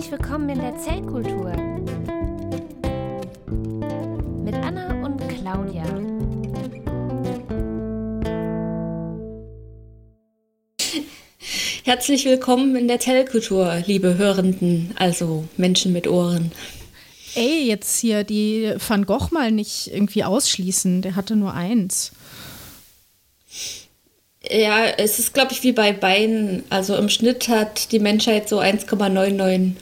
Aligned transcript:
Herzlich 0.00 0.18
willkommen 0.18 0.48
in 0.48 0.60
der 0.60 0.78
Zellkultur 0.78 1.50
mit 4.42 4.54
Anna 4.54 5.04
und 5.04 5.20
Claudia. 5.28 5.84
Herzlich 11.84 12.24
willkommen 12.24 12.76
in 12.76 12.88
der 12.88 12.98
Zellkultur, 12.98 13.82
liebe 13.84 14.16
Hörenden, 14.16 14.94
also 14.98 15.44
Menschen 15.58 15.92
mit 15.92 16.08
Ohren. 16.08 16.50
Ey, 17.34 17.66
jetzt 17.66 18.00
hier 18.00 18.24
die 18.24 18.72
Van 18.78 19.04
Gogh 19.04 19.28
mal 19.32 19.52
nicht 19.52 19.88
irgendwie 19.92 20.24
ausschließen, 20.24 21.02
der 21.02 21.14
hatte 21.14 21.36
nur 21.36 21.52
eins. 21.52 22.12
Ja, 24.48 24.86
es 24.86 25.18
ist, 25.18 25.34
glaube 25.34 25.52
ich, 25.52 25.62
wie 25.62 25.72
bei 25.72 25.92
Beinen. 25.92 26.64
Also 26.70 26.96
im 26.96 27.10
Schnitt 27.10 27.48
hat 27.48 27.92
die 27.92 27.98
Menschheit 27.98 28.48
so 28.48 28.60
1,99 28.60 29.74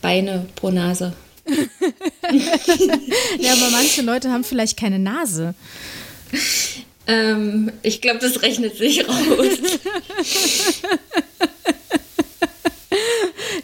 Beine 0.00 0.46
pro 0.56 0.70
Nase. 0.70 1.12
ja, 3.38 3.52
aber 3.52 3.70
manche 3.70 4.02
Leute 4.02 4.30
haben 4.30 4.44
vielleicht 4.44 4.78
keine 4.78 4.98
Nase. 4.98 5.54
Ähm, 7.06 7.72
ich 7.82 8.00
glaube, 8.00 8.20
das 8.20 8.42
rechnet 8.42 8.76
sich 8.76 9.06
raus. 9.08 9.16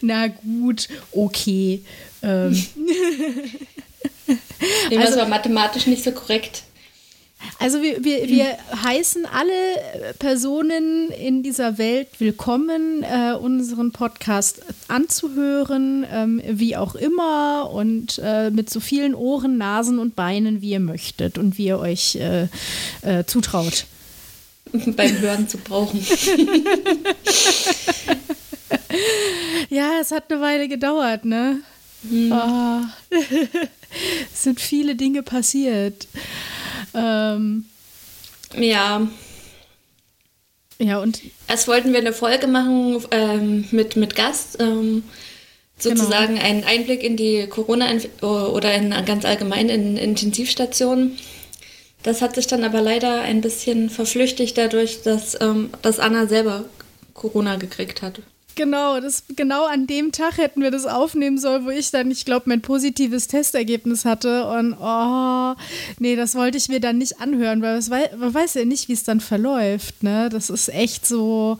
Na 0.00 0.28
gut, 0.28 0.88
okay. 1.12 1.82
Ähm. 2.22 2.66
Irgendwas 4.90 5.06
also, 5.06 5.18
war 5.20 5.28
mathematisch 5.28 5.86
nicht 5.86 6.02
so 6.02 6.12
korrekt. 6.12 6.62
Also 7.58 7.80
wir, 7.80 8.04
wir, 8.04 8.28
wir 8.28 8.58
heißen 8.84 9.24
alle 9.24 10.14
Personen 10.18 11.08
in 11.10 11.42
dieser 11.42 11.78
Welt 11.78 12.08
willkommen, 12.18 13.02
äh, 13.02 13.32
unseren 13.32 13.92
Podcast 13.92 14.60
anzuhören, 14.88 16.06
ähm, 16.12 16.42
wie 16.46 16.76
auch 16.76 16.94
immer 16.94 17.70
und 17.72 18.20
äh, 18.22 18.50
mit 18.50 18.68
so 18.68 18.78
vielen 18.80 19.14
Ohren, 19.14 19.56
Nasen 19.56 19.98
und 19.98 20.14
Beinen, 20.16 20.60
wie 20.60 20.72
ihr 20.72 20.80
möchtet 20.80 21.38
und 21.38 21.56
wie 21.56 21.66
ihr 21.66 21.78
euch 21.78 22.16
äh, 22.16 22.48
äh 23.02 23.24
zutraut. 23.24 23.86
Beim 24.72 25.18
Hören 25.18 25.48
zu 25.48 25.56
brauchen. 25.56 26.04
ja, 29.70 29.92
es 30.00 30.10
hat 30.10 30.30
eine 30.30 30.42
Weile 30.42 30.68
gedauert, 30.68 31.24
ne? 31.24 31.60
Hm. 32.06 32.32
Oh. 32.32 32.80
es 34.32 34.42
sind 34.42 34.60
viele 34.60 34.94
Dinge 34.94 35.22
passiert. 35.22 36.06
Ähm, 36.96 37.66
ja. 38.56 39.06
Ja, 40.78 40.98
und. 40.98 41.20
Erst 41.48 41.68
wollten 41.68 41.92
wir 41.92 42.00
eine 42.00 42.12
Folge 42.12 42.46
machen 42.46 43.04
ähm, 43.10 43.66
mit, 43.70 43.96
mit 43.96 44.14
Gast, 44.14 44.58
ähm, 44.60 45.04
sozusagen 45.78 46.34
genau. 46.34 46.46
einen 46.46 46.64
Einblick 46.64 47.02
in 47.02 47.16
die 47.16 47.46
Corona- 47.46 47.90
oder 48.22 48.74
in, 48.74 48.90
ganz 49.04 49.24
allgemein 49.24 49.68
in 49.68 49.96
Intensivstationen. 49.96 51.18
Das 52.02 52.22
hat 52.22 52.34
sich 52.34 52.46
dann 52.46 52.64
aber 52.64 52.80
leider 52.80 53.22
ein 53.22 53.40
bisschen 53.40 53.90
verflüchtigt 53.90 54.56
dadurch, 54.56 55.02
dass, 55.02 55.40
ähm, 55.40 55.70
dass 55.82 55.98
Anna 55.98 56.26
selber 56.26 56.64
Corona 57.14 57.56
gekriegt 57.56 58.02
hat. 58.02 58.20
Genau, 58.56 59.00
das, 59.00 59.24
genau 59.36 59.66
an 59.66 59.86
dem 59.86 60.12
Tag 60.12 60.38
hätten 60.38 60.62
wir 60.62 60.70
das 60.70 60.86
aufnehmen 60.86 61.36
sollen, 61.36 61.66
wo 61.66 61.70
ich 61.70 61.90
dann, 61.90 62.10
ich 62.10 62.24
glaube, 62.24 62.48
mein 62.48 62.62
positives 62.62 63.28
Testergebnis 63.28 64.06
hatte. 64.06 64.46
Und 64.46 64.74
oh, 64.80 65.54
nee, 65.98 66.16
das 66.16 66.34
wollte 66.34 66.56
ich 66.56 66.70
mir 66.70 66.80
dann 66.80 66.96
nicht 66.96 67.20
anhören, 67.20 67.60
weil 67.60 67.80
man 68.16 68.32
weiß 68.32 68.54
ja 68.54 68.64
nicht, 68.64 68.88
wie 68.88 68.94
es 68.94 69.04
dann 69.04 69.20
verläuft. 69.20 70.02
Ne? 70.02 70.30
Das 70.30 70.48
ist 70.48 70.68
echt 70.70 71.06
so. 71.06 71.58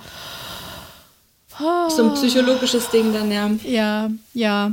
Oh. 1.61 1.89
So 1.91 2.05
ein 2.05 2.15
psychologisches 2.15 2.89
Ding 2.89 3.13
dann, 3.13 3.31
ja. 3.31 3.51
Ja, 3.65 4.11
ja. 4.33 4.73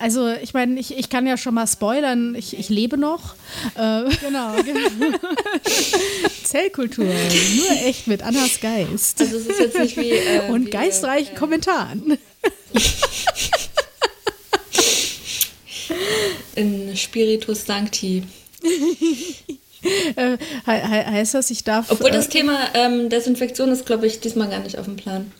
Also 0.00 0.28
ich 0.28 0.54
meine, 0.54 0.80
ich, 0.80 0.96
ich 0.96 1.10
kann 1.10 1.26
ja 1.26 1.36
schon 1.36 1.52
mal 1.52 1.66
spoilern, 1.66 2.34
ich, 2.34 2.58
ich 2.58 2.70
lebe 2.70 2.96
noch. 2.96 3.34
Äh, 3.74 4.04
genau, 4.20 4.54
genau. 4.64 5.18
Zellkultur, 6.42 7.04
nur 7.04 7.70
echt 7.84 8.06
mit 8.06 8.22
Annas 8.22 8.60
Geist. 8.60 9.20
Also 9.20 9.36
es 9.36 9.46
ist 9.46 9.60
jetzt 9.60 9.78
nicht 9.78 9.98
wie... 9.98 10.12
Äh, 10.12 10.48
Und 10.50 10.68
wie, 10.68 10.70
geistreichen 10.70 11.34
äh, 11.34 11.38
Kommentaren. 11.38 12.16
In 16.54 16.96
Spiritus 16.96 17.66
Sancti. 17.66 18.22
äh, 20.16 20.38
heißt 20.66 21.34
das, 21.34 21.50
ich 21.50 21.62
darf... 21.62 21.90
Obwohl 21.90 22.10
das 22.10 22.28
äh, 22.28 22.30
Thema 22.30 22.58
ähm, 22.72 23.10
Desinfektion 23.10 23.70
ist, 23.70 23.84
glaube 23.84 24.06
ich, 24.06 24.20
diesmal 24.20 24.48
gar 24.48 24.60
nicht 24.60 24.78
auf 24.78 24.86
dem 24.86 24.96
Plan. 24.96 25.30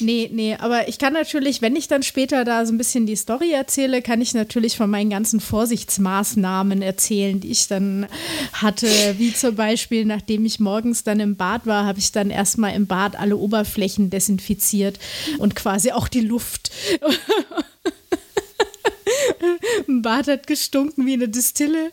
Nee, 0.00 0.28
nee, 0.30 0.56
aber 0.58 0.88
ich 0.88 0.98
kann 0.98 1.14
natürlich, 1.14 1.62
wenn 1.62 1.74
ich 1.74 1.88
dann 1.88 2.02
später 2.02 2.44
da 2.44 2.66
so 2.66 2.72
ein 2.72 2.78
bisschen 2.78 3.06
die 3.06 3.16
Story 3.16 3.52
erzähle, 3.52 4.02
kann 4.02 4.20
ich 4.20 4.34
natürlich 4.34 4.76
von 4.76 4.90
meinen 4.90 5.08
ganzen 5.08 5.40
Vorsichtsmaßnahmen 5.40 6.82
erzählen, 6.82 7.40
die 7.40 7.50
ich 7.50 7.66
dann 7.66 8.06
hatte. 8.52 8.86
Wie 9.16 9.32
zum 9.32 9.54
Beispiel, 9.54 10.04
nachdem 10.04 10.44
ich 10.44 10.60
morgens 10.60 11.02
dann 11.02 11.18
im 11.18 11.36
Bad 11.36 11.64
war, 11.66 11.86
habe 11.86 11.98
ich 11.98 12.12
dann 12.12 12.28
erstmal 12.30 12.74
im 12.74 12.86
Bad 12.86 13.18
alle 13.18 13.38
Oberflächen 13.38 14.10
desinfiziert 14.10 14.98
und 15.38 15.56
quasi 15.56 15.92
auch 15.92 16.08
die 16.08 16.20
Luft. 16.20 16.70
Ein 19.88 20.02
Bad 20.02 20.28
hat 20.28 20.46
gestunken 20.46 21.06
wie 21.06 21.14
eine 21.14 21.28
Distille. 21.28 21.90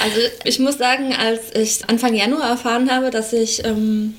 Also 0.00 0.20
ich 0.44 0.58
muss 0.58 0.78
sagen, 0.78 1.12
als 1.14 1.54
ich 1.54 1.88
Anfang 1.88 2.14
Januar 2.14 2.50
erfahren 2.50 2.90
habe, 2.90 3.10
dass 3.10 3.32
ich 3.32 3.64
ähm, 3.64 4.14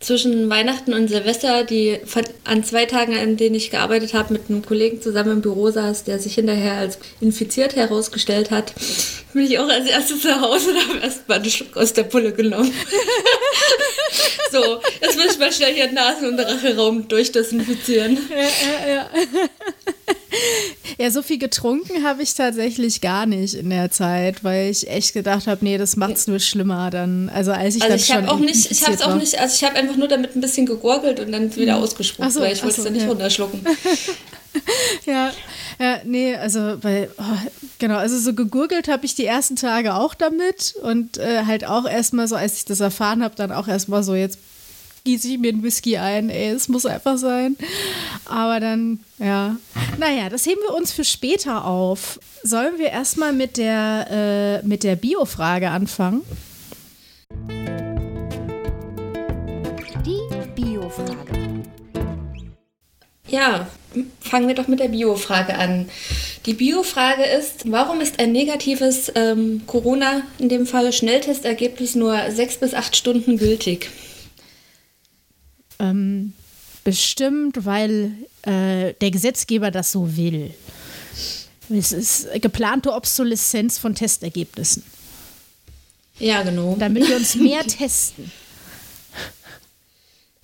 zwischen 0.00 0.48
Weihnachten 0.48 0.94
und 0.94 1.08
Silvester, 1.08 1.64
die 1.64 1.98
an 2.44 2.62
zwei 2.62 2.86
Tagen, 2.86 3.16
an 3.16 3.36
denen 3.36 3.56
ich 3.56 3.70
gearbeitet 3.70 4.14
habe, 4.14 4.32
mit 4.32 4.48
einem 4.48 4.64
Kollegen 4.64 5.02
zusammen 5.02 5.32
im 5.32 5.40
Büro 5.40 5.70
saß, 5.70 6.04
der 6.04 6.20
sich 6.20 6.36
hinterher 6.36 6.74
als 6.74 6.98
infiziert 7.20 7.74
herausgestellt 7.74 8.52
hat, 8.52 8.74
bin 9.32 9.44
ich 9.44 9.58
auch 9.58 9.68
als 9.68 9.88
erstes 9.88 10.20
zu 10.20 10.40
Hause 10.40 10.70
und 10.70 10.88
habe 10.88 10.98
erstmal 11.00 11.38
einen 11.38 11.50
Schluck 11.50 11.76
aus 11.76 11.92
der 11.92 12.04
Pulle 12.04 12.32
genommen. 12.32 12.72
so, 14.52 14.80
jetzt 15.00 15.16
muss 15.16 15.32
ich 15.32 15.38
mal 15.38 15.52
schnell 15.52 15.74
hier 15.74 15.90
Nasen- 15.90 16.28
und 16.28 16.40
Racheraum 16.40 17.08
durchdesinfizieren. 17.08 18.18
Ja, 18.30 18.36
ja, 18.36 18.94
ja. 18.94 19.10
Ja, 20.96 21.10
so 21.10 21.22
viel 21.22 21.38
getrunken 21.38 22.04
habe 22.04 22.22
ich 22.22 22.34
tatsächlich 22.34 23.00
gar 23.00 23.26
nicht 23.26 23.54
in 23.54 23.70
der 23.70 23.90
Zeit, 23.90 24.42
weil 24.44 24.70
ich 24.70 24.88
echt 24.88 25.12
gedacht 25.12 25.46
habe, 25.46 25.64
nee, 25.64 25.76
das 25.76 25.96
macht 25.96 26.14
es 26.14 26.26
nur 26.26 26.38
schlimmer 26.38 26.90
dann. 26.90 27.28
Also 27.28 27.52
als 27.52 27.76
ich 27.76 27.82
also 27.82 27.92
dann 27.92 28.00
ich 28.00 28.06
schon 28.06 28.28
auch 28.28 28.38
nicht, 28.38 28.70
ich 28.70 28.82
habe 28.84 28.94
es 28.94 29.02
auch 29.02 29.14
nicht, 29.16 29.38
also 29.38 29.54
ich 29.54 29.64
habe 29.64 29.76
einfach 29.76 29.96
nur 29.96 30.08
damit 30.08 30.34
ein 30.34 30.40
bisschen 30.40 30.66
gegurgelt 30.66 31.20
und 31.20 31.32
dann 31.32 31.54
wieder 31.54 31.76
mhm. 31.76 31.82
ausgespuckt, 31.82 32.32
so, 32.32 32.40
weil 32.40 32.52
ich 32.52 32.62
wollte 32.62 32.78
es 32.78 32.84
dann 32.84 32.92
nicht 32.92 33.02
ja. 33.02 33.08
runterschlucken. 33.08 33.60
ja, 35.06 35.32
ja, 35.78 36.00
nee, 36.04 36.34
also 36.34 36.82
weil, 36.82 37.10
oh, 37.18 37.48
genau, 37.78 37.96
also 37.96 38.18
so 38.18 38.34
gegurgelt 38.34 38.88
habe 38.88 39.04
ich 39.06 39.14
die 39.14 39.26
ersten 39.26 39.56
Tage 39.56 39.94
auch 39.94 40.14
damit 40.14 40.74
und 40.82 41.18
äh, 41.18 41.44
halt 41.44 41.66
auch 41.66 41.88
erstmal 41.88 42.28
so, 42.28 42.36
als 42.36 42.58
ich 42.58 42.64
das 42.64 42.80
erfahren 42.80 43.22
habe, 43.22 43.34
dann 43.36 43.52
auch 43.52 43.68
erstmal 43.68 44.02
so, 44.02 44.14
jetzt 44.14 44.38
gieße 45.08 45.28
ich 45.28 45.38
mir 45.38 45.48
einen 45.48 45.62
Whisky 45.62 45.96
ein, 45.96 46.28
ey, 46.28 46.50
es 46.50 46.68
muss 46.68 46.84
einfach 46.84 47.16
sein. 47.16 47.56
Aber 48.26 48.60
dann, 48.60 49.00
ja. 49.18 49.56
Naja, 49.98 50.28
das 50.28 50.44
heben 50.44 50.60
wir 50.68 50.74
uns 50.74 50.92
für 50.92 51.04
später 51.04 51.64
auf. 51.64 52.20
Sollen 52.42 52.76
wir 52.76 52.90
erstmal 52.90 53.32
mit 53.32 53.56
der, 53.56 54.60
äh, 54.62 54.66
mit 54.66 54.84
der 54.84 54.96
Bio-Frage 54.96 55.70
anfangen? 55.70 56.20
Die 60.04 60.20
Bio-Frage. 60.54 61.62
Ja, 63.28 63.66
fangen 64.20 64.48
wir 64.48 64.54
doch 64.54 64.68
mit 64.68 64.80
der 64.80 64.88
Bio-Frage 64.88 65.54
an. 65.54 65.88
Die 66.44 66.52
Bio-Frage 66.52 67.24
ist, 67.24 67.70
warum 67.72 68.02
ist 68.02 68.20
ein 68.20 68.32
negatives 68.32 69.10
ähm, 69.14 69.62
Corona, 69.66 70.20
in 70.38 70.50
dem 70.50 70.66
Fall 70.66 70.92
Schnelltestergebnis, 70.92 71.94
nur 71.94 72.30
sechs 72.30 72.58
bis 72.58 72.74
acht 72.74 72.94
Stunden 72.94 73.38
gültig? 73.38 73.88
Ähm, 75.78 76.32
bestimmt, 76.84 77.64
weil 77.64 78.12
äh, 78.42 78.94
der 79.00 79.10
Gesetzgeber 79.10 79.70
das 79.70 79.92
so 79.92 80.16
will. 80.16 80.54
Es 81.70 81.92
ist 81.92 82.28
geplante 82.40 82.92
Obsoleszenz 82.92 83.78
von 83.78 83.94
Testergebnissen. 83.94 84.82
Ja, 86.18 86.42
genau. 86.42 86.76
Damit 86.78 87.08
wir 87.08 87.16
uns 87.16 87.34
mehr 87.34 87.62
testen. 87.66 88.30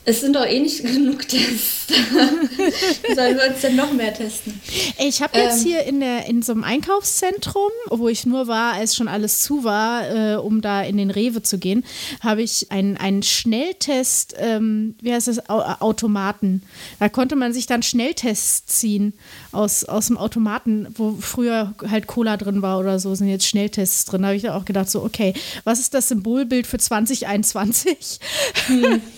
Es 0.07 0.21
sind 0.21 0.37
doch 0.37 0.45
eh 0.45 0.61
nicht 0.61 0.83
genug 0.85 1.27
Tests. 1.29 1.87
Sollen 3.15 3.37
wir 3.37 3.51
uns 3.51 3.61
denn 3.61 3.77
noch 3.77 3.93
mehr 3.93 4.13
testen? 4.13 4.61
Ich 4.99 5.23
habe 5.23 5.39
jetzt 5.39 5.61
ähm, 5.61 5.67
hier 5.67 5.85
in, 5.85 6.01
der, 6.01 6.27
in 6.27 6.43
so 6.43 6.53
einem 6.53 6.65
Einkaufszentrum, 6.65 7.71
wo 7.91 8.09
ich 8.09 8.27
nur 8.27 8.47
war, 8.47 8.75
als 8.75 8.97
schon 8.97 9.09
alles 9.09 9.41
zu 9.41 9.65
war, 9.65 10.09
äh, 10.09 10.37
um 10.37 10.61
da 10.61 10.83
in 10.83 10.97
den 10.97 11.11
Rewe 11.11 11.43
zu 11.43 11.59
gehen, 11.59 11.85
habe 12.21 12.43
ich 12.43 12.71
einen, 12.71 12.97
einen 12.97 13.23
Schnelltest, 13.23 14.35
ähm, 14.39 14.95
wie 15.01 15.13
heißt 15.13 15.29
das, 15.29 15.49
Automaten. 15.49 16.63
Da 16.99 17.09
konnte 17.09 17.37
man 17.37 17.53
sich 17.53 17.67
dann 17.67 17.83
Schnelltests 17.83 18.67
ziehen 18.67 19.15
aus, 19.53 19.85
aus 19.85 20.09
dem 20.09 20.17
Automaten, 20.17 20.87
wo 20.95 21.17
früher 21.21 21.75
halt 21.89 22.07
Cola 22.07 22.37
drin 22.37 22.63
war 22.63 22.79
oder 22.79 22.99
so, 22.99 23.15
sind 23.15 23.29
jetzt 23.29 23.47
Schnelltests 23.47 24.05
drin. 24.07 24.23
Da 24.23 24.29
habe 24.29 24.37
ich 24.37 24.49
auch 24.51 24.65
gedacht, 24.65 24.91
so, 24.91 25.03
okay, 25.03 25.35
was 25.65 25.81
ist 25.81 25.95
das 25.95 26.09
Symbolbild 26.09 26.67
für 26.67 26.79
2021? 26.79 28.19
Hm. 28.67 29.03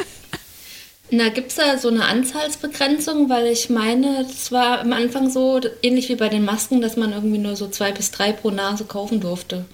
Na, 1.10 1.28
gibt 1.28 1.50
es 1.50 1.56
da 1.56 1.78
so 1.78 1.88
eine 1.88 2.04
Anzahlsbegrenzung? 2.04 3.28
Weil 3.28 3.46
ich 3.46 3.70
meine, 3.70 4.24
das 4.24 4.50
war 4.50 4.80
am 4.80 4.92
Anfang 4.92 5.30
so 5.30 5.60
ähnlich 5.82 6.08
wie 6.08 6.16
bei 6.16 6.28
den 6.28 6.44
Masken, 6.44 6.80
dass 6.80 6.96
man 6.96 7.12
irgendwie 7.12 7.38
nur 7.38 7.54
so 7.54 7.68
zwei 7.68 7.92
bis 7.92 8.10
drei 8.10 8.32
pro 8.32 8.50
Nase 8.50 8.84
kaufen 8.84 9.20
durfte. 9.20 9.66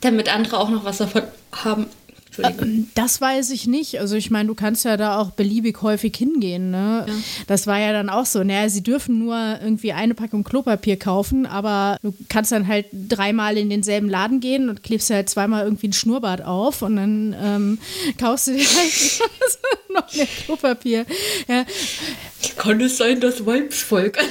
Damit 0.00 0.32
andere 0.32 0.58
auch 0.58 0.68
noch 0.70 0.84
was 0.84 0.98
davon 0.98 1.22
haben. 1.52 1.86
Ähm, 2.38 2.88
das 2.94 3.20
weiß 3.20 3.50
ich 3.50 3.66
nicht. 3.66 4.00
Also 4.00 4.16
ich 4.16 4.30
meine, 4.30 4.48
du 4.48 4.54
kannst 4.54 4.84
ja 4.84 4.96
da 4.96 5.18
auch 5.18 5.30
beliebig 5.32 5.82
häufig 5.82 6.16
hingehen. 6.16 6.70
Ne? 6.70 7.06
Ja. 7.08 7.14
Das 7.46 7.66
war 7.66 7.78
ja 7.78 7.92
dann 7.92 8.08
auch 8.08 8.26
so. 8.26 8.42
Naja, 8.44 8.68
sie 8.68 8.82
dürfen 8.82 9.18
nur 9.18 9.36
irgendwie 9.62 9.92
eine 9.92 10.14
Packung 10.14 10.44
Klopapier 10.44 10.98
kaufen, 10.98 11.46
aber 11.46 11.98
du 12.02 12.14
kannst 12.28 12.52
dann 12.52 12.68
halt 12.68 12.86
dreimal 12.92 13.56
in 13.58 13.70
denselben 13.70 14.08
Laden 14.08 14.40
gehen 14.40 14.68
und 14.68 14.82
klebst 14.82 15.10
halt 15.10 15.28
zweimal 15.28 15.64
irgendwie 15.64 15.88
ein 15.88 15.92
Schnurrbart 15.92 16.42
auf 16.44 16.82
und 16.82 16.96
dann 16.96 17.36
ähm, 17.40 17.78
kaufst 18.18 18.48
du 18.48 18.52
dir 18.52 18.66
halt 18.66 19.20
noch 19.94 20.14
mehr 20.14 20.28
Klopapier. 20.44 21.06
Ja. 21.48 21.64
Kann 22.56 22.80
es 22.80 22.96
sein, 22.96 23.20
dass 23.20 23.44
Weibsvolk 23.44 24.18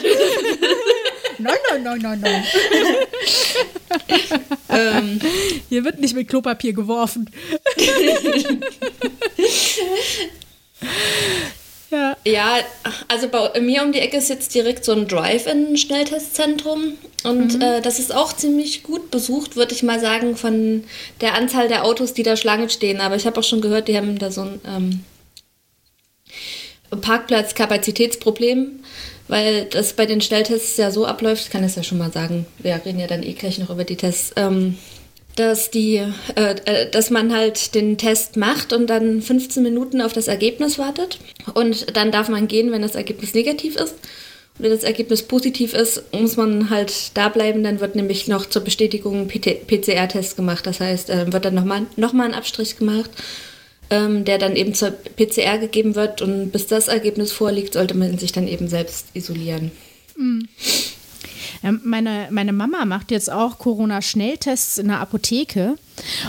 Nein, 1.39 1.57
nein, 1.69 1.83
nein, 1.83 1.99
nein, 2.01 2.19
nein. 2.19 2.43
ähm, 4.69 5.19
Hier 5.69 5.85
wird 5.85 5.99
nicht 5.99 6.13
mit 6.15 6.27
Klopapier 6.27 6.73
geworfen. 6.73 7.29
ja. 11.91 12.17
ja, 12.25 12.57
also 13.07 13.29
bei 13.29 13.61
mir 13.61 13.83
um 13.83 13.93
die 13.93 13.99
Ecke 13.99 14.17
ist 14.17 14.27
jetzt 14.29 14.53
direkt 14.53 14.83
so 14.83 14.91
ein 14.91 15.07
Drive-In-Schnelltestzentrum. 15.07 16.97
Und 17.23 17.55
mhm. 17.55 17.61
äh, 17.61 17.81
das 17.81 17.99
ist 17.99 18.13
auch 18.13 18.33
ziemlich 18.33 18.83
gut 18.83 19.09
besucht, 19.09 19.55
würde 19.55 19.73
ich 19.73 19.83
mal 19.83 19.99
sagen, 19.99 20.35
von 20.35 20.83
der 21.21 21.35
Anzahl 21.35 21.69
der 21.69 21.85
Autos, 21.85 22.13
die 22.13 22.23
da 22.23 22.35
Schlange 22.35 22.69
stehen. 22.69 22.99
Aber 22.99 23.15
ich 23.15 23.25
habe 23.25 23.39
auch 23.39 23.43
schon 23.43 23.61
gehört, 23.61 23.87
die 23.87 23.95
haben 23.95 24.19
da 24.19 24.29
so 24.29 24.41
ein 24.41 24.59
ähm, 24.65 25.03
Parkplatzkapazitätsproblem 27.01 28.79
weil 29.29 29.65
das 29.65 29.93
bei 29.93 30.05
den 30.05 30.21
Schnelltests 30.21 30.75
ja 30.75 30.91
so 30.91 31.05
abläuft, 31.05 31.43
ich 31.43 31.49
kann 31.51 31.63
es 31.63 31.75
ja 31.75 31.83
schon 31.83 31.99
mal 31.99 32.11
sagen, 32.11 32.45
wir 32.57 32.81
reden 32.83 32.99
ja 32.99 33.07
dann 33.07 33.23
eh 33.23 33.33
gleich 33.33 33.59
noch 33.59 33.69
über 33.69 33.85
die 33.85 33.95
Tests, 33.95 34.33
ähm, 34.35 34.75
dass, 35.35 35.69
die, 35.71 35.97
äh, 36.35 36.55
äh 36.65 36.89
dass 36.89 37.11
man 37.11 37.33
halt 37.33 37.75
den 37.75 37.97
Test 37.97 38.35
macht 38.35 38.73
und 38.73 38.87
dann 38.87 39.21
15 39.21 39.63
Minuten 39.63 40.01
auf 40.01 40.13
das 40.13 40.27
Ergebnis 40.27 40.79
wartet 40.79 41.19
und 41.53 41.95
dann 41.95 42.11
darf 42.11 42.27
man 42.27 42.47
gehen, 42.47 42.71
wenn 42.71 42.81
das 42.81 42.95
Ergebnis 42.95 43.33
negativ 43.35 43.75
ist. 43.75 43.93
Und 44.57 44.65
wenn 44.65 44.71
das 44.71 44.83
Ergebnis 44.83 45.21
positiv 45.21 45.73
ist, 45.73 46.11
muss 46.11 46.35
man 46.35 46.71
halt 46.71 47.15
da 47.15 47.29
bleiben, 47.29 47.63
dann 47.63 47.79
wird 47.79 47.95
nämlich 47.95 48.27
noch 48.27 48.47
zur 48.47 48.63
Bestätigung 48.63 49.27
PCR-Test 49.27 50.35
gemacht. 50.35 50.65
Das 50.65 50.79
heißt, 50.79 51.11
äh, 51.11 51.31
wird 51.31 51.45
dann 51.45 51.53
nochmal 51.53 51.85
noch 51.95 52.13
mal 52.13 52.25
ein 52.25 52.33
Abstrich 52.33 52.77
gemacht 52.77 53.11
ähm, 53.89 54.25
der 54.25 54.37
dann 54.37 54.55
eben 54.55 54.73
zur 54.73 54.91
PCR 54.91 55.57
gegeben 55.57 55.95
wird. 55.95 56.21
Und 56.21 56.51
bis 56.51 56.67
das 56.67 56.87
Ergebnis 56.87 57.31
vorliegt, 57.31 57.73
sollte 57.73 57.95
man 57.95 58.17
sich 58.17 58.31
dann 58.31 58.47
eben 58.47 58.67
selbst 58.67 59.07
isolieren. 59.13 59.71
Mhm. 60.17 60.47
Meine, 61.83 62.27
meine 62.31 62.53
Mama 62.53 62.85
macht 62.85 63.11
jetzt 63.11 63.31
auch 63.31 63.57
Corona-Schnelltests 63.57 64.77
in 64.77 64.87
der 64.87 64.99
Apotheke. 64.99 65.75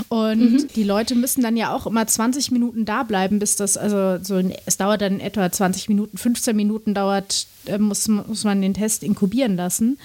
Und 0.08 0.52
mhm. 0.52 0.68
die 0.74 0.84
Leute 0.84 1.14
müssen 1.14 1.42
dann 1.42 1.56
ja 1.56 1.74
auch 1.74 1.86
immer 1.86 2.06
20 2.06 2.50
Minuten 2.50 2.84
da 2.84 3.02
bleiben, 3.02 3.38
bis 3.38 3.56
das, 3.56 3.76
also 3.76 4.22
so, 4.22 4.40
es 4.66 4.76
dauert 4.76 5.02
dann 5.02 5.20
etwa 5.20 5.50
20 5.50 5.88
Minuten, 5.88 6.16
15 6.16 6.56
Minuten 6.56 6.94
dauert 6.94 7.46
äh, 7.66 7.78
muss, 7.78 8.08
muss 8.08 8.44
man 8.44 8.62
den 8.62 8.74
Test 8.74 9.02
inkubieren 9.02 9.56
lassen. 9.56 9.98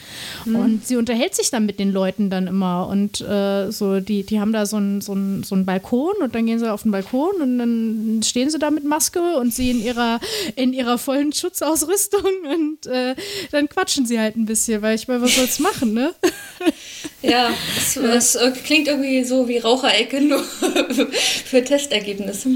Mhm. 0.46 0.56
Und 0.56 0.88
sie 0.88 0.98
unterhält 0.98 1.36
sich 1.36 1.52
dann 1.52 1.66
mit 1.66 1.80
den 1.80 1.92
Leuten 1.92 2.30
dann 2.30 2.48
immer. 2.48 2.88
Und 2.88 3.22
äh, 3.22 3.72
so, 3.72 4.00
die, 4.00 4.24
die 4.24 4.40
haben 4.40 4.52
da 4.52 4.66
so 4.66 4.78
einen 4.78 5.02
so 5.02 5.16
so 5.44 5.56
ein 5.56 5.66
Balkon 5.66 6.16
und 6.22 6.36
dann 6.36 6.46
gehen 6.46 6.60
sie 6.60 6.72
auf 6.72 6.84
den 6.84 6.92
Balkon 6.92 7.42
und 7.42 7.58
dann 7.58 8.22
stehen 8.24 8.50
sie 8.50 8.60
da 8.60 8.72
mit 8.72 8.84
Maske 8.84 9.38
und 9.38 9.54
sie 9.54 9.72
in 9.72 9.82
ihrer, 9.82 10.20
in 10.56 10.74
ihrer 10.74 10.98
vollen 10.98 11.32
Schutzausrüstung 11.32 12.22
und 12.54 12.86
äh, 12.88 13.16
dann 13.52 13.70
quatschen 13.70 14.06
sie 14.06 14.20
halt 14.20 14.36
ein 14.36 14.46
bisschen, 14.46 14.82
weil 14.82 14.96
ich 14.96 15.08
meine, 15.08 15.22
was 15.22 15.36
soll's 15.36 15.60
machen, 15.60 15.94
ne? 15.94 16.14
Ja, 17.30 17.52
es, 17.78 18.36
es 18.36 18.64
klingt 18.64 18.88
irgendwie 18.88 19.24
so 19.24 19.48
wie 19.48 19.58
Raucherecke, 19.58 20.22
nur 20.22 20.44
für 21.46 21.64
Testergebnisse. 21.64 22.50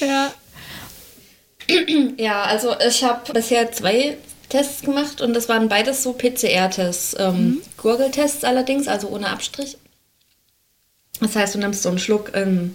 ja. 0.00 0.32
Ja, 2.16 2.44
also 2.44 2.74
ich 2.80 3.04
habe 3.04 3.32
bisher 3.32 3.70
zwei 3.72 4.16
Tests 4.48 4.82
gemacht 4.82 5.20
und 5.20 5.34
das 5.34 5.48
waren 5.48 5.68
beides 5.68 6.02
so 6.02 6.14
PCR-Tests. 6.14 7.16
Ähm, 7.18 7.34
mhm. 7.34 7.62
Gurgeltests 7.76 8.44
allerdings, 8.44 8.88
also 8.88 9.08
ohne 9.08 9.28
Abstrich. 9.28 9.76
Das 11.20 11.36
heißt, 11.36 11.54
du 11.54 11.58
nimmst 11.58 11.82
so 11.82 11.88
einen 11.90 11.98
Schluck, 11.98 12.32
ähm, 12.34 12.74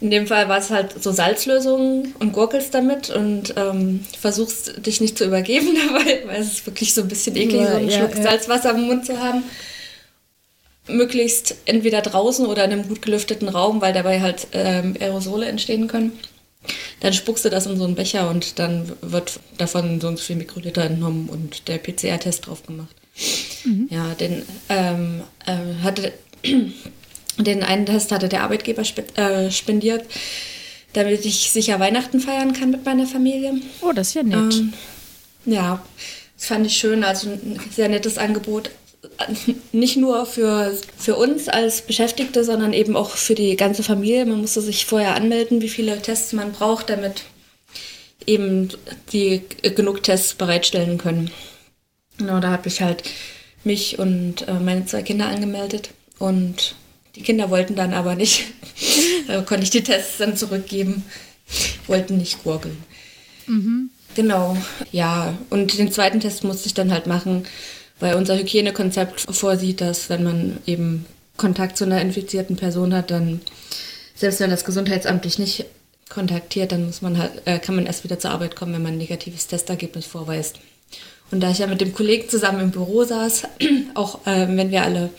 in 0.00 0.10
dem 0.10 0.26
Fall 0.26 0.48
war 0.48 0.58
es 0.58 0.70
halt 0.70 1.02
so 1.02 1.10
Salzlösung 1.10 2.14
und 2.18 2.32
gurkelst 2.32 2.74
damit 2.74 3.08
und 3.10 3.54
ähm, 3.56 4.04
versuchst 4.18 4.86
dich 4.86 5.00
nicht 5.00 5.16
zu 5.16 5.24
übergeben 5.24 5.68
dabei, 5.86 6.22
weil 6.26 6.40
es 6.40 6.52
ist 6.52 6.66
wirklich 6.66 6.92
so 6.92 7.02
ein 7.02 7.08
bisschen 7.08 7.36
eklig, 7.36 7.62
ja, 7.62 7.70
so 7.70 7.76
einen 7.76 7.88
ja, 7.88 7.98
Schluck 7.98 8.16
ja. 8.16 8.22
Salzwasser 8.22 8.74
im 8.74 8.82
Mund 8.82 9.06
zu 9.06 9.18
haben. 9.18 9.42
Möglichst 10.88 11.56
entweder 11.64 12.00
draußen 12.00 12.46
oder 12.46 12.64
in 12.64 12.72
einem 12.72 12.88
gut 12.88 13.02
gelüfteten 13.02 13.48
Raum, 13.48 13.80
weil 13.80 13.92
dabei 13.92 14.20
halt 14.20 14.48
ähm, 14.52 14.94
Aerosole 15.00 15.46
entstehen 15.46 15.88
können. 15.88 16.12
Dann 17.00 17.12
spuckst 17.12 17.44
du 17.44 17.50
das 17.50 17.66
in 17.66 17.76
so 17.76 17.84
einen 17.84 17.94
Becher 17.94 18.28
und 18.30 18.58
dann 18.58 18.92
wird 19.00 19.40
davon 19.58 20.00
so 20.00 20.08
und 20.08 20.18
so 20.18 20.24
viel 20.24 20.36
Mikroliter 20.36 20.84
entnommen 20.84 21.28
und 21.28 21.68
der 21.68 21.78
PCR-Test 21.78 22.46
drauf 22.46 22.64
gemacht. 22.66 22.94
Mhm. 23.64 23.88
Ja, 23.90 24.14
den 24.14 24.42
ähm, 24.68 25.22
äh, 25.46 25.82
hatte 25.82 26.12
den 27.38 27.62
einen 27.62 27.86
Test 27.86 28.12
hatte 28.12 28.28
der 28.28 28.42
Arbeitgeber 28.42 28.82
äh, 29.16 29.50
spendiert, 29.50 30.04
damit 30.92 31.24
ich 31.24 31.50
sicher 31.50 31.78
Weihnachten 31.80 32.20
feiern 32.20 32.52
kann 32.52 32.70
mit 32.70 32.84
meiner 32.84 33.06
Familie. 33.06 33.54
Oh, 33.82 33.92
das 33.92 34.08
ist 34.08 34.14
ja 34.14 34.22
nett. 34.22 34.54
Ähm, 34.54 34.72
ja, 35.44 35.84
das 36.36 36.46
fand 36.46 36.66
ich 36.66 36.76
schön, 36.76 37.04
also 37.04 37.28
ein 37.28 37.60
sehr 37.70 37.88
nettes 37.88 38.18
Angebot 38.18 38.70
nicht 39.72 39.96
nur 39.96 40.26
für, 40.26 40.76
für 40.96 41.16
uns 41.16 41.48
als 41.48 41.82
Beschäftigte, 41.82 42.44
sondern 42.44 42.72
eben 42.72 42.96
auch 42.96 43.10
für 43.10 43.34
die 43.34 43.56
ganze 43.56 43.82
Familie. 43.82 44.26
Man 44.26 44.40
musste 44.40 44.60
sich 44.60 44.86
vorher 44.86 45.14
anmelden, 45.14 45.62
wie 45.62 45.68
viele 45.68 46.00
Tests 46.00 46.32
man 46.32 46.52
braucht, 46.52 46.90
damit 46.90 47.22
eben 48.26 48.70
die 49.12 49.42
genug 49.62 50.02
Tests 50.02 50.34
bereitstellen 50.34 50.98
können. 50.98 51.30
Genau, 52.18 52.40
da 52.40 52.50
habe 52.50 52.68
ich 52.68 52.82
halt 52.82 53.04
mich 53.64 53.98
und 53.98 54.48
äh, 54.48 54.54
meine 54.54 54.86
zwei 54.86 55.02
Kinder 55.02 55.26
angemeldet 55.26 55.90
und 56.18 56.74
die 57.16 57.22
Kinder 57.22 57.50
wollten 57.50 57.74
dann 57.74 57.92
aber 57.92 58.14
nicht. 58.14 58.44
da 59.26 59.42
konnte 59.42 59.64
ich 59.64 59.70
die 59.70 59.82
Tests 59.82 60.18
dann 60.18 60.36
zurückgeben. 60.36 61.04
Wollten 61.86 62.18
nicht 62.18 62.42
gurgeln. 62.44 62.76
Mhm. 63.46 63.90
Genau, 64.14 64.56
ja. 64.92 65.36
Und 65.50 65.78
den 65.78 65.92
zweiten 65.92 66.20
Test 66.20 66.44
musste 66.44 66.66
ich 66.66 66.74
dann 66.74 66.92
halt 66.92 67.06
machen 67.06 67.46
weil 68.00 68.14
unser 68.14 68.36
Hygienekonzept 68.36 69.20
vorsieht, 69.34 69.80
dass 69.80 70.10
wenn 70.10 70.22
man 70.22 70.58
eben 70.66 71.06
Kontakt 71.36 71.76
zu 71.76 71.84
einer 71.84 72.00
infizierten 72.00 72.56
Person 72.56 72.94
hat, 72.94 73.10
dann, 73.10 73.40
selbst 74.14 74.40
wenn 74.40 74.50
das 74.50 74.64
Gesundheitsamt 74.64 75.24
dich 75.24 75.38
nicht 75.38 75.66
kontaktiert, 76.08 76.72
dann 76.72 76.86
muss 76.86 77.02
man 77.02 77.18
halt, 77.18 77.32
äh, 77.46 77.58
kann 77.58 77.74
man 77.74 77.86
erst 77.86 78.04
wieder 78.04 78.18
zur 78.18 78.30
Arbeit 78.30 78.56
kommen, 78.56 78.74
wenn 78.74 78.82
man 78.82 78.92
ein 78.92 78.98
negatives 78.98 79.46
Testergebnis 79.46 80.06
vorweist. 80.06 80.60
Und 81.30 81.40
da 81.40 81.50
ich 81.50 81.58
ja 81.58 81.66
mit 81.66 81.80
dem 81.80 81.92
Kollegen 81.92 82.28
zusammen 82.28 82.60
im 82.60 82.70
Büro 82.70 83.04
saß, 83.04 83.44
auch 83.94 84.26
äh, 84.26 84.46
wenn 84.48 84.70
wir 84.70 84.82
alle 84.82 85.10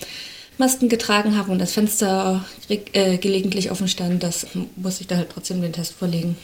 Masken 0.57 0.89
getragen 0.89 1.37
haben 1.37 1.51
und 1.51 1.59
das 1.59 1.73
Fenster 1.73 2.45
äh, 2.69 3.17
gelegentlich 3.17 3.71
offen 3.71 3.87
stand, 3.87 4.23
das 4.23 4.47
musste 4.75 5.01
ich 5.01 5.07
da 5.07 5.17
halt 5.17 5.29
trotzdem 5.31 5.61
den 5.61 5.73
Test 5.73 5.93
vorlegen. 5.93 6.35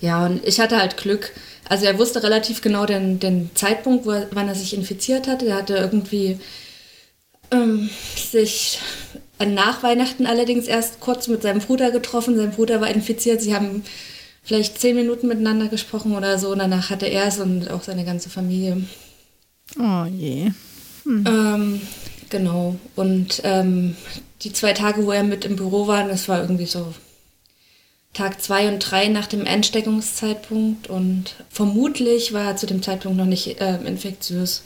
Ja, 0.00 0.26
und 0.26 0.46
ich 0.46 0.60
hatte 0.60 0.76
halt 0.76 0.96
Glück. 0.96 1.32
Also 1.68 1.86
er 1.86 1.98
wusste 1.98 2.22
relativ 2.22 2.60
genau 2.60 2.84
den, 2.84 3.18
den 3.20 3.50
Zeitpunkt, 3.54 4.06
er, 4.06 4.28
wann 4.32 4.48
er 4.48 4.54
sich 4.54 4.74
infiziert 4.74 5.26
hatte. 5.26 5.46
Er 5.46 5.56
hatte 5.56 5.76
irgendwie 5.76 6.38
ähm, 7.50 7.88
sich 8.16 8.80
nach 9.44 9.82
Weihnachten 9.82 10.26
allerdings 10.26 10.66
erst 10.66 11.00
kurz 11.00 11.28
mit 11.28 11.42
seinem 11.42 11.60
Bruder 11.60 11.90
getroffen. 11.90 12.36
Sein 12.36 12.52
Bruder 12.52 12.80
war 12.80 12.88
infiziert. 12.88 13.40
Sie 13.40 13.54
haben 13.54 13.82
vielleicht 14.42 14.78
zehn 14.78 14.96
Minuten 14.96 15.26
miteinander 15.26 15.68
gesprochen 15.68 16.14
oder 16.14 16.38
so. 16.38 16.50
Und 16.50 16.58
danach 16.58 16.90
hatte 16.90 17.06
er 17.06 17.26
es 17.26 17.38
und 17.38 17.70
auch 17.70 17.82
seine 17.82 18.04
ganze 18.04 18.30
Familie. 18.30 18.84
Oh 19.78 20.04
je. 20.04 20.50
Hm. 21.04 21.24
Ähm, 21.26 21.80
genau. 22.34 22.74
Und 22.96 23.42
ähm, 23.44 23.96
die 24.42 24.52
zwei 24.52 24.72
Tage, 24.72 25.06
wo 25.06 25.12
er 25.12 25.22
mit 25.22 25.44
im 25.44 25.54
Büro 25.54 25.86
war, 25.86 26.02
das 26.08 26.28
war 26.28 26.40
irgendwie 26.40 26.66
so 26.66 26.92
Tag 28.12 28.42
zwei 28.42 28.66
und 28.66 28.80
drei 28.80 29.06
nach 29.06 29.28
dem 29.28 29.46
Ansteckungszeitpunkt 29.46 30.88
und 30.88 31.36
vermutlich 31.48 32.32
war 32.32 32.44
er 32.44 32.56
zu 32.56 32.66
dem 32.66 32.82
Zeitpunkt 32.82 33.18
noch 33.18 33.24
nicht 33.24 33.60
äh, 33.60 33.76
infektiös. 33.84 34.64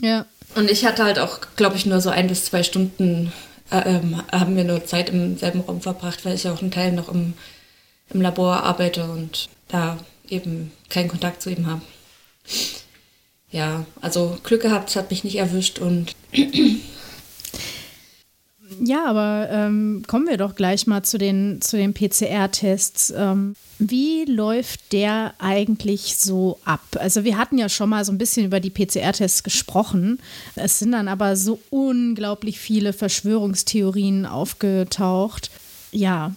Ja. 0.00 0.24
Und 0.54 0.70
ich 0.70 0.84
hatte 0.84 1.02
halt 1.02 1.18
auch, 1.18 1.40
glaube 1.56 1.74
ich, 1.74 1.84
nur 1.84 2.00
so 2.00 2.10
ein 2.10 2.28
bis 2.28 2.44
zwei 2.44 2.62
Stunden 2.62 3.32
äh, 3.72 3.96
ähm, 3.96 4.22
haben 4.30 4.56
wir 4.56 4.62
nur 4.62 4.84
Zeit 4.84 5.10
im 5.10 5.36
selben 5.36 5.62
Raum 5.62 5.80
verbracht, 5.80 6.24
weil 6.24 6.36
ich 6.36 6.48
auch 6.48 6.62
einen 6.62 6.70
Teil 6.70 6.92
noch 6.92 7.08
im, 7.08 7.34
im 8.10 8.20
Labor 8.20 8.62
arbeite 8.62 9.10
und 9.10 9.48
da 9.66 9.98
eben 10.28 10.70
keinen 10.90 11.08
Kontakt 11.08 11.42
zu 11.42 11.50
ihm 11.50 11.66
habe. 11.66 11.82
Ja, 13.56 13.86
also 14.02 14.36
Glück 14.42 14.60
gehabt, 14.60 14.90
es 14.90 14.96
hat 14.96 15.08
mich 15.08 15.24
nicht 15.24 15.36
erwischt 15.36 15.78
und 15.78 16.14
Ja, 18.80 19.06
aber 19.06 19.48
ähm, 19.50 20.02
kommen 20.06 20.28
wir 20.28 20.36
doch 20.36 20.54
gleich 20.54 20.86
mal 20.86 21.02
zu 21.02 21.16
den, 21.16 21.62
zu 21.62 21.78
den 21.78 21.94
PCR-Tests. 21.94 23.14
Ähm, 23.16 23.54
wie 23.78 24.26
läuft 24.26 24.92
der 24.92 25.32
eigentlich 25.38 26.16
so 26.18 26.58
ab? 26.66 26.82
Also 26.96 27.24
wir 27.24 27.38
hatten 27.38 27.56
ja 27.56 27.70
schon 27.70 27.88
mal 27.88 28.04
so 28.04 28.12
ein 28.12 28.18
bisschen 28.18 28.44
über 28.44 28.60
die 28.60 28.68
PCR-Tests 28.68 29.44
gesprochen. 29.44 30.18
Es 30.56 30.78
sind 30.80 30.92
dann 30.92 31.08
aber 31.08 31.36
so 31.36 31.58
unglaublich 31.70 32.58
viele 32.58 32.92
Verschwörungstheorien 32.92 34.26
aufgetaucht. 34.26 35.50
Ja, 35.92 36.34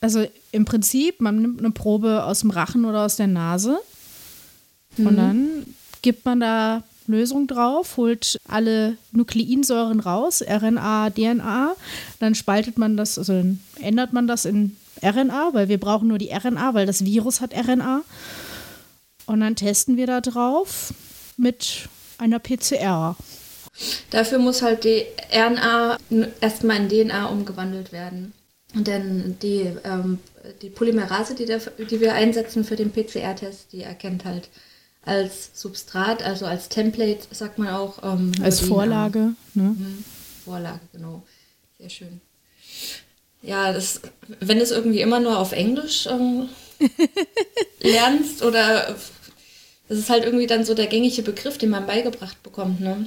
also 0.00 0.24
im 0.52 0.64
Prinzip, 0.66 1.20
man 1.20 1.42
nimmt 1.42 1.58
eine 1.58 1.70
Probe 1.70 2.22
aus 2.24 2.40
dem 2.40 2.50
Rachen 2.50 2.84
oder 2.84 3.04
aus 3.04 3.16
der 3.16 3.26
Nase 3.26 3.80
mhm. 4.96 5.06
und 5.06 5.16
dann 5.16 5.66
gibt 6.02 6.24
man 6.24 6.40
da 6.40 6.82
Lösung 7.06 7.46
drauf, 7.46 7.96
holt 7.96 8.38
alle 8.48 8.96
Nukleinsäuren 9.12 10.00
raus, 10.00 10.42
RNA, 10.42 11.10
DNA, 11.10 11.74
dann 12.20 12.34
spaltet 12.34 12.78
man 12.78 12.96
das, 12.96 13.18
also 13.18 13.32
dann 13.32 13.60
ändert 13.80 14.12
man 14.12 14.26
das 14.26 14.44
in 14.44 14.76
RNA, 15.02 15.50
weil 15.52 15.68
wir 15.68 15.78
brauchen 15.78 16.08
nur 16.08 16.18
die 16.18 16.30
RNA, 16.30 16.74
weil 16.74 16.86
das 16.86 17.04
Virus 17.04 17.40
hat 17.40 17.54
RNA. 17.54 18.02
Und 19.26 19.40
dann 19.40 19.56
testen 19.56 19.96
wir 19.96 20.06
da 20.06 20.20
drauf 20.20 20.92
mit 21.36 21.88
einer 22.18 22.38
PCR. 22.38 23.16
Dafür 24.10 24.38
muss 24.38 24.62
halt 24.62 24.84
die 24.84 25.04
RNA 25.32 25.98
erstmal 26.40 26.76
in 26.76 26.88
DNA 26.88 27.26
umgewandelt 27.26 27.92
werden. 27.92 28.32
Und 28.74 28.88
dann 28.88 29.36
die, 29.42 29.70
ähm, 29.84 30.18
die 30.60 30.70
Polymerase, 30.70 31.34
die, 31.34 31.46
der, 31.46 31.58
die 31.58 32.00
wir 32.00 32.14
einsetzen 32.14 32.64
für 32.64 32.76
den 32.76 32.90
PCR-Test, 32.90 33.72
die 33.72 33.82
erkennt 33.82 34.24
halt 34.24 34.48
als 35.04 35.50
Substrat, 35.54 36.22
also 36.22 36.46
als 36.46 36.68
Template, 36.68 37.26
sagt 37.30 37.58
man 37.58 37.68
auch. 37.68 38.02
Ähm, 38.02 38.32
als 38.42 38.60
Vorlage. 38.60 39.34
Ne? 39.54 39.62
Mhm. 39.76 40.04
Vorlage, 40.44 40.80
genau. 40.92 41.22
Sehr 41.78 41.90
schön. 41.90 42.20
Ja, 43.42 43.72
das, 43.72 44.00
wenn 44.40 44.58
du 44.58 44.62
es 44.62 44.70
irgendwie 44.70 45.00
immer 45.00 45.18
nur 45.18 45.38
auf 45.38 45.52
Englisch 45.52 46.06
ähm, 46.06 46.48
lernst 47.80 48.42
oder 48.42 48.94
das 49.88 49.98
ist 49.98 50.10
halt 50.10 50.24
irgendwie 50.24 50.46
dann 50.46 50.64
so 50.64 50.74
der 50.74 50.86
gängige 50.86 51.22
Begriff, 51.22 51.58
den 51.58 51.70
man 51.70 51.86
beigebracht 51.86 52.40
bekommt, 52.42 52.80
ne? 52.80 53.06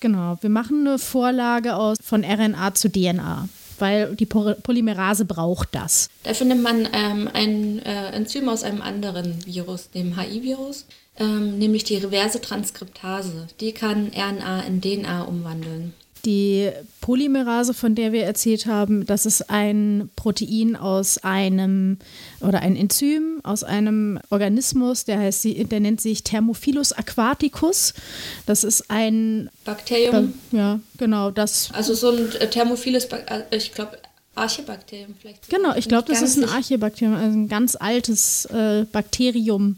Genau, 0.00 0.38
wir 0.40 0.48
machen 0.48 0.86
eine 0.86 0.98
Vorlage 0.98 1.76
aus 1.76 1.98
von 2.02 2.24
RNA 2.24 2.74
zu 2.74 2.90
DNA 2.90 3.48
weil 3.80 4.14
die 4.14 4.26
Polymerase 4.26 5.24
braucht 5.24 5.70
das. 5.72 6.08
Dafür 6.22 6.46
nimmt 6.46 6.62
man 6.62 6.88
ähm, 6.92 7.28
ein 7.32 7.78
äh, 7.80 8.10
Enzym 8.10 8.48
aus 8.48 8.62
einem 8.62 8.82
anderen 8.82 9.44
Virus, 9.46 9.90
dem 9.90 10.20
HI-Virus, 10.20 10.86
ähm, 11.20 11.58
nämlich 11.58 11.84
die 11.84 11.96
reverse 11.96 12.40
Transkriptase. 12.40 13.46
Die 13.60 13.72
kann 13.72 14.10
RNA 14.14 14.62
in 14.62 14.80
DNA 14.80 15.22
umwandeln. 15.22 15.92
Die 16.24 16.70
Polymerase, 17.00 17.72
von 17.72 17.94
der 17.94 18.12
wir 18.12 18.24
erzählt 18.24 18.66
haben, 18.66 19.06
das 19.06 19.24
ist 19.24 19.48
ein 19.48 20.10
Protein 20.16 20.76
aus 20.76 21.18
einem 21.18 21.98
oder 22.40 22.60
ein 22.60 22.76
Enzym 22.76 23.40
aus 23.42 23.64
einem 23.64 24.18
Organismus, 24.28 25.06
der 25.06 25.18
heißt, 25.18 25.44
der 25.44 25.80
nennt 25.80 26.00
sich 26.00 26.22
Thermophilus 26.22 26.92
aquaticus. 26.92 27.94
Das 28.44 28.64
ist 28.64 28.90
ein 28.90 29.48
Bakterium. 29.64 30.34
Ja, 30.52 30.80
genau, 30.98 31.30
das. 31.30 31.70
Also 31.72 31.94
so 31.94 32.10
ein 32.10 32.50
Thermophilus, 32.50 33.04
äh, 33.04 33.42
ich 33.50 33.72
glaube, 33.72 33.96
Archebakterium 34.40 35.14
vielleicht. 35.20 35.48
Genau, 35.48 35.74
ich 35.76 35.88
glaube, 35.88 36.08
das 36.08 36.22
ist 36.22 36.36
ein 36.36 36.48
Archebakterium, 36.48 37.16
also 37.16 37.38
ein 37.38 37.48
ganz 37.48 37.76
altes 37.76 38.46
äh, 38.46 38.84
Bakterium, 38.90 39.76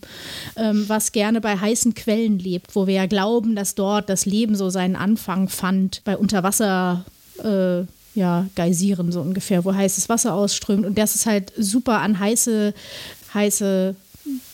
ähm, 0.57 0.85
was 0.89 1.13
gerne 1.13 1.41
bei 1.41 1.57
heißen 1.57 1.95
Quellen 1.95 2.39
lebt, 2.39 2.75
wo 2.75 2.87
wir 2.87 2.95
ja 2.95 3.07
glauben, 3.07 3.57
dass 3.57 3.75
dort 3.75 4.09
das 4.09 4.27
Leben 4.27 4.55
so 4.55 4.71
seinen 4.71 4.97
Anfang 4.97 5.49
fand, 5.49 6.03
bei 6.05 6.17
Unterwasser. 6.17 7.05
Äh, 7.43 7.85
ja, 8.15 8.47
Geysiren 8.57 9.11
so 9.11 9.23
ungefähr, 9.23 9.65
wo 9.65 9.75
heißes 9.75 10.11
Wasser 10.11 10.35
ausströmt. 10.35 10.85
Und 10.85 10.99
das 10.99 11.15
ist 11.15 11.25
halt 11.25 11.51
super 11.57 12.01
an 12.01 12.19
heiße, 12.19 12.75
heiße 13.33 13.97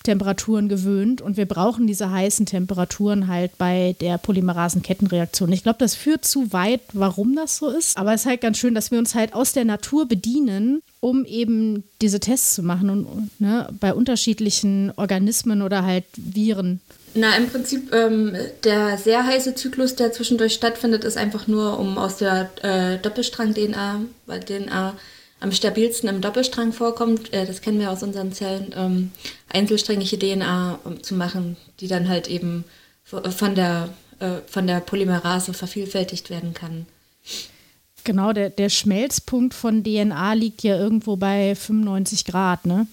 Temperaturen 0.03 0.69
gewöhnt 0.69 1.21
und 1.21 1.37
wir 1.37 1.47
brauchen 1.47 1.87
diese 1.87 2.11
heißen 2.11 2.47
Temperaturen 2.47 3.29
halt 3.29 3.59
bei 3.59 3.95
der 4.01 4.19
Polymerasenkettenreaktion. 4.19 5.53
Ich 5.53 5.63
glaube, 5.63 5.79
das 5.79 5.95
führt 5.95 6.25
zu 6.25 6.53
weit, 6.53 6.81
warum 6.93 7.37
das 7.37 7.59
so 7.59 7.69
ist. 7.69 7.97
Aber 7.99 8.15
es 8.15 8.23
ist 8.23 8.27
halt 8.27 8.41
ganz 8.41 8.59
schön, 8.59 8.75
dass 8.75 8.91
wir 8.91 8.99
uns 8.99 9.15
halt 9.15 9.35
aus 9.35 9.53
der 9.53 9.65
Natur 9.65 10.07
bedienen, 10.07 10.83
um 11.01 11.25
eben 11.25 11.85
diese 12.01 12.21
Tests 12.21 12.55
zu 12.55 12.63
machen 12.63 12.89
und 12.91 13.41
ne, 13.41 13.69
bei 13.81 13.93
unterschiedlichen 13.93 14.93
Organismen 14.97 15.63
oder 15.63 15.85
halt 15.85 16.05
Viren. 16.17 16.81
Na, 17.15 17.37
im 17.37 17.49
Prinzip 17.49 17.93
ähm, 17.93 18.37
der 18.65 18.99
sehr 18.99 19.27
heiße 19.27 19.55
Zyklus, 19.55 19.97
der 19.97 20.13
zwischendurch 20.13 20.55
stattfindet, 20.55 21.05
ist 21.05 21.17
einfach 21.17 21.47
nur, 21.47 21.79
um 21.79 21.99
aus 21.99 22.19
der 22.19 22.51
äh, 22.63 22.99
Doppelstrang-DNA, 22.99 24.03
weil 24.27 24.41
DNA 24.41 24.95
am 25.41 25.53
stabilsten 25.53 26.09
im 26.09 26.21
Doppelstrang 26.21 26.73
vorkommt, 26.73 27.33
äh, 27.33 27.47
das 27.47 27.61
kennen 27.61 27.79
wir 27.79 27.91
aus 27.91 28.03
unseren 28.03 28.33
Zellen, 28.33 28.75
ähm, 28.77 29.13
einzelsträngige 29.49 30.19
DNA 30.19 30.81
um, 30.85 31.03
zu 31.03 31.15
machen, 31.15 31.57
die 31.81 31.89
dann 31.89 32.09
halt 32.09 32.29
eben 32.29 32.65
von 33.05 33.55
der, 33.55 33.89
äh, 34.19 34.37
von 34.47 34.67
der 34.67 34.81
Polymerase 34.81 35.55
vervielfältigt 35.55 36.29
werden 36.29 36.53
kann. 36.55 36.87
Genau, 38.05 38.33
der, 38.33 38.49
der 38.49 38.71
Schmelzpunkt 38.71 39.55
von 39.55 39.85
DNA 39.85 40.33
liegt 40.33 40.63
ja 40.63 40.79
irgendwo 40.79 41.17
bei 41.17 41.55
95 41.55 42.25
Grad. 42.25 42.65
Ne? 42.65 42.87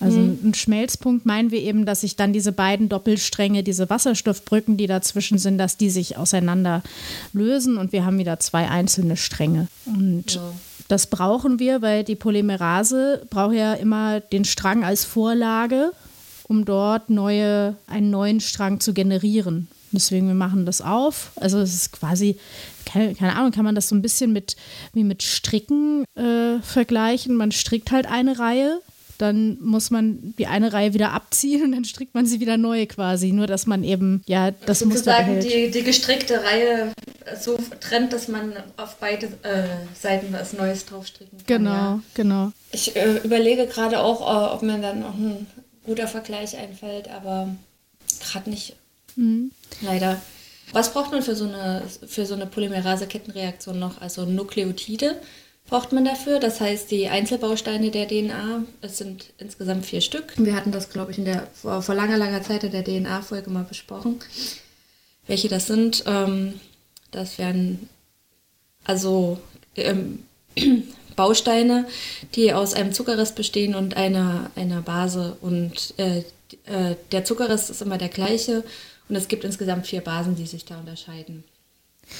Also 0.00 0.18
mhm. 0.18 0.38
ein 0.44 0.54
Schmelzpunkt 0.54 1.26
meinen 1.26 1.50
wir 1.50 1.60
eben, 1.60 1.84
dass 1.84 2.02
sich 2.02 2.16
dann 2.16 2.32
diese 2.32 2.52
beiden 2.52 2.88
Doppelstränge, 2.88 3.62
diese 3.62 3.90
Wasserstoffbrücken, 3.90 4.76
die 4.76 4.86
dazwischen 4.86 5.38
sind, 5.38 5.58
dass 5.58 5.76
die 5.76 5.90
sich 5.90 6.16
auseinander 6.16 6.82
lösen 7.32 7.76
und 7.76 7.92
wir 7.92 8.04
haben 8.06 8.18
wieder 8.18 8.38
zwei 8.40 8.68
einzelne 8.68 9.16
Stränge. 9.16 9.68
Und 9.84 10.36
ja. 10.36 10.52
Das 10.88 11.08
brauchen 11.08 11.58
wir, 11.58 11.82
weil 11.82 12.04
die 12.04 12.16
Polymerase 12.16 13.26
braucht 13.30 13.54
ja 13.54 13.74
immer 13.74 14.20
den 14.20 14.44
Strang 14.44 14.84
als 14.84 15.04
Vorlage, 15.04 15.92
um 16.48 16.64
dort 16.64 17.10
neue, 17.10 17.76
einen 17.86 18.10
neuen 18.10 18.40
Strang 18.40 18.80
zu 18.80 18.94
generieren. 18.94 19.68
Deswegen, 19.92 20.28
wir 20.28 20.34
machen 20.34 20.66
das 20.66 20.80
auf. 20.80 21.32
Also 21.36 21.58
es 21.58 21.74
ist 21.74 21.92
quasi, 21.92 22.38
keine, 22.84 23.14
keine 23.14 23.34
Ahnung, 23.36 23.50
kann 23.50 23.64
man 23.64 23.74
das 23.74 23.88
so 23.88 23.94
ein 23.94 24.02
bisschen 24.02 24.32
mit, 24.32 24.56
wie 24.92 25.04
mit 25.04 25.22
Stricken 25.22 26.04
äh, 26.16 26.60
vergleichen. 26.60 27.34
Man 27.34 27.52
strickt 27.52 27.90
halt 27.90 28.06
eine 28.06 28.38
Reihe 28.38 28.80
dann 29.16 29.58
muss 29.60 29.90
man 29.90 30.34
die 30.38 30.46
eine 30.46 30.72
Reihe 30.72 30.94
wieder 30.94 31.12
abziehen 31.12 31.62
und 31.62 31.72
dann 31.72 31.84
strickt 31.84 32.14
man 32.14 32.26
sie 32.26 32.40
wieder 32.40 32.56
neu 32.56 32.86
quasi. 32.86 33.32
Nur, 33.32 33.46
dass 33.46 33.66
man 33.66 33.84
eben, 33.84 34.22
ja, 34.26 34.50
das 34.50 34.84
muss 34.84 34.98
Sozusagen 34.98 35.40
die, 35.40 35.70
die 35.70 35.82
gestrickte 35.82 36.42
Reihe 36.42 36.92
so 37.40 37.58
trennt, 37.80 38.12
dass 38.12 38.28
man 38.28 38.52
auf 38.76 38.96
beide 38.96 39.26
äh, 39.42 39.64
Seiten 39.94 40.32
was 40.32 40.52
Neues 40.52 40.86
draufstricken 40.86 41.38
kann. 41.38 41.46
Genau, 41.46 41.70
ja. 41.70 42.02
genau. 42.14 42.52
Ich 42.72 42.96
äh, 42.96 43.18
überlege 43.24 43.66
gerade 43.66 44.00
auch, 44.00 44.20
äh, 44.20 44.54
ob 44.54 44.62
mir 44.62 44.78
dann 44.78 45.00
noch 45.00 45.14
ein 45.14 45.46
guter 45.84 46.08
Vergleich 46.08 46.56
einfällt, 46.56 47.08
aber 47.08 47.48
gerade 48.20 48.50
nicht. 48.50 48.76
Mhm. 49.16 49.50
Leider. 49.80 50.20
Was 50.72 50.92
braucht 50.92 51.12
man 51.12 51.22
für 51.22 51.36
so 51.36 51.44
eine, 51.44 51.82
für 52.06 52.26
so 52.26 52.34
eine 52.34 52.46
Polymerase-Kettenreaktion 52.46 53.78
noch? 53.78 54.00
Also 54.00 54.24
Nukleotide 54.24 55.16
braucht 55.68 55.92
man 55.92 56.04
dafür. 56.04 56.38
Das 56.38 56.60
heißt, 56.60 56.90
die 56.90 57.08
Einzelbausteine 57.08 57.90
der 57.90 58.08
DNA, 58.08 58.64
es 58.80 58.98
sind 58.98 59.32
insgesamt 59.38 59.86
vier 59.86 60.00
Stück. 60.00 60.34
Wir 60.36 60.54
hatten 60.54 60.72
das, 60.72 60.90
glaube 60.90 61.12
ich, 61.12 61.18
in 61.18 61.24
der, 61.24 61.48
vor, 61.54 61.82
vor 61.82 61.94
langer, 61.94 62.16
langer 62.16 62.42
Zeit 62.42 62.64
in 62.64 62.72
der 62.72 62.84
DNA-Folge 62.84 63.50
mal 63.50 63.64
besprochen, 63.64 64.20
welche 65.26 65.48
das 65.48 65.66
sind. 65.66 66.04
Ähm, 66.06 66.60
das 67.10 67.38
wären 67.38 67.88
also 68.84 69.38
ähm, 69.76 70.24
Bausteine, 71.16 71.86
die 72.34 72.52
aus 72.52 72.74
einem 72.74 72.92
Zuckerrest 72.92 73.34
bestehen 73.34 73.74
und 73.74 73.96
einer, 73.96 74.50
einer 74.54 74.82
Base. 74.82 75.36
Und 75.40 75.94
äh, 75.96 76.18
äh, 76.66 76.96
der 77.10 77.24
Zuckerrest 77.24 77.70
ist 77.70 77.82
immer 77.82 77.98
der 77.98 78.08
gleiche 78.08 78.62
und 79.08 79.16
es 79.16 79.28
gibt 79.28 79.44
insgesamt 79.44 79.86
vier 79.86 80.00
Basen, 80.00 80.36
die 80.36 80.46
sich 80.46 80.64
da 80.64 80.78
unterscheiden. 80.78 81.44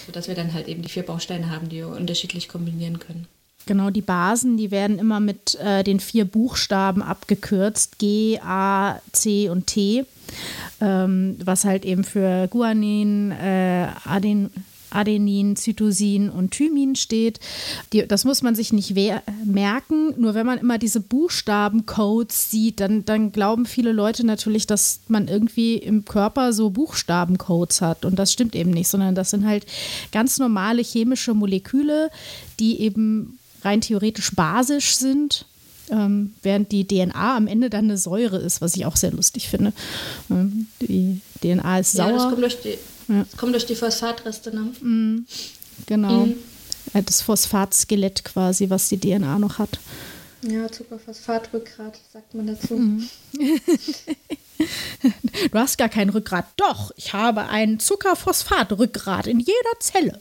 Sodass 0.06 0.26
wir 0.26 0.34
dann 0.34 0.52
halt 0.52 0.66
eben 0.66 0.82
die 0.82 0.88
vier 0.88 1.04
Bausteine 1.04 1.50
haben, 1.50 1.68
die 1.68 1.76
wir 1.76 1.88
unterschiedlich 1.88 2.48
kombinieren 2.48 2.98
können. 2.98 3.28
Genau, 3.66 3.90
die 3.90 4.00
Basen, 4.02 4.56
die 4.56 4.70
werden 4.70 5.00
immer 5.00 5.18
mit 5.18 5.56
äh, 5.56 5.82
den 5.82 5.98
vier 5.98 6.24
Buchstaben 6.24 7.02
abgekürzt, 7.02 7.98
G, 7.98 8.38
A, 8.38 9.00
C 9.10 9.48
und 9.48 9.66
T, 9.66 10.04
ähm, 10.80 11.36
was 11.44 11.64
halt 11.64 11.84
eben 11.84 12.04
für 12.04 12.46
Guanin, 12.46 13.32
äh, 13.32 13.88
Aden, 14.04 14.50
Adenin, 14.90 15.56
Zytosin 15.56 16.30
und 16.30 16.52
Thymin 16.52 16.94
steht. 16.94 17.40
Die, 17.92 18.06
das 18.06 18.24
muss 18.24 18.40
man 18.42 18.54
sich 18.54 18.72
nicht 18.72 18.94
merken, 19.44 20.14
nur 20.16 20.34
wenn 20.34 20.46
man 20.46 20.58
immer 20.58 20.78
diese 20.78 21.00
Buchstabencodes 21.00 22.52
sieht, 22.52 22.78
dann, 22.78 23.04
dann 23.04 23.32
glauben 23.32 23.66
viele 23.66 23.90
Leute 23.90 24.24
natürlich, 24.24 24.68
dass 24.68 25.00
man 25.08 25.26
irgendwie 25.26 25.74
im 25.76 26.04
Körper 26.04 26.52
so 26.52 26.70
Buchstabencodes 26.70 27.80
hat. 27.80 28.04
Und 28.04 28.16
das 28.16 28.32
stimmt 28.32 28.54
eben 28.54 28.70
nicht, 28.70 28.86
sondern 28.86 29.16
das 29.16 29.30
sind 29.30 29.44
halt 29.44 29.66
ganz 30.12 30.38
normale 30.38 30.82
chemische 30.82 31.34
Moleküle, 31.34 32.10
die 32.60 32.80
eben 32.80 33.38
rein 33.66 33.80
theoretisch 33.80 34.34
basisch 34.34 34.96
sind, 34.96 35.44
ähm, 35.90 36.34
während 36.42 36.72
die 36.72 36.86
DNA 36.86 37.36
am 37.36 37.46
Ende 37.46 37.68
dann 37.70 37.84
eine 37.84 37.98
Säure 37.98 38.38
ist, 38.38 38.60
was 38.60 38.76
ich 38.76 38.86
auch 38.86 38.96
sehr 38.96 39.12
lustig 39.12 39.48
finde. 39.48 39.72
Ähm, 40.30 40.68
die 40.80 41.20
DNA 41.42 41.80
ist 41.80 41.92
sauer. 41.92 42.06
Ja, 42.06 42.12
das 42.12 42.24
kommt 42.24 42.42
durch 42.42 42.60
die, 42.60 42.78
ja. 43.08 43.26
kommt 43.36 43.52
durch 43.52 43.66
die 43.66 43.76
Phosphatreste. 43.76 44.54
Ne? 44.54 44.72
Mm, 44.80 45.26
genau. 45.86 46.26
Mm. 46.26 46.34
äh, 46.94 47.02
das 47.02 47.22
Phosphatskelett 47.22 48.24
quasi, 48.24 48.70
was 48.70 48.88
die 48.88 48.98
DNA 48.98 49.38
noch 49.38 49.58
hat. 49.58 49.78
Ja, 50.42 50.70
Zuckerphosphatrückgrat, 50.70 51.98
sagt 52.12 52.34
man 52.34 52.46
dazu. 52.46 52.74
Mhm. 52.74 53.08
du 55.50 55.58
hast 55.58 55.78
gar 55.78 55.88
kein 55.88 56.10
Rückgrat. 56.10 56.46
Doch, 56.56 56.92
ich 56.96 57.12
habe 57.12 57.48
ein 57.48 57.80
Zuckerphosphatrückgrat 57.80 59.26
in 59.26 59.40
jeder 59.40 59.80
Zelle. 59.80 60.20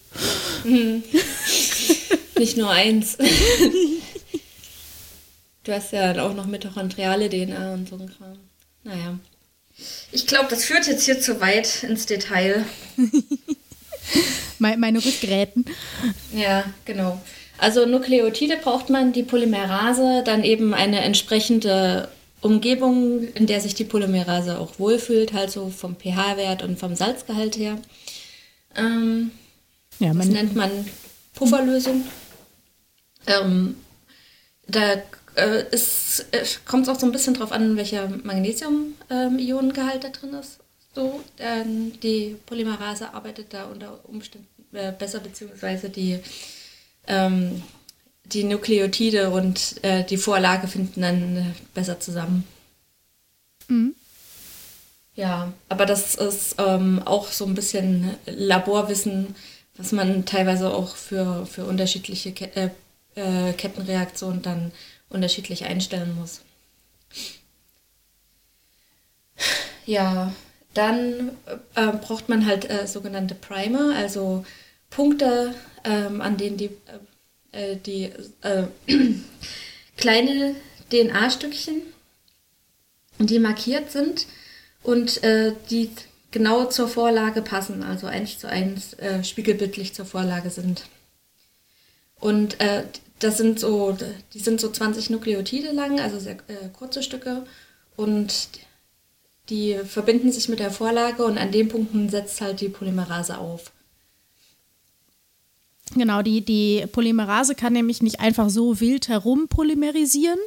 Nicht 2.38 2.58
nur 2.58 2.70
eins. 2.70 3.18
du 5.64 5.72
hast 5.72 5.94
ja 5.94 6.12
auch 6.26 6.34
noch 6.34 6.46
mitochondriale 6.46 7.30
DNA 7.30 7.74
und 7.74 7.90
so 7.90 7.96
ein 7.96 8.12
Kram. 8.18 8.38
Naja. 8.84 9.18
Ich 10.12 10.28
glaube, 10.28 10.48
das 10.50 10.66
führt 10.66 10.88
jetzt 10.88 11.06
hier 11.06 11.20
zu 11.20 11.42
weit 11.42 11.84
ins 11.84 12.06
Detail. 12.06 12.66
meine 14.60 15.04
Rückgräten. 15.04 15.66
Ja, 16.34 16.64
genau. 16.86 17.22
Also 17.58 17.86
Nukleotide 17.86 18.58
braucht 18.58 18.90
man, 18.90 19.14
die 19.14 19.24
Polymerase, 19.24 20.24
dann 20.26 20.44
eben 20.44 20.74
eine 20.74 21.02
entsprechende 21.02 22.10
Umgebung, 22.42 23.28
in 23.34 23.48
der 23.48 23.62
sich 23.62 23.76
die 23.76 23.86
Polymerase 23.86 24.60
auch 24.60 24.78
wohlfühlt, 24.78 25.34
halt 25.34 25.52
so 25.52 25.70
vom 25.70 25.96
pH-Wert 25.96 26.64
und 26.64 26.78
vom 26.78 26.96
Salzgehalt 26.96 27.58
her. 27.58 27.78
Ähm, 28.76 29.32
ja, 30.00 30.14
das 30.14 30.28
nennt 30.28 30.56
man 30.56 30.70
Pufferlösung. 31.34 32.04
Ähm, 33.28 33.76
da 34.68 34.94
äh, 35.36 35.66
es, 35.72 36.26
kommt 36.66 36.90
auch 36.90 37.00
so 37.00 37.06
ein 37.06 37.12
bisschen 37.12 37.34
drauf 37.34 37.52
an, 37.52 37.78
welcher 37.78 38.08
Magnesium-Ionengehalt 38.08 40.04
da 40.04 40.10
drin 40.10 40.34
ist. 40.34 40.60
So, 40.94 41.22
ähm, 41.40 42.00
die 42.02 42.38
Polymerase 42.46 43.14
arbeitet 43.14 43.54
da 43.54 43.66
unter 43.66 44.00
Umständen 44.08 44.48
äh, 44.74 44.94
besser, 44.94 45.20
beziehungsweise 45.20 45.90
die, 45.90 46.20
ähm, 47.08 47.62
die 48.26 48.46
Nukleotide 48.46 49.30
und 49.30 49.84
äh, 49.84 50.06
die 50.06 50.18
Vorlage 50.18 50.68
finden 50.68 51.02
dann 51.02 51.38
äh, 51.38 51.44
besser 51.74 52.00
zusammen. 52.00 52.46
Mhm. 53.68 53.94
Ja, 55.16 55.54
aber 55.70 55.86
das 55.86 56.16
ist 56.16 56.56
ähm, 56.60 57.02
auch 57.04 57.32
so 57.32 57.46
ein 57.46 57.56
bisschen 57.56 58.16
Laborwissen, 58.26 59.36
was 59.78 59.92
man 59.92 60.26
teilweise 60.26 60.74
auch 60.74 60.96
für, 60.96 61.46
für 61.46 61.66
unterschiedliche 61.66 62.32
Ke 62.34 62.56
äh, 62.56 62.70
äh, 63.16 63.54
Kettenreaktionen 63.54 64.42
dann 64.42 64.72
unterschiedlich 65.10 65.66
einstellen 65.66 66.16
muss. 66.16 66.42
Ja, 69.86 70.34
dann 70.74 71.32
äh, 71.76 71.88
braucht 71.94 72.28
man 72.28 72.46
halt 72.46 72.70
äh, 72.70 72.88
sogenannte 72.88 73.36
Primer, 73.36 73.96
also 73.96 74.46
Punkte, 74.90 75.54
ähm, 75.84 76.22
an 76.22 76.38
denen 76.38 76.58
die, 76.58 76.72
äh, 77.52 77.74
äh 77.74 77.76
die 77.78 78.12
äh, 78.42 78.64
kleine 79.98 80.56
DNA-Stückchen, 80.92 81.82
die 83.20 83.40
markiert 83.40 83.92
sind 83.92 84.28
und 84.84 85.24
äh, 85.24 85.54
die 85.70 85.92
genau 86.32 86.66
zur 86.66 86.90
Vorlage 86.90 87.42
passen, 87.42 87.82
also 87.82 88.08
eins 88.08 88.40
zu 88.40 88.50
eins 88.50 88.98
spiegelbildlich 89.24 89.94
zur 89.94 90.06
Vorlage 90.06 90.50
sind. 90.50 90.84
Und 92.20 92.58
das 93.20 93.38
sind 93.38 93.60
so, 93.60 93.98
die 94.34 94.40
sind 94.40 94.60
so 94.60 94.70
20 94.70 95.10
Nukleotide 95.10 95.72
lang, 95.72 96.00
also 96.00 96.20
sehr 96.20 96.36
äh, 96.48 96.70
kurze 96.74 97.02
Stücke. 97.02 97.44
Und 97.96 98.50
die 99.50 99.78
verbinden 99.86 100.32
sich 100.32 100.50
mit 100.50 100.60
der 100.60 100.72
Vorlage 100.72 101.24
und 101.24 101.38
an 101.38 101.52
den 101.52 101.70
Punkten 101.70 102.10
setzt 102.10 102.42
halt 102.42 102.62
die 102.62 102.70
Polymerase 102.70 103.38
auf. 103.38 103.72
Genau, 105.94 106.24
die, 106.24 106.42
die 106.42 106.84
Polymerase 106.92 107.54
kann 107.54 107.74
nämlich 107.74 108.02
nicht 108.02 108.20
einfach 108.20 108.50
so 108.50 108.80
wild 108.80 109.08
herum 109.08 109.48
polymerisieren. 109.48 110.40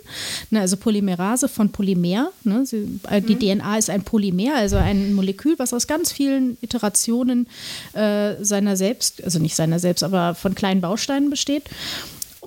Ne, 0.50 0.60
also 0.60 0.76
Polymerase 0.76 1.48
von 1.48 1.70
Polymer. 1.70 2.32
Ne, 2.42 2.66
sie, 2.66 3.00
äh, 3.08 3.22
die 3.22 3.36
mhm. 3.36 3.60
DNA 3.60 3.78
ist 3.78 3.88
ein 3.88 4.02
Polymer, 4.02 4.56
also 4.56 4.76
ein 4.76 5.14
Molekül, 5.14 5.56
was 5.58 5.72
aus 5.72 5.86
ganz 5.86 6.10
vielen 6.10 6.58
Iterationen 6.60 7.46
äh, 7.92 8.34
seiner 8.44 8.76
selbst, 8.76 9.22
also 9.22 9.38
nicht 9.38 9.54
seiner 9.54 9.78
selbst, 9.78 10.02
aber 10.02 10.34
von 10.34 10.56
kleinen 10.56 10.80
Bausteinen 10.80 11.30
besteht. 11.30 11.64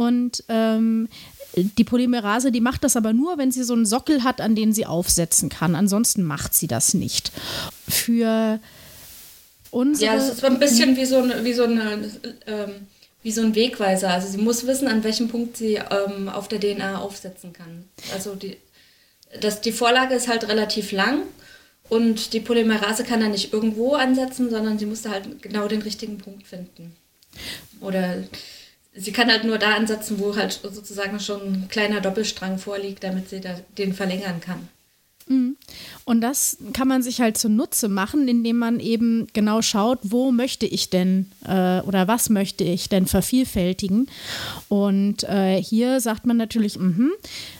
Und 0.01 0.43
ähm, 0.47 1.09
die 1.55 1.83
Polymerase, 1.83 2.51
die 2.51 2.59
macht 2.59 2.83
das 2.83 2.95
aber 2.95 3.13
nur, 3.13 3.37
wenn 3.37 3.51
sie 3.51 3.63
so 3.63 3.73
einen 3.73 3.85
Sockel 3.85 4.23
hat, 4.23 4.41
an 4.41 4.55
den 4.55 4.73
sie 4.73 4.87
aufsetzen 4.87 5.49
kann. 5.49 5.75
Ansonsten 5.75 6.23
macht 6.23 6.55
sie 6.55 6.65
das 6.65 6.95
nicht. 6.95 7.31
Für 7.87 8.59
unsere. 9.69 10.11
Ja, 10.11 10.17
es 10.17 10.33
ist 10.33 10.43
ein 10.43 10.57
bisschen 10.57 10.97
wie 10.97 11.05
so, 11.05 11.17
eine, 11.17 11.43
wie 11.43 11.53
so, 11.53 11.65
eine, 11.65 12.09
ähm, 12.47 12.71
wie 13.21 13.31
so 13.31 13.41
ein 13.41 13.53
Wegweiser. 13.53 14.09
Also 14.09 14.27
sie 14.27 14.39
muss 14.39 14.65
wissen, 14.65 14.87
an 14.87 15.03
welchem 15.03 15.27
Punkt 15.27 15.55
sie 15.55 15.75
ähm, 15.75 16.29
auf 16.29 16.47
der 16.47 16.59
DNA 16.59 16.97
aufsetzen 16.97 17.53
kann. 17.53 17.85
Also 18.11 18.33
die, 18.33 18.57
das, 19.39 19.61
die 19.61 19.71
Vorlage 19.71 20.15
ist 20.15 20.27
halt 20.27 20.47
relativ 20.47 20.91
lang 20.91 21.21
und 21.89 22.33
die 22.33 22.39
Polymerase 22.39 23.03
kann 23.03 23.19
da 23.19 23.27
nicht 23.27 23.53
irgendwo 23.53 23.93
ansetzen, 23.93 24.49
sondern 24.49 24.79
sie 24.79 24.87
muss 24.87 25.03
da 25.03 25.11
halt 25.11 25.43
genau 25.43 25.67
den 25.67 25.83
richtigen 25.83 26.17
Punkt 26.17 26.47
finden. 26.47 26.95
Oder 27.81 28.23
sie 28.93 29.11
kann 29.11 29.29
halt 29.29 29.43
nur 29.43 29.57
da 29.57 29.75
ansetzen, 29.75 30.19
wo 30.19 30.35
halt 30.35 30.59
sozusagen 30.63 31.19
schon 31.19 31.41
ein 31.41 31.67
kleiner 31.69 32.01
Doppelstrang 32.01 32.57
vorliegt, 32.57 33.03
damit 33.03 33.29
sie 33.29 33.41
da 33.41 33.55
den 33.77 33.93
verlängern 33.93 34.41
kann. 34.41 34.67
Mhm. 35.27 35.55
Und 36.03 36.21
das 36.21 36.57
kann 36.73 36.87
man 36.87 37.01
sich 37.03 37.21
halt 37.21 37.37
zunutze 37.37 37.87
machen, 37.87 38.27
indem 38.27 38.57
man 38.57 38.79
eben 38.79 39.27
genau 39.33 39.61
schaut, 39.61 39.99
wo 40.03 40.31
möchte 40.31 40.65
ich 40.65 40.89
denn 40.89 41.31
äh, 41.47 41.79
oder 41.81 42.07
was 42.07 42.29
möchte 42.29 42.63
ich 42.63 42.89
denn 42.89 43.05
vervielfältigen. 43.05 44.09
Und 44.67 45.23
äh, 45.23 45.61
hier 45.61 45.99
sagt 46.01 46.25
man 46.25 46.37
natürlich, 46.37 46.77
mh, 46.77 47.09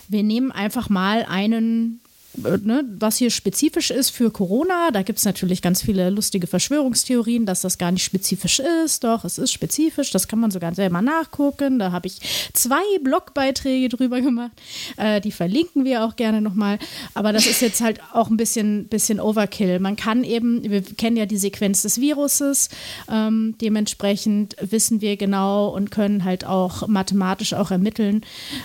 wir 0.07 0.23
nehmen 0.23 0.51
einfach 0.51 0.89
mal 0.89 1.25
einen 1.29 2.01
ne, 2.35 2.83
was 2.99 3.17
hier 3.17 3.29
spezifisch 3.29 3.91
ist 3.91 4.09
für 4.09 4.31
Corona. 4.31 4.91
Da 4.91 5.01
gibt 5.01 5.19
es 5.19 5.25
natürlich 5.25 5.61
ganz 5.61 5.81
viele 5.81 6.09
lustige 6.09 6.47
Verschwörungstheorien, 6.47 7.45
dass 7.45 7.61
das 7.61 7.77
gar 7.77 7.91
nicht 7.91 8.03
spezifisch 8.03 8.59
ist. 8.83 9.03
Doch, 9.03 9.25
es 9.25 9.37
ist 9.37 9.51
spezifisch. 9.51 10.11
Das 10.11 10.27
kann 10.27 10.39
man 10.39 10.51
sogar 10.51 10.73
selber 10.73 11.01
nachgucken. 11.01 11.79
Da 11.79 11.91
habe 11.91 12.07
ich 12.07 12.19
zwei 12.53 12.81
Blogbeiträge 13.03 13.89
drüber 13.89 14.21
gemacht. 14.21 14.51
Äh, 14.97 15.21
die 15.21 15.31
verlinken 15.31 15.85
wir 15.85 16.05
auch 16.05 16.15
gerne 16.15 16.41
nochmal. 16.41 16.79
Aber 17.13 17.33
das 17.33 17.45
ist 17.45 17.61
jetzt 17.61 17.81
halt 17.81 17.99
auch 18.13 18.29
ein 18.29 18.37
bisschen, 18.37 18.85
bisschen 18.85 19.19
Overkill. 19.19 19.79
Man 19.79 19.95
kann 19.95 20.23
eben, 20.23 20.63
wir 20.69 20.81
kennen 20.81 21.17
ja 21.17 21.25
die 21.25 21.37
Sequenz 21.37 21.81
des 21.81 21.99
Viruses. 21.99 22.69
Ähm, 23.09 23.55
dementsprechend 23.61 24.55
wissen 24.61 25.01
wir 25.01 25.17
genau 25.17 25.69
und 25.69 25.91
können 25.91 26.23
halt 26.23 26.45
auch 26.45 26.87
mathematisch 26.87 27.53
auch 27.53 27.71
ermitteln, 27.71 28.21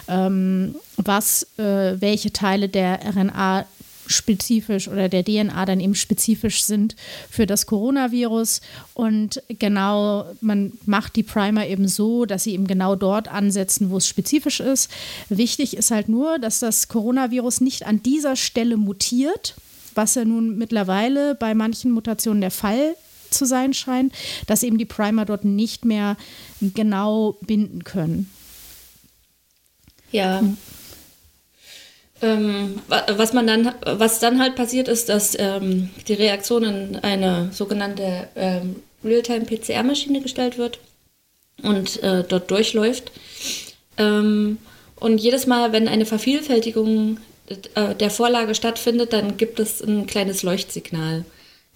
ähm, 0.09 0.75
was, 0.97 1.47
äh, 1.59 2.01
welche 2.01 2.33
Teile 2.33 2.69
der 2.69 3.01
RNA 3.05 3.67
spezifisch 4.07 4.89
oder 4.89 5.09
der 5.09 5.25
DNA 5.25 5.65
dann 5.67 5.81
eben 5.81 5.95
spezifisch 5.95 6.65
sind 6.65 6.97
für 7.31 7.47
das 7.47 7.67
Coronavirus. 7.67 8.61
Und 8.95 9.43
genau, 9.49 10.27
man 10.41 10.73
macht 10.85 11.17
die 11.17 11.23
Primer 11.23 11.67
eben 11.67 11.89
so, 11.89 12.25
dass 12.25 12.45
sie 12.45 12.53
eben 12.53 12.67
genau 12.67 12.97
dort 12.97 13.29
ansetzen, 13.29 13.91
wo 13.91 13.97
es 13.99 14.07
spezifisch 14.07 14.61
ist. 14.61 14.91
Wichtig 15.29 15.77
ist 15.77 15.91
halt 15.91 16.09
nur, 16.09 16.39
dass 16.39 16.61
das 16.61 16.89
Coronavirus 16.89 17.61
nicht 17.61 17.87
an 17.87 18.03
dieser 18.03 18.37
Stelle 18.37 18.77
mutiert, 18.77 19.55
was 19.95 20.15
ja 20.15 20.25
nun 20.25 20.57
mittlerweile 20.59 21.35
bei 21.35 21.55
manchen 21.55 21.91
Mutationen 21.91 22.41
der 22.41 22.51
Fall 22.51 22.95
zu 23.31 23.45
sein 23.45 23.75
scheint, 23.75 24.13
dass 24.47 24.63
eben 24.63 24.79
die 24.79 24.85
Primer 24.85 25.25
dort 25.25 25.45
nicht 25.45 25.85
mehr 25.85 26.17
genau 26.61 27.37
binden 27.41 27.83
können. 27.83 28.31
Ja. 30.13 30.41
Hm. 30.41 30.57
Ähm, 32.23 32.81
was 32.89 33.35
man 33.35 33.47
dann, 33.47 33.75
was 33.85 34.21
dann 34.21 34.41
halt 34.41 34.55
passiert 34.55 34.89
ist, 34.89 35.11
dass 35.11 35.37
ähm, 35.39 35.91
die 36.09 36.15
Reaktion 36.15 36.65
in 36.65 36.97
eine 36.97 37.51
sogenannte 37.53 38.29
ähm, 38.37 38.77
Realtime-PCR-Maschine 39.05 40.23
gestellt 40.23 40.57
wird 40.57 40.79
und 41.63 42.03
äh, 42.03 42.25
dort 42.27 42.51
durchläuft. 42.51 43.13
Ähm, 43.99 44.59
und 44.99 45.19
jedes 45.19 45.47
Mal, 45.47 45.73
wenn 45.73 45.89
eine 45.89 46.07
Vervielfältigung 46.07 47.19
äh, 47.75 47.95
der 47.95 48.11
Vorlage 48.11 48.55
stattfindet, 48.55 49.13
dann 49.13 49.37
gibt 49.37 49.61
es 49.61 49.83
ein 49.83 50.07
kleines 50.07 50.43
Leuchtsignal. 50.43 51.25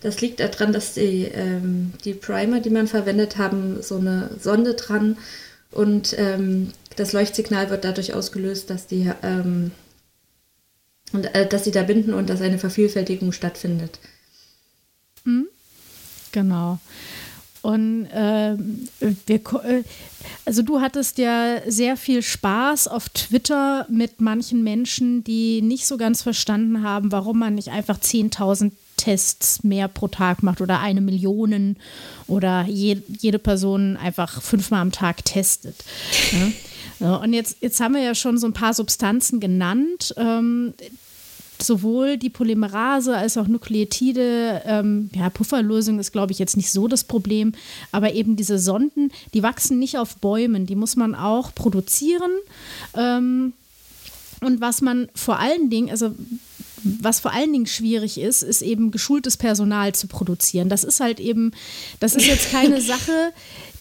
Das 0.01 0.23
liegt 0.23 0.41
daran, 0.41 0.73
dass 0.73 0.95
die, 0.95 1.25
ähm, 1.35 1.93
die 2.05 2.15
Primer, 2.15 2.61
die 2.61 2.71
man 2.71 2.87
verwendet, 2.87 3.37
haben 3.37 3.83
so 3.83 3.97
eine 3.97 4.31
Sonde 4.41 4.73
dran 4.75 5.19
und 5.71 6.15
ähm, 6.19 6.73
das 6.97 7.13
Leuchtsignal 7.13 7.71
wird 7.71 7.85
dadurch 7.85 8.15
ausgelöst, 8.15 8.71
dass 8.71 8.87
die 8.87 9.11
und 11.13 11.27
äh, 11.35 11.49
dass 11.49 11.65
sie 11.65 11.71
da 11.71 11.83
binden 11.83 12.15
und 12.15 12.31
dass 12.31 12.41
eine 12.41 12.59
Vervielfältigung 12.59 13.33
stattfindet. 13.33 13.99
Mhm. 15.25 15.47
Genau. 16.33 16.79
Und 17.63 18.07
äh, 18.07 18.57
wir, 19.27 19.41
also 20.47 20.63
du 20.63 20.81
hattest 20.81 21.19
ja 21.19 21.59
sehr 21.67 21.97
viel 21.97 22.23
Spaß 22.23 22.89
auf 22.89 23.11
Twitter 23.11 23.87
mit 23.91 24.21
manchen 24.21 24.65
Menschen, 24.65 25.25
die 25.25 25.61
nicht 25.61 25.87
so 25.87 25.99
ganz 25.99 26.23
verstanden 26.23 26.83
haben, 26.83 27.13
warum 27.13 27.39
man 27.39 27.57
nicht 27.57 27.69
einfach 27.69 27.99
10.000 27.99 28.73
Tests 28.97 29.63
mehr 29.63 29.89
pro 29.89 30.09
Tag 30.09 30.43
macht 30.43 30.61
oder 30.61 30.81
eine 30.81 31.01
Million 31.01 31.77
oder 32.27 32.65
je, 32.67 32.99
jede 33.09 33.39
Person 33.39 33.97
einfach 33.97 34.41
fünfmal 34.43 34.81
am 34.81 34.93
Tag 34.93 35.25
testet. 35.25 35.77
Ja. 36.33 36.53
Ja, 37.01 37.17
und 37.17 37.33
jetzt, 37.33 37.57
jetzt 37.61 37.81
haben 37.81 37.95
wir 37.95 38.03
ja 38.03 38.15
schon 38.15 38.39
so 38.39 38.47
ein 38.47 38.53
paar 38.53 38.75
Substanzen 38.75 39.41
genannt. 39.41 40.15
Ähm, 40.17 40.75
sowohl 41.63 42.17
die 42.17 42.31
Polymerase 42.31 43.17
als 43.17 43.37
auch 43.37 43.47
Nukleotide, 43.47 44.63
ähm, 44.65 45.11
ja, 45.15 45.31
Pufferlösung 45.31 45.99
ist, 45.99 46.13
glaube 46.13 46.33
ich, 46.33 46.39
jetzt 46.39 46.57
nicht 46.57 46.71
so 46.71 46.89
das 46.89 47.05
Problem, 47.05 47.53
aber 47.93 48.15
eben 48.15 48.37
diese 48.37 48.59
Sonden, 48.59 49.13
die 49.35 49.43
wachsen 49.43 49.79
nicht 49.79 49.99
auf 49.99 50.17
Bäumen, 50.17 50.67
die 50.67 50.77
muss 50.77 50.97
man 50.97 51.15
auch 51.15 51.55
produzieren. 51.55 52.31
Ähm, 52.95 53.53
und 54.41 54.61
was 54.61 54.81
man 54.81 55.09
vor 55.15 55.39
allen 55.39 55.69
Dingen, 55.69 55.91
also 55.91 56.15
was 56.83 57.21
vor 57.21 57.33
allen 57.33 57.53
Dingen 57.53 57.67
schwierig 57.67 58.19
ist, 58.19 58.43
ist 58.43 58.63
eben 58.63 58.91
geschultes 58.91 59.37
Personal 59.37 59.95
zu 59.95 60.07
produzieren. 60.07 60.71
Das 60.71 60.83
ist 60.83 61.01
halt 61.01 61.21
eben, 61.21 61.53
das 62.01 62.15
ist 62.15 62.27
jetzt 62.27 62.51
keine 62.51 62.81
Sache, 62.81 63.33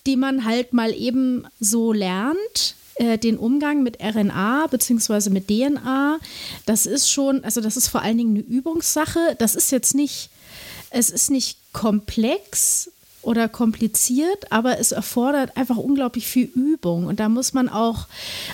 die 0.06 0.18
man 0.18 0.44
halt 0.44 0.74
mal 0.74 0.94
eben 0.94 1.46
so 1.62 1.94
lernt, 1.94 2.76
äh, 3.00 3.18
den 3.18 3.38
Umgang 3.38 3.82
mit 3.82 3.98
RNA 4.02 4.68
bzw. 4.68 5.30
mit 5.30 5.48
DNA, 5.48 6.20
das 6.66 6.86
ist 6.86 7.10
schon, 7.10 7.44
also 7.46 7.62
das 7.62 7.78
ist 7.78 7.88
vor 7.88 8.02
allen 8.02 8.18
Dingen 8.18 8.36
eine 8.36 8.44
Übungssache. 8.44 9.38
Das 9.40 9.56
ist 9.56 9.72
jetzt 9.72 9.96
nicht, 9.96 10.30
es 10.90 11.10
ist 11.10 11.32
nicht 11.32 11.58
komplex 11.72 12.92
oder 13.22 13.48
kompliziert, 13.48 14.52
aber 14.52 14.80
es 14.80 14.92
erfordert 14.92 15.56
einfach 15.56 15.78
unglaublich 15.78 16.28
viel 16.28 16.46
Übung. 16.56 17.06
Und 17.06 17.22
da 17.22 17.30
muss 17.30 17.54
man 17.54 17.70
auch, 17.70 18.08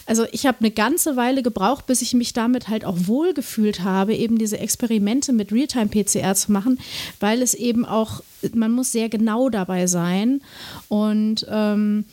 also 0.05 0.25
ich 0.31 0.45
habe 0.45 0.59
eine 0.59 0.71
ganze 0.71 1.15
Weile 1.15 1.41
gebraucht, 1.41 1.87
bis 1.87 2.03
ich 2.03 2.13
mich 2.13 2.33
damit 2.33 2.67
halt 2.67 2.85
auch 2.85 2.97
wohlgefühlt 2.99 3.81
habe, 3.81 4.15
eben 4.15 4.37
diese 4.37 4.59
Experimente 4.59 5.33
mit 5.33 5.51
Realtime-PCR 5.51 6.35
zu 6.35 6.51
machen, 6.51 6.79
weil 7.19 7.41
es 7.41 7.55
eben 7.55 7.83
auch, 7.83 8.21
man 8.53 8.71
muss 8.71 8.91
sehr 8.91 9.09
genau 9.09 9.49
dabei 9.49 9.87
sein. 9.87 10.41
Und 10.87 11.47
ähm, 11.49 12.05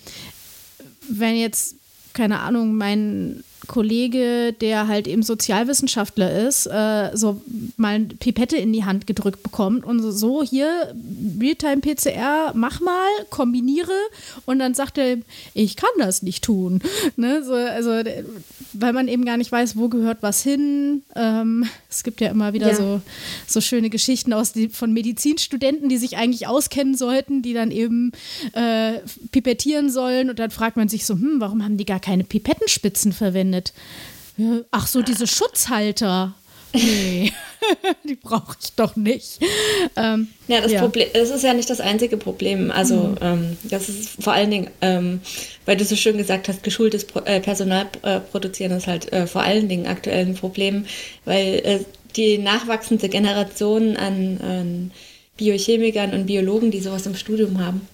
wenn 1.09 1.37
jetzt 1.37 1.77
keine 2.12 2.40
Ahnung, 2.40 2.75
mein 2.75 3.44
Kollege, 3.66 4.53
der 4.53 4.88
halt 4.88 5.07
eben 5.07 5.22
Sozialwissenschaftler 5.22 6.46
ist, 6.46 6.66
äh, 6.66 7.11
so 7.14 7.40
mal 7.77 7.94
eine 7.94 8.07
Pipette 8.07 8.57
in 8.57 8.72
die 8.72 8.85
Hand 8.85 9.07
gedrückt 9.07 9.42
bekommt 9.42 9.85
und 9.85 10.01
so, 10.01 10.42
hier, 10.42 10.94
Realtime-PCR, 11.40 12.53
mach 12.55 12.81
mal, 12.81 13.09
kombiniere 13.31 13.92
und 14.46 14.59
dann 14.59 14.75
sagt 14.75 14.98
er, 14.98 15.18
ich 15.55 15.77
kann 15.77 15.90
das 15.98 16.22
nicht 16.22 16.44
tun. 16.44 16.81
Ne? 17.16 17.42
So, 17.44 17.55
also, 17.55 17.90
weil 18.72 18.92
man 18.92 19.08
eben 19.08 19.24
gar 19.24 19.37
nicht 19.37 19.52
weiß, 19.52 19.76
wo 19.76 19.88
gehört 19.88 20.18
was 20.22 20.42
hin. 20.42 21.02
Ähm, 21.14 21.66
es 21.90 22.02
gibt 22.02 22.20
ja 22.20 22.30
immer 22.30 22.52
wieder 22.52 22.68
ja. 22.68 22.74
So, 22.74 23.00
so 23.46 23.61
schöne 23.61 23.90
Geschichten 23.90 24.32
aus 24.32 24.52
die, 24.52 24.68
von 24.68 24.92
Medizinstudenten, 24.92 25.88
die 25.88 25.98
sich 25.98 26.16
eigentlich 26.16 26.46
auskennen 26.46 26.94
sollten, 26.94 27.42
die 27.42 27.54
dann 27.54 27.70
eben 27.70 28.12
äh, 28.52 29.00
pipettieren 29.30 29.90
sollen 29.90 30.30
und 30.30 30.38
dann 30.38 30.50
fragt 30.50 30.76
man 30.76 30.88
sich 30.88 31.06
so, 31.06 31.14
hm, 31.14 31.37
warum 31.38 31.64
haben 31.64 31.76
die 31.76 31.87
gar 31.87 32.00
keine 32.00 32.24
Pipettenspitzen 32.24 33.12
verwendet? 33.12 33.32
verwendet. 33.32 33.72
Ach 34.70 34.87
so, 34.87 35.02
diese 35.02 35.26
Schutzhalter. 35.26 36.35
Nee, 36.74 37.32
die 38.04 38.14
brauche 38.14 38.56
ich 38.61 38.72
doch 38.72 38.96
nicht. 38.96 39.38
Ähm, 39.96 40.28
ja, 40.48 40.61
das 40.61 40.72
ja. 40.72 40.80
Problem, 40.80 41.08
das 41.12 41.30
ist 41.30 41.44
ja 41.44 41.54
nicht 41.54 41.70
das 41.70 41.80
einzige 41.80 42.16
Problem. 42.16 42.70
Also, 42.70 42.96
mhm. 42.96 43.16
ähm, 43.20 43.56
das 43.64 43.88
ist 43.88 44.22
vor 44.22 44.32
allen 44.32 44.50
Dingen, 44.50 44.70
ähm, 44.80 45.20
weil 45.66 45.76
du 45.76 45.85
so 45.85 45.96
schön 45.96 46.16
gesagt 46.16 46.48
hast, 46.48 46.62
geschultes 46.62 47.06
Pro 47.06 47.20
äh, 47.20 47.40
Personal 47.40 47.87
äh, 48.02 48.20
produzieren 48.20 48.72
ist 48.72 48.87
halt 48.87 49.12
äh, 49.12 49.26
vor 49.26 49.42
allen 49.42 49.68
Dingen 49.68 49.87
aktuell 49.87 50.26
ein 50.26 50.35
Problem, 50.35 50.87
weil 51.24 51.54
äh, 51.64 51.78
die 52.16 52.38
nachwachsende 52.38 53.08
Generation 53.08 53.96
an, 53.96 54.38
an 54.40 54.90
Biochemikern 55.37 56.12
und 56.12 56.26
Biologen, 56.26 56.70
die 56.70 56.80
sowas 56.80 57.06
im 57.06 57.14
Studium 57.14 57.64
haben, 57.64 57.87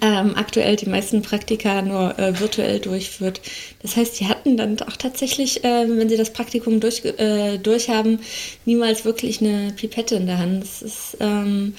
ähm, 0.00 0.34
aktuell 0.34 0.76
die 0.76 0.88
meisten 0.88 1.22
Praktika 1.22 1.82
nur 1.82 2.18
äh, 2.18 2.38
virtuell 2.38 2.80
durchführt. 2.80 3.40
Das 3.82 3.96
heißt, 3.96 4.16
sie 4.16 4.26
hatten 4.26 4.56
dann 4.56 4.80
auch 4.80 4.96
tatsächlich, 4.96 5.64
äh, 5.64 5.88
wenn 5.88 6.08
sie 6.08 6.16
das 6.16 6.32
Praktikum 6.32 6.80
durch, 6.80 7.04
äh, 7.04 7.58
durchhaben, 7.58 8.20
niemals 8.64 9.04
wirklich 9.04 9.40
eine 9.40 9.72
Pipette 9.76 10.16
in 10.16 10.26
der 10.26 10.38
Hand. 10.38 10.62
Das 10.62 10.82
ist, 10.82 11.16
ähm, 11.20 11.74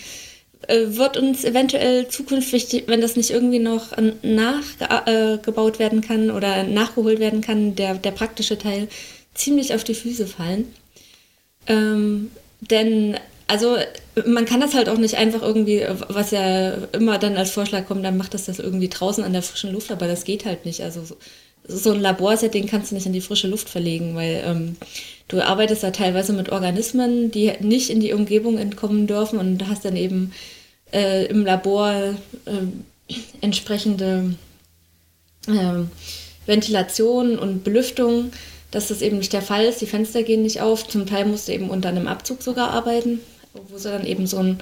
äh, 0.68 0.86
wird 0.88 1.18
uns 1.18 1.44
eventuell 1.44 2.08
zukünftig, 2.08 2.84
wenn 2.88 3.02
das 3.02 3.16
nicht 3.16 3.30
irgendwie 3.30 3.60
noch 3.60 3.92
nachgebaut 4.22 5.76
äh, 5.76 5.80
werden 5.80 6.02
kann 6.02 6.32
oder 6.32 6.64
nachgeholt 6.64 7.20
werden 7.20 7.42
kann, 7.42 7.76
der, 7.76 7.96
der 7.96 8.12
praktische 8.12 8.58
Teil 8.58 8.88
ziemlich 9.34 9.74
auf 9.74 9.84
die 9.84 9.94
Füße 9.94 10.28
fallen. 10.28 10.74
Ähm, 11.68 12.32
denn 12.62 13.18
also 13.48 13.78
man 14.26 14.46
kann 14.46 14.60
das 14.60 14.74
halt 14.74 14.90
auch 14.90 14.98
nicht 14.98 15.16
einfach 15.16 15.42
irgendwie, 15.42 15.86
was 16.10 16.32
ja 16.32 16.74
immer 16.92 17.18
dann 17.18 17.38
als 17.38 17.52
Vorschlag 17.52 17.88
kommt, 17.88 18.04
dann 18.04 18.18
macht 18.18 18.34
das 18.34 18.46
das 18.46 18.60
irgendwie 18.60 18.90
draußen 18.90 19.24
an 19.24 19.34
der 19.34 19.42
frischen 19.42 19.72
Luft, 19.72 19.92
aber 19.92 20.08
das 20.08 20.26
geht 20.26 20.46
halt 20.46 20.66
nicht. 20.66 20.82
Also 20.82 21.04
so, 21.70 21.92
ein 21.92 22.02
Laborsetting 22.02 22.68
kannst 22.68 22.92
du 22.92 22.96
nicht 22.96 23.08
in 23.08 23.14
die 23.14 23.22
frische 23.22 23.48
Luft 23.48 23.70
verlegen, 23.70 24.16
weil 24.16 24.44
ähm, 24.46 24.76
du 25.28 25.42
arbeitest 25.42 25.84
da 25.84 25.92
teilweise 25.92 26.34
mit 26.34 26.50
Organismen, 26.50 27.32
die 27.32 27.54
nicht 27.62 27.90
in 27.90 28.00
die 28.00 28.14
Umgebung 28.14 28.58
entkommen 28.58 29.08
dürfen 29.08 29.40
und 29.40 29.68
hast 29.68 29.86
dann 29.86 29.96
eben 29.96 30.34
äh, 30.94 31.26
im 31.26 31.46
Labor 31.46 32.16
äh, 32.46 33.14
entsprechende 33.42 34.36
äh, 35.48 35.84
Ventilation 36.46 37.38
und 37.40 37.64
Belüftung, 37.64 38.32
dass 38.72 38.90
das 38.90 39.02
eben 39.02 39.18
nicht 39.18 39.34
der 39.34 39.42
Fall 39.42 39.66
ist. 39.66 39.82
Die 39.82 39.86
Fenster 39.86 40.24
gehen 40.24 40.44
nicht 40.44 40.62
auf. 40.62 40.88
Zum 40.88 41.06
Teil 41.06 41.26
musst 41.26 41.48
du 41.48 41.54
eben 41.54 41.70
unter 41.70 41.90
einem 41.90 42.08
Abzug 42.08 42.42
sogar 42.42 42.72
arbeiten 42.72 43.20
wo 43.70 43.78
so 43.78 43.90
dann 43.90 44.06
eben 44.06 44.28
so 44.28 44.38
ein 44.38 44.60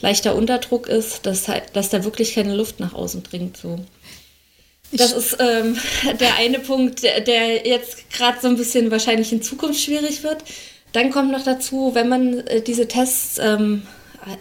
leichter 0.00 0.34
Unterdruck 0.34 0.88
ist, 0.88 1.26
dass, 1.26 1.46
dass 1.72 1.88
da 1.90 2.04
wirklich 2.04 2.34
keine 2.34 2.54
Luft 2.54 2.80
nach 2.80 2.94
außen 2.94 3.22
dringt. 3.22 3.56
So. 3.56 3.80
Das 4.92 5.12
ist 5.12 5.36
ähm, 5.40 5.76
der 6.20 6.36
eine 6.36 6.60
Punkt, 6.60 7.02
der, 7.02 7.20
der 7.20 7.66
jetzt 7.66 8.10
gerade 8.10 8.38
so 8.40 8.48
ein 8.48 8.56
bisschen 8.56 8.90
wahrscheinlich 8.90 9.32
in 9.32 9.42
Zukunft 9.42 9.80
schwierig 9.80 10.22
wird. 10.22 10.44
Dann 10.92 11.10
kommt 11.10 11.32
noch 11.32 11.44
dazu, 11.44 11.90
wenn 11.94 12.08
man 12.08 12.46
äh, 12.46 12.62
diese 12.62 12.88
Tests 12.88 13.38
ähm, 13.38 13.82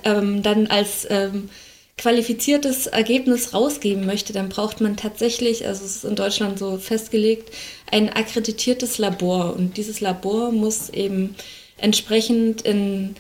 ähm, 0.04 0.42
dann 0.44 0.68
als 0.68 1.08
ähm, 1.10 1.50
qualifiziertes 1.98 2.88
Ergebnis 2.88 3.54
rausgeben 3.54 4.06
möchte, 4.06 4.32
dann 4.32 4.50
braucht 4.50 4.82
man 4.82 4.98
tatsächlich, 4.98 5.66
also 5.66 5.84
es 5.84 5.98
ist 5.98 6.06
in 6.06 6.16
Deutschland 6.16 6.60
so 6.60 6.78
festgelegt, 6.78 7.52
ein 7.92 8.10
akkreditiertes 8.10 9.00
Labor. 9.00 9.56
Und 9.56 9.78
dieses 9.78 10.00
Labor 10.00 10.52
muss 10.52 10.90
eben 10.90 11.36
entsprechend 11.78 12.62
in 12.62 13.16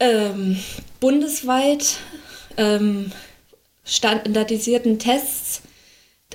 ähm, 0.00 0.58
bundesweit 1.00 1.96
ähm, 2.56 3.12
standardisierten 3.84 4.98
Tests 4.98 5.62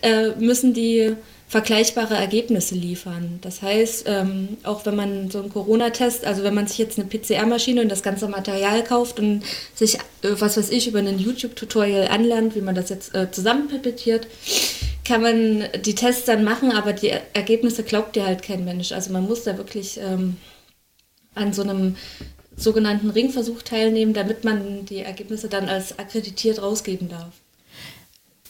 äh, 0.01 0.29
müssen 0.31 0.73
die 0.73 1.15
vergleichbare 1.49 2.13
Ergebnisse 2.13 2.75
liefern. 2.75 3.39
Das 3.41 3.63
heißt, 3.63 4.05
ähm, 4.07 4.57
auch 4.61 4.85
wenn 4.85 4.95
man 4.95 5.31
so 5.31 5.39
einen 5.39 5.49
Corona-Test, 5.49 6.23
also 6.23 6.43
wenn 6.43 6.53
man 6.53 6.67
sich 6.67 6.77
jetzt 6.77 6.99
eine 6.99 7.07
PCR-Maschine 7.07 7.81
und 7.81 7.89
das 7.89 8.03
ganze 8.03 8.27
Material 8.27 8.83
kauft 8.83 9.19
und 9.19 9.43
sich, 9.73 9.95
äh, 9.95 9.99
was 10.37 10.57
weiß 10.57 10.69
ich, 10.69 10.87
über 10.87 10.99
einen 10.99 11.17
YouTube-Tutorial 11.17 12.07
anlernt, 12.09 12.55
wie 12.55 12.61
man 12.61 12.75
das 12.75 12.89
jetzt 12.89 13.15
äh, 13.15 13.31
zusammenpipettiert, 13.31 14.27
kann 15.03 15.23
man 15.23 15.63
die 15.83 15.95
Tests 15.95 16.25
dann 16.25 16.43
machen, 16.43 16.71
aber 16.71 16.93
die 16.93 17.11
Ergebnisse 17.33 17.81
glaubt 17.81 18.15
dir 18.15 18.27
halt 18.27 18.43
kein 18.43 18.63
Mensch. 18.63 18.91
Also 18.91 19.11
man 19.11 19.25
muss 19.25 19.43
da 19.43 19.57
wirklich 19.57 19.99
ähm, 19.99 20.37
an 21.33 21.51
so 21.51 21.63
einem 21.63 21.95
sogenannten 22.59 23.09
Ringversuch 23.09 23.61
teilnehmen, 23.61 24.13
damit 24.13 24.43
man 24.43 24.85
die 24.85 24.99
Ergebnisse 24.99 25.49
dann 25.49 25.69
als 25.69 25.97
akkreditiert 25.97 26.61
rausgeben 26.61 27.09
darf. 27.09 27.33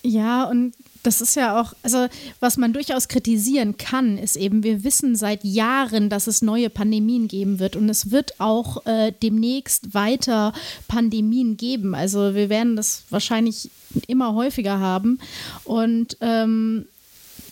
Ja, 0.01 0.45
und 0.45 0.73
das 1.03 1.21
ist 1.21 1.35
ja 1.35 1.59
auch, 1.59 1.73
also 1.83 2.07
was 2.39 2.57
man 2.57 2.73
durchaus 2.73 3.07
kritisieren 3.07 3.77
kann, 3.77 4.17
ist 4.17 4.35
eben, 4.35 4.63
wir 4.63 4.83
wissen 4.83 5.15
seit 5.15 5.43
Jahren, 5.43 6.09
dass 6.09 6.27
es 6.27 6.41
neue 6.41 6.69
Pandemien 6.69 7.27
geben 7.27 7.59
wird 7.59 7.75
und 7.75 7.87
es 7.89 8.11
wird 8.11 8.39
auch 8.39 8.85
äh, 8.85 9.13
demnächst 9.23 9.93
weiter 9.93 10.53
Pandemien 10.87 11.57
geben. 11.57 11.95
Also 11.95 12.35
wir 12.35 12.49
werden 12.49 12.75
das 12.75 13.03
wahrscheinlich 13.09 13.71
immer 14.07 14.35
häufiger 14.35 14.79
haben. 14.79 15.19
Und 15.63 16.17
ähm, 16.21 16.85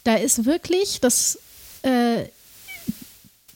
da 0.04 0.16
ist 0.16 0.46
wirklich 0.46 1.00
das 1.00 1.40
äh, 1.84 2.26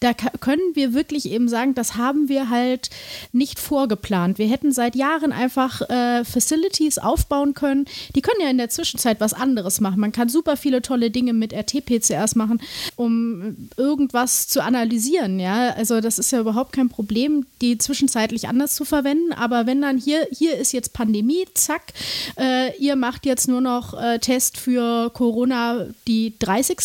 da 0.02 0.14
können 0.14 0.74
wir 0.74 0.94
wirklich 0.94 1.30
eben 1.30 1.48
sagen, 1.48 1.76
das 1.76 1.96
haben 1.96 2.28
wir 2.28 2.50
halt 2.50 2.90
nicht 3.34 3.60
vorgeplant. 3.60 4.40
Wir 4.40 4.48
hätten 4.48 4.72
seit 4.72 4.96
Jahren 4.96 5.32
einfach 5.32 5.88
äh, 5.90 6.26
Facilities 6.26 6.98
aufbauen 6.98 7.54
können. 7.54 7.86
Die 8.16 8.22
können 8.22 8.42
ja 8.42 8.50
in 8.50 8.58
der 8.58 8.70
Zwischenzeit 8.70 9.22
was 9.22 9.34
anderes 9.34 9.80
machen. 9.80 10.00
Man 10.00 10.12
kann 10.12 10.28
super 10.28 10.58
viele 10.58 10.82
tolle 10.82 11.12
Dinge 11.12 11.34
mit 11.34 11.54
RT-PCRs 11.54 12.34
machen, 12.34 12.60
um 12.96 13.70
irgendwas 13.78 14.48
zu 14.48 14.64
analysieren. 14.64 15.40
Ja, 15.40 15.70
also 15.76 16.02
das 16.02 16.18
ist 16.18 16.32
ja 16.32 16.40
überhaupt 16.40 16.74
kein 16.74 16.90
Problem, 16.90 17.46
die 17.62 17.78
zwischenzeitlich 17.78 18.48
anders 18.48 18.74
zu 18.74 18.86
verwenden. 18.86 19.34
Aber 19.34 19.68
wenn 19.68 19.84
dann 19.84 20.00
hier, 20.00 20.28
hier 20.32 20.58
ist 20.58 20.74
jetzt 20.74 20.94
Pandemie, 20.94 21.46
zack, 21.54 21.94
äh, 22.40 22.76
ihr 22.78 22.96
macht 22.96 23.28
jetzt 23.28 23.48
nur 23.48 23.62
noch 23.62 23.94
äh, 23.94 24.18
Test 24.18 24.58
für 24.58 25.12
Corona 25.12 25.86
die 26.08 26.34
30. 26.40 26.80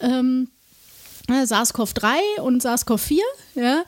Ähm, 0.00 0.48
äh, 0.48 0.59
SARS-CoV-3 1.30 2.40
und 2.40 2.62
SARS-CoV-4. 2.62 3.20
Ja, 3.54 3.62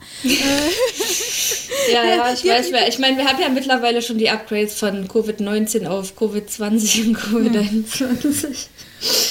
ja, 1.91 2.03
ja, 2.03 2.33
ich 2.33 2.43
weiß. 2.43 2.71
Ich 2.89 2.99
meine, 2.99 3.17
wir 3.17 3.25
haben 3.25 3.41
ja 3.41 3.49
mittlerweile 3.49 4.01
schon 4.01 4.17
die 4.17 4.29
Upgrades 4.29 4.75
von 4.75 5.07
Covid-19 5.07 5.87
auf 5.87 6.17
Covid-20 6.17 7.07
und 7.07 7.17
Covid-21. 7.17 8.67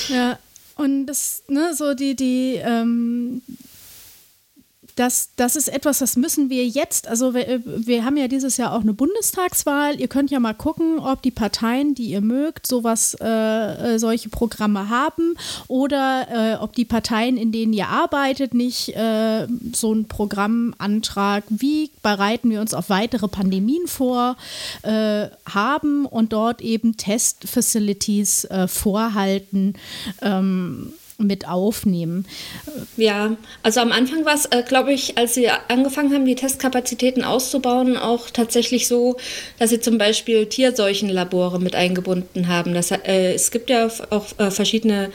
Ja, 0.09 0.39
und 0.77 1.07
das, 1.07 1.43
ne, 1.49 1.75
so 1.75 1.95
die, 1.95 2.17
die, 2.17 2.61
ähm, 2.63 3.43
das, 4.97 5.31
das 5.37 5.57
ist 5.57 5.69
etwas, 5.69 5.99
das 5.99 6.17
müssen 6.17 6.51
wir 6.51 6.67
jetzt, 6.67 7.09
also 7.09 7.35
wir, 7.35 7.63
wir, 7.65 8.05
haben 8.05 8.17
ja 8.17 8.29
dieses 8.29 8.57
Jahr 8.57 8.73
auch 8.73 8.83
eine 8.83 8.93
Bundestagswahl. 8.93 9.99
Ihr 10.01 10.09
könnt 10.09 10.31
ja 10.31 10.41
mal 10.41 10.55
gucken, 10.55 10.99
ob 10.99 11.23
die 11.23 11.31
Parteien, 11.31 11.95
die 11.95 12.07
ihr 12.07 12.21
mögt, 12.21 12.67
sowas, 12.67 13.17
äh, 13.21 13.95
äh, 13.95 13.99
solche 13.99 14.29
Programme 14.29 14.89
haben 14.89 15.37
oder 15.69 16.27
äh, 16.31 16.63
ob 16.63 16.75
die 16.75 16.85
Parteien, 16.85 17.37
in 17.37 17.53
denen 17.53 17.73
ihr 17.73 17.89
arbeitet, 17.89 18.55
nicht 18.55 18.95
äh, 18.95 19.47
so 19.73 19.93
einen 19.93 20.09
Programmantrag, 20.09 21.45
wie 21.49 21.91
bereiten 22.03 22.51
wir 22.51 22.61
uns 22.61 22.75
auf 22.75 22.91
weitere 22.91 23.29
Pandemien 23.29 23.87
vor, 23.87 24.37
äh, 24.83 25.29
haben 25.49 26.07
und 26.07 26.33
dort 26.33 26.61
eben 26.61 26.97
Testfacilities 26.97 28.45
äh, 28.45 28.69
vorhalten. 28.69 29.75
Ähm, 30.21 30.93
mit 31.23 31.49
aufnehmen. 31.49 32.27
Ja, 32.97 33.37
also 33.63 33.81
am 33.81 33.93
Anfang 33.93 34.25
war 34.25 34.35
es, 34.35 34.47
äh, 34.47 34.63
glaube 34.67 34.93
ich, 34.93 35.19
als 35.19 35.35
sie 35.35 35.49
angefangen 35.69 36.13
haben, 36.13 36.25
die 36.25 36.35
Testkapazitäten 36.35 37.25
auszubauen, 37.25 37.97
auch 37.97 38.31
tatsächlich 38.31 38.89
so, 38.89 39.17
dass 39.59 39.71
sie 39.71 39.81
zum 39.81 39.99
Beispiel 39.99 40.47
Tierseuchenlabore 40.47 41.61
mit 41.61 41.75
eingebunden 41.75 42.49
haben. 42.49 42.75
Das, 42.75 42.91
äh, 42.91 43.35
es 43.35 43.51
gibt 43.51 43.71
ja 43.71 43.89
auch 44.11 44.27
äh, 44.39 44.51
verschiedene 44.51 45.11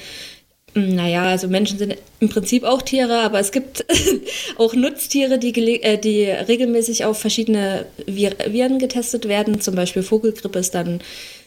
hm, 0.78 0.96
naja, 0.96 1.24
also 1.24 1.48
Menschen 1.48 1.80
sind 1.80 1.96
im 2.20 2.30
Prinzip 2.30 2.64
auch 2.64 2.84
Tiere, 2.84 3.20
aber 3.22 3.40
es 3.40 3.52
gibt 3.52 3.86
auch 4.58 4.76
Nutztiere, 4.76 5.40
die, 5.40 5.82
äh, 5.82 5.98
die 5.98 6.26
regelmäßig 6.26 7.06
auf 7.06 7.20
verschiedene 7.20 7.86
Vir 8.06 8.36
Viren 8.48 8.78
getestet 8.78 9.28
werden. 9.28 9.60
Zum 9.60 9.76
Beispiel 9.76 10.04
Vogelgrippe 10.04 10.60
ist 10.60 10.76
dann 10.76 10.88
ein 10.88 11.02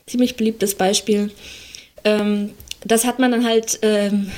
ziemlich 0.07 0.37
beliebtes 0.37 0.75
Beispiel. 0.75 1.31
Ähm, 2.05 2.51
das 2.85 3.05
hat 3.05 3.19
man 3.19 3.31
dann 3.31 3.45
halt, 3.45 3.79
ähm, 3.83 4.31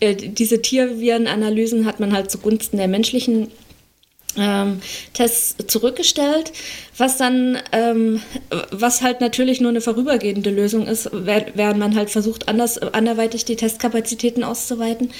äh, 0.00 0.14
diese 0.14 0.60
Tiervirenanalysen 0.60 1.86
hat 1.86 2.00
man 2.00 2.12
halt 2.12 2.30
zugunsten 2.30 2.76
der 2.76 2.88
menschlichen 2.88 3.48
ähm, 4.36 4.80
Tests 5.12 5.56
zurückgestellt, 5.66 6.52
was 6.96 7.16
dann, 7.16 7.58
ähm, 7.72 8.22
was 8.70 9.02
halt 9.02 9.20
natürlich 9.20 9.60
nur 9.60 9.70
eine 9.70 9.80
vorübergehende 9.80 10.50
Lösung 10.50 10.86
ist, 10.86 11.10
während 11.12 11.78
man 11.78 11.96
halt 11.96 12.10
versucht, 12.10 12.48
anders, 12.48 12.78
anderweitig 12.78 13.44
die 13.44 13.56
Testkapazitäten 13.56 14.44
auszuweiten, 14.44 15.10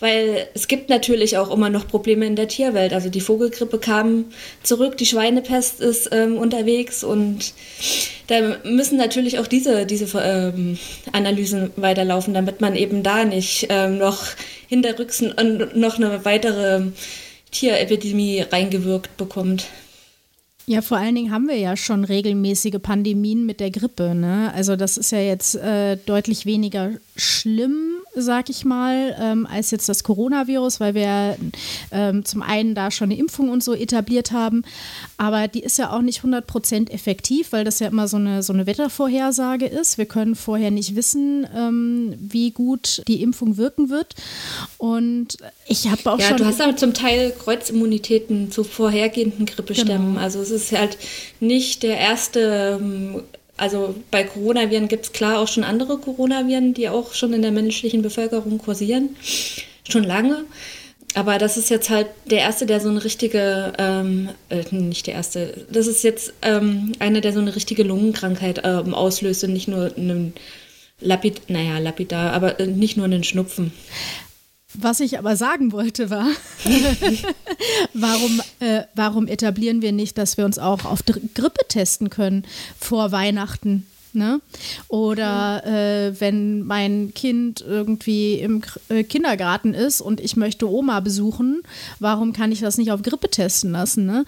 weil 0.00 0.48
es 0.54 0.68
gibt 0.68 0.90
natürlich 0.90 1.38
auch 1.38 1.50
immer 1.50 1.70
noch 1.70 1.88
Probleme 1.88 2.26
in 2.26 2.36
der 2.36 2.48
Tierwelt. 2.48 2.92
Also 2.92 3.08
die 3.08 3.20
Vogelgrippe 3.20 3.78
kam 3.78 4.26
zurück, 4.62 4.96
die 4.96 5.06
Schweinepest 5.06 5.80
ist 5.80 6.10
ähm, 6.12 6.36
unterwegs 6.38 7.02
und 7.04 7.54
da 8.28 8.58
müssen 8.64 8.98
natürlich 8.98 9.38
auch 9.38 9.46
diese, 9.46 9.86
diese 9.86 10.06
ähm, 10.18 10.78
Analysen 11.12 11.70
weiterlaufen, 11.76 12.34
damit 12.34 12.60
man 12.60 12.76
eben 12.76 13.02
da 13.02 13.24
nicht 13.24 13.66
ähm, 13.70 13.98
noch 13.98 14.24
hinterrücks 14.68 15.22
noch 15.22 15.96
eine 15.96 16.24
weitere 16.24 16.82
Tierepidemie 17.50 18.42
reingewirkt 18.42 19.16
bekommt. 19.16 19.66
Ja, 20.66 20.82
vor 20.82 20.98
allen 20.98 21.14
Dingen 21.14 21.32
haben 21.32 21.48
wir 21.48 21.56
ja 21.56 21.76
schon 21.78 22.04
regelmäßige 22.04 22.78
Pandemien 22.82 23.46
mit 23.46 23.58
der 23.58 23.70
Grippe. 23.70 24.14
Ne? 24.14 24.52
Also 24.54 24.76
das 24.76 24.98
ist 24.98 25.12
ja 25.12 25.20
jetzt 25.20 25.54
äh, 25.54 25.96
deutlich 25.96 26.44
weniger 26.44 26.90
schlimm 27.16 27.98
sag 28.20 28.50
ich 28.50 28.64
mal, 28.64 29.16
ähm, 29.20 29.46
als 29.46 29.70
jetzt 29.70 29.88
das 29.88 30.04
Coronavirus, 30.04 30.80
weil 30.80 30.94
wir 30.94 31.36
ähm, 31.90 32.24
zum 32.24 32.42
einen 32.42 32.74
da 32.74 32.90
schon 32.90 33.10
eine 33.10 33.18
Impfung 33.18 33.48
und 33.48 33.62
so 33.62 33.74
etabliert 33.74 34.32
haben. 34.32 34.62
Aber 35.18 35.48
die 35.48 35.60
ist 35.60 35.78
ja 35.78 35.92
auch 35.92 36.00
nicht 36.00 36.22
100% 36.22 36.90
effektiv, 36.90 37.50
weil 37.50 37.64
das 37.64 37.80
ja 37.80 37.88
immer 37.88 38.06
so 38.06 38.16
eine, 38.16 38.42
so 38.42 38.52
eine 38.52 38.66
Wettervorhersage 38.66 39.66
ist. 39.66 39.98
Wir 39.98 40.06
können 40.06 40.36
vorher 40.36 40.70
nicht 40.70 40.94
wissen, 40.94 41.46
ähm, 41.54 42.14
wie 42.20 42.52
gut 42.52 43.02
die 43.08 43.20
Impfung 43.20 43.56
wirken 43.56 43.90
wird. 43.90 44.14
Und 44.78 45.36
ich 45.66 45.88
habe 45.88 46.12
auch 46.12 46.20
ja, 46.20 46.28
schon. 46.28 46.36
Du 46.36 46.46
hast 46.46 46.60
aber 46.60 46.76
zum 46.76 46.94
Teil 46.94 47.32
Kreuzimmunitäten 47.32 48.52
zu 48.52 48.62
vorhergehenden 48.62 49.44
Grippestämmen. 49.44 50.14
Genau. 50.14 50.20
Also 50.20 50.40
es 50.40 50.52
ist 50.52 50.70
halt 50.70 50.96
nicht 51.40 51.82
der 51.82 51.98
erste 51.98 52.78
ähm, 52.80 53.22
also 53.58 53.96
bei 54.12 54.22
Coronaviren 54.22 54.86
gibt 54.86 55.06
es 55.06 55.12
klar 55.12 55.40
auch 55.40 55.48
schon 55.48 55.64
andere 55.64 55.98
Coronaviren, 55.98 56.74
die 56.74 56.88
auch 56.88 57.12
schon 57.12 57.32
in 57.32 57.42
der 57.42 57.50
menschlichen 57.50 58.02
Bevölkerung 58.02 58.58
kursieren. 58.58 59.16
Schon 59.88 60.04
lange. 60.04 60.44
Aber 61.14 61.38
das 61.38 61.56
ist 61.56 61.70
jetzt 61.70 61.90
halt 61.90 62.08
der 62.26 62.40
erste, 62.40 62.66
der 62.66 62.80
so 62.80 62.88
eine 62.88 63.02
richtige, 63.02 63.72
ähm, 63.78 64.28
äh, 64.50 64.64
nicht 64.74 65.06
der 65.06 65.14
erste, 65.14 65.66
das 65.70 65.86
ist 65.86 66.04
jetzt 66.04 66.32
ähm, 66.42 66.92
einer, 66.98 67.20
der 67.20 67.32
so 67.32 67.40
eine 67.40 67.56
richtige 67.56 67.82
Lungenkrankheit 67.82 68.60
ähm, 68.64 68.94
auslöst 68.94 69.42
und 69.44 69.52
nicht 69.52 69.68
nur 69.68 69.94
einen 69.96 70.34
Lapid, 71.00 71.48
naja, 71.48 71.78
lapidar, 71.78 72.32
aber 72.32 72.60
äh, 72.60 72.66
nicht 72.66 72.96
nur 72.96 73.06
einen 73.06 73.24
Schnupfen. 73.24 73.72
Was 74.74 75.00
ich 75.00 75.18
aber 75.18 75.34
sagen 75.36 75.72
wollte 75.72 76.10
war, 76.10 76.28
warum, 77.94 78.42
äh, 78.60 78.82
warum 78.94 79.26
etablieren 79.26 79.80
wir 79.80 79.92
nicht, 79.92 80.18
dass 80.18 80.36
wir 80.36 80.44
uns 80.44 80.58
auch 80.58 80.84
auf 80.84 81.04
Grippe 81.06 81.66
testen 81.68 82.10
können 82.10 82.46
vor 82.78 83.10
Weihnachten? 83.12 83.86
Ne? 84.12 84.40
Oder 84.88 85.64
äh, 85.66 86.20
wenn 86.20 86.62
mein 86.64 87.12
Kind 87.14 87.60
irgendwie 87.60 88.34
im 88.34 88.62
äh, 88.88 89.04
Kindergarten 89.04 89.74
ist 89.74 90.00
und 90.00 90.20
ich 90.20 90.36
möchte 90.36 90.70
Oma 90.70 91.00
besuchen, 91.00 91.62
warum 91.98 92.32
kann 92.32 92.52
ich 92.52 92.60
das 92.60 92.78
nicht 92.78 92.90
auf 92.90 93.02
Grippe 93.02 93.28
testen 93.28 93.72
lassen? 93.72 94.06
Ne? 94.06 94.24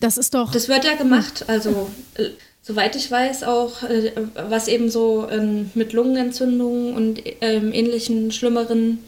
Das 0.00 0.18
ist 0.18 0.34
doch. 0.34 0.52
Das 0.52 0.68
wird 0.68 0.84
ja 0.84 0.94
gemacht. 0.94 1.44
Also, 1.46 1.90
äh, 2.14 2.30
soweit 2.62 2.96
ich 2.96 3.10
weiß, 3.10 3.44
auch 3.44 3.82
äh, 3.84 4.12
was 4.34 4.68
eben 4.68 4.90
so 4.90 5.28
ähm, 5.30 5.70
mit 5.74 5.92
Lungenentzündungen 5.92 6.94
und 6.94 7.22
ähm, 7.40 7.72
ähnlichen 7.72 8.32
schlimmeren 8.32 8.98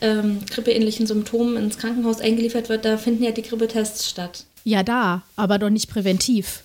ähm, 0.00 0.40
grippeähnlichen 0.50 1.06
Symptomen 1.06 1.56
ins 1.56 1.78
Krankenhaus 1.78 2.20
eingeliefert 2.20 2.68
wird, 2.68 2.84
da 2.84 2.96
finden 2.96 3.24
ja 3.24 3.30
die 3.30 3.42
Grippetests 3.42 4.08
statt. 4.08 4.44
Ja, 4.64 4.82
da, 4.82 5.22
aber 5.36 5.58
doch 5.58 5.70
nicht 5.70 5.88
präventiv. 5.88 6.62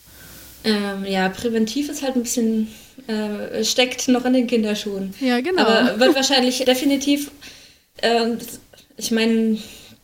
Ähm, 0.63 1.05
ja, 1.05 1.29
präventiv 1.29 1.89
ist 1.89 2.03
halt 2.03 2.15
ein 2.15 2.23
bisschen, 2.23 2.67
äh, 3.07 3.63
steckt 3.63 4.07
noch 4.07 4.25
in 4.25 4.33
den 4.33 4.47
Kinderschuhen. 4.47 5.13
Ja, 5.19 5.41
genau. 5.41 5.61
Aber 5.61 5.99
wird 5.99 6.15
wahrscheinlich 6.15 6.59
definitiv, 6.65 7.31
äh, 8.01 8.35
ich 8.97 9.11
meine, 9.11 9.57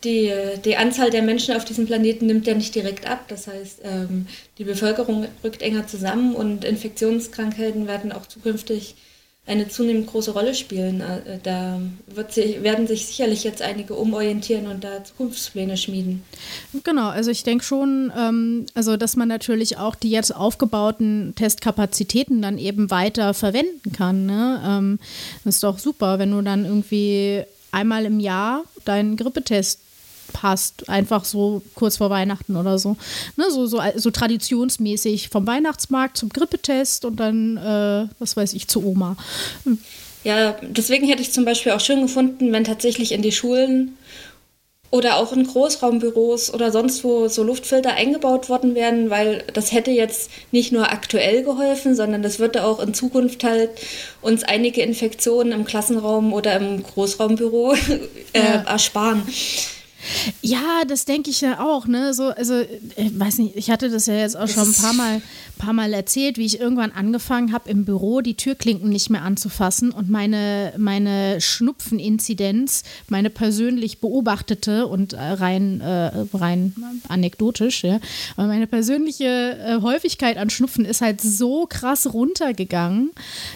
die, 0.04 0.32
die 0.63 0.78
Anzahl 0.78 1.10
der 1.10 1.22
Menschen 1.22 1.56
auf 1.56 1.65
diesem 1.65 1.86
Planeten 1.86 2.26
nimmt 2.26 2.48
ja 2.48 2.54
nicht 2.54 2.74
direkt 2.74 3.06
ab. 3.06 3.26
Das 3.28 3.48
heißt, 3.48 3.82
ähm, 3.84 4.28
die 4.58 4.63
Bevölkerung 4.63 5.28
rückt 5.43 5.62
enger 5.62 5.88
zusammen 5.88 6.36
und 6.36 6.63
Infektionskrankheiten 6.63 7.88
werden 7.88 8.12
auch 8.12 8.26
zukünftig 8.26 8.95
eine 9.49 9.67
zunehmend 9.67 10.07
große 10.07 10.31
Rolle 10.31 10.53
spielen. 10.53 11.01
Äh, 11.01 11.39
da 11.41 11.79
sich, 12.29 12.62
werden 12.62 12.88
sich 12.88 13.07
sicherlich 13.07 13.43
jetzt 13.43 13.62
einige 13.62 13.95
umorientieren 13.95 14.67
und 14.67 14.83
da 14.83 15.03
Zukunftspläne 15.03 15.75
schmieden. 15.75 16.23
Genau, 16.83 17.09
also 17.09 17.31
ich 17.31 17.43
denke 17.43 17.63
schon, 17.63 18.13
ähm, 18.17 18.67
also 18.75 18.95
dass 18.95 19.15
man 19.15 19.27
natürlich 19.27 19.77
auch 19.77 19.95
die 19.95 20.12
jetzt 20.12 20.35
aufgebauten 20.35 21.33
Testkapazitäten 21.35 22.41
dann 22.41 22.57
eben 22.57 22.91
weiter 22.91 23.33
verwenden 23.33 23.91
kann. 23.91 24.25
Ne? 24.25 24.62
Ähm, 24.65 24.99
das 25.43 25.55
ist 25.55 25.63
doch 25.63 25.79
super, 25.79 26.19
wenn 26.19 26.31
du 26.31 26.41
dann 26.41 26.65
irgendwie 26.65 27.43
einmal 27.71 28.05
im 28.05 28.19
Jahr 28.19 28.63
deinen 28.85 29.17
Grippetest 29.17 29.79
passt, 30.33 30.89
einfach 30.89 31.25
so 31.25 31.61
kurz 31.75 31.97
vor 31.97 32.09
Weihnachten 32.09 32.55
oder 32.55 32.79
so. 32.79 32.97
Ne, 33.35 33.45
so, 33.49 33.65
so, 33.65 33.81
so 33.95 34.11
traditionsmäßig 34.11 35.29
vom 35.29 35.45
Weihnachtsmarkt 35.47 36.17
zum 36.17 36.29
Grippetest 36.29 37.05
und 37.05 37.19
dann, 37.19 37.57
äh, 37.57 38.07
was 38.19 38.37
weiß 38.37 38.53
ich, 38.53 38.67
zu 38.67 38.85
Oma. 38.85 39.17
Hm. 39.63 39.79
Ja, 40.23 40.55
deswegen 40.61 41.07
hätte 41.07 41.21
ich 41.21 41.31
zum 41.31 41.45
Beispiel 41.45 41.71
auch 41.71 41.79
schön 41.79 42.01
gefunden, 42.01 42.51
wenn 42.51 42.65
tatsächlich 42.65 43.13
in 43.13 43.21
die 43.21 43.31
Schulen 43.31 43.97
oder 44.91 45.17
auch 45.17 45.31
in 45.31 45.45
Großraumbüros 45.45 46.51
oder 46.53 46.71
sonst 46.71 47.03
wo 47.03 47.27
so 47.27 47.43
Luftfilter 47.43 47.93
eingebaut 47.93 48.49
worden 48.49 48.73
wären, 48.73 49.09
weil 49.09 49.43
das 49.53 49.71
hätte 49.71 49.91
jetzt 49.91 50.31
nicht 50.51 50.71
nur 50.71 50.91
aktuell 50.91 51.43
geholfen, 51.43 51.95
sondern 51.95 52.23
das 52.23 52.39
würde 52.39 52.63
auch 52.63 52.79
in 52.79 52.93
Zukunft 52.93 53.43
halt 53.43 53.69
uns 54.21 54.43
einige 54.43 54.81
Infektionen 54.81 55.51
im 55.51 55.65
Klassenraum 55.65 56.33
oder 56.33 56.55
im 56.55 56.81
Großraumbüro 56.81 57.73
äh, 58.33 58.39
ja. 58.39 58.63
ersparen. 58.65 59.21
Ja, 60.41 60.83
das 60.88 61.05
denke 61.05 61.29
ich 61.29 61.41
ja 61.41 61.59
auch, 61.59 61.85
ne? 61.85 62.13
So, 62.13 62.29
also, 62.29 62.62
ich 62.95 63.19
weiß 63.19 63.39
nicht, 63.39 63.55
ich 63.55 63.69
hatte 63.69 63.89
das 63.89 64.05
ja 64.05 64.15
jetzt 64.15 64.38
auch 64.38 64.47
schon 64.47 64.67
ein 64.69 64.73
paar 64.73 64.93
Mal, 64.93 65.21
paar 65.57 65.73
Mal 65.73 65.93
erzählt, 65.93 66.38
wie 66.38 66.45
ich 66.45 66.59
irgendwann 66.59 66.91
angefangen 66.91 67.51
habe, 67.51 67.69
im 67.69 67.85
Büro 67.85 68.21
die 68.21 68.35
Türklinken 68.35 68.89
nicht 68.89 69.09
mehr 69.09 69.23
anzufassen 69.23 69.91
und 69.91 70.09
meine, 70.09 70.73
meine 70.77 71.41
Schnupfeninzidenz, 71.41 72.83
meine 73.09 73.29
persönlich 73.29 73.99
beobachtete 73.99 74.88
und 74.88 75.13
äh, 75.13 75.19
rein, 75.19 75.81
äh, 75.81 76.25
rein 76.33 76.73
anekdotisch, 77.07 77.83
ja, 77.83 77.99
aber 78.38 78.47
meine 78.47 78.67
persönliche 78.67 79.25
äh, 79.25 79.81
Häufigkeit 79.81 80.38
an 80.38 80.49
Schnupfen 80.49 80.85
ist 80.85 81.01
halt 81.01 81.19
so 81.21 81.65
krass 81.67 82.13
runtergegangen, 82.13 83.12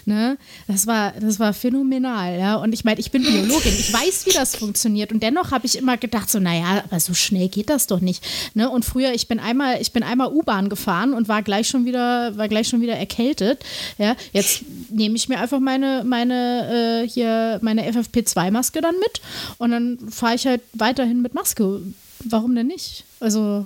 ne? 0.05 0.37
Das 0.67 0.87
war, 0.87 1.13
das 1.19 1.39
war 1.39 1.53
phänomenal, 1.53 2.37
ja. 2.37 2.55
Und 2.57 2.73
ich 2.73 2.83
meine, 2.83 2.99
ich 2.99 3.11
bin 3.11 3.23
Biologin, 3.23 3.73
ich 3.79 3.93
weiß, 3.93 4.25
wie 4.25 4.33
das 4.33 4.57
funktioniert 4.57 5.13
und 5.13 5.23
dennoch 5.23 5.51
habe 5.51 5.65
ich 5.65 5.77
immer 5.77 5.95
gedacht, 5.97 6.29
so, 6.33 6.39
naja, 6.39 6.83
aber 6.83 6.99
so 6.99 7.13
schnell 7.13 7.47
geht 7.47 7.69
das 7.69 7.87
doch 7.87 8.01
nicht. 8.01 8.23
Ne? 8.53 8.69
Und 8.69 8.83
früher, 8.83 9.13
ich 9.13 9.27
bin 9.27 9.39
einmal, 9.39 9.81
ich 9.81 9.93
bin 9.93 10.03
einmal 10.03 10.33
U-Bahn 10.33 10.67
gefahren 10.67 11.13
und 11.13 11.29
war 11.29 11.41
gleich 11.41 11.69
schon 11.69 11.85
wieder, 11.85 12.35
war 12.37 12.49
gleich 12.49 12.67
schon 12.67 12.81
wieder 12.81 12.95
erkältet. 12.95 13.63
Ja, 13.97 14.15
jetzt 14.33 14.63
nehme 14.89 15.15
ich 15.15 15.29
mir 15.29 15.39
einfach 15.39 15.59
meine, 15.59 16.03
meine, 16.05 17.03
äh, 17.03 17.07
hier, 17.07 17.59
meine 17.61 17.89
FFP2-Maske 17.89 18.81
dann 18.81 18.95
mit 18.99 19.21
und 19.57 19.71
dann 19.71 19.99
fahre 20.09 20.35
ich 20.35 20.45
halt 20.45 20.61
weiterhin 20.73 21.21
mit 21.21 21.33
Maske. 21.33 21.81
Warum 22.25 22.55
denn 22.55 22.67
nicht? 22.67 23.05
Also. 23.19 23.65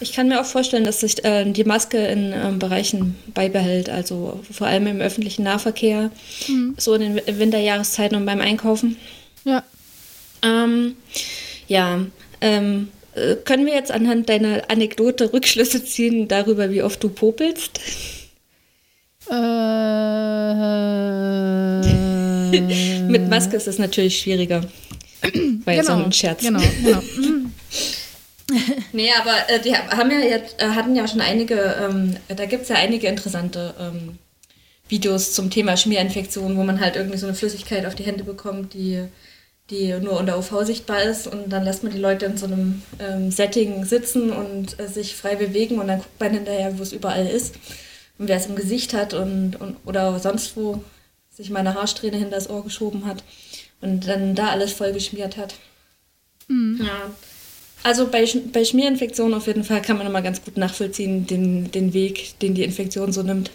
Ich 0.00 0.12
kann 0.12 0.26
mir 0.26 0.40
auch 0.40 0.46
vorstellen, 0.46 0.82
dass 0.82 1.00
sich 1.00 1.24
äh, 1.24 1.50
die 1.50 1.64
Maske 1.64 1.98
in 2.06 2.32
ähm, 2.32 2.58
Bereichen 2.58 3.16
beibehält, 3.34 3.88
also 3.88 4.40
vor 4.50 4.66
allem 4.66 4.88
im 4.88 5.00
öffentlichen 5.00 5.44
Nahverkehr, 5.44 6.10
mhm. 6.48 6.74
so 6.76 6.94
in 6.94 7.16
den 7.16 7.38
Winterjahreszeiten 7.38 8.16
und 8.16 8.26
beim 8.26 8.40
Einkaufen. 8.40 8.96
Ja. 9.44 9.62
Ähm, 10.42 10.96
ja, 11.72 12.04
ähm, 12.42 12.88
äh, 13.14 13.36
können 13.36 13.64
wir 13.64 13.74
jetzt 13.74 13.90
anhand 13.90 14.28
deiner 14.28 14.70
Anekdote 14.70 15.32
Rückschlüsse 15.32 15.82
ziehen 15.82 16.28
darüber, 16.28 16.70
wie 16.70 16.82
oft 16.82 17.02
du 17.02 17.08
popelst? 17.08 17.80
Äh, 19.30 19.34
Mit 23.08 23.30
Maske 23.30 23.56
ist 23.56 23.68
es 23.68 23.78
natürlich 23.78 24.18
schwieriger. 24.18 24.60
Weil 25.64 25.80
genau, 25.80 25.96
so 25.96 26.04
ein 26.04 26.12
Scherz. 26.12 26.42
Genau, 26.42 26.60
genau. 26.84 27.02
nee, 28.92 29.10
aber 29.18 29.48
äh, 29.48 29.60
die 29.60 29.74
haben 29.74 30.10
ja 30.10 30.18
jetzt, 30.18 30.60
äh, 30.60 30.66
hatten 30.66 30.94
ja 30.94 31.08
schon 31.08 31.22
einige, 31.22 31.76
ähm, 31.80 32.16
da 32.28 32.44
gibt 32.44 32.64
es 32.64 32.68
ja 32.68 32.76
einige 32.76 33.06
interessante 33.06 33.74
ähm, 33.80 34.18
Videos 34.88 35.32
zum 35.32 35.48
Thema 35.48 35.78
Schmierinfektion, 35.78 36.56
wo 36.56 36.64
man 36.64 36.80
halt 36.80 36.96
irgendwie 36.96 37.16
so 37.16 37.26
eine 37.26 37.36
Flüssigkeit 37.36 37.86
auf 37.86 37.94
die 37.94 38.04
Hände 38.04 38.24
bekommt, 38.24 38.74
die 38.74 39.06
die 39.72 39.92
nur 39.98 40.20
unter 40.20 40.38
UV 40.38 40.64
sichtbar 40.64 41.02
ist 41.02 41.26
und 41.26 41.50
dann 41.50 41.64
lässt 41.64 41.82
man 41.82 41.92
die 41.92 41.98
Leute 41.98 42.26
in 42.26 42.36
so 42.36 42.46
einem 42.46 42.82
ähm, 42.98 43.30
Setting 43.30 43.84
sitzen 43.84 44.30
und 44.30 44.78
äh, 44.78 44.86
sich 44.86 45.16
frei 45.16 45.34
bewegen 45.34 45.78
und 45.78 45.88
dann 45.88 45.98
guckt 45.98 46.20
man 46.20 46.32
hinterher, 46.32 46.78
wo 46.78 46.82
es 46.82 46.92
überall 46.92 47.26
ist 47.26 47.56
und 48.18 48.28
wer 48.28 48.36
es 48.36 48.46
im 48.46 48.54
Gesicht 48.54 48.92
hat 48.92 49.14
und, 49.14 49.56
und 49.56 49.76
oder 49.86 50.18
sonst 50.18 50.56
wo 50.56 50.84
sich 51.30 51.48
meine 51.48 51.74
Haarsträhne 51.74 52.18
hinter 52.18 52.36
das 52.36 52.50
Ohr 52.50 52.62
geschoben 52.62 53.06
hat 53.06 53.24
und 53.80 54.06
dann 54.06 54.34
da 54.34 54.48
alles 54.48 54.72
voll 54.72 54.92
geschmiert 54.92 55.38
hat. 55.38 55.54
Mhm. 56.48 56.82
Ja. 56.84 57.10
Also 57.82 58.06
bei, 58.06 58.28
bei 58.52 58.64
Schmierinfektionen 58.64 59.34
auf 59.34 59.46
jeden 59.46 59.64
Fall 59.64 59.82
kann 59.82 59.96
man 59.98 60.06
immer 60.06 60.22
ganz 60.22 60.44
gut 60.44 60.56
nachvollziehen, 60.56 61.26
den, 61.26 61.70
den 61.72 61.94
Weg, 61.94 62.38
den 62.40 62.54
die 62.54 62.62
Infektion 62.62 63.12
so 63.12 63.22
nimmt. 63.22 63.50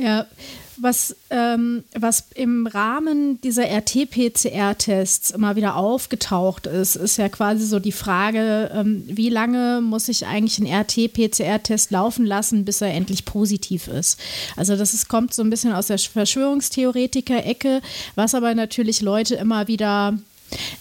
Ja, 0.00 0.26
was, 0.76 1.16
ähm, 1.30 1.84
was 1.94 2.28
im 2.34 2.66
Rahmen 2.66 3.40
dieser 3.40 3.64
RT-PCR-Tests 3.64 5.30
immer 5.30 5.56
wieder 5.56 5.76
aufgetaucht 5.76 6.66
ist, 6.66 6.96
ist 6.96 7.16
ja 7.16 7.28
quasi 7.28 7.66
so 7.66 7.78
die 7.78 7.92
Frage, 7.92 8.70
ähm, 8.74 9.04
wie 9.06 9.28
lange 9.28 9.80
muss 9.80 10.08
ich 10.08 10.26
eigentlich 10.26 10.58
einen 10.58 10.72
RT-PCR-Test 10.72 11.90
laufen 11.90 12.26
lassen, 12.26 12.64
bis 12.64 12.80
er 12.80 12.92
endlich 12.92 13.24
positiv 13.24 13.88
ist. 13.88 14.18
Also 14.56 14.76
das 14.76 14.94
ist, 14.94 15.08
kommt 15.08 15.34
so 15.34 15.42
ein 15.42 15.50
bisschen 15.50 15.72
aus 15.72 15.88
der 15.88 15.98
Verschwörungstheoretiker-Ecke, 15.98 17.80
was 18.14 18.34
aber 18.34 18.54
natürlich 18.54 19.00
Leute 19.00 19.34
immer 19.36 19.68
wieder 19.68 20.18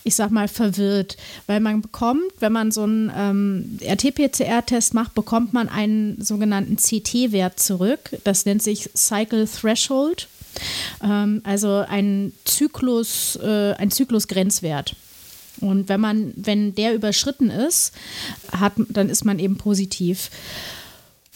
ich 0.04 0.16
sag 0.16 0.32
mal, 0.32 0.48
verwirrt, 0.48 1.18
weil 1.48 1.60
man 1.60 1.82
bekommt, 1.82 2.32
wenn 2.40 2.52
man 2.52 2.72
so 2.72 2.84
einen 2.84 3.12
ähm, 3.16 3.80
RT-PCR-Test 3.82 4.94
macht, 4.94 5.14
bekommt 5.14 5.54
man 5.54 5.70
einen 5.70 6.22
sogenannten 6.22 6.78
CT-Wert 6.78 7.60
zurück. 7.60 8.18
Das 8.24 8.46
nennt 8.46 8.62
sich 8.62 8.90
Cycle 8.96 9.48
Threshold, 9.48 10.28
ähm, 11.04 11.42
also 11.44 11.84
ein 11.88 12.34
Zyklus, 12.46 13.38
äh, 13.38 13.74
ein 13.74 13.92
Zyklusgrenzwert. 13.92 14.96
Und 15.60 15.88
wenn 15.88 16.02
man, 16.02 16.34
wenn 16.36 16.76
der 16.76 16.94
überschritten 16.94 17.50
ist, 17.50 17.94
hat, 18.52 18.74
dann 18.90 19.10
ist 19.10 19.24
man 19.24 19.40
eben 19.40 19.58
positiv. 19.58 20.30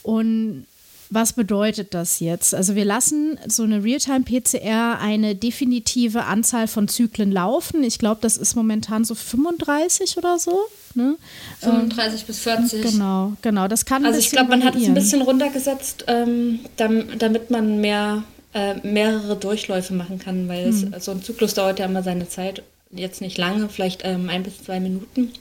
Und 0.04 0.66
was 1.10 1.34
bedeutet 1.34 1.94
das 1.94 2.20
jetzt? 2.20 2.54
Also 2.54 2.76
wir 2.76 2.86
lassen 2.86 3.40
so 3.48 3.64
eine 3.64 3.84
Realtime-PCR 3.84 5.00
eine 5.00 5.36
definitive 5.36 6.26
Anzahl 6.26 6.68
von 6.68 6.88
Zyklen 6.88 7.32
laufen. 7.32 7.84
Ich 7.84 7.98
glaube, 7.98 8.20
das 8.22 8.38
ist 8.38 8.56
momentan 8.56 9.06
so 9.06 9.16
35 9.16 10.18
oder 10.18 10.38
so. 10.38 10.60
Ne? 10.96 11.16
35 11.62 12.22
ähm, 12.22 12.28
bis 12.28 12.40
40. 12.40 12.82
Genau, 12.82 13.34
genau. 13.42 13.68
Das 13.68 13.86
kann 13.86 14.06
Also 14.06 14.20
ich 14.20 14.32
glaube, 14.32 14.50
man 14.50 14.64
hat 14.64 14.76
es 14.76 14.86
ein 14.86 14.94
bisschen 14.94 15.22
runtergesetzt, 15.22 16.06
ähm, 16.08 16.60
damit 16.76 17.52
man 17.52 17.80
mehr, 17.80 18.24
äh, 18.54 18.76
mehrere 18.86 19.38
Durchläufe 19.38 19.94
machen 19.94 20.20
kann, 20.20 20.48
weil 20.48 20.72
hm. 20.72 20.94
es, 20.94 21.06
so 21.06 21.12
ein 21.12 21.24
Zyklus 21.24 21.54
dauert 21.54 21.80
ja 21.80 21.86
immer 21.86 22.04
seine 22.04 22.28
Zeit. 22.28 22.64
Jetzt 22.92 23.22
nicht 23.22 23.38
lange, 23.38 23.70
vielleicht 23.70 24.02
ähm, 24.04 24.30
ein 24.30 24.44
bis 24.44 24.64
zwei 24.64 24.80
Minuten. 24.80 25.32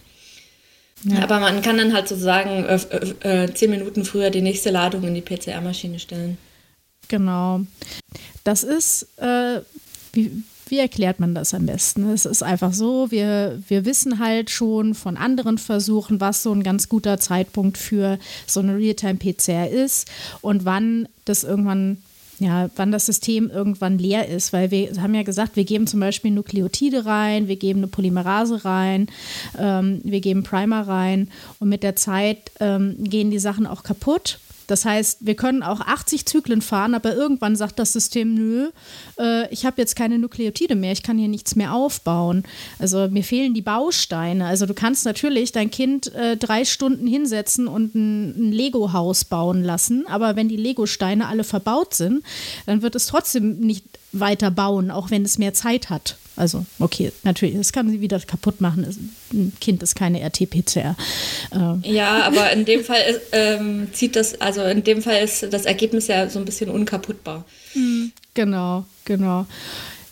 Ja. 1.05 1.23
Aber 1.23 1.41
man 1.41 1.63
kann 1.63 1.79
dann 1.79 1.93
halt 1.93 2.09
sozusagen 2.09 2.65
äh, 2.65 2.81
äh, 3.23 3.45
äh, 3.45 3.55
zehn 3.55 3.71
Minuten 3.71 4.05
früher 4.05 4.31
die 4.31 4.43
nächste 4.43 4.71
Ladung 4.71 5.05
in 5.05 5.15
die 5.15 5.21
PCR-Maschine 5.21 5.99
stellen. 5.99 6.39
Genau. 7.09 7.61
Das 8.45 8.65
ist, 8.65 9.07
äh, 9.19 9.61
wie, 10.13 10.43
wie 10.69 10.79
erklärt 10.79 11.21
man 11.21 11.35
das 11.35 11.55
am 11.55 11.67
besten? 11.67 12.11
Es 12.11 12.25
ist 12.25 12.43
einfach 12.43 12.73
so, 12.73 13.11
wir, 13.11 13.63
wir 13.69 13.85
wissen 13.85 14.19
halt 14.19 14.51
schon 14.51 14.95
von 14.95 15.17
anderen 15.17 15.59
Versuchen, 15.59 16.21
was 16.21 16.43
so 16.43 16.53
ein 16.53 16.63
ganz 16.63 16.89
guter 16.89 17.19
Zeitpunkt 17.19 17.79
für 17.79 18.19
so 18.47 18.61
eine 18.61 18.77
Realtime-PCR 18.77 19.71
ist 19.71 20.09
und 20.41 20.65
wann 20.65 21.09
das 21.25 21.45
irgendwann 21.45 21.99
ja, 22.39 22.69
wann 22.77 22.93
das 22.93 23.07
System 23.07 23.51
irgendwann 23.51 23.99
leer 23.99 24.29
ist, 24.29 24.53
weil 24.53 24.71
wir 24.71 24.91
haben 25.01 25.15
ja 25.15 25.23
gesagt, 25.23 25.57
wir 25.57 25.65
geben 25.65 25.87
zum 25.87 26.01
Beispiel 26.01 26.31
Nukleotide 26.31 27.07
rein, 27.07 27.49
wir 27.49 27.57
geben 27.57 27.81
eine 27.81 27.89
Polymerase 27.89 28.65
rein, 28.65 29.09
ähm, 29.59 30.01
wir 30.05 30.21
geben 30.21 30.43
Primer 30.43 30.87
rein 30.87 31.31
und 31.61 31.69
mit 31.69 31.83
der 31.83 31.97
Zeit 31.97 32.51
ähm, 32.61 32.97
gehen 32.99 33.31
die 33.31 33.39
Sachen 33.39 33.67
auch 33.67 33.83
kaputt 33.83 34.39
das 34.67 34.85
heißt, 34.85 35.19
wir 35.27 35.35
können 35.35 35.63
auch 35.63 35.81
80 35.81 36.27
Zyklen 36.27 36.61
fahren, 36.61 36.95
aber 36.95 37.15
irgendwann 37.15 37.57
sagt 37.57 37.79
das 37.79 37.93
System, 37.93 38.35
nö, 38.35 38.71
äh, 39.19 39.53
ich 39.53 39.65
habe 39.65 39.81
jetzt 39.81 39.97
keine 39.97 40.19
Nukleotide 40.19 40.75
mehr, 40.75 40.93
ich 40.93 41.03
kann 41.03 41.19
hier 41.19 41.29
nichts 41.29 41.57
mehr 41.57 41.75
aufbauen. 41.75 42.45
Also 42.79 43.09
mir 43.09 43.25
fehlen 43.25 43.55
die 43.55 43.63
Bausteine. 43.63 44.47
Also 44.47 44.67
du 44.67 44.75
kannst 44.75 45.05
natürlich 45.05 45.53
dein 45.53 45.71
Kind 45.71 46.13
äh, 46.15 46.37
drei 46.37 46.65
Stunden 46.65 47.07
hinsetzen 47.07 47.69
und 47.69 47.95
ein, 47.95 48.49
ein 48.49 48.53
Lego-Haus 48.53 49.25
bauen 49.25 49.63
lassen, 49.63 50.07
aber 50.07 50.37
wenn 50.37 50.49
die 50.49 50.57
Lego-Steine 50.57 51.27
alle 51.27 51.45
verbaut 51.45 51.95
sind, 51.95 52.25
dann 52.67 52.83
wird 52.83 52.95
es 52.95 53.07
trotzdem 53.07 53.61
nicht 53.61 53.85
weiter 54.21 54.51
bauen, 54.51 54.91
auch 54.91 55.11
wenn 55.11 55.25
es 55.25 55.39
mehr 55.39 55.55
Zeit 55.55 55.91
hat. 55.91 56.17
Also, 56.37 56.67
okay, 56.79 57.13
natürlich, 57.23 57.57
das 57.57 57.73
kann 57.73 57.89
sie 57.89 58.03
wieder 58.03 58.21
kaputt 58.21 58.61
machen. 58.61 59.11
Ein 59.33 59.53
Kind 59.59 59.83
ist 59.83 59.97
keine 59.97 60.21
RT-PCR. 60.21 60.95
Äh. 61.51 61.91
Ja, 61.91 62.25
aber 62.25 62.53
in 62.53 62.67
dem 62.67 62.85
Fall 62.85 63.01
ist, 63.09 63.21
ähm, 63.33 63.89
zieht 63.93 64.17
das, 64.17 64.39
also 64.41 64.63
in 64.63 64.85
dem 64.85 65.01
Fall 65.01 65.25
ist 65.25 65.51
das 65.51 65.65
Ergebnis 65.65 66.09
ja 66.09 66.29
so 66.29 66.39
ein 66.39 66.45
bisschen 66.45 66.69
unkaputtbar. 66.69 67.47
Hm, 67.73 68.13
genau, 68.35 68.85
genau. 69.07 69.47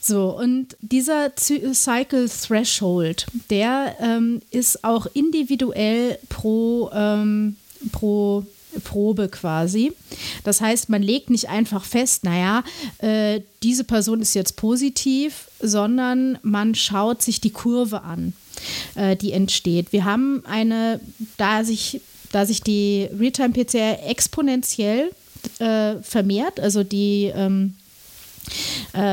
So, 0.00 0.38
und 0.38 0.76
dieser 0.80 1.32
Cycle 1.36 2.28
Threshold, 2.28 3.26
der 3.50 3.96
ähm, 4.00 4.40
ist 4.50 4.82
auch 4.84 5.06
individuell 5.12 6.18
pro, 6.28 6.90
ähm, 6.94 7.56
pro 7.92 8.44
Probe 8.80 9.28
quasi. 9.28 9.92
Das 10.44 10.60
heißt, 10.60 10.88
man 10.88 11.02
legt 11.02 11.30
nicht 11.30 11.48
einfach 11.48 11.84
fest, 11.84 12.24
naja, 12.24 12.64
äh, 12.98 13.40
diese 13.62 13.84
Person 13.84 14.20
ist 14.20 14.34
jetzt 14.34 14.56
positiv, 14.56 15.48
sondern 15.60 16.38
man 16.42 16.74
schaut 16.74 17.22
sich 17.22 17.40
die 17.40 17.50
Kurve 17.50 18.02
an, 18.02 18.32
äh, 18.94 19.16
die 19.16 19.32
entsteht. 19.32 19.92
Wir 19.92 20.04
haben 20.04 20.42
eine, 20.46 21.00
da 21.36 21.64
sich, 21.64 22.00
da 22.32 22.46
sich 22.46 22.62
die 22.62 23.08
Realtime-PCR 23.18 24.08
exponentiell 24.08 25.10
äh, 25.58 25.96
vermehrt, 26.02 26.60
also 26.60 26.82
die 26.82 27.32
ähm, 27.34 27.74
Äh, 27.74 27.83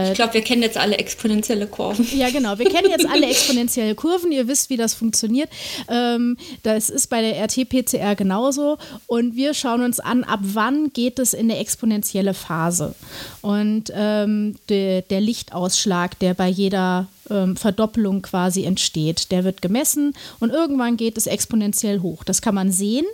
ich 0.09 0.13
glaube, 0.13 0.33
wir 0.33 0.41
kennen 0.41 0.61
jetzt 0.61 0.77
alle 0.77 0.97
exponentielle 0.97 1.67
Kurven. 1.67 2.07
Ja, 2.15 2.29
genau. 2.29 2.57
Wir 2.59 2.69
kennen 2.69 2.89
jetzt 2.89 3.07
alle 3.07 3.25
exponentielle 3.29 3.95
Kurven. 3.95 4.31
Ihr 4.31 4.47
wisst, 4.47 4.69
wie 4.69 4.77
das 4.77 4.93
funktioniert. 4.93 5.49
Ähm, 5.89 6.37
das 6.63 6.89
ist 6.89 7.07
bei 7.07 7.21
der 7.21 7.43
RT-PCR 7.43 8.15
genauso. 8.15 8.77
Und 9.07 9.35
wir 9.35 9.53
schauen 9.53 9.81
uns 9.81 9.99
an, 9.99 10.23
ab 10.23 10.41
wann 10.43 10.91
geht 10.93 11.19
es 11.19 11.33
in 11.33 11.49
eine 11.49 11.59
exponentielle 11.59 12.33
Phase. 12.33 12.93
Und 13.41 13.91
ähm, 13.95 14.55
de, 14.69 15.01
der 15.09 15.21
Lichtausschlag, 15.21 16.19
der 16.19 16.33
bei 16.33 16.47
jeder 16.47 17.07
ähm, 17.29 17.55
Verdoppelung 17.55 18.21
quasi 18.21 18.63
entsteht, 18.63 19.31
der 19.31 19.43
wird 19.43 19.61
gemessen 19.61 20.13
und 20.39 20.51
irgendwann 20.51 20.97
geht 20.97 21.17
es 21.17 21.27
exponentiell 21.27 22.01
hoch. 22.01 22.23
Das 22.23 22.41
kann 22.41 22.55
man 22.55 22.71
sehen. 22.71 23.05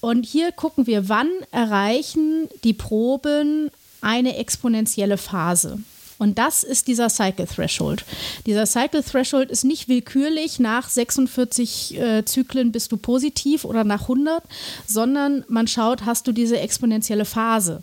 Und 0.00 0.24
hier 0.24 0.52
gucken 0.52 0.86
wir, 0.86 1.08
wann 1.08 1.30
erreichen 1.50 2.48
die 2.62 2.72
Proben 2.72 3.70
eine 4.00 4.36
exponentielle 4.36 5.18
Phase. 5.18 5.78
Und 6.18 6.38
das 6.38 6.64
ist 6.64 6.88
dieser 6.88 7.08
Cycle 7.08 7.46
Threshold. 7.46 8.04
Dieser 8.44 8.66
Cycle 8.66 9.04
Threshold 9.04 9.50
ist 9.50 9.64
nicht 9.64 9.88
willkürlich, 9.88 10.58
nach 10.58 10.88
46 10.88 11.98
äh, 11.98 12.24
Zyklen 12.24 12.72
bist 12.72 12.90
du 12.90 12.96
positiv 12.96 13.64
oder 13.64 13.84
nach 13.84 14.02
100, 14.02 14.42
sondern 14.86 15.44
man 15.48 15.68
schaut, 15.68 16.04
hast 16.04 16.26
du 16.26 16.32
diese 16.32 16.58
exponentielle 16.58 17.24
Phase. 17.24 17.82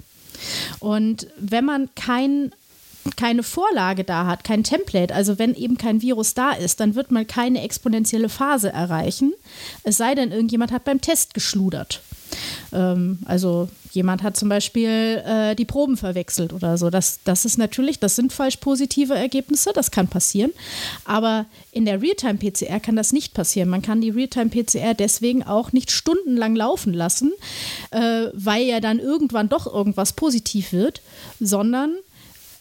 Und 0.80 1.28
wenn 1.38 1.64
man 1.64 1.90
kein 1.96 2.52
keine 3.18 3.44
Vorlage 3.44 4.04
da 4.04 4.26
hat, 4.26 4.44
kein 4.44 4.64
Template, 4.64 5.14
also 5.14 5.38
wenn 5.38 5.54
eben 5.54 5.78
kein 5.78 6.02
Virus 6.02 6.34
da 6.34 6.52
ist, 6.54 6.80
dann 6.80 6.96
wird 6.96 7.12
man 7.12 7.28
keine 7.28 7.62
exponentielle 7.62 8.30
Phase 8.30 8.74
erreichen. 8.74 9.34
Es 9.84 9.98
sei 9.98 10.16
denn, 10.16 10.32
irgendjemand 10.32 10.72
hat 10.72 10.86
beim 10.86 11.02
Test 11.02 11.36
geschludert. 11.36 12.02
Ähm, 12.74 13.20
also 13.26 13.70
jemand 13.92 14.24
hat 14.24 14.38
zum 14.38 14.50
Beispiel 14.50 15.24
äh, 15.26 15.56
die 15.56 15.66
Proben 15.66 15.98
verwechselt 15.98 16.54
oder 16.54 16.78
so. 16.78 16.90
Das, 16.90 17.20
das 17.24 17.46
ist 17.46 17.58
natürlich, 17.58 18.00
das 18.00 18.16
sind 18.16 18.34
falsch 18.34 18.58
positive 18.58 19.16
Ergebnisse, 19.16 19.72
das 19.74 19.92
kann 19.92 20.08
passieren. 20.08 20.52
Aber 21.06 21.46
in 21.72 21.86
der 21.86 22.02
Realtime-PCR 22.02 22.80
kann 22.80 22.96
das 22.96 23.14
nicht 23.14 23.34
passieren. 23.34 23.70
Man 23.70 23.82
kann 23.82 24.02
die 24.02 24.10
Realtime-PCR 24.10 24.94
deswegen 24.94 25.44
auch 25.44 25.72
nicht 25.72 25.92
stundenlang 25.92 26.56
laufen 26.56 26.94
lassen, 26.94 27.32
äh, 27.92 28.28
weil 28.34 28.64
ja 28.64 28.80
dann 28.80 29.00
irgendwann 29.00 29.50
doch 29.50 29.66
irgendwas 29.66 30.14
positiv 30.14 30.74
wird, 30.74 31.02
sondern 31.40 31.96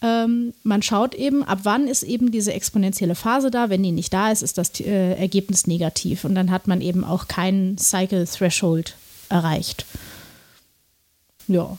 ähm, 0.01 0.53
man 0.63 0.81
schaut 0.81 1.15
eben, 1.15 1.43
ab 1.43 1.59
wann 1.63 1.87
ist 1.87 2.03
eben 2.03 2.31
diese 2.31 2.53
exponentielle 2.53 3.15
Phase 3.15 3.49
da. 3.51 3.69
Wenn 3.69 3.83
die 3.83 3.91
nicht 3.91 4.13
da 4.13 4.31
ist, 4.31 4.43
ist 4.43 4.57
das 4.57 4.79
äh, 4.79 5.13
Ergebnis 5.13 5.67
negativ. 5.67 6.25
Und 6.25 6.35
dann 6.35 6.51
hat 6.51 6.67
man 6.67 6.81
eben 6.81 7.03
auch 7.03 7.27
keinen 7.27 7.77
Cycle 7.77 8.25
Threshold 8.25 8.95
erreicht. 9.29 9.85
Ja. 11.47 11.77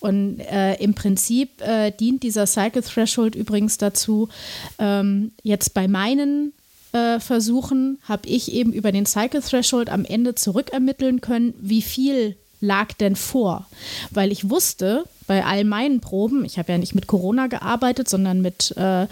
Und 0.00 0.40
äh, 0.40 0.74
im 0.74 0.94
Prinzip 0.94 1.60
äh, 1.60 1.90
dient 1.90 2.22
dieser 2.22 2.46
Cycle 2.46 2.82
Threshold 2.82 3.34
übrigens 3.34 3.78
dazu, 3.78 4.28
ähm, 4.78 5.32
jetzt 5.42 5.74
bei 5.74 5.88
meinen 5.88 6.52
äh, 6.92 7.18
Versuchen 7.18 7.98
habe 8.04 8.28
ich 8.28 8.52
eben 8.52 8.72
über 8.72 8.92
den 8.92 9.06
Cycle 9.06 9.42
Threshold 9.42 9.90
am 9.90 10.04
Ende 10.04 10.34
zurückermitteln 10.34 11.20
können, 11.20 11.54
wie 11.60 11.82
viel 11.82 12.36
lag 12.60 12.92
denn 12.94 13.16
vor? 13.16 13.66
Weil 14.10 14.32
ich 14.32 14.50
wusste, 14.50 15.04
bei 15.26 15.44
all 15.44 15.64
meinen 15.64 16.00
Proben, 16.00 16.44
ich 16.44 16.58
habe 16.58 16.72
ja 16.72 16.78
nicht 16.78 16.94
mit 16.94 17.06
Corona 17.06 17.46
gearbeitet, 17.46 18.08
sondern 18.08 18.40
mit 18.40 18.74
äh, 18.76 19.06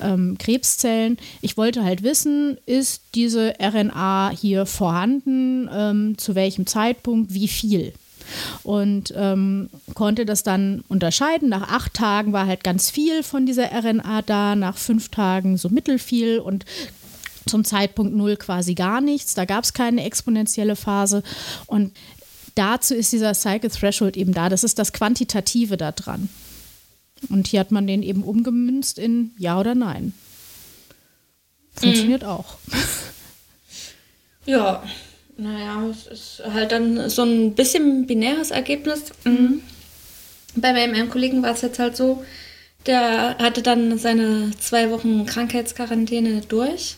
ähm, 0.00 0.36
Krebszellen, 0.38 1.16
ich 1.40 1.56
wollte 1.56 1.82
halt 1.82 2.02
wissen, 2.02 2.58
ist 2.66 3.02
diese 3.14 3.54
RNA 3.60 4.32
hier 4.38 4.66
vorhanden, 4.66 5.68
ähm, 5.72 6.18
zu 6.18 6.34
welchem 6.34 6.66
Zeitpunkt, 6.66 7.34
wie 7.34 7.48
viel? 7.48 7.92
und 8.62 9.12
ähm, 9.16 9.68
konnte 9.94 10.24
das 10.24 10.42
dann 10.42 10.84
unterscheiden. 10.88 11.48
Nach 11.48 11.68
acht 11.68 11.94
Tagen 11.94 12.32
war 12.32 12.46
halt 12.46 12.64
ganz 12.64 12.90
viel 12.90 13.22
von 13.22 13.46
dieser 13.46 13.70
RNA 13.72 14.22
da, 14.22 14.54
nach 14.54 14.76
fünf 14.76 15.08
Tagen 15.08 15.56
so 15.56 15.68
mittelfiel 15.68 16.38
und 16.38 16.64
zum 17.46 17.64
Zeitpunkt 17.64 18.14
null 18.14 18.36
quasi 18.36 18.74
gar 18.74 19.00
nichts. 19.00 19.34
Da 19.34 19.44
gab 19.44 19.64
es 19.64 19.72
keine 19.72 20.04
exponentielle 20.04 20.76
Phase. 20.76 21.22
Und 21.66 21.92
dazu 22.54 22.94
ist 22.94 23.12
dieser 23.12 23.34
Cycle 23.34 23.70
Threshold 23.70 24.16
eben 24.16 24.32
da. 24.32 24.48
Das 24.48 24.64
ist 24.64 24.78
das 24.78 24.92
Quantitative 24.92 25.76
daran. 25.76 26.28
Und 27.28 27.46
hier 27.46 27.60
hat 27.60 27.70
man 27.70 27.86
den 27.86 28.02
eben 28.02 28.22
umgemünzt 28.22 28.98
in 28.98 29.32
Ja 29.38 29.58
oder 29.60 29.74
Nein. 29.74 30.12
Funktioniert 31.74 32.22
mhm. 32.22 32.28
auch. 32.28 32.56
Ja, 34.44 34.82
naja, 35.36 35.86
es 35.88 36.06
ist 36.06 36.42
halt 36.52 36.72
dann 36.72 37.08
so 37.08 37.22
ein 37.22 37.54
bisschen 37.54 38.06
binäres 38.06 38.50
Ergebnis. 38.50 39.04
Mhm. 39.24 39.62
Bei 40.56 40.72
meinem 40.72 41.08
Kollegen 41.08 41.42
war 41.42 41.52
es 41.52 41.62
jetzt 41.62 41.78
halt 41.78 41.96
so, 41.96 42.24
der 42.86 43.38
hatte 43.38 43.62
dann 43.62 43.98
seine 43.98 44.50
zwei 44.58 44.90
Wochen 44.90 45.24
Krankheitsquarantäne 45.26 46.42
durch 46.42 46.96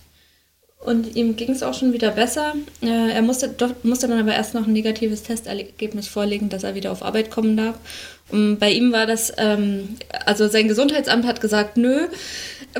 und 0.80 1.16
ihm 1.16 1.36
ging 1.36 1.50
es 1.50 1.62
auch 1.62 1.74
schon 1.74 1.92
wieder 1.92 2.10
besser. 2.10 2.54
Äh, 2.82 3.12
er 3.12 3.22
musste, 3.22 3.48
doch, 3.48 3.70
musste 3.82 4.06
dann 4.06 4.20
aber 4.20 4.34
erst 4.34 4.54
noch 4.54 4.66
ein 4.66 4.72
negatives 4.72 5.22
Testergebnis 5.22 6.08
vorlegen, 6.08 6.50
dass 6.50 6.62
er 6.62 6.74
wieder 6.74 6.92
auf 6.92 7.02
Arbeit 7.02 7.30
kommen 7.30 7.56
darf. 7.56 7.76
Und 8.30 8.58
bei 8.58 8.70
ihm 8.70 8.92
war 8.92 9.06
das, 9.06 9.32
ähm, 9.38 9.96
also 10.26 10.48
sein 10.48 10.68
Gesundheitsamt 10.68 11.26
hat 11.26 11.40
gesagt, 11.40 11.76
nö, 11.76 12.08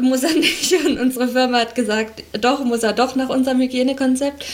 muss 0.01 0.23
er 0.23 0.35
nicht. 0.35 0.75
Und 0.87 0.99
unsere 0.99 1.29
Firma 1.29 1.61
hat 1.61 1.75
gesagt, 1.75 2.23
doch, 2.39 2.63
muss 2.65 2.83
er 2.83 2.93
doch 2.93 3.17
nach 3.17 3.31
unserem 3.31 3.61
Hygienekonzept. 3.61 4.45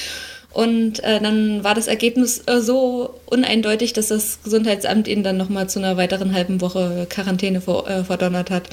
Und 0.52 1.02
äh, 1.04 1.20
dann 1.20 1.62
war 1.62 1.74
das 1.74 1.86
Ergebnis 1.86 2.42
äh, 2.46 2.60
so 2.60 3.20
uneindeutig, 3.26 3.92
dass 3.92 4.08
das 4.08 4.40
Gesundheitsamt 4.42 5.06
ihn 5.06 5.22
dann 5.22 5.36
nochmal 5.36 5.68
zu 5.68 5.78
einer 5.78 5.96
weiteren 5.96 6.34
halben 6.34 6.60
Woche 6.60 7.06
Quarantäne 7.08 7.60
vor, 7.60 7.88
äh, 7.88 8.04
verdonnert 8.04 8.50
hat. 8.50 8.68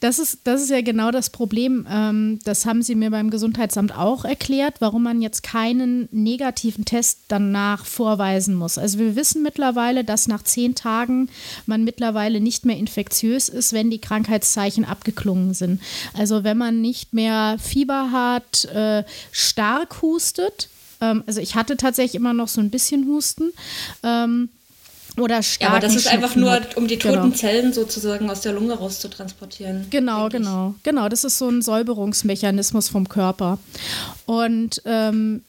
Das 0.00 0.18
ist, 0.18 0.40
das 0.44 0.62
ist 0.62 0.70
ja 0.70 0.80
genau 0.80 1.10
das 1.10 1.30
Problem. 1.30 1.86
Ähm, 1.90 2.38
das 2.44 2.66
haben 2.66 2.82
sie 2.82 2.94
mir 2.94 3.10
beim 3.10 3.30
Gesundheitsamt 3.30 3.96
auch 3.96 4.24
erklärt, 4.24 4.80
warum 4.80 5.02
man 5.02 5.22
jetzt 5.22 5.42
keinen 5.42 6.08
negativen 6.10 6.84
Test 6.84 7.20
danach 7.28 7.84
vorweisen 7.84 8.54
muss. 8.54 8.78
Also 8.78 8.98
wir 8.98 9.16
wissen 9.16 9.42
mittlerweile, 9.42 10.04
dass 10.04 10.28
nach 10.28 10.42
zehn 10.42 10.74
Tagen 10.74 11.28
man 11.66 11.84
mittlerweile 11.84 12.40
nicht 12.40 12.64
mehr 12.64 12.76
infektiös 12.76 13.48
ist, 13.48 13.72
wenn 13.72 13.90
die 13.90 14.00
Krankheitszeichen 14.00 14.84
abgeklungen 14.84 15.54
sind. 15.54 15.80
Also 16.14 16.44
wenn 16.44 16.58
man 16.58 16.80
nicht 16.80 17.12
mehr 17.12 17.56
Fieber 17.58 18.10
hat, 18.12 18.64
äh, 18.66 19.04
stark 19.32 20.02
hustet, 20.02 20.68
ähm, 21.00 21.24
also 21.26 21.40
ich 21.40 21.54
hatte 21.54 21.76
tatsächlich 21.76 22.14
immer 22.14 22.32
noch 22.32 22.48
so 22.48 22.60
ein 22.60 22.70
bisschen 22.70 23.06
Husten. 23.06 23.52
Oder 25.16 25.42
stark. 25.42 25.70
Ja, 25.70 25.76
aber 25.76 25.80
das 25.80 25.94
ist 25.96 26.08
einfach 26.08 26.36
nur, 26.36 26.60
um 26.76 26.86
die 26.86 26.98
toten 26.98 27.22
genau. 27.22 27.34
Zellen 27.34 27.72
sozusagen 27.72 28.28
aus 28.30 28.42
der 28.42 28.52
Lunge 28.52 28.74
rauszutransportieren. 28.74 29.86
Genau, 29.90 30.28
genau, 30.28 30.74
genau. 30.82 31.08
Das 31.08 31.24
ist 31.24 31.38
so 31.38 31.48
ein 31.48 31.62
Säuberungsmechanismus 31.62 32.88
vom 32.88 33.08
Körper. 33.08 33.58
Und 34.26 34.82
ähm, 34.84 35.42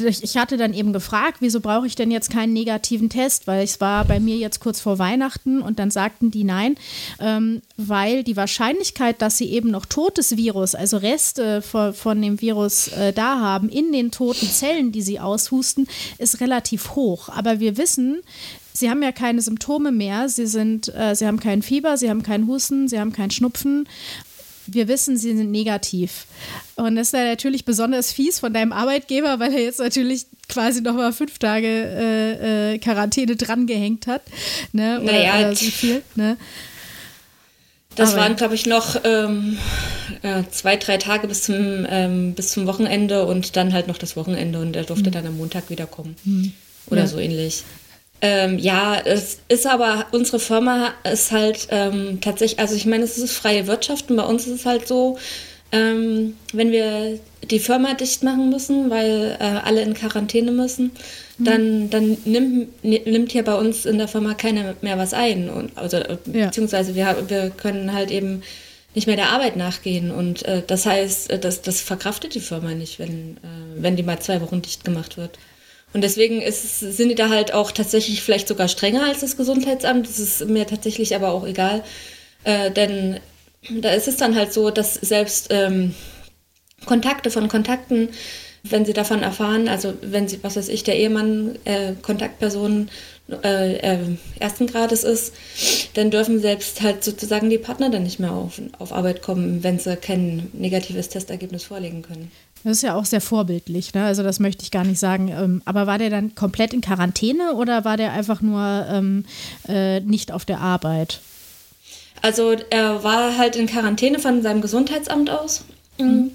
ich 0.00 0.36
hatte 0.36 0.56
dann 0.56 0.74
eben 0.74 0.92
gefragt, 0.92 1.38
wieso 1.40 1.60
brauche 1.60 1.86
ich 1.86 1.94
denn 1.94 2.10
jetzt 2.10 2.30
keinen 2.30 2.52
negativen 2.52 3.08
Test, 3.08 3.46
weil 3.46 3.64
es 3.64 3.80
war 3.80 4.04
bei 4.04 4.20
mir 4.20 4.36
jetzt 4.36 4.60
kurz 4.60 4.80
vor 4.80 4.98
Weihnachten 4.98 5.62
und 5.62 5.78
dann 5.78 5.90
sagten 5.90 6.30
die 6.30 6.44
nein, 6.44 6.74
ähm, 7.18 7.62
weil 7.76 8.22
die 8.22 8.36
Wahrscheinlichkeit, 8.36 9.22
dass 9.22 9.38
sie 9.38 9.50
eben 9.50 9.70
noch 9.70 9.86
totes 9.86 10.36
Virus, 10.36 10.74
also 10.74 10.98
Reste 10.98 11.62
von, 11.62 11.94
von 11.94 12.20
dem 12.20 12.40
Virus 12.40 12.88
äh, 12.88 13.12
da 13.12 13.40
haben, 13.40 13.68
in 13.68 13.92
den 13.92 14.10
toten 14.10 14.48
Zellen, 14.48 14.92
die 14.92 15.02
sie 15.02 15.20
aushusten, 15.20 15.88
ist 16.18 16.40
relativ 16.40 16.90
hoch. 16.94 17.28
Aber 17.30 17.60
wir 17.60 17.76
wissen, 17.76 18.22
Sie 18.76 18.90
haben 18.90 19.02
ja 19.02 19.10
keine 19.10 19.40
Symptome 19.40 19.90
mehr. 19.90 20.28
Sie, 20.28 20.46
sind, 20.46 20.94
äh, 20.94 21.14
sie 21.14 21.26
haben 21.26 21.40
kein 21.40 21.62
Fieber, 21.62 21.96
sie 21.96 22.10
haben 22.10 22.22
keinen 22.22 22.46
Husten, 22.46 22.88
sie 22.88 23.00
haben 23.00 23.12
keinen 23.12 23.30
Schnupfen. 23.30 23.88
Wir 24.66 24.86
wissen, 24.86 25.16
sie 25.16 25.34
sind 25.34 25.50
negativ. 25.50 26.26
Und 26.74 26.96
das 26.96 27.08
ist 27.08 27.12
ja 27.14 27.24
natürlich 27.24 27.64
besonders 27.64 28.12
fies 28.12 28.38
von 28.40 28.52
deinem 28.52 28.72
Arbeitgeber, 28.72 29.40
weil 29.40 29.54
er 29.54 29.62
jetzt 29.62 29.78
natürlich 29.78 30.26
quasi 30.48 30.82
noch 30.82 30.94
mal 30.94 31.12
fünf 31.12 31.38
Tage 31.38 31.66
äh, 31.66 32.74
äh, 32.74 32.78
Quarantäne 32.78 33.36
drangehängt 33.36 34.06
hat. 34.06 34.22
Ne? 34.72 35.00
Oder, 35.00 35.12
naja, 35.12 35.38
oder 35.38 35.56
so 35.56 35.70
viel. 35.70 36.02
Ne? 36.14 36.36
Das 37.94 38.12
Aber 38.12 38.22
waren, 38.22 38.36
glaube 38.36 38.56
ich, 38.56 38.66
noch 38.66 38.96
ähm, 39.04 39.56
äh, 40.20 40.42
zwei, 40.50 40.76
drei 40.76 40.98
Tage 40.98 41.28
bis 41.28 41.44
zum, 41.44 41.86
ähm, 41.88 42.34
bis 42.34 42.50
zum 42.50 42.66
Wochenende 42.66 43.24
und 43.24 43.56
dann 43.56 43.72
halt 43.72 43.88
noch 43.88 43.96
das 43.96 44.16
Wochenende 44.16 44.60
und 44.60 44.76
er 44.76 44.84
durfte 44.84 45.08
mhm. 45.08 45.14
dann 45.14 45.26
am 45.28 45.38
Montag 45.38 45.70
wiederkommen. 45.70 46.14
Mhm. 46.24 46.52
Oder 46.88 47.02
ja. 47.02 47.06
so 47.06 47.18
ähnlich. 47.18 47.64
Ähm, 48.22 48.58
ja, 48.58 48.98
es 49.04 49.40
ist 49.48 49.66
aber, 49.66 50.06
unsere 50.12 50.38
Firma 50.38 50.94
ist 51.10 51.32
halt 51.32 51.68
ähm, 51.70 52.18
tatsächlich, 52.20 52.58
also 52.58 52.74
ich 52.74 52.86
meine, 52.86 53.04
es 53.04 53.18
ist 53.18 53.32
freie 53.32 53.66
Wirtschaft 53.66 54.10
und 54.10 54.16
bei 54.16 54.24
uns 54.24 54.46
ist 54.46 54.60
es 54.60 54.66
halt 54.66 54.88
so, 54.88 55.18
ähm, 55.72 56.36
wenn 56.52 56.70
wir 56.70 57.18
die 57.50 57.58
Firma 57.58 57.94
dicht 57.94 58.22
machen 58.22 58.50
müssen, 58.50 58.90
weil 58.90 59.36
äh, 59.38 59.44
alle 59.44 59.82
in 59.82 59.94
Quarantäne 59.94 60.52
müssen, 60.52 60.92
mhm. 61.38 61.44
dann, 61.44 61.90
dann 61.90 62.18
nimmt, 62.24 62.84
nimmt 62.84 63.32
hier 63.32 63.44
bei 63.44 63.54
uns 63.54 63.84
in 63.84 63.98
der 63.98 64.08
Firma 64.08 64.34
keiner 64.34 64.74
mehr 64.80 64.98
was 64.98 65.12
ein. 65.12 65.50
Und, 65.50 65.76
also, 65.76 65.98
äh, 65.98 66.16
ja. 66.32 66.46
Beziehungsweise 66.46 66.94
wir, 66.94 67.24
wir 67.28 67.50
können 67.50 67.92
halt 67.92 68.10
eben 68.10 68.42
nicht 68.94 69.06
mehr 69.06 69.16
der 69.16 69.30
Arbeit 69.30 69.56
nachgehen. 69.56 70.10
Und 70.10 70.44
äh, 70.46 70.62
das 70.66 70.86
heißt, 70.86 71.30
äh, 71.30 71.38
das, 71.38 71.62
das 71.62 71.80
verkraftet 71.80 72.34
die 72.34 72.40
Firma 72.40 72.70
nicht, 72.70 72.98
wenn, 72.98 73.36
äh, 73.36 73.76
wenn 73.76 73.96
die 73.96 74.02
mal 74.02 74.20
zwei 74.20 74.40
Wochen 74.40 74.62
dicht 74.62 74.84
gemacht 74.84 75.16
wird. 75.16 75.38
Und 75.96 76.02
deswegen 76.02 76.42
ist, 76.42 76.80
sind 76.80 77.08
die 77.08 77.14
da 77.14 77.30
halt 77.30 77.54
auch 77.54 77.72
tatsächlich 77.72 78.20
vielleicht 78.20 78.48
sogar 78.48 78.68
strenger 78.68 79.04
als 79.04 79.20
das 79.20 79.38
Gesundheitsamt. 79.38 80.06
Das 80.06 80.18
ist 80.18 80.46
mir 80.46 80.66
tatsächlich 80.66 81.16
aber 81.16 81.32
auch 81.32 81.46
egal. 81.46 81.82
Äh, 82.44 82.70
denn 82.70 83.18
da 83.70 83.88
ist 83.92 84.06
es 84.06 84.18
dann 84.18 84.36
halt 84.36 84.52
so, 84.52 84.68
dass 84.68 84.92
selbst 84.92 85.46
ähm, 85.48 85.94
Kontakte 86.84 87.30
von 87.30 87.48
Kontakten, 87.48 88.10
wenn 88.62 88.84
sie 88.84 88.92
davon 88.92 89.22
erfahren, 89.22 89.68
also 89.68 89.94
wenn 90.02 90.28
sie, 90.28 90.40
was 90.42 90.56
weiß 90.56 90.68
ich, 90.68 90.84
der 90.84 90.98
Ehemann 90.98 91.58
äh, 91.64 91.94
Kontaktperson 92.02 92.90
äh, 93.42 93.76
äh, 93.76 93.98
ersten 94.38 94.66
Grades 94.66 95.02
ist, 95.02 95.32
dann 95.94 96.10
dürfen 96.10 96.40
selbst 96.40 96.82
halt 96.82 97.04
sozusagen 97.04 97.48
die 97.48 97.56
Partner 97.56 97.88
dann 97.88 98.02
nicht 98.02 98.20
mehr 98.20 98.32
auf, 98.32 98.60
auf 98.78 98.92
Arbeit 98.92 99.22
kommen, 99.22 99.64
wenn 99.64 99.78
sie 99.78 99.96
kein 99.96 100.50
negatives 100.52 101.08
Testergebnis 101.08 101.64
vorlegen 101.64 102.02
können. 102.02 102.30
Das 102.66 102.78
ist 102.78 102.82
ja 102.82 102.96
auch 102.96 103.04
sehr 103.04 103.20
vorbildlich, 103.20 103.94
ne? 103.94 104.04
Also 104.04 104.24
das 104.24 104.40
möchte 104.40 104.64
ich 104.64 104.72
gar 104.72 104.82
nicht 104.82 104.98
sagen. 104.98 105.28
Ähm, 105.28 105.62
aber 105.66 105.86
war 105.86 105.98
der 105.98 106.10
dann 106.10 106.34
komplett 106.34 106.74
in 106.74 106.80
Quarantäne 106.80 107.54
oder 107.54 107.84
war 107.84 107.96
der 107.96 108.12
einfach 108.12 108.40
nur 108.40 108.84
ähm, 108.90 109.24
äh, 109.68 110.00
nicht 110.00 110.32
auf 110.32 110.44
der 110.44 110.58
Arbeit? 110.58 111.20
Also 112.22 112.56
er 112.70 113.04
war 113.04 113.38
halt 113.38 113.54
in 113.54 113.68
Quarantäne 113.68 114.18
von 114.18 114.42
seinem 114.42 114.62
Gesundheitsamt 114.62 115.30
aus 115.30 115.64
mhm. 115.98 116.32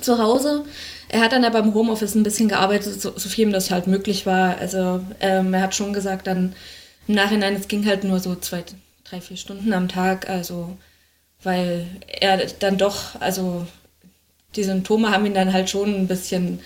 zu 0.00 0.18
Hause. 0.18 0.64
Er 1.08 1.20
hat 1.20 1.30
dann 1.30 1.44
aber 1.44 1.60
im 1.60 1.72
Homeoffice 1.72 2.16
ein 2.16 2.24
bisschen 2.24 2.48
gearbeitet, 2.48 3.00
so, 3.00 3.12
so 3.16 3.28
viel 3.28 3.46
ihm 3.46 3.52
das 3.52 3.70
halt 3.70 3.86
möglich 3.86 4.26
war. 4.26 4.58
Also 4.58 5.04
ähm, 5.20 5.54
er 5.54 5.62
hat 5.62 5.76
schon 5.76 5.92
gesagt 5.92 6.26
dann 6.26 6.56
im 7.06 7.14
Nachhinein, 7.14 7.54
es 7.54 7.68
ging 7.68 7.86
halt 7.86 8.02
nur 8.02 8.18
so 8.18 8.34
zwei, 8.34 8.64
drei, 9.04 9.20
vier 9.20 9.36
Stunden 9.36 9.72
am 9.72 9.86
Tag. 9.86 10.28
Also 10.28 10.76
weil 11.44 11.86
er 12.08 12.44
dann 12.58 12.76
doch, 12.76 13.20
also 13.20 13.68
die 14.56 14.64
Symptome 14.64 15.10
haben 15.10 15.26
ihn 15.26 15.34
dann 15.34 15.52
halt 15.52 15.70
schon 15.70 15.94
ein 15.94 16.06
bisschen 16.06 16.60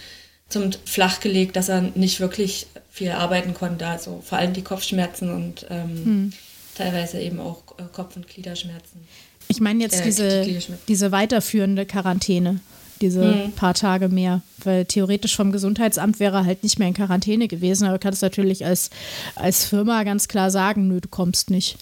zum 0.48 0.70
Flach 0.84 1.20
gelegt, 1.20 1.56
dass 1.56 1.68
er 1.68 1.82
nicht 1.94 2.20
wirklich 2.20 2.66
viel 2.90 3.10
arbeiten 3.10 3.54
konnte. 3.54 3.86
Also 3.86 4.22
vor 4.24 4.38
allem 4.38 4.52
die 4.52 4.62
Kopfschmerzen 4.62 5.30
und 5.30 5.66
ähm, 5.70 6.04
hm. 6.04 6.32
teilweise 6.74 7.20
eben 7.20 7.38
auch 7.40 7.62
äh, 7.78 7.82
Kopf- 7.92 8.16
und 8.16 8.28
Gliederschmerzen. 8.28 9.06
Ich 9.48 9.60
meine 9.60 9.82
jetzt 9.82 10.00
äh, 10.00 10.04
diese, 10.04 10.42
die 10.42 10.58
diese 10.88 11.12
weiterführende 11.12 11.86
Quarantäne, 11.86 12.60
diese 13.00 13.44
hm. 13.44 13.52
paar 13.52 13.74
Tage 13.74 14.08
mehr, 14.08 14.42
weil 14.64 14.84
theoretisch 14.84 15.36
vom 15.36 15.52
Gesundheitsamt 15.52 16.18
wäre 16.18 16.38
er 16.38 16.44
halt 16.46 16.62
nicht 16.62 16.78
mehr 16.78 16.88
in 16.88 16.94
Quarantäne 16.94 17.46
gewesen, 17.48 17.84
aber 17.84 17.98
du 17.98 18.02
kannst 18.02 18.22
natürlich 18.22 18.64
als, 18.64 18.90
als 19.34 19.64
Firma 19.64 20.02
ganz 20.04 20.28
klar 20.28 20.50
sagen, 20.50 20.88
nö, 20.88 21.00
du 21.00 21.08
kommst 21.08 21.50
nicht. 21.50 21.76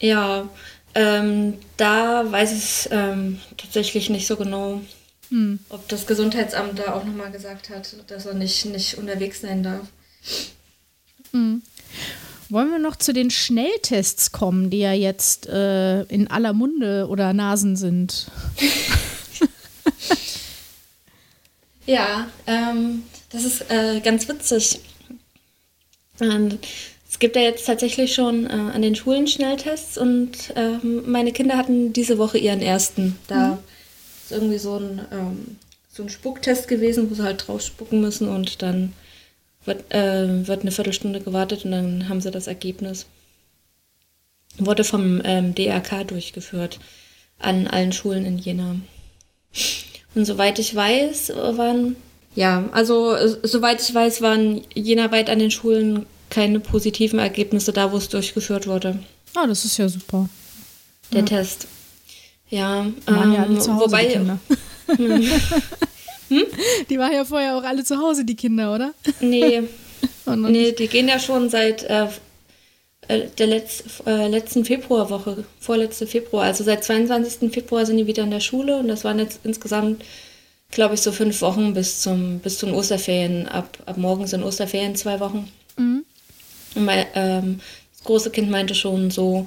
Ja, 0.00 0.48
ähm, 0.94 1.54
da 1.76 2.30
weiß 2.30 2.52
ich 2.52 2.92
ähm, 2.92 3.40
tatsächlich 3.56 4.10
nicht 4.10 4.26
so 4.26 4.36
genau. 4.36 4.80
Hm. 5.34 5.58
Ob 5.68 5.88
das 5.88 6.06
Gesundheitsamt 6.06 6.78
da 6.78 6.94
auch 6.94 7.02
nochmal 7.02 7.32
gesagt 7.32 7.68
hat, 7.68 7.96
dass 8.06 8.24
er 8.24 8.34
nicht, 8.34 8.66
nicht 8.66 8.96
unterwegs 8.98 9.40
sein 9.40 9.64
darf. 9.64 9.88
Hm. 11.32 11.60
Wollen 12.50 12.70
wir 12.70 12.78
noch 12.78 12.94
zu 12.94 13.12
den 13.12 13.32
Schnelltests 13.32 14.30
kommen, 14.30 14.70
die 14.70 14.78
ja 14.78 14.92
jetzt 14.92 15.48
äh, 15.48 16.02
in 16.02 16.28
aller 16.28 16.52
Munde 16.52 17.08
oder 17.08 17.32
Nasen 17.32 17.74
sind? 17.74 18.28
ja, 21.86 22.28
ähm, 22.46 23.02
das 23.30 23.42
ist 23.42 23.68
äh, 23.72 23.98
ganz 24.04 24.28
witzig. 24.28 24.82
Und 26.20 26.60
es 27.10 27.18
gibt 27.18 27.34
ja 27.34 27.42
jetzt 27.42 27.66
tatsächlich 27.66 28.14
schon 28.14 28.46
äh, 28.46 28.50
an 28.50 28.82
den 28.82 28.94
Schulen 28.94 29.26
Schnelltests 29.26 29.98
und 29.98 30.52
ähm, 30.54 31.10
meine 31.10 31.32
Kinder 31.32 31.56
hatten 31.56 31.92
diese 31.92 32.18
Woche 32.18 32.38
ihren 32.38 32.62
ersten. 32.62 33.18
Da 33.26 33.48
mhm 33.48 33.58
ist 34.24 34.32
irgendwie 34.32 34.58
so 34.58 34.76
ein, 34.76 35.00
ähm, 35.12 35.56
so 35.88 36.02
ein 36.02 36.08
Spucktest 36.08 36.68
gewesen, 36.68 37.10
wo 37.10 37.14
sie 37.14 37.22
halt 37.22 37.46
drauf 37.46 37.62
spucken 37.62 38.00
müssen 38.00 38.28
und 38.28 38.62
dann 38.62 38.92
wird, 39.64 39.92
äh, 39.94 40.46
wird 40.46 40.62
eine 40.62 40.72
Viertelstunde 40.72 41.20
gewartet 41.20 41.64
und 41.64 41.70
dann 41.70 42.08
haben 42.08 42.20
sie 42.20 42.30
das 42.30 42.46
Ergebnis. 42.46 43.06
Wurde 44.58 44.84
vom 44.84 45.20
ähm, 45.24 45.54
DRK 45.54 46.04
durchgeführt 46.04 46.78
an 47.38 47.66
allen 47.66 47.92
Schulen 47.92 48.24
in 48.24 48.38
Jena. 48.38 48.76
Und 50.14 50.24
soweit 50.24 50.58
ich 50.58 50.74
weiß, 50.74 51.30
waren, 51.30 51.96
ja, 52.34 52.68
also 52.72 53.16
soweit 53.42 53.82
ich 53.82 53.92
weiß, 53.94 54.22
waren 54.22 54.62
jenaweit 54.74 55.28
an 55.28 55.40
den 55.40 55.50
Schulen 55.50 56.06
keine 56.30 56.60
positiven 56.60 57.18
Ergebnisse 57.18 57.72
da, 57.72 57.92
wo 57.92 57.96
es 57.96 58.08
durchgeführt 58.08 58.66
wurde. 58.66 58.98
Ah, 59.34 59.46
das 59.46 59.64
ist 59.64 59.76
ja 59.76 59.88
super. 59.88 60.28
Der 61.12 61.20
ja. 61.20 61.26
Test. 61.26 61.66
Ja, 62.50 62.84
die 62.84 63.12
waren 63.12 63.32
ja 63.32 63.42
alle 63.42 63.54
ähm, 63.54 63.60
zu 63.60 63.74
Hause, 63.74 63.84
wobei, 63.84 64.06
die 64.06 64.12
Kinder. 64.12 64.38
Hm? 66.28 66.46
Die 66.90 66.98
waren 66.98 67.12
ja 67.12 67.24
vorher 67.24 67.56
auch 67.56 67.62
alle 67.62 67.84
zu 67.84 67.98
Hause, 67.98 68.24
die 68.24 68.34
Kinder, 68.34 68.74
oder? 68.74 68.94
Nee. 69.20 69.62
nee, 70.26 70.72
die 70.72 70.88
gehen 70.88 71.06
ja 71.06 71.18
schon 71.18 71.48
seit 71.50 71.84
äh, 71.84 72.06
äh, 73.08 73.28
der 73.38 73.46
Letz-, 73.46 73.84
äh, 74.06 74.28
letzten 74.28 74.64
Februarwoche, 74.64 75.44
vorletzte 75.60 76.06
Februar. 76.06 76.44
Also 76.44 76.64
seit 76.64 76.84
22. 76.84 77.52
Februar 77.52 77.86
sind 77.86 77.98
die 77.98 78.06
wieder 78.06 78.22
in 78.22 78.30
der 78.30 78.40
Schule 78.40 78.78
und 78.78 78.88
das 78.88 79.04
waren 79.04 79.18
jetzt 79.18 79.40
insgesamt, 79.44 80.04
glaube 80.70 80.94
ich, 80.94 81.02
so 81.02 81.12
fünf 81.12 81.40
Wochen 81.42 81.74
bis 81.74 82.00
zum 82.00 82.38
bis 82.38 82.58
zu 82.58 82.66
den 82.66 82.74
Osterferien. 82.74 83.46
Ab, 83.48 83.78
ab 83.86 83.96
morgen 83.96 84.26
sind 84.26 84.42
Osterferien 84.42 84.96
zwei 84.96 85.20
Wochen. 85.20 85.48
Mhm. 85.76 86.04
Und 86.74 86.84
mein, 86.84 87.06
ähm, 87.14 87.60
das 87.92 88.04
große 88.04 88.30
Kind 88.30 88.50
meinte 88.50 88.74
schon 88.74 89.10
so, 89.10 89.46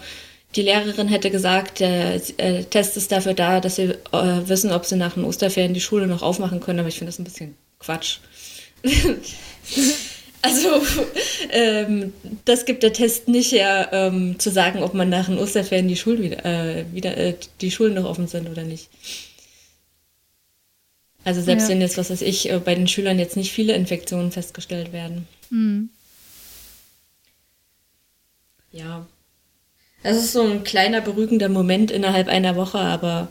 die 0.55 0.61
Lehrerin 0.61 1.07
hätte 1.07 1.29
gesagt, 1.29 1.79
der 1.79 2.21
äh, 2.37 2.63
Test 2.63 2.97
ist 2.97 3.11
dafür 3.11 3.33
da, 3.33 3.59
dass 3.59 3.75
sie 3.75 3.95
äh, 4.11 4.47
wissen, 4.47 4.71
ob 4.71 4.85
sie 4.85 4.95
nach 4.95 5.13
den 5.13 5.23
Osterferien 5.23 5.73
die 5.73 5.81
Schule 5.81 6.07
noch 6.07 6.21
aufmachen 6.21 6.59
können, 6.59 6.79
aber 6.79 6.87
ich 6.87 6.97
finde 6.97 7.11
das 7.11 7.19
ein 7.19 7.25
bisschen 7.25 7.55
Quatsch. 7.79 8.19
also, 10.41 10.81
ähm, 11.51 12.13
das 12.45 12.65
gibt 12.65 12.83
der 12.83 12.93
Test 12.93 13.27
nicht 13.27 13.51
her, 13.51 13.89
ähm, 13.91 14.39
zu 14.39 14.49
sagen, 14.49 14.81
ob 14.81 14.93
man 14.93 15.09
nach 15.09 15.27
den 15.27 15.37
Osterferien 15.37 15.87
die 15.87 15.97
Schulen 15.97 16.23
wieder, 16.23 16.45
äh, 16.45 16.85
wieder 16.91 17.17
äh, 17.17 17.35
die 17.61 17.71
Schulen 17.71 17.93
noch 17.93 18.05
offen 18.05 18.27
sind 18.27 18.49
oder 18.49 18.63
nicht. 18.63 18.89
Also 21.23 21.41
selbst 21.41 21.63
ja. 21.63 21.69
wenn 21.69 21.81
jetzt, 21.81 21.97
was 21.97 22.09
weiß 22.09 22.21
ich, 22.21 22.49
äh, 22.49 22.59
bei 22.59 22.73
den 22.73 22.87
Schülern 22.87 23.19
jetzt 23.19 23.35
nicht 23.35 23.51
viele 23.51 23.73
Infektionen 23.73 24.31
festgestellt 24.31 24.93
werden. 24.93 25.27
Mhm. 25.49 25.89
Ja, 28.71 29.05
das 30.03 30.17
ist 30.17 30.33
so 30.33 30.43
ein 30.43 30.63
kleiner 30.63 31.01
beruhigender 31.01 31.49
Moment 31.49 31.91
innerhalb 31.91 32.27
einer 32.27 32.55
Woche, 32.55 32.79
aber 32.79 33.29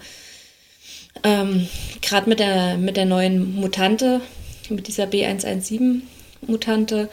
ähm, 1.22 1.68
gerade 2.02 2.28
mit 2.28 2.40
der, 2.40 2.76
mit 2.76 2.96
der 2.96 3.06
neuen 3.06 3.54
Mutante, 3.54 4.20
mit 4.68 4.88
dieser 4.88 5.04
B117-Mutante, 5.04 7.08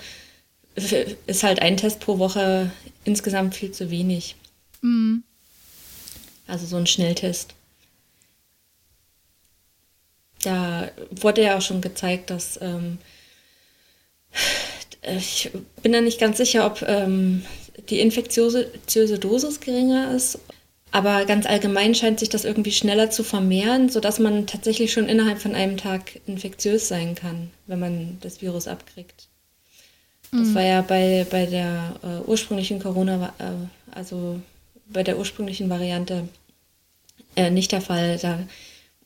ist 0.75 1.43
halt 1.43 1.61
ein 1.61 1.77
Test 1.77 1.99
pro 1.99 2.17
Woche 2.17 2.71
insgesamt 3.03 3.55
viel 3.55 3.71
zu 3.71 3.91
wenig. 3.91 4.35
Mhm. 4.81 5.23
Also 6.47 6.65
so 6.65 6.77
ein 6.77 6.87
Schnelltest. 6.87 7.53
Da 10.43 10.91
wurde 11.09 11.43
ja 11.43 11.57
auch 11.57 11.61
schon 11.61 11.81
gezeigt, 11.81 12.29
dass 12.29 12.59
ähm, 12.61 12.97
ich 15.03 15.51
bin 15.81 15.93
da 15.93 16.01
nicht 16.01 16.19
ganz 16.19 16.37
sicher, 16.37 16.65
ob 16.65 16.81
ähm, 16.81 17.45
die 17.89 17.99
infektiöse 17.99 19.19
Dosis 19.19 19.59
geringer 19.59 20.13
ist. 20.15 20.39
Aber 20.91 21.25
ganz 21.25 21.47
allgemein 21.47 21.95
scheint 21.95 22.19
sich 22.19 22.29
das 22.29 22.45
irgendwie 22.45 22.71
schneller 22.71 23.09
zu 23.09 23.23
vermehren, 23.23 23.89
sodass 23.89 24.19
man 24.19 24.45
tatsächlich 24.45 24.93
schon 24.93 25.09
innerhalb 25.09 25.39
von 25.39 25.55
einem 25.55 25.75
Tag 25.75 26.19
infektiös 26.27 26.87
sein 26.87 27.15
kann, 27.15 27.49
wenn 27.65 27.79
man 27.79 28.17
das 28.21 28.43
Virus 28.43 28.67
abkriegt. 28.67 29.27
Das 30.31 30.49
mhm. 30.49 30.55
war 30.55 30.61
ja 30.61 30.81
bei, 30.81 31.25
bei 31.31 31.47
der 31.47 31.95
äh, 32.03 32.29
ursprünglichen 32.29 32.79
Corona, 32.79 33.33
äh, 33.39 33.95
also 33.95 34.39
bei 34.85 35.01
der 35.01 35.17
ursprünglichen 35.17 35.67
Variante 35.67 36.27
äh, 37.35 37.49
nicht 37.49 37.71
der 37.71 37.81
Fall. 37.81 38.19
Da 38.19 38.39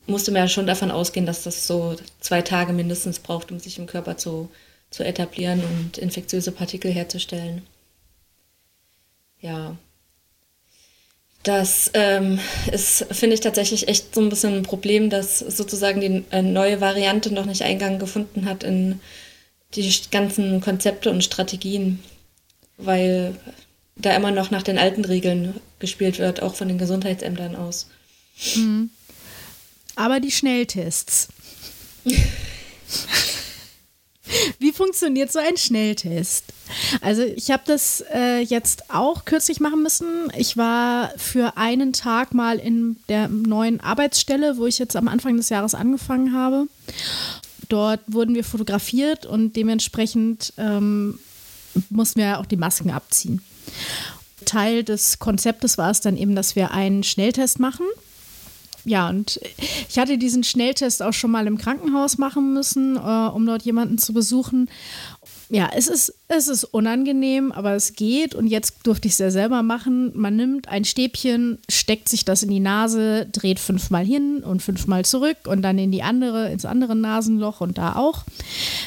musste 0.06 0.30
man 0.30 0.42
ja 0.42 0.48
schon 0.48 0.66
davon 0.66 0.90
ausgehen, 0.90 1.24
dass 1.24 1.44
das 1.44 1.66
so 1.66 1.96
zwei 2.20 2.42
Tage 2.42 2.74
mindestens 2.74 3.18
braucht, 3.18 3.50
um 3.50 3.60
sich 3.60 3.78
im 3.78 3.86
Körper 3.86 4.18
zu, 4.18 4.50
zu 4.90 5.04
etablieren 5.04 5.62
und 5.64 5.96
infektiöse 5.96 6.52
Partikel 6.52 6.90
herzustellen 6.90 7.62
ja, 9.40 9.76
das 11.42 11.90
ähm, 11.94 12.40
ist, 12.72 13.06
finde 13.10 13.34
ich 13.34 13.40
tatsächlich 13.40 13.88
echt 13.88 14.14
so 14.14 14.20
ein 14.20 14.28
bisschen 14.28 14.54
ein 14.54 14.62
Problem, 14.64 15.08
dass 15.08 15.38
sozusagen 15.38 16.00
die 16.00 16.24
äh, 16.30 16.42
neue 16.42 16.80
Variante 16.80 17.32
noch 17.32 17.46
nicht 17.46 17.62
Eingang 17.62 17.98
gefunden 17.98 18.44
hat 18.44 18.64
in 18.64 19.00
die 19.74 19.90
ganzen 20.10 20.60
Konzepte 20.60 21.10
und 21.10 21.24
Strategien, 21.24 22.00
weil 22.76 23.34
da 23.96 24.14
immer 24.14 24.30
noch 24.30 24.50
nach 24.50 24.62
den 24.62 24.78
alten 24.78 25.04
Regeln 25.04 25.60
gespielt 25.78 26.18
wird, 26.18 26.42
auch 26.42 26.54
von 26.54 26.68
den 26.68 26.78
Gesundheitsämtern 26.78 27.56
aus. 27.56 27.88
Mhm. 28.56 28.90
Aber 29.94 30.20
die 30.20 30.30
Schnelltests. 30.30 31.28
Wie 34.58 34.72
funktioniert 34.72 35.32
so 35.32 35.38
ein 35.38 35.56
Schnelltest? 35.56 36.44
Also 37.00 37.22
ich 37.22 37.50
habe 37.50 37.62
das 37.66 38.04
äh, 38.12 38.40
jetzt 38.40 38.90
auch 38.90 39.24
kürzlich 39.24 39.60
machen 39.60 39.82
müssen. 39.82 40.30
Ich 40.36 40.56
war 40.56 41.12
für 41.16 41.56
einen 41.56 41.92
Tag 41.92 42.34
mal 42.34 42.58
in 42.58 42.96
der 43.08 43.28
neuen 43.28 43.80
Arbeitsstelle, 43.80 44.58
wo 44.58 44.66
ich 44.66 44.78
jetzt 44.78 44.96
am 44.96 45.08
Anfang 45.08 45.36
des 45.36 45.48
Jahres 45.48 45.74
angefangen 45.74 46.32
habe. 46.32 46.66
dort 47.68 48.00
wurden 48.06 48.34
wir 48.34 48.44
fotografiert 48.44 49.26
und 49.26 49.54
dementsprechend 49.56 50.52
ähm, 50.56 51.18
mussten 51.90 52.20
wir 52.20 52.38
auch 52.38 52.46
die 52.46 52.56
Masken 52.56 52.90
abziehen. 52.90 53.42
Teil 54.44 54.84
des 54.84 55.18
Konzeptes 55.18 55.76
war 55.76 55.90
es 55.90 56.00
dann 56.00 56.16
eben, 56.16 56.34
dass 56.34 56.56
wir 56.56 56.70
einen 56.70 57.02
Schnelltest 57.02 57.60
machen. 57.60 57.84
Ja, 58.88 59.10
und 59.10 59.38
ich 59.88 59.98
hatte 59.98 60.16
diesen 60.16 60.44
Schnelltest 60.44 61.02
auch 61.02 61.12
schon 61.12 61.30
mal 61.30 61.46
im 61.46 61.58
Krankenhaus 61.58 62.16
machen 62.16 62.54
müssen, 62.54 62.96
äh, 62.96 63.00
um 63.00 63.44
dort 63.44 63.62
jemanden 63.62 63.98
zu 63.98 64.14
besuchen. 64.14 64.70
Ja, 65.50 65.70
es 65.74 65.88
ist, 65.88 66.14
es 66.28 66.48
ist 66.48 66.64
unangenehm, 66.64 67.52
aber 67.52 67.74
es 67.74 67.92
geht. 67.92 68.34
Und 68.34 68.46
jetzt 68.46 68.76
durfte 68.84 69.06
ich 69.06 69.12
es 69.12 69.18
ja 69.18 69.30
selber 69.30 69.62
machen. 69.62 70.12
Man 70.14 70.36
nimmt 70.36 70.68
ein 70.68 70.86
Stäbchen, 70.86 71.58
steckt 71.68 72.08
sich 72.08 72.24
das 72.24 72.42
in 72.42 72.50
die 72.50 72.60
Nase, 72.60 73.26
dreht 73.30 73.58
fünfmal 73.58 74.06
hin 74.06 74.42
und 74.42 74.62
fünfmal 74.62 75.04
zurück 75.04 75.36
und 75.46 75.60
dann 75.60 75.78
in 75.78 75.92
die 75.92 76.02
andere, 76.02 76.50
ins 76.50 76.64
andere 76.64 76.96
Nasenloch 76.96 77.60
und 77.60 77.76
da 77.76 77.96
auch. 77.96 78.24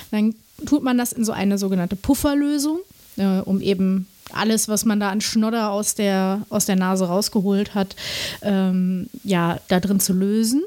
Dann 0.10 0.34
tut 0.66 0.82
man 0.82 0.97
das 0.97 1.14
in 1.14 1.26
so 1.26 1.32
eine 1.32 1.60
sogenannte 1.60 1.95
Pufferlösung, 1.95 2.80
äh, 3.18 3.39
um 3.39 3.62
eben 3.62 4.08
alles, 4.34 4.67
was 4.67 4.86
man 4.86 4.99
da 4.99 5.09
an 5.09 5.22
Schnodder 5.22 5.72
aus 5.72 5.95
der, 5.95 6.45
aus 6.49 6.65
der 6.65 6.76
Nase 6.76 7.05
rausgeholt 7.05 7.76
hat, 7.76 7.95
ähm, 8.41 9.09
ja, 9.24 9.59
da 9.67 9.80
drin 9.80 9.99
zu 9.99 10.13
lösen. 10.13 10.63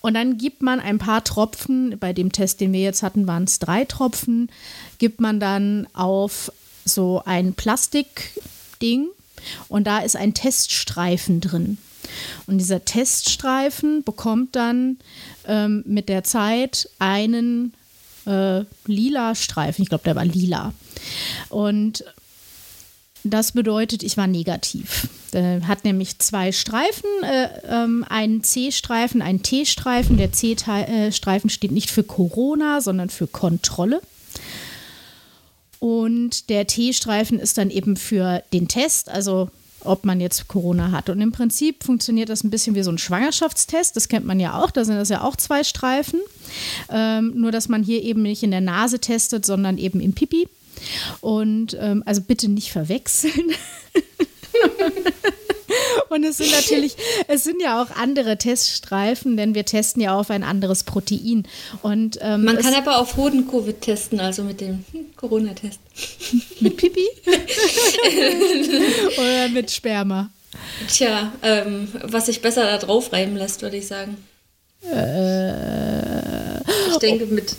Und 0.00 0.14
dann 0.14 0.36
gibt 0.36 0.62
man 0.62 0.80
ein 0.80 0.98
paar 0.98 1.24
Tropfen, 1.24 1.96
bei 1.98 2.12
dem 2.12 2.32
Test, 2.32 2.60
den 2.60 2.72
wir 2.72 2.80
jetzt 2.80 3.02
hatten, 3.02 3.26
waren 3.26 3.44
es 3.44 3.58
drei 3.58 3.84
Tropfen, 3.84 4.50
gibt 4.98 5.20
man 5.20 5.40
dann 5.40 5.86
auf 5.94 6.52
so 6.84 7.22
ein 7.24 7.54
Plastikding 7.54 9.08
und 9.68 9.86
da 9.86 9.98
ist 9.98 10.16
ein 10.16 10.34
Teststreifen 10.34 11.40
drin. 11.40 11.78
Und 12.46 12.58
dieser 12.58 12.84
Teststreifen 12.84 14.04
bekommt 14.04 14.54
dann 14.56 14.98
ähm, 15.46 15.82
mit 15.86 16.08
der 16.08 16.24
Zeit 16.24 16.88
einen 16.98 17.72
äh, 18.26 18.64
lila 18.86 19.34
Streifen. 19.34 19.82
Ich 19.82 19.88
glaube, 19.88 20.04
der 20.04 20.16
war 20.16 20.24
lila. 20.24 20.72
Und 21.48 22.04
das 23.24 23.52
bedeutet, 23.52 24.02
ich 24.02 24.16
war 24.16 24.26
negativ. 24.26 25.08
Äh, 25.32 25.62
hat 25.62 25.84
nämlich 25.84 26.18
zwei 26.18 26.52
Streifen, 26.52 27.08
äh, 27.22 27.48
ähm, 27.66 28.04
einen 28.08 28.44
C-Streifen, 28.44 29.22
einen 29.22 29.42
T-Streifen. 29.42 30.18
Der 30.18 30.30
C-Streifen 30.30 31.48
steht 31.48 31.72
nicht 31.72 31.90
für 31.90 32.04
Corona, 32.04 32.82
sondern 32.82 33.08
für 33.08 33.26
Kontrolle. 33.26 34.02
Und 35.80 36.50
der 36.50 36.66
T-Streifen 36.66 37.38
ist 37.38 37.56
dann 37.58 37.70
eben 37.70 37.96
für 37.96 38.42
den 38.52 38.68
Test, 38.68 39.08
also 39.08 39.50
ob 39.84 40.04
man 40.04 40.20
jetzt 40.20 40.48
Corona 40.48 40.90
hat. 40.90 41.08
Und 41.08 41.20
im 41.20 41.32
Prinzip 41.32 41.84
funktioniert 41.84 42.28
das 42.28 42.44
ein 42.44 42.50
bisschen 42.50 42.74
wie 42.74 42.82
so 42.82 42.90
ein 42.90 42.98
Schwangerschaftstest. 42.98 43.96
Das 43.96 44.08
kennt 44.08 44.26
man 44.26 44.40
ja 44.40 44.60
auch. 44.60 44.70
Da 44.70 44.84
sind 44.84 44.96
das 44.96 45.08
ja 45.08 45.22
auch 45.22 45.36
zwei 45.36 45.64
Streifen. 45.64 46.20
Ähm, 46.90 47.32
nur, 47.36 47.52
dass 47.52 47.68
man 47.68 47.82
hier 47.82 48.02
eben 48.02 48.22
nicht 48.22 48.42
in 48.42 48.50
der 48.50 48.60
Nase 48.60 48.98
testet, 48.98 49.44
sondern 49.44 49.78
eben 49.78 50.00
im 50.00 50.12
Pipi. 50.12 50.48
Und 51.20 51.76
ähm, 51.80 52.02
also 52.06 52.20
bitte 52.20 52.48
nicht 52.48 52.72
verwechseln. 52.72 53.52
Und 56.14 56.22
es 56.22 56.36
sind 56.36 56.52
natürlich, 56.52 56.94
es 57.28 57.42
sind 57.42 57.60
ja 57.60 57.82
auch 57.82 57.90
andere 57.90 58.38
Teststreifen, 58.38 59.36
denn 59.36 59.56
wir 59.56 59.64
testen 59.64 60.00
ja 60.00 60.16
auf 60.16 60.30
ein 60.30 60.44
anderes 60.44 60.84
Protein. 60.84 61.42
Und, 61.82 62.18
ähm, 62.20 62.44
Man 62.44 62.58
kann 62.58 62.72
aber 62.74 62.98
auf 62.98 63.16
Hoden-Covid 63.16 63.80
testen, 63.80 64.20
also 64.20 64.44
mit 64.44 64.60
dem 64.60 64.84
Corona-Test. 65.16 65.80
Mit 66.60 66.76
Pipi? 66.76 67.06
Oder 69.18 69.48
mit 69.48 69.70
Sperma? 69.70 70.30
Tja, 70.88 71.32
ähm, 71.42 71.88
was 72.02 72.26
sich 72.26 72.40
besser 72.40 72.64
da 72.64 72.78
drauf 72.78 73.12
reiben 73.12 73.36
lässt, 73.36 73.62
würde 73.62 73.76
ich 73.76 73.86
sagen. 73.86 74.16
Äh, 74.82 76.60
ich 76.90 76.98
denke 77.00 77.26
mit. 77.26 77.54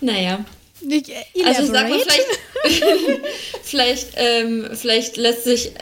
Naja. 0.00 0.44
Nicht, 0.80 1.10
Also 1.44 1.66
sag 1.66 1.88
mal, 1.88 1.98
vielleicht, 1.98 2.26
vielleicht, 3.62 4.08
ähm, 4.16 4.68
vielleicht 4.74 5.16
lässt 5.16 5.44
sich, 5.44 5.72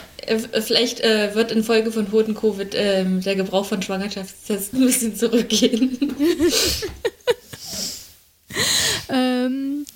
vielleicht 0.63 1.01
äh, 1.01 1.35
wird 1.35 1.53
infolge 1.53 1.93
von 1.93 2.11
Hoden-Covid 2.11 2.75
ähm, 2.75 3.21
der 3.23 3.37
Gebrauch 3.37 3.67
von 3.67 3.83
Schwangerschaftstests 3.83 4.73
ein 4.75 4.81
bisschen 4.81 5.17
zurückgehen. 5.17 5.99
Ähm, 9.09 9.87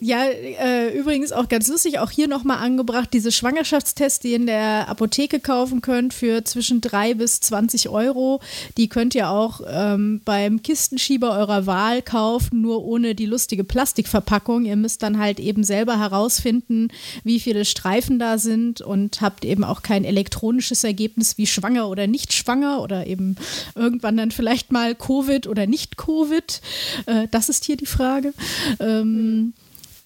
ja, 0.00 0.24
äh, 0.24 0.96
übrigens 0.98 1.32
auch 1.32 1.48
ganz 1.48 1.68
lustig, 1.68 1.98
auch 1.98 2.10
hier 2.10 2.28
nochmal 2.28 2.58
angebracht, 2.58 3.10
diese 3.12 3.32
Schwangerschaftstests, 3.32 4.20
die 4.20 4.30
ihr 4.30 4.36
in 4.36 4.46
der 4.46 4.88
Apotheke 4.88 5.40
kaufen 5.40 5.80
könnt 5.80 6.14
für 6.14 6.44
zwischen 6.44 6.80
3 6.80 7.14
bis 7.14 7.40
20 7.40 7.88
Euro, 7.88 8.40
die 8.76 8.88
könnt 8.88 9.14
ihr 9.14 9.30
auch 9.30 9.60
ähm, 9.66 10.20
beim 10.24 10.62
Kistenschieber 10.62 11.36
eurer 11.36 11.66
Wahl 11.66 12.02
kaufen, 12.02 12.60
nur 12.62 12.84
ohne 12.84 13.14
die 13.14 13.26
lustige 13.26 13.64
Plastikverpackung. 13.64 14.64
Ihr 14.64 14.76
müsst 14.76 15.02
dann 15.02 15.18
halt 15.18 15.40
eben 15.40 15.64
selber 15.64 15.98
herausfinden, 15.98 16.88
wie 17.24 17.40
viele 17.40 17.64
Streifen 17.64 18.18
da 18.18 18.38
sind 18.38 18.80
und 18.80 19.20
habt 19.20 19.44
eben 19.44 19.64
auch 19.64 19.82
kein 19.82 20.04
elektronisches 20.04 20.84
Ergebnis 20.84 21.38
wie 21.38 21.46
schwanger 21.46 21.88
oder 21.88 22.06
nicht 22.06 22.32
schwanger 22.32 22.82
oder 22.82 23.06
eben 23.06 23.36
irgendwann 23.74 24.16
dann 24.16 24.30
vielleicht 24.30 24.72
mal 24.72 24.94
Covid 24.94 25.46
oder 25.46 25.66
nicht 25.66 25.96
Covid. 25.96 26.60
Äh, 27.06 27.28
das 27.30 27.48
ist 27.48 27.64
hier 27.64 27.76
die 27.76 27.86
Frage. 27.86 28.32
Ähm, 28.80 29.52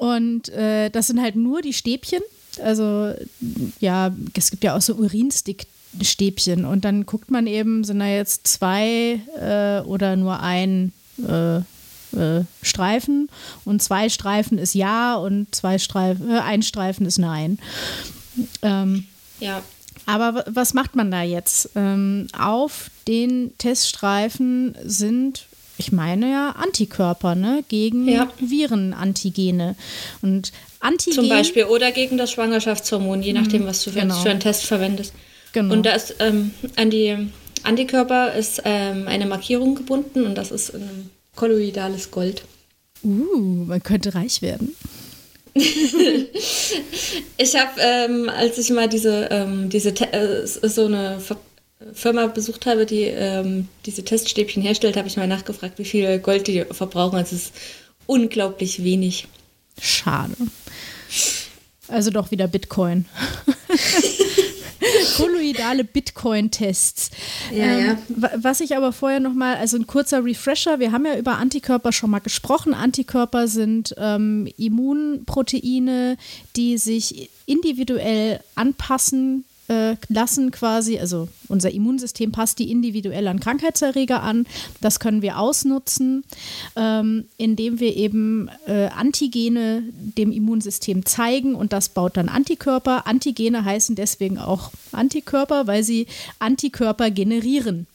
und 0.00 0.48
äh, 0.48 0.88
das 0.88 1.08
sind 1.08 1.20
halt 1.20 1.36
nur 1.36 1.60
die 1.60 1.74
Stäbchen. 1.74 2.22
Also 2.64 3.12
ja, 3.80 4.14
es 4.34 4.50
gibt 4.50 4.64
ja 4.64 4.74
auch 4.74 4.80
so 4.80 4.94
Urinstick-Stäbchen. 4.94 6.64
Und 6.64 6.86
dann 6.86 7.04
guckt 7.04 7.30
man 7.30 7.46
eben, 7.46 7.84
sind 7.84 7.98
da 8.00 8.06
jetzt 8.06 8.46
zwei 8.46 9.20
äh, 9.38 9.80
oder 9.86 10.16
nur 10.16 10.40
ein 10.40 10.92
äh, 11.28 11.58
äh, 11.58 12.44
Streifen. 12.62 13.28
Und 13.66 13.82
zwei 13.82 14.08
Streifen 14.08 14.56
ist 14.56 14.74
ja 14.74 15.16
und 15.16 15.54
zwei 15.54 15.78
Streifen, 15.78 16.30
äh, 16.30 16.38
ein 16.40 16.62
Streifen 16.62 17.04
ist 17.04 17.18
nein. 17.18 17.58
Ähm, 18.62 19.04
Ja. 19.38 19.62
aber 20.06 20.44
was 20.48 20.72
macht 20.72 20.96
man 20.96 21.10
da 21.10 21.22
jetzt? 21.22 21.70
Ähm, 21.76 22.26
auf 22.38 22.90
den 23.06 23.52
Teststreifen 23.58 24.74
sind, 24.82 25.46
ich 25.80 25.92
meine 25.92 26.30
ja, 26.30 26.50
Antikörper 26.50 27.34
ne? 27.34 27.64
gegen 27.68 28.06
Ja. 28.06 28.30
Virenantigene. 28.38 29.74
Und 30.22 30.52
Antigen, 30.78 31.16
Zum 31.16 31.28
Beispiel. 31.28 31.64
Oder 31.64 31.90
gegen 31.90 32.16
das 32.16 32.30
Schwangerschaftshormon, 32.30 33.22
je 33.22 33.32
nachdem, 33.32 33.66
was 33.66 33.82
du 33.82 33.90
für, 33.90 34.00
genau. 34.00 34.14
für 34.14 34.30
einen 34.30 34.40
Test 34.40 34.64
verwendest. 34.64 35.12
Genau. 35.52 35.74
Und 35.74 35.84
da 35.84 35.92
ist 35.92 36.16
ähm, 36.20 36.52
an 36.76 36.90
die 36.90 37.16
Antikörper 37.62 38.34
ist 38.34 38.62
ähm, 38.64 39.08
eine 39.08 39.26
Markierung 39.26 39.74
gebunden 39.74 40.24
und 40.24 40.36
das 40.36 40.50
ist 40.50 40.74
ein 40.74 41.10
kolloidales 41.34 42.10
Gold. 42.10 42.42
Uh, 43.02 43.64
man 43.66 43.82
könnte 43.82 44.14
reich 44.14 44.42
werden. 44.42 44.74
Ich 47.36 47.56
habe, 47.56 47.70
ähm, 47.80 48.28
als 48.28 48.58
ich 48.58 48.68
mal 48.70 48.86
diese, 48.86 49.28
ähm, 49.30 49.70
diese 49.70 49.90
äh, 50.12 50.46
so 50.46 50.84
eine 50.84 51.18
Ver 51.20 51.38
Firma 51.94 52.26
besucht 52.26 52.66
habe, 52.66 52.86
die 52.86 53.04
ähm, 53.04 53.68
diese 53.86 54.04
Teststäbchen 54.04 54.62
herstellt, 54.62 54.96
habe 54.96 55.08
ich 55.08 55.16
mal 55.16 55.26
nachgefragt, 55.26 55.78
wie 55.78 55.84
viel 55.84 56.18
Gold 56.18 56.46
die 56.46 56.64
verbrauchen. 56.70 57.16
Also 57.16 57.36
es 57.36 57.44
ist 57.44 57.52
unglaublich 58.06 58.84
wenig. 58.84 59.26
Schade. 59.80 60.34
Also 61.88 62.10
doch 62.10 62.30
wieder 62.30 62.46
Bitcoin. 62.48 63.06
Kolloidale 65.16 65.84
Bitcoin-Tests. 65.84 67.10
Ja, 67.52 67.78
ja. 67.78 67.98
wa- 68.08 68.30
Was 68.36 68.60
ich 68.60 68.76
aber 68.76 68.92
vorher 68.92 69.20
noch 69.20 69.34
mal, 69.34 69.56
also 69.56 69.76
ein 69.76 69.86
kurzer 69.86 70.24
Refresher, 70.24 70.80
wir 70.80 70.92
haben 70.92 71.04
ja 71.06 71.16
über 71.18 71.36
Antikörper 71.38 71.92
schon 71.92 72.10
mal 72.10 72.18
gesprochen. 72.20 72.74
Antikörper 72.74 73.46
sind 73.48 73.94
ähm, 73.98 74.48
Immunproteine, 74.56 76.16
die 76.56 76.78
sich 76.78 77.30
individuell 77.46 78.40
anpassen 78.54 79.44
äh, 79.70 79.96
lassen 80.08 80.50
quasi, 80.50 80.98
also 80.98 81.28
unser 81.46 81.70
Immunsystem 81.70 82.32
passt 82.32 82.58
die 82.58 82.72
individuell 82.72 83.28
an 83.28 83.38
Krankheitserreger 83.38 84.20
an. 84.20 84.46
Das 84.80 84.98
können 84.98 85.22
wir 85.22 85.38
ausnutzen, 85.38 86.24
ähm, 86.74 87.26
indem 87.36 87.78
wir 87.78 87.94
eben 87.96 88.50
äh, 88.66 88.86
Antigene 88.88 89.84
dem 89.92 90.32
Immunsystem 90.32 91.06
zeigen 91.06 91.54
und 91.54 91.72
das 91.72 91.90
baut 91.90 92.16
dann 92.16 92.28
Antikörper. 92.28 93.06
Antigene 93.06 93.64
heißen 93.64 93.94
deswegen 93.94 94.38
auch 94.38 94.72
Antikörper, 94.90 95.68
weil 95.68 95.84
sie 95.84 96.06
Antikörper 96.40 97.12
generieren. 97.12 97.86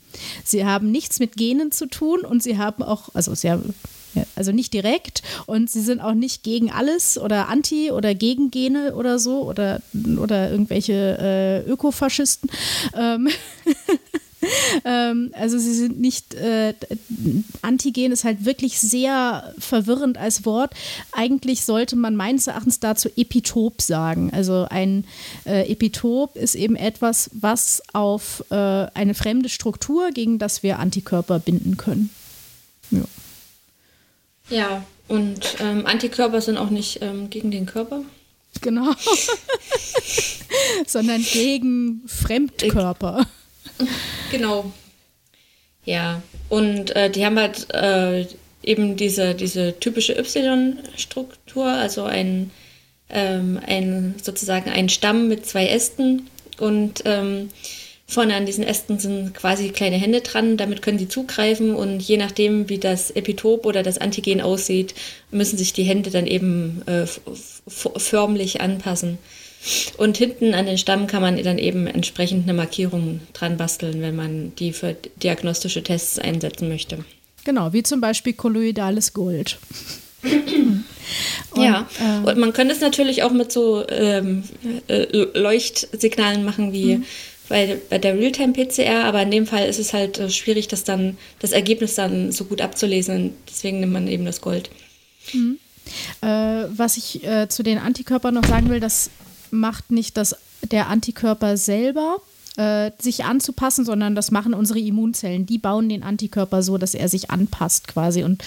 Sie 0.45 0.65
haben 0.65 0.91
nichts 0.91 1.19
mit 1.19 1.35
Genen 1.35 1.73
zu 1.73 1.87
tun 1.87 2.21
und 2.21 2.41
sie 2.41 2.57
haben 2.57 2.83
auch, 2.83 3.09
also 3.13 3.35
sie 3.35 3.51
haben 3.51 3.73
also 4.35 4.51
nicht 4.51 4.73
direkt 4.73 5.21
und 5.45 5.69
sie 5.69 5.81
sind 5.81 6.01
auch 6.01 6.13
nicht 6.13 6.43
gegen 6.43 6.71
alles 6.71 7.17
oder 7.17 7.49
anti 7.49 7.91
oder 7.91 8.15
gegen 8.15 8.51
Gene 8.51 8.95
oder 8.95 9.19
so 9.19 9.43
oder, 9.43 9.81
oder 10.17 10.51
irgendwelche 10.51 11.17
äh, 11.19 11.69
Ökofaschisten. 11.69 12.49
Ähm, 12.95 13.29
ähm, 14.85 15.31
also 15.33 15.57
sie 15.57 15.73
sind 15.73 15.99
nicht, 15.99 16.33
äh, 16.35 16.73
Antigen 17.61 18.11
ist 18.11 18.23
halt 18.23 18.45
wirklich 18.45 18.79
sehr 18.79 19.53
verwirrend 19.57 20.17
als 20.17 20.45
Wort. 20.45 20.73
Eigentlich 21.11 21.65
sollte 21.65 21.95
man 21.95 22.15
meines 22.15 22.47
Erachtens 22.47 22.79
dazu 22.79 23.09
Epitop 23.15 23.81
sagen. 23.81 24.31
Also 24.33 24.67
ein 24.69 25.05
äh, 25.45 25.71
Epitop 25.71 26.35
ist 26.35 26.55
eben 26.55 26.75
etwas, 26.75 27.29
was 27.33 27.81
auf 27.93 28.43
äh, 28.49 28.55
eine 28.55 29.13
fremde 29.13 29.49
Struktur, 29.49 30.11
gegen 30.11 30.39
das 30.39 30.63
wir 30.63 30.79
Antikörper 30.79 31.39
binden 31.39 31.77
können. 31.77 32.09
Ja. 32.91 33.01
Ja, 34.49 34.83
und 35.07 35.57
ähm, 35.59 35.85
Antikörper 35.85 36.41
sind 36.41 36.57
auch 36.57 36.69
nicht 36.69 37.01
ähm, 37.01 37.29
gegen 37.29 37.51
den 37.51 37.65
Körper. 37.65 38.01
Genau. 38.61 38.93
Sondern 40.87 41.23
gegen 41.23 42.01
Fremdkörper. 42.07 43.25
Genau. 44.31 44.71
Ja, 45.83 46.21
und 46.49 46.95
äh, 46.95 47.09
die 47.09 47.25
haben 47.25 47.37
halt 47.37 47.71
äh, 47.73 48.25
eben 48.63 48.95
diese, 48.95 49.35
diese 49.35 49.79
typische 49.79 50.13
Y-Struktur, 50.17 51.67
also 51.67 52.03
ein, 52.03 52.51
ähm, 53.09 53.59
ein 53.65 54.15
sozusagen 54.21 54.69
ein 54.71 54.89
Stamm 54.89 55.27
mit 55.27 55.45
zwei 55.45 55.67
Ästen 55.67 56.27
und 56.59 57.03
ähm, 57.05 57.49
Vorne 58.07 58.35
an 58.35 58.45
diesen 58.45 58.63
Ästen 58.63 58.99
sind 58.99 59.33
quasi 59.33 59.69
kleine 59.69 59.97
Hände 59.97 60.21
dran, 60.21 60.57
damit 60.57 60.83
können 60.83 60.99
sie 60.99 61.07
zugreifen 61.07 61.73
und 61.73 62.01
je 62.01 62.17
nachdem, 62.17 62.69
wie 62.69 62.77
das 62.77 63.09
Epitop 63.09 63.65
oder 63.65 63.81
das 63.81 63.97
Antigen 63.97 64.41
aussieht, 64.41 64.93
müssen 65.31 65.57
sich 65.57 65.73
die 65.73 65.83
Hände 65.83 66.11
dann 66.11 66.27
eben 66.27 66.83
äh, 66.85 67.07
förmlich 67.67 68.61
anpassen. 68.61 69.17
Und 69.97 70.17
hinten 70.17 70.53
an 70.53 70.67
den 70.67 70.77
Stamm 70.77 71.07
kann 71.07 71.23
man 71.23 71.41
dann 71.41 71.57
eben 71.57 71.87
entsprechend 71.87 72.43
eine 72.43 72.53
Markierung 72.53 73.21
dran 73.33 73.57
basteln, 73.57 73.99
wenn 74.01 74.15
man 74.15 74.53
die 74.55 74.71
für 74.71 74.95
diagnostische 75.23 75.81
Tests 75.81 76.19
einsetzen 76.19 76.69
möchte. 76.69 77.03
Genau, 77.43 77.73
wie 77.73 77.81
zum 77.81 78.01
Beispiel 78.01 78.33
kolloidales 78.33 79.13
Gold. 79.13 79.57
Und, 81.51 81.63
ja, 81.63 81.87
äh, 81.99 82.27
und 82.27 82.37
man 82.37 82.51
könnte 82.51 82.73
es 82.73 82.81
natürlich 82.81 83.23
auch 83.23 83.31
mit 83.31 83.51
so 83.51 83.87
ähm, 83.87 84.43
äh, 84.87 85.05
Leuchtsignalen 85.33 86.43
machen 86.43 86.73
wie 86.73 86.97
mhm 86.97 87.05
bei, 87.49 87.77
bei 87.89 87.97
der 87.97 88.17
Realtime-PCR, 88.17 89.03
aber 89.03 89.21
in 89.21 89.31
dem 89.31 89.47
Fall 89.47 89.67
ist 89.67 89.79
es 89.79 89.93
halt 89.93 90.19
äh, 90.19 90.29
schwierig, 90.29 90.67
das 90.67 90.83
dann, 90.83 91.17
das 91.39 91.51
Ergebnis 91.51 91.95
dann 91.95 92.31
so 92.31 92.45
gut 92.45 92.61
abzulesen. 92.61 93.33
Deswegen 93.47 93.79
nimmt 93.79 93.93
man 93.93 94.07
eben 94.07 94.25
das 94.25 94.41
Gold. 94.41 94.69
Mhm. 95.33 95.59
Äh, 96.21 96.27
was 96.27 96.97
ich 96.97 97.23
äh, 97.23 97.47
zu 97.47 97.63
den 97.63 97.77
Antikörpern 97.77 98.33
noch 98.33 98.45
sagen 98.45 98.69
will, 98.69 98.79
das 98.79 99.09
macht 99.51 99.91
nicht 99.91 100.17
das, 100.17 100.35
der 100.63 100.87
Antikörper 100.87 101.57
selber, 101.57 102.17
äh, 102.57 102.91
sich 102.99 103.25
anzupassen, 103.25 103.85
sondern 103.85 104.15
das 104.15 104.31
machen 104.31 104.53
unsere 104.53 104.79
Immunzellen. 104.79 105.45
Die 105.45 105.57
bauen 105.57 105.89
den 105.89 106.03
Antikörper 106.03 106.63
so, 106.63 106.77
dass 106.77 106.93
er 106.93 107.09
sich 107.09 107.29
anpasst 107.29 107.87
quasi 107.87 108.23
und 108.23 108.43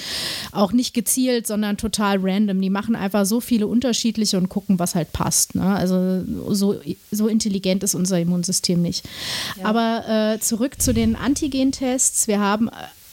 auch 0.53 0.73
nicht 0.73 0.95
gezielt, 0.95 1.47
sondern 1.47 1.77
total 1.77 2.19
random. 2.21 2.61
Die 2.61 2.71
machen 2.71 2.97
einfach 2.97 3.27
so 3.27 3.41
viele 3.41 3.67
unterschiedliche 3.67 4.39
und 4.39 4.49
gucken, 4.49 4.79
was 4.79 4.95
halt 4.95 5.13
passt. 5.13 5.55
Ne? 5.55 5.65
Also 5.65 6.23
so, 6.49 6.77
so 7.11 7.29
intelligent 7.29 7.83
ist 7.83 7.95
unser 7.95 8.19
Immunsystem 8.19 8.81
nicht. 8.81 9.05
Ja. 9.59 9.67
Aber 9.67 10.09
äh, 10.09 10.41
zurück 10.41 10.81
zu 10.81 10.95
den 10.95 11.17
Antigentests. 11.17 12.29
Wir 12.29 12.41
haben 12.41 12.71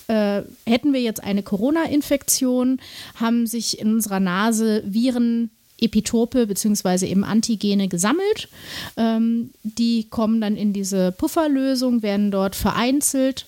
äh, 0.08 0.44
hätten 0.68 0.94
wir 0.94 1.02
jetzt 1.02 1.24
eine 1.24 1.44
Corona-Infektion, 1.44 2.80
haben 3.16 3.48
sich 3.48 3.80
in 3.80 3.94
unserer 3.94 4.20
Nase 4.20 4.84
Viren 4.86 5.50
Epitope 5.86 6.48
bzw. 6.48 7.08
eben 7.08 7.24
Antigene 7.24 7.88
gesammelt. 7.88 8.50
Ähm, 8.98 9.52
die 9.64 10.08
kommen 10.10 10.42
dann 10.42 10.56
in 10.56 10.74
diese 10.74 11.12
Pufferlösung, 11.12 12.02
werden 12.02 12.32
dort 12.32 12.56
vereinzelt 12.56 13.46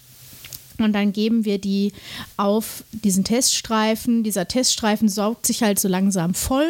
und 0.79 0.93
dann 0.93 1.11
geben 1.11 1.45
wir 1.45 1.57
die 1.57 1.91
auf 2.37 2.83
diesen 2.91 3.23
Teststreifen. 3.23 4.23
Dieser 4.23 4.47
Teststreifen 4.47 5.09
saugt 5.09 5.45
sich 5.45 5.63
halt 5.63 5.79
so 5.79 5.87
langsam 5.87 6.33
voll 6.33 6.69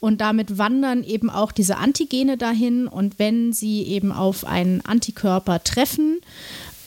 und 0.00 0.20
damit 0.20 0.58
wandern 0.58 1.04
eben 1.04 1.30
auch 1.30 1.52
diese 1.52 1.76
Antigene 1.76 2.36
dahin. 2.36 2.86
Und 2.86 3.18
wenn 3.18 3.52
sie 3.52 3.82
eben 3.82 4.12
auf 4.12 4.44
einen 4.44 4.80
Antikörper 4.82 5.62
treffen, 5.64 6.20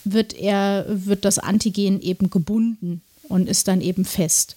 wird, 0.05 0.34
er, 0.34 0.86
wird 0.88 1.26
das 1.26 1.39
Antigen 1.39 2.01
eben 2.01 2.30
gebunden 2.30 3.01
und 3.28 3.49
ist 3.49 3.68
dann 3.68 3.82
eben 3.82 4.05
fest. 4.05 4.55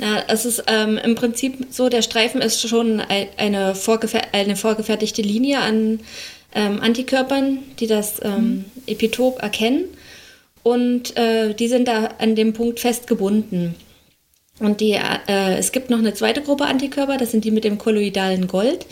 Ja, 0.00 0.24
es 0.28 0.46
ist 0.46 0.64
ähm, 0.66 0.98
im 0.98 1.14
Prinzip 1.14 1.66
so, 1.70 1.90
der 1.90 2.00
Streifen 2.00 2.40
ist 2.40 2.66
schon 2.66 3.00
eine, 3.00 3.74
vorgefer 3.74 4.22
eine 4.32 4.56
vorgefertigte 4.56 5.20
Linie 5.20 5.58
an 5.60 6.00
ähm, 6.54 6.80
Antikörpern, 6.80 7.58
die 7.78 7.86
das 7.86 8.14
ähm, 8.22 8.32
mhm. 8.32 8.64
Epitop 8.86 9.42
erkennen. 9.42 9.84
Und 10.62 11.16
äh, 11.18 11.54
die 11.54 11.68
sind 11.68 11.86
da 11.86 12.10
an 12.18 12.34
dem 12.34 12.54
Punkt 12.54 12.80
festgebunden. 12.80 13.74
Und 14.58 14.80
die, 14.80 14.92
äh, 14.92 15.56
es 15.58 15.72
gibt 15.72 15.90
noch 15.90 15.98
eine 15.98 16.14
zweite 16.14 16.42
Gruppe 16.42 16.64
Antikörper, 16.64 17.18
das 17.18 17.30
sind 17.30 17.44
die 17.44 17.50
mit 17.50 17.64
dem 17.64 17.78
kolloidalen 17.78 18.46
Gold 18.46 18.86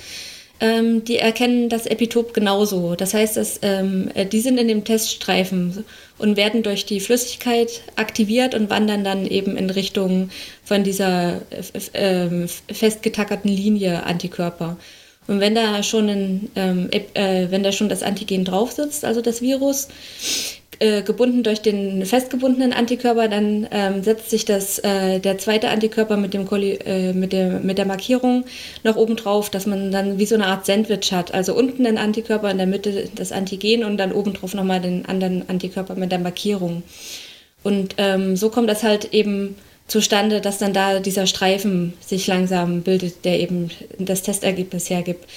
ähm, 0.61 1.05
die 1.05 1.19
erkennen 1.19 1.69
das 1.69 1.87
Epitop 1.87 2.35
genauso. 2.35 2.95
Das 2.95 3.15
heißt, 3.15 3.37
dass, 3.37 3.61
ähm, 3.63 4.11
äh, 4.15 4.27
die 4.27 4.41
sind 4.41 4.59
in 4.59 4.69
dem 4.69 4.85
Teststreifen 4.85 5.85
und 6.19 6.37
werden 6.37 6.63
durch 6.63 6.85
die 6.85 7.01
Flüssigkeit 7.01 7.83
aktiviert 7.97 8.55
und 8.55 8.71
wandern 8.71 9.05
dann 9.05 9.27
eben 9.27 9.57
in 9.57 9.71
Richtung 9.71 10.31
von 10.65 10.85
dieser 10.85 11.41
äh, 11.93 12.47
festgetackerten 12.73 13.51
Linie 13.51 14.05
Antikörper. 14.05 14.77
Und 15.29 15.41
wenn 15.41 15.55
da 15.55 15.83
schon 15.83 16.09
ein, 16.09 16.51
ähm, 16.57 16.89
äh, 16.91 17.47
wenn 17.51 17.63
da 17.63 17.71
schon 17.71 17.91
das 17.91 18.03
Antigen 18.03 18.45
drauf 18.45 18.73
sitzt, 18.73 19.05
also 19.05 19.21
das 19.21 19.43
Virus, 19.43 19.89
äh, 20.81 21.03
gebunden 21.03 21.43
durch 21.43 21.61
den 21.61 22.07
festgebundenen 22.07 22.73
Antikörper, 22.73 23.29
dann 23.29 23.67
ähm, 23.71 24.03
setzt 24.03 24.31
sich 24.31 24.45
das, 24.45 24.79
äh, 24.79 25.19
der 25.19 25.39
zweite 25.39 25.71
Antikörper 25.71 26.17
mit, 26.17 26.35
dem 26.35 26.47
äh, 26.51 27.13
mit, 27.13 27.33
der, 27.33 27.61
mit 27.61 27.79
der 27.79 27.87
Markierung 27.87 28.45
noch 28.85 28.97
oben 28.97 29.17
drauf, 29.17 29.51
dass 29.51 29.67
man 29.67 29.91
dann 29.91 30.19
wie 30.19 30.27
so 30.27 30.37
eine 30.37 30.47
Art 30.47 30.67
Sandwich 30.67 31.13
hat. 31.13 31.35
Also 31.35 31.55
unten 31.55 31.85
den 31.85 31.99
Antikörper, 31.99 32.51
in 32.51 32.59
der 32.59 32.67
Mitte 32.67 33.09
das 33.15 33.33
Antigen 33.33 33.85
und 33.85 33.97
dann 33.97 34.13
oben 34.13 34.35
drauf 34.35 34.55
nochmal 34.55 34.81
den 34.81 35.07
anderen 35.07 35.49
Antikörper 35.49 35.95
mit 35.97 36.13
der 36.13 36.21
Markierung. 36.21 36.83
Und 37.63 37.97
ähm, 37.99 38.37
so 38.37 38.51
kommt 38.51 38.71
das 38.71 38.83
halt 38.83 39.13
eben 39.13 39.57
zustande, 39.89 40.41
dass 40.41 40.59
dann 40.59 40.73
da 40.73 41.01
dieser 41.01 41.27
Streifen 41.27 41.95
sich 42.01 42.27
langsam 42.27 42.83
bildet, 42.83 43.25
der 43.25 43.41
eben 43.41 43.71
das 43.99 44.23
Testergebnis 44.23 44.91
hergibt. 44.91 45.29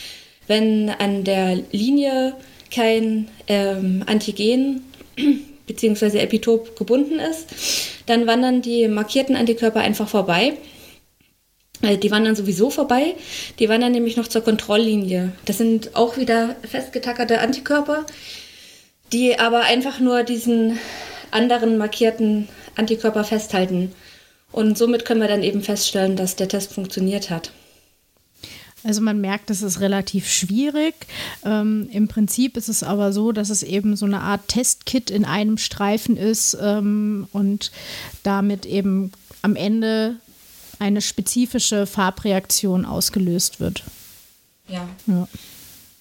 Wenn 0.47 0.89
an 0.89 1.23
der 1.23 1.57
Linie 1.71 2.35
kein 2.69 3.27
ähm, 3.47 4.03
Antigen 4.05 4.83
bzw. 5.67 6.19
Epitop 6.19 6.75
gebunden 6.75 7.19
ist, 7.19 7.47
dann 8.05 8.27
wandern 8.27 8.61
die 8.61 8.87
markierten 8.87 9.35
Antikörper 9.35 9.79
einfach 9.79 10.07
vorbei. 10.07 10.53
Äh, 11.81 11.97
die 11.97 12.11
wandern 12.11 12.35
sowieso 12.35 12.69
vorbei. 12.69 13.15
Die 13.59 13.69
wandern 13.69 13.91
nämlich 13.91 14.17
noch 14.17 14.27
zur 14.27 14.41
Kontrolllinie. 14.41 15.31
Das 15.45 15.57
sind 15.57 15.95
auch 15.95 16.17
wieder 16.17 16.55
festgetackerte 16.63 17.39
Antikörper, 17.39 18.05
die 19.11 19.39
aber 19.39 19.61
einfach 19.61 19.99
nur 19.99 20.23
diesen 20.23 20.79
anderen 21.31 21.77
markierten 21.77 22.47
Antikörper 22.75 23.23
festhalten. 23.23 23.93
Und 24.51 24.77
somit 24.77 25.05
können 25.05 25.21
wir 25.21 25.27
dann 25.27 25.43
eben 25.43 25.61
feststellen, 25.61 26.15
dass 26.15 26.35
der 26.35 26.49
Test 26.49 26.73
funktioniert 26.73 27.29
hat. 27.29 27.51
Also 28.83 29.01
man 29.01 29.21
merkt, 29.21 29.49
es 29.49 29.61
ist 29.61 29.79
relativ 29.79 30.29
schwierig. 30.29 30.95
Ähm, 31.45 31.87
Im 31.91 32.07
Prinzip 32.07 32.57
ist 32.57 32.69
es 32.69 32.83
aber 32.83 33.13
so, 33.13 33.31
dass 33.31 33.49
es 33.49 33.63
eben 33.63 33.95
so 33.95 34.05
eine 34.05 34.21
Art 34.21 34.47
Testkit 34.47 35.09
in 35.11 35.25
einem 35.25 35.57
Streifen 35.57 36.17
ist 36.17 36.57
ähm, 36.61 37.27
und 37.31 37.71
damit 38.23 38.65
eben 38.65 39.11
am 39.41 39.55
Ende 39.55 40.15
eine 40.79 41.01
spezifische 41.01 41.85
Farbreaktion 41.85 42.85
ausgelöst 42.85 43.59
wird. 43.59 43.83
Ja. 44.67 44.87
ja. 45.05 45.27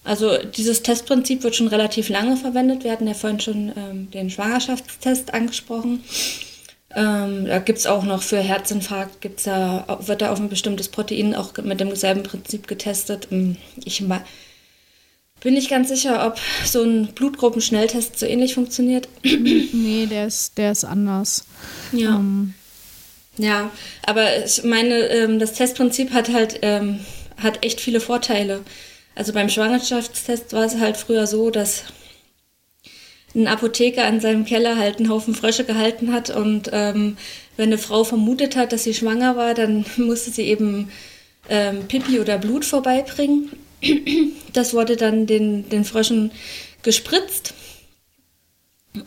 Also 0.03 0.37
dieses 0.37 0.81
Testprinzip 0.81 1.43
wird 1.43 1.55
schon 1.55 1.67
relativ 1.67 2.09
lange 2.09 2.35
verwendet. 2.35 2.83
Wir 2.83 2.91
hatten 2.91 3.07
ja 3.07 3.13
vorhin 3.13 3.39
schon 3.39 3.71
ähm, 3.75 4.09
den 4.09 4.31
Schwangerschaftstest 4.31 5.33
angesprochen. 5.33 6.03
Ähm, 6.95 7.45
da 7.45 7.59
gibt 7.59 7.79
es 7.79 7.87
auch 7.87 8.03
noch 8.03 8.21
für 8.21 8.39
Herzinfarkt, 8.39 9.21
gibt's 9.21 9.43
da, 9.43 9.99
wird 10.05 10.21
da 10.21 10.31
auf 10.31 10.39
ein 10.39 10.49
bestimmtes 10.49 10.89
Protein 10.89 11.35
auch 11.35 11.55
mit 11.57 11.79
demselben 11.79 12.23
Prinzip 12.23 12.67
getestet. 12.67 13.29
Ähm, 13.31 13.57
ich 13.83 14.03
bin 15.41 15.53
nicht 15.53 15.69
ganz 15.69 15.89
sicher, 15.89 16.27
ob 16.27 16.37
so 16.65 16.83
ein 16.83 17.07
Blutgruppenschnelltest 17.07 18.19
so 18.19 18.25
ähnlich 18.25 18.55
funktioniert. 18.55 19.07
nee, 19.23 20.05
der 20.09 20.27
ist, 20.27 20.57
der 20.57 20.71
ist 20.71 20.83
anders. 20.83 21.45
Ja. 21.91 22.15
Ähm. 22.15 22.53
Ja, 23.37 23.71
aber 24.05 24.43
ich 24.45 24.63
meine, 24.63 24.95
ähm, 25.07 25.39
das 25.39 25.53
Testprinzip 25.53 26.11
hat 26.11 26.33
halt 26.33 26.59
ähm, 26.63 26.99
hat 27.37 27.65
echt 27.65 27.81
viele 27.81 27.99
Vorteile. 27.99 28.61
Also 29.15 29.33
beim 29.33 29.49
Schwangerschaftstest 29.49 30.53
war 30.53 30.65
es 30.65 30.77
halt 30.77 30.97
früher 30.97 31.27
so, 31.27 31.49
dass 31.49 31.83
ein 33.35 33.47
Apotheker 33.47 34.05
an 34.05 34.19
seinem 34.19 34.45
Keller 34.45 34.77
halt 34.77 34.97
einen 34.97 35.09
Haufen 35.09 35.35
Frösche 35.35 35.63
gehalten 35.63 36.11
hat 36.11 36.29
und 36.29 36.69
ähm, 36.73 37.17
wenn 37.57 37.69
eine 37.69 37.77
Frau 37.77 38.03
vermutet 38.03 38.55
hat, 38.55 38.73
dass 38.73 38.83
sie 38.83 38.93
schwanger 38.93 39.35
war, 39.35 39.53
dann 39.53 39.85
musste 39.97 40.31
sie 40.31 40.43
eben 40.43 40.91
ähm, 41.49 41.87
Pipi 41.87 42.19
oder 42.19 42.37
Blut 42.37 42.65
vorbeibringen. 42.65 43.51
Das 44.53 44.73
wurde 44.73 44.97
dann 44.97 45.27
den, 45.27 45.69
den 45.69 45.85
Fröschen 45.85 46.31
gespritzt 46.83 47.53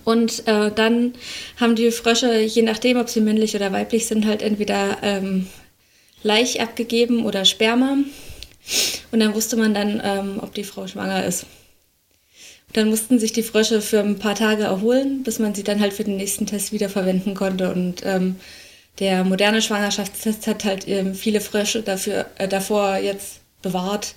Und 0.05 0.47
äh, 0.49 0.70
dann 0.70 1.12
haben 1.61 1.77
die 1.77 1.91
Frösche, 1.91 2.41
je 2.41 2.62
nachdem, 2.62 2.99
ob 2.99 3.11
sie 3.11 3.20
männlich 3.20 3.55
oder 3.55 3.72
weiblich 3.72 4.07
sind, 4.07 4.27
halt 4.27 4.41
entweder 4.41 4.99
ähm, 5.03 5.47
Laich 6.22 6.62
abgegeben 6.62 7.27
oder 7.27 7.45
Sperma. 7.45 7.99
Und 9.12 9.20
dann 9.20 9.35
wusste 9.35 9.57
man 9.57 9.75
dann, 9.75 10.01
ähm, 10.03 10.39
ob 10.41 10.55
die 10.55 10.64
Frau 10.64 10.87
schwanger 10.87 11.25
ist. 11.27 11.45
Dann 12.75 12.91
mussten 12.91 13.18
sich 13.18 13.33
die 13.33 13.45
Frösche 13.45 13.81
für 13.81 14.01
ein 14.01 14.18
paar 14.18 14.35
Tage 14.35 14.64
erholen, 14.64 15.22
bis 15.22 15.39
man 15.39 15.55
sie 15.55 15.62
dann 15.62 15.81
halt 15.81 15.93
für 15.93 16.05
den 16.05 16.16
nächsten 16.16 16.45
Test 16.45 16.72
wiederverwenden 16.72 17.35
konnte. 17.35 17.72
Und 17.72 18.03
ähm, 18.05 18.37
der 18.99 19.25
moderne 19.25 19.62
Schwangerschaftstest 19.62 20.47
hat 20.47 20.64
halt 20.64 20.87
ähm, 20.89 21.14
viele 21.14 21.41
Frösche 21.41 21.83
dafür, 21.83 22.27
äh, 22.37 22.49
davor 22.49 22.97
jetzt 22.97 23.41
bewahrt, 23.62 24.14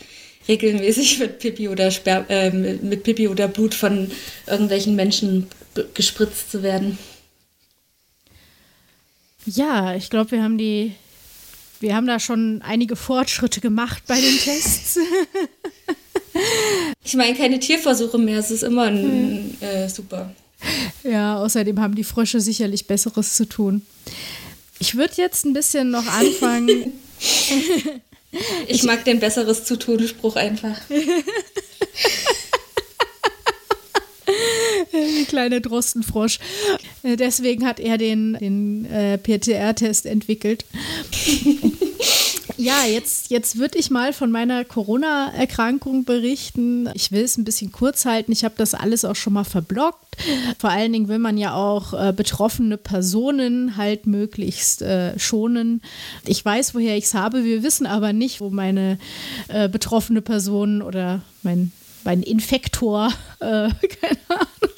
regelmäßig 0.47 1.19
mit 1.19 1.39
Pipi 1.39 1.69
oder 1.69 1.91
Sper 1.91 2.25
äh, 2.29 2.49
mit 2.51 3.03
Pipi 3.03 3.27
oder 3.27 3.47
Blut 3.47 3.75
von 3.75 4.11
irgendwelchen 4.47 4.95
Menschen 4.95 5.47
gespritzt 5.93 6.51
zu 6.51 6.63
werden. 6.63 6.97
Ja, 9.45 9.95
ich 9.95 10.09
glaube, 10.09 10.31
wir 10.31 10.43
haben 10.43 10.57
die, 10.57 10.93
wir 11.79 11.95
haben 11.95 12.07
da 12.07 12.19
schon 12.19 12.63
einige 12.63 12.95
Fortschritte 12.95 13.61
gemacht 13.61 14.03
bei 14.07 14.19
den 14.19 14.37
Tests. 14.39 14.97
ich 17.03 17.13
meine, 17.15 17.35
keine 17.35 17.59
Tierversuche 17.59 18.17
mehr, 18.17 18.39
es 18.39 18.51
ist 18.51 18.63
immer 18.63 18.83
ein, 18.83 19.55
äh, 19.61 19.89
super. 19.89 20.33
Ja, 21.03 21.37
außerdem 21.37 21.79
haben 21.79 21.95
die 21.95 22.03
Frösche 22.03 22.41
sicherlich 22.41 22.87
Besseres 22.87 23.35
zu 23.35 23.45
tun. 23.45 23.83
Ich 24.79 24.95
würde 24.95 25.13
jetzt 25.17 25.45
ein 25.45 25.53
bisschen 25.53 25.91
noch 25.91 26.05
anfangen. 26.07 26.93
ich 28.67 28.83
mag 28.83 29.05
den 29.05 29.19
Besseres 29.19 29.63
zu 29.63 29.77
tun 29.77 30.07
Spruch 30.07 30.35
einfach. 30.35 30.77
kleine 35.27 35.61
Drostenfrosch. 35.61 36.39
Äh, 37.03 37.15
deswegen 37.15 37.65
hat 37.65 37.79
er 37.79 37.97
den, 37.97 38.33
den 38.33 38.85
äh, 38.85 39.17
PTR-Test 39.17 40.05
entwickelt. 40.05 40.65
Ja, 42.57 42.85
jetzt, 42.85 43.29
jetzt 43.29 43.59
würde 43.59 43.77
ich 43.77 43.91
mal 43.91 44.13
von 44.13 44.31
meiner 44.31 44.65
Corona-Erkrankung 44.65 46.05
berichten. 46.05 46.89
Ich 46.95 47.11
will 47.11 47.23
es 47.23 47.37
ein 47.37 47.43
bisschen 47.43 47.71
kurz 47.71 48.05
halten. 48.05 48.31
Ich 48.31 48.43
habe 48.43 48.55
das 48.57 48.73
alles 48.73 49.05
auch 49.05 49.15
schon 49.15 49.33
mal 49.33 49.43
verblockt. 49.43 50.17
Vor 50.57 50.71
allen 50.71 50.91
Dingen 50.91 51.07
will 51.07 51.19
man 51.19 51.37
ja 51.37 51.53
auch 51.53 51.93
äh, 51.93 52.11
betroffene 52.11 52.77
Personen 52.77 53.77
halt 53.77 54.07
möglichst 54.07 54.81
äh, 54.81 55.17
schonen. 55.19 55.83
Ich 56.25 56.43
weiß, 56.43 56.73
woher 56.73 56.97
ich 56.97 57.05
es 57.05 57.13
habe. 57.13 57.43
Wir 57.43 57.61
wissen 57.61 57.85
aber 57.85 58.11
nicht, 58.11 58.41
wo 58.41 58.49
meine 58.49 58.97
äh, 59.49 59.69
betroffene 59.69 60.21
Person 60.21 60.81
oder 60.81 61.21
mein, 61.43 61.71
mein 62.07 62.23
Infektor, 62.23 63.11
äh, 63.41 63.43
keine 63.99 64.17
Ahnung, 64.29 64.73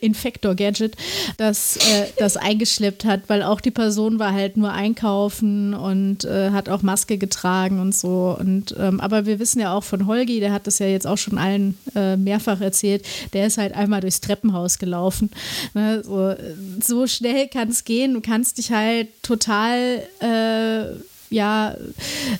Infektor-Gadget, 0.00 0.96
das, 1.36 1.76
äh, 1.76 2.06
das 2.16 2.38
eingeschleppt 2.38 3.04
hat, 3.04 3.24
weil 3.28 3.42
auch 3.42 3.60
die 3.60 3.70
Person 3.70 4.18
war 4.18 4.32
halt 4.32 4.56
nur 4.56 4.72
einkaufen 4.72 5.74
und 5.74 6.24
äh, 6.24 6.50
hat 6.50 6.70
auch 6.70 6.80
Maske 6.80 7.18
getragen 7.18 7.80
und 7.80 7.94
so. 7.94 8.34
Und, 8.40 8.74
ähm, 8.78 8.98
aber 9.00 9.26
wir 9.26 9.38
wissen 9.38 9.60
ja 9.60 9.74
auch 9.74 9.84
von 9.84 10.06
Holgi, 10.06 10.40
der 10.40 10.52
hat 10.52 10.66
das 10.66 10.78
ja 10.78 10.86
jetzt 10.86 11.06
auch 11.06 11.18
schon 11.18 11.36
allen 11.36 11.76
äh, 11.94 12.16
mehrfach 12.16 12.62
erzählt, 12.62 13.04
der 13.34 13.46
ist 13.46 13.58
halt 13.58 13.74
einmal 13.74 14.00
durchs 14.00 14.22
Treppenhaus 14.22 14.78
gelaufen. 14.78 15.30
Ne? 15.74 16.02
So, 16.02 16.34
so 16.82 17.06
schnell 17.06 17.48
kann 17.48 17.68
es 17.68 17.84
gehen, 17.84 18.14
du 18.14 18.22
kannst 18.22 18.56
dich 18.56 18.72
halt 18.72 19.08
total 19.22 20.02
äh, 20.20 20.96
ja, 21.30 21.76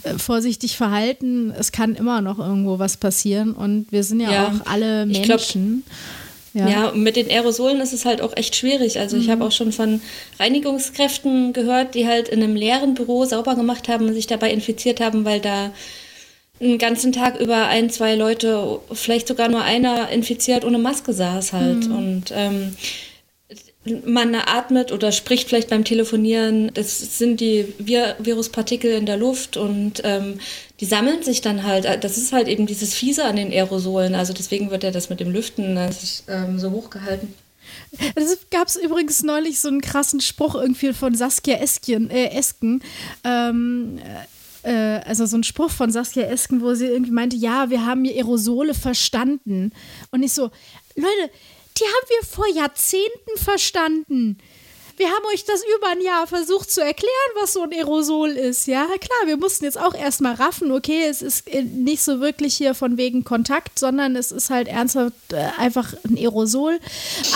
äh, 0.03 0.19
vorsichtig 0.19 0.77
verhalten. 0.77 1.53
Es 1.57 1.73
kann 1.73 1.95
immer 1.95 2.21
noch 2.21 2.39
irgendwo 2.39 2.79
was 2.79 2.97
passieren 2.97 3.53
und 3.53 3.87
wir 3.91 4.03
sind 4.03 4.21
ja, 4.21 4.33
ja 4.33 4.49
auch 4.49 4.71
alle 4.71 5.07
Menschen. 5.07 5.85
Ja. 6.55 6.69
ja, 6.69 6.93
mit 6.93 7.17
den 7.17 7.29
Aerosolen 7.29 7.81
ist 7.81 7.93
es 7.93 8.05
halt 8.05 8.23
auch 8.23 8.37
echt 8.37 8.57
schwierig. 8.57 8.99
Also 8.99 9.17
mhm. 9.17 9.23
ich 9.23 9.31
habe 9.31 9.45
auch 9.45 9.53
schon 9.53 9.71
von 9.71 10.01
Reinigungskräften 10.41 11.53
gehört, 11.53 11.95
die 11.95 12.07
halt 12.07 12.29
in 12.29 12.43
einem 12.43 12.57
leeren 12.57 12.95
Büro 12.95 13.25
sauber 13.27 13.55
gemacht 13.55 13.89
haben 13.89 14.07
und 14.07 14.15
sich 14.15 14.27
dabei 14.27 14.51
infiziert 14.51 15.01
haben, 15.01 15.25
weil 15.25 15.41
da 15.41 15.71
einen 16.61 16.79
ganzen 16.79 17.13
Tag 17.13 17.39
über 17.39 17.67
ein, 17.69 17.91
zwei 17.91 18.15
Leute, 18.15 18.81
vielleicht 18.93 19.29
sogar 19.29 19.49
nur 19.49 19.63
einer 19.63 20.09
infiziert 20.09 20.65
ohne 20.65 20.79
Maske 20.79 21.13
saß 21.13 21.53
halt. 21.53 21.87
Mhm. 21.89 21.97
Und 21.97 22.25
ähm, 22.35 22.75
man 24.05 24.35
atmet 24.35 24.93
oder 24.93 25.13
spricht 25.13 25.49
vielleicht 25.49 25.71
beim 25.71 25.85
Telefonieren, 25.85 26.71
das 26.75 27.19
sind 27.19 27.41
die 27.41 27.73
Vir 27.79 28.17
Viruspartikel 28.19 28.93
in 28.93 29.07
der 29.07 29.17
Luft 29.17 29.57
und 29.57 30.03
ähm, 30.05 30.39
die 30.81 30.85
sammeln 30.85 31.23
sich 31.23 31.41
dann 31.41 31.65
halt. 31.65 31.85
Das 32.03 32.17
ist 32.17 32.33
halt 32.33 32.49
eben 32.49 32.67
dieses 32.67 32.95
Fiese 32.95 33.25
an 33.25 33.37
den 33.37 33.51
Aerosolen. 33.51 34.15
Also 34.15 34.33
deswegen 34.33 34.71
wird 34.71 34.85
ja 34.85 34.91
das 34.91 35.11
mit 35.11 35.21
dem 35.21 35.31
Lüften 35.31 35.75
das 35.75 36.25
ähm, 36.29 36.59
so 36.59 36.71
hochgehalten. 36.71 37.35
Es 38.15 38.39
gab 38.51 38.69
übrigens 38.83 39.23
neulich 39.23 39.61
so 39.61 39.69
einen 39.69 39.81
krassen 39.81 40.21
Spruch 40.21 40.55
irgendwie 40.55 40.93
von 40.93 41.15
Saskia 41.15 41.57
Esken. 41.57 42.11
Äh, 42.11 42.31
Esken 42.31 42.83
ähm, 43.25 43.99
äh, 44.63 45.01
also 45.05 45.27
so 45.27 45.37
ein 45.37 45.45
Spruch 45.45 45.71
von 45.71 45.91
Saskia 45.91 46.25
Esken, 46.25 46.61
wo 46.61 46.75
sie 46.75 46.87
irgendwie 46.87 47.13
meinte, 47.13 47.37
ja, 47.37 47.71
wir 47.71 47.87
haben 47.87 48.05
hier 48.05 48.17
Aerosole 48.17 48.75
verstanden. 48.75 49.73
Und 50.11 50.23
ich 50.23 50.33
so, 50.33 50.51
Leute, 50.95 51.33
die 51.79 51.85
haben 51.85 52.09
wir 52.09 52.29
vor 52.29 52.49
Jahrzehnten 52.49 53.37
verstanden. 53.37 54.39
Wir 54.99 55.11
haben 55.11 55.25
euch 55.33 55.45
das 55.45 55.63
über 55.77 55.91
ein 55.91 56.01
Jahr 56.01 56.27
versucht 56.27 56.73
zu 56.73 56.81
erklären, 56.81 57.13
was 57.37 57.53
so 57.53 57.63
ein 57.63 57.73
Aerosol 57.73 58.31
ist. 58.31 58.67
Ja, 58.67 58.85
klar, 58.87 59.19
wir 59.27 59.37
mussten 59.37 59.65
jetzt 59.65 59.79
auch 59.79 59.95
erstmal 59.95 60.35
raffen, 60.35 60.73
okay, 60.73 61.05
es 61.05 61.23
ist 61.23 61.47
äh, 61.47 61.63
nicht 61.63 62.03
so 62.03 62.21
wirklich 62.21 62.57
hier 62.57 62.75
von 62.75 62.97
wegen 62.97 63.23
Kontakt, 63.23 63.79
sondern 63.79 64.17
es 64.17 64.33
ist 64.33 64.51
halt 64.51 64.67
ernsthaft 64.67 65.15
äh, 65.33 65.51
einfach 65.57 65.95
ein 66.05 66.17
Aerosol. 66.17 66.81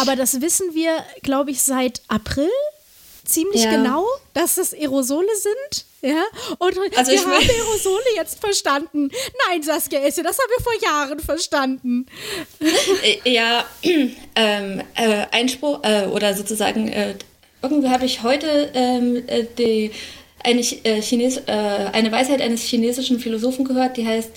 Aber 0.01 0.17
das 0.17 0.41
wissen 0.41 0.75
wir, 0.75 1.05
glaube 1.23 1.53
ich, 1.53 1.63
seit 1.63 2.03
April 2.09 2.51
ziemlich 3.25 3.65
ja. 3.65 3.71
genau, 3.71 4.07
dass 4.35 4.59
es 4.59 4.73
Aerosole 4.73 5.35
sind. 5.37 5.87
Ja, 6.03 6.25
und 6.59 6.77
also 6.97 7.13
wir 7.13 7.21
haben 7.21 7.49
Aerosole 7.49 8.17
jetzt 8.17 8.41
verstanden. 8.41 9.11
Nein, 9.49 9.63
Saskia 9.63 10.01
Esse, 10.01 10.23
das 10.23 10.37
haben 10.37 10.51
wir 10.57 10.65
vor 10.65 10.83
Jahren 10.83 11.21
verstanden. 11.21 12.07
Äh, 13.05 13.31
ja, 13.31 13.65
ähm, 13.83 14.83
äh, 14.97 15.27
Einspruch 15.31 15.81
äh, 15.85 16.07
oder 16.07 16.35
sozusagen, 16.35 16.89
äh, 16.89 17.15
irgendwie 17.63 17.89
habe 17.89 18.05
ich 18.05 18.25
heute 18.25 18.73
ähm, 18.75 19.23
äh, 19.29 19.45
die, 19.57 19.93
eine, 20.43 20.61
äh, 20.61 21.01
Chines, 21.01 21.47
eine 21.47 22.11
Weisheit 22.11 22.41
eines 22.41 22.63
chinesischen 22.63 23.21
Philosophen 23.21 23.65
gehört, 23.65 23.97
die 23.97 24.05
heißt, 24.05 24.31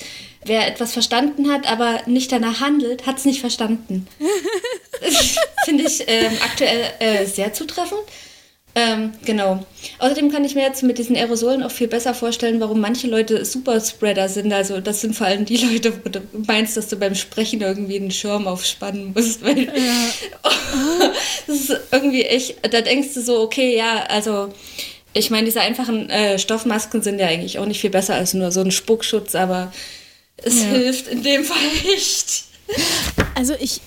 wer 0.46 0.68
etwas 0.68 0.94
verstanden 0.94 1.52
hat, 1.52 1.68
aber 1.68 2.02
nicht 2.06 2.32
danach 2.32 2.60
handelt, 2.60 3.08
hat 3.08 3.18
es 3.18 3.26
nicht 3.26 3.40
verstanden. 3.40 4.06
Finde 5.66 5.86
ich 5.86 6.04
ähm, 6.06 6.38
aktuell 6.44 7.26
sehr 7.26 7.54
zutreffend. 7.54 8.04
Ähm, 8.78 9.14
genau. 9.24 9.66
Außerdem 10.00 10.32
kann 10.32 10.44
ich 10.44 10.54
mir 10.54 10.64
jetzt 10.64 10.84
mit 10.84 10.98
diesen 10.98 11.16
Aerosolen 11.16 11.64
auch 11.64 11.72
viel 11.72 11.88
besser 11.88 12.14
vorstellen, 12.14 12.60
warum 12.60 12.82
manche 12.82 13.08
Leute 13.08 13.46
Superspreader 13.46 14.28
sind. 14.28 14.52
Also 14.52 14.82
das 14.82 15.00
sind 15.00 15.16
vor 15.16 15.28
allem 15.28 15.46
die 15.46 15.56
Leute, 15.58 15.94
wo 16.04 16.10
du 16.10 16.20
meinst, 16.46 16.76
dass 16.76 16.90
du 16.90 16.98
beim 16.98 17.16
Sprechen 17.16 17.62
irgendwie 17.62 17.96
einen 17.96 18.12
Schirm 18.12 18.48
aufspannen 18.48 19.14
musst. 19.16 19.44
Weil 19.46 19.64
ja. 19.64 20.12
das 21.48 21.56
ist 21.56 21.80
irgendwie 21.90 22.24
echt, 22.24 22.58
da 22.70 22.82
denkst 22.82 23.14
du 23.14 23.22
so, 23.22 23.40
okay, 23.40 23.78
ja, 23.78 24.04
also 24.10 24.54
ich 25.14 25.30
meine, 25.30 25.46
diese 25.46 25.62
einfachen 25.62 26.10
äh, 26.10 26.38
Stoffmasken 26.38 27.02
sind 27.02 27.20
ja 27.20 27.28
eigentlich 27.28 27.58
auch 27.58 27.66
nicht 27.66 27.80
viel 27.80 27.90
besser 27.90 28.16
als 28.16 28.34
nur 28.34 28.52
so 28.52 28.60
ein 28.60 28.72
Spuckschutz, 28.72 29.36
aber 29.36 29.72
es 30.36 30.62
ja. 30.62 30.68
hilft 30.72 31.08
in 31.08 31.24
dem 31.24 31.46
Fall 31.46 31.58
nicht. 31.86 32.44
Also 33.36 33.54
ich, 33.58 33.80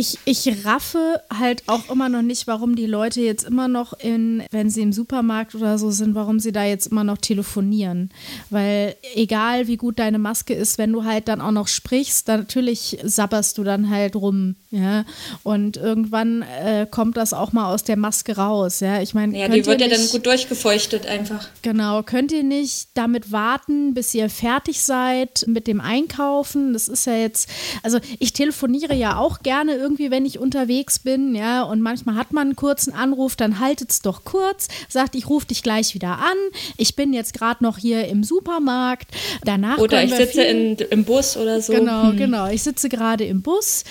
ich, 0.00 0.18
ich 0.24 0.64
raffe 0.64 1.20
halt 1.30 1.62
auch 1.66 1.90
immer 1.90 2.08
noch 2.08 2.22
nicht, 2.22 2.46
warum 2.46 2.74
die 2.74 2.86
Leute 2.86 3.20
jetzt 3.20 3.44
immer 3.44 3.68
noch 3.68 3.92
in, 3.92 4.42
wenn 4.50 4.70
sie 4.70 4.80
im 4.80 4.94
Supermarkt 4.94 5.54
oder 5.54 5.76
so 5.76 5.90
sind, 5.90 6.14
warum 6.14 6.40
sie 6.40 6.52
da 6.52 6.64
jetzt 6.64 6.86
immer 6.86 7.04
noch 7.04 7.18
telefonieren. 7.18 8.10
Weil 8.48 8.96
egal 9.14 9.66
wie 9.66 9.76
gut 9.76 9.98
deine 9.98 10.18
Maske 10.18 10.54
ist, 10.54 10.78
wenn 10.78 10.90
du 10.90 11.04
halt 11.04 11.28
dann 11.28 11.42
auch 11.42 11.50
noch 11.50 11.68
sprichst, 11.68 12.28
dann 12.28 12.40
natürlich 12.40 12.98
sabberst 13.02 13.58
du 13.58 13.64
dann 13.64 13.90
halt 13.90 14.16
rum. 14.16 14.56
Ja? 14.70 15.04
Und 15.42 15.76
irgendwann 15.76 16.42
äh, 16.42 16.86
kommt 16.90 17.18
das 17.18 17.34
auch 17.34 17.52
mal 17.52 17.70
aus 17.70 17.84
der 17.84 17.98
Maske 17.98 18.36
raus. 18.36 18.80
Ja, 18.80 19.02
ich 19.02 19.12
meine. 19.12 19.38
Ja, 19.38 19.48
die 19.48 19.66
wird 19.66 19.82
ja 19.82 19.88
dann 19.88 20.06
gut 20.08 20.24
durchgefeuchtet 20.24 21.06
einfach. 21.06 21.46
Genau. 21.60 22.02
Könnt 22.04 22.32
ihr 22.32 22.42
nicht 22.42 22.88
damit 22.94 23.32
warten, 23.32 23.92
bis 23.92 24.14
ihr 24.14 24.30
fertig 24.30 24.82
seid 24.82 25.44
mit 25.46 25.66
dem 25.66 25.80
Einkaufen? 25.80 26.72
Das 26.72 26.88
ist 26.88 27.06
ja 27.06 27.16
jetzt, 27.16 27.50
also 27.82 27.98
ich 28.18 28.32
telefoniere 28.32 28.94
ja 28.94 29.18
auch 29.18 29.42
gerne 29.42 29.74
irgendwie, 29.74 29.89
wenn 29.98 30.24
ich 30.26 30.38
unterwegs 30.38 30.98
bin, 30.98 31.34
ja, 31.34 31.62
und 31.62 31.80
manchmal 31.80 32.14
hat 32.14 32.32
man 32.32 32.48
einen 32.48 32.56
kurzen 32.56 32.92
Anruf, 32.92 33.36
dann 33.36 33.58
haltet 33.58 33.90
es 33.90 34.02
doch 34.02 34.24
kurz, 34.24 34.68
sagt, 34.88 35.14
ich 35.14 35.28
rufe 35.28 35.46
dich 35.46 35.62
gleich 35.62 35.94
wieder 35.94 36.18
an. 36.18 36.36
Ich 36.76 36.96
bin 36.96 37.12
jetzt 37.12 37.34
gerade 37.34 37.62
noch 37.62 37.78
hier 37.78 38.06
im 38.08 38.24
Supermarkt. 38.24 39.10
Danach 39.44 39.78
oder 39.78 40.02
ich 40.02 40.14
sitze 40.14 40.42
in, 40.42 40.76
im 40.76 41.04
Bus 41.04 41.36
oder 41.36 41.60
so. 41.60 41.72
Genau, 41.72 42.08
hm. 42.08 42.16
genau. 42.16 42.48
Ich 42.48 42.62
sitze 42.62 42.88
gerade 42.88 43.24
im 43.24 43.42
Bus. 43.42 43.84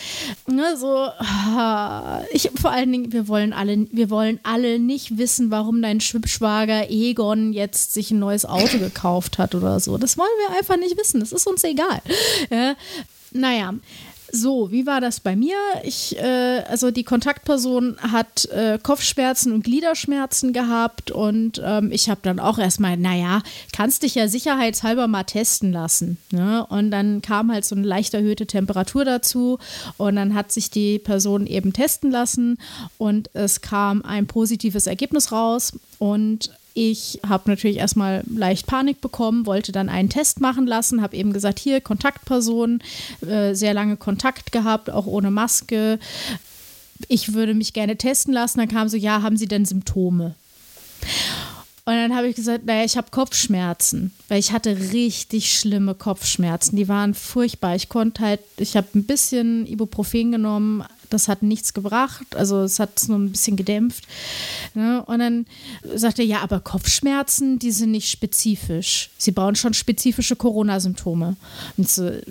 Ne, 0.47 0.77
so, 0.77 1.07
ich 2.31 2.51
vor 2.59 2.71
allen 2.71 2.91
Dingen, 2.91 3.11
wir 3.11 3.27
wollen 3.27 3.53
alle, 3.53 3.87
wir 3.91 4.09
wollen 4.09 4.39
alle 4.43 4.79
nicht 4.79 5.17
wissen, 5.17 5.51
warum 5.51 5.81
dein 5.81 6.01
Schwibschwager 6.01 6.89
Egon 6.89 7.53
jetzt 7.53 7.93
sich 7.93 8.11
ein 8.11 8.19
neues 8.19 8.45
Auto 8.45 8.77
gekauft 8.79 9.37
hat 9.37 9.55
oder 9.55 9.79
so. 9.79 9.97
Das 9.97 10.17
wollen 10.17 10.29
wir 10.47 10.57
einfach 10.57 10.77
nicht 10.77 10.97
wissen. 10.97 11.19
Das 11.19 11.31
ist 11.31 11.47
uns 11.47 11.63
egal. 11.63 12.01
Ja, 12.49 12.75
naja, 13.31 13.73
So, 14.31 14.71
wie 14.71 14.85
war 14.85 15.01
das 15.01 15.19
bei 15.19 15.35
mir? 15.35 15.55
Ich, 15.83 16.17
äh, 16.17 16.63
also 16.69 16.91
die 16.91 17.03
Kontaktperson 17.03 17.97
hat 17.99 18.45
äh, 18.45 18.77
Kopfschmerzen 18.81 19.53
und 19.53 19.63
Gliederschmerzen 19.63 20.53
gehabt 20.53 21.11
und 21.11 21.61
ähm, 21.63 21.91
ich 21.91 22.09
habe 22.09 22.21
dann 22.23 22.39
auch 22.39 22.59
erstmal, 22.59 22.97
naja, 22.97 23.41
kannst 23.73 24.03
dich 24.03 24.15
ja 24.15 24.27
sicherheitshalber 24.27 25.07
mal 25.07 25.23
testen 25.23 25.71
lassen. 25.71 26.17
Ne? 26.31 26.65
Und 26.67 26.91
dann 26.91 27.21
kam 27.21 27.51
halt 27.51 27.65
so 27.65 27.75
eine 27.75 27.85
leicht 27.85 28.13
erhöhte 28.13 28.45
Temperatur 28.45 29.05
dazu 29.05 29.57
und 29.97 30.15
dann 30.15 30.35
hat 30.35 30.51
sich 30.51 30.69
die 30.69 30.99
Person 30.99 31.47
eben 31.47 31.73
testen 31.73 32.11
lassen 32.11 32.57
und 32.97 33.29
es 33.33 33.61
kam 33.61 34.03
ein 34.03 34.27
positives 34.27 34.87
Ergebnis 34.87 35.31
raus 35.31 35.73
und 35.97 36.51
ich 36.81 37.19
habe 37.27 37.49
natürlich 37.49 37.75
erstmal 37.75 38.23
leicht 38.33 38.65
Panik 38.65 39.01
bekommen, 39.01 39.45
wollte 39.45 39.73
dann 39.73 39.89
einen 39.89 40.07
Test 40.07 40.39
machen 40.39 40.65
lassen, 40.65 41.01
habe 41.01 41.17
eben 41.17 41.33
gesagt, 41.33 41.59
hier 41.59 41.81
Kontaktperson, 41.81 42.81
äh, 43.19 43.53
sehr 43.53 43.73
lange 43.73 43.97
Kontakt 43.97 44.53
gehabt, 44.53 44.89
auch 44.89 45.05
ohne 45.05 45.29
Maske. 45.29 45.99
Ich 47.09 47.33
würde 47.33 47.53
mich 47.53 47.73
gerne 47.73 47.97
testen 47.97 48.33
lassen. 48.33 48.59
Dann 48.59 48.69
kam 48.69 48.87
so, 48.87 48.95
ja, 48.95 49.21
haben 49.21 49.35
Sie 49.35 49.47
denn 49.47 49.65
Symptome? 49.65 50.35
Und 51.83 51.95
dann 51.95 52.15
habe 52.15 52.29
ich 52.29 52.37
gesagt, 52.37 52.65
naja, 52.65 52.85
ich 52.85 52.95
habe 52.95 53.11
Kopfschmerzen, 53.11 54.13
weil 54.29 54.39
ich 54.39 54.53
hatte 54.53 54.77
richtig 54.93 55.59
schlimme 55.59 55.95
Kopfschmerzen. 55.95 56.77
Die 56.77 56.87
waren 56.87 57.13
furchtbar. 57.13 57.75
Ich 57.75 57.89
konnte 57.89 58.23
halt, 58.23 58.39
ich 58.55 58.77
habe 58.77 58.87
ein 58.95 59.03
bisschen 59.03 59.67
Ibuprofen 59.67 60.31
genommen, 60.31 60.85
das 61.09 61.27
hat 61.27 61.43
nichts 61.43 61.73
gebracht, 61.73 62.35
also 62.35 62.63
es 62.63 62.79
hat 62.79 62.91
es 62.95 63.07
nur 63.07 63.19
ein 63.19 63.31
bisschen 63.31 63.57
gedämpft. 63.57 64.05
Ne? 64.73 65.03
Und 65.05 65.19
dann 65.19 65.45
sagte 65.95 66.21
er, 66.21 66.27
ja, 66.27 66.41
aber 66.41 66.59
Kopfschmerzen, 66.59 67.59
die 67.59 67.71
sind 67.71 67.91
nicht 67.91 68.09
spezifisch. 68.09 69.09
Sie 69.17 69.31
brauchen 69.31 69.55
schon 69.55 69.73
spezifische 69.73 70.35
Corona-Symptome. 70.35 71.35
Und 71.77 71.89
so, 71.89 72.07
äh, 72.07 72.21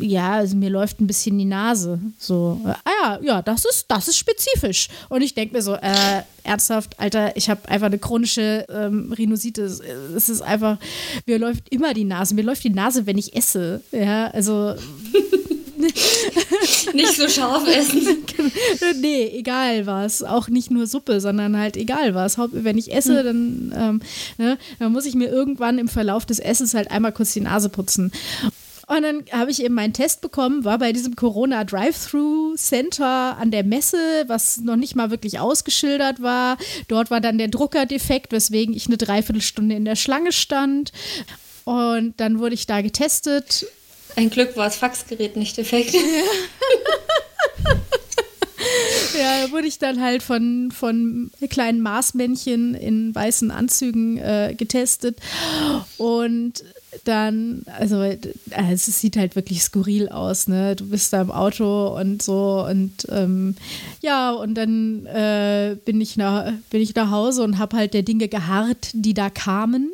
ja, 0.00 0.32
also 0.32 0.56
mir 0.56 0.70
läuft 0.70 1.00
ein 1.00 1.06
bisschen 1.06 1.38
die 1.38 1.44
Nase. 1.44 2.00
So, 2.18 2.60
ah 2.64 2.76
ja, 3.02 3.18
ja, 3.22 3.42
das 3.42 3.64
ist, 3.64 3.86
das 3.88 4.08
ist 4.08 4.16
spezifisch. 4.16 4.88
Und 5.08 5.22
ich 5.22 5.34
denke 5.34 5.54
mir 5.56 5.62
so, 5.62 5.74
äh, 5.74 6.22
ernsthaft, 6.42 6.98
Alter, 6.98 7.36
ich 7.36 7.50
habe 7.50 7.68
einfach 7.68 7.86
eine 7.86 7.98
chronische 7.98 8.66
ähm, 8.68 9.12
Rhinositis. 9.12 9.80
Es 9.80 10.28
ist 10.28 10.40
einfach, 10.40 10.78
mir 11.26 11.38
läuft 11.38 11.68
immer 11.70 11.94
die 11.94 12.04
Nase. 12.04 12.34
Mir 12.34 12.42
läuft 12.42 12.64
die 12.64 12.70
Nase, 12.70 13.06
wenn 13.06 13.18
ich 13.18 13.36
esse. 13.36 13.82
Ja, 13.92 14.28
also 14.28 14.74
nicht 16.94 17.16
so 17.16 17.28
scharf 17.28 17.66
essen. 17.66 18.24
nee, 19.00 19.30
egal 19.34 19.86
was. 19.86 20.22
Auch 20.22 20.48
nicht 20.48 20.70
nur 20.70 20.86
Suppe, 20.86 21.20
sondern 21.20 21.56
halt 21.56 21.76
egal 21.76 22.14
was. 22.14 22.38
Wenn 22.38 22.78
ich 22.78 22.92
esse, 22.92 23.22
dann, 23.22 23.72
ähm, 23.76 24.00
ne, 24.38 24.58
dann 24.78 24.92
muss 24.92 25.06
ich 25.06 25.14
mir 25.14 25.28
irgendwann 25.28 25.78
im 25.78 25.88
Verlauf 25.88 26.26
des 26.26 26.38
Essens 26.38 26.74
halt 26.74 26.90
einmal 26.90 27.12
kurz 27.12 27.32
die 27.32 27.40
Nase 27.40 27.68
putzen. 27.68 28.12
Und 28.88 29.02
dann 29.02 29.24
habe 29.32 29.50
ich 29.50 29.62
eben 29.62 29.74
meinen 29.74 29.92
Test 29.92 30.22
bekommen, 30.22 30.64
war 30.64 30.78
bei 30.78 30.92
diesem 30.92 31.14
Corona 31.14 31.64
Drive-Thru 31.64 32.54
Center 32.56 33.36
an 33.36 33.50
der 33.50 33.62
Messe, 33.62 34.24
was 34.28 34.58
noch 34.58 34.76
nicht 34.76 34.96
mal 34.96 35.10
wirklich 35.10 35.38
ausgeschildert 35.38 36.22
war. 36.22 36.56
Dort 36.88 37.10
war 37.10 37.20
dann 37.20 37.36
der 37.36 37.48
Drucker 37.48 37.84
defekt, 37.84 38.32
weswegen 38.32 38.74
ich 38.74 38.86
eine 38.86 38.96
Dreiviertelstunde 38.96 39.74
in 39.74 39.84
der 39.84 39.96
Schlange 39.96 40.32
stand. 40.32 40.92
Und 41.64 42.14
dann 42.16 42.38
wurde 42.38 42.54
ich 42.54 42.66
da 42.66 42.80
getestet 42.80 43.66
ein 44.16 44.30
Glück 44.30 44.56
war 44.56 44.64
das 44.64 44.76
Faxgerät 44.76 45.36
nicht 45.36 45.56
defekt. 45.56 45.94
ja, 49.18 49.44
da 49.46 49.52
wurde 49.52 49.66
ich 49.66 49.78
dann 49.78 50.00
halt 50.02 50.22
von, 50.22 50.70
von 50.72 51.30
kleinen 51.48 51.80
Marsmännchen 51.80 52.74
in 52.74 53.14
weißen 53.14 53.50
Anzügen 53.50 54.18
äh, 54.18 54.54
getestet. 54.56 55.18
Und 55.96 56.64
dann, 57.04 57.62
also, 57.78 57.96
also 57.96 58.72
es 58.72 58.86
sieht 59.00 59.16
halt 59.16 59.36
wirklich 59.36 59.62
skurril 59.62 60.08
aus, 60.08 60.48
ne? 60.48 60.74
Du 60.76 60.86
bist 60.86 61.12
da 61.12 61.20
im 61.20 61.30
Auto 61.30 61.96
und 61.98 62.22
so 62.22 62.66
und 62.68 63.06
ähm, 63.10 63.56
ja, 64.00 64.30
und 64.32 64.54
dann 64.54 65.06
äh, 65.06 65.76
bin, 65.84 66.00
ich 66.00 66.16
nach, 66.16 66.52
bin 66.70 66.80
ich 66.80 66.94
nach 66.94 67.10
Hause 67.10 67.42
und 67.42 67.58
habe 67.58 67.76
halt 67.76 67.94
der 67.94 68.02
Dinge 68.02 68.28
geharrt, 68.28 68.90
die 68.92 69.14
da 69.14 69.30
kamen. 69.30 69.92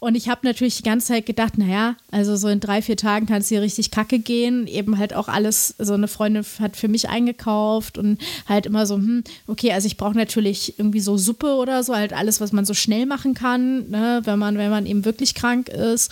Und 0.00 0.14
ich 0.14 0.28
habe 0.28 0.40
natürlich 0.44 0.76
die 0.76 0.82
ganze 0.82 1.08
Zeit 1.08 1.26
gedacht, 1.26 1.58
naja, 1.58 1.96
also 2.10 2.36
so 2.36 2.48
in 2.48 2.60
drei, 2.60 2.82
vier 2.82 2.96
Tagen 2.96 3.26
kann 3.26 3.40
es 3.40 3.48
hier 3.48 3.62
richtig 3.62 3.90
kacke 3.90 4.18
gehen. 4.18 4.66
Eben 4.66 4.98
halt 4.98 5.14
auch 5.14 5.28
alles, 5.28 5.74
so 5.78 5.94
eine 5.94 6.08
Freundin 6.08 6.44
hat 6.60 6.76
für 6.76 6.88
mich 6.88 7.08
eingekauft 7.08 7.98
und 7.98 8.18
halt 8.48 8.66
immer 8.66 8.86
so, 8.86 8.96
hm, 8.96 9.24
okay, 9.46 9.72
also 9.72 9.86
ich 9.86 9.96
brauche 9.96 10.16
natürlich 10.16 10.78
irgendwie 10.78 11.00
so 11.00 11.16
Suppe 11.16 11.54
oder 11.54 11.82
so, 11.82 11.94
halt 11.94 12.12
alles, 12.12 12.40
was 12.40 12.52
man 12.52 12.64
so 12.64 12.74
schnell 12.74 13.06
machen 13.06 13.34
kann, 13.34 13.88
ne, 13.90 14.22
wenn 14.24 14.38
man, 14.38 14.58
wenn 14.58 14.70
man 14.70 14.86
eben 14.86 15.04
wirklich 15.04 15.34
krank 15.34 15.68
ist. 15.68 16.10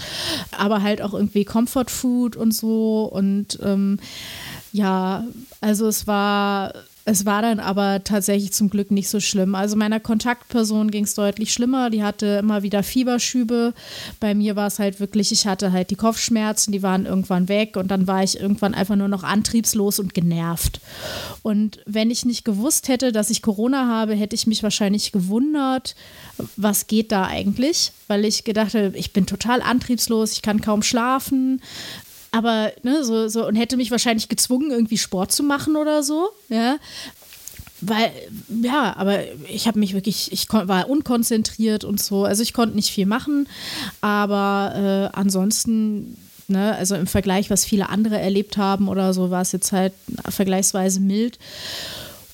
Aber 0.57 0.82
halt 0.82 1.03
auch 1.03 1.14
irgendwie 1.14 1.44
Comfort 1.44 1.88
Food 1.88 2.36
und 2.36 2.53
so. 2.53 3.05
Und 3.12 3.59
ähm, 3.62 3.98
ja, 4.72 5.24
also 5.61 5.86
es 5.86 6.07
war 6.07 6.72
es 7.05 7.26
war 7.26 7.42
dann 7.42 7.59
aber 7.59 8.05
tatsächlich 8.05 8.53
zum 8.53 8.70
Glück 8.70 8.92
nicht 8.92 9.09
so 9.09 9.18
schlimm. 9.18 9.57
Also 9.57 9.76
meiner 9.76 9.98
Kontaktperson 9.98 10.90
ging 10.90 11.05
es 11.05 11.14
deutlich 11.14 11.53
schlimmer. 11.53 11.90
Die 11.90 12.05
hatte 12.05 12.38
immer 12.40 12.62
wieder 12.62 12.84
Fieberschübe. 12.84 13.74
Bei 14.20 14.34
mir 14.34 14.55
war 14.55 14.68
es 14.68 14.78
halt 14.78 15.00
wirklich, 15.00 15.32
ich 15.32 15.46
hatte 15.46 15.72
halt 15.72 15.90
die 15.90 15.96
Kopfschmerzen, 15.96 16.70
die 16.70 16.82
waren 16.82 17.07
irgendwann 17.07 17.48
weg 17.48 17.76
und 17.76 17.90
dann 17.90 18.07
war 18.07 18.22
ich 18.22 18.38
irgendwann 18.38 18.74
einfach 18.74 18.94
nur 18.94 19.09
noch 19.09 19.24
antriebslos 19.24 19.98
und 19.98 20.14
genervt. 20.14 20.80
Und 21.42 21.80
wenn 21.86 22.11
ich 22.11 22.24
nicht 22.24 22.44
gewusst 22.44 22.86
hätte, 22.86 23.11
dass 23.11 23.30
ich 23.30 23.42
Corona 23.42 23.88
habe, 23.88 24.14
hätte 24.14 24.36
ich 24.36 24.46
mich 24.46 24.62
wahrscheinlich 24.62 25.11
gewundert, 25.11 25.96
was 26.57 26.86
geht 26.86 27.11
da 27.11 27.26
eigentlich? 27.26 27.90
Weil 28.07 28.24
ich 28.24 28.44
gedacht 28.44 28.74
habe, 28.74 28.92
ich 28.94 29.12
bin 29.12 29.26
total 29.26 29.61
antriebslos, 29.61 30.32
ich 30.32 30.42
kann 30.42 30.61
kaum 30.61 30.82
schlafen 30.82 31.61
aber 32.33 32.72
ne, 32.83 33.05
so, 33.05 33.28
so 33.28 33.47
und 33.47 33.57
hätte 33.57 33.76
mich 33.76 33.91
wahrscheinlich 33.91 34.28
gezwungen, 34.28 34.70
irgendwie 34.70 34.99
Sport 34.99 35.33
zu 35.33 35.43
machen 35.43 35.76
oder 35.76 36.03
so, 36.03 36.30
ja. 36.49 36.78
Weil, 37.85 38.12
ja, 38.62 38.95
aber 38.97 39.20
ich 39.49 39.66
habe 39.66 39.80
mich 39.80 39.93
wirklich, 39.93 40.30
ich 40.30 40.47
war 40.53 40.89
unkonzentriert 40.89 41.83
und 41.83 42.01
so. 42.01 42.24
Also 42.24 42.43
ich 42.45 42.53
konnte 42.53 42.76
nicht 42.76 42.91
viel 42.91 43.07
machen, 43.07 43.49
aber 44.01 45.11
äh, 45.12 45.18
ansonsten 45.18 46.16
Ne? 46.49 46.76
Also 46.76 46.95
im 46.95 47.07
Vergleich, 47.07 47.51
was 47.51 47.64
viele 47.64 47.89
andere 47.89 48.18
erlebt 48.20 48.57
haben 48.57 48.89
oder 48.89 49.14
so, 49.14 49.30
war 49.30 49.43
es 49.43 49.53
jetzt 49.53 49.72
halt 49.72 49.93
vergleichsweise 50.28 51.01
mild. 51.01 51.39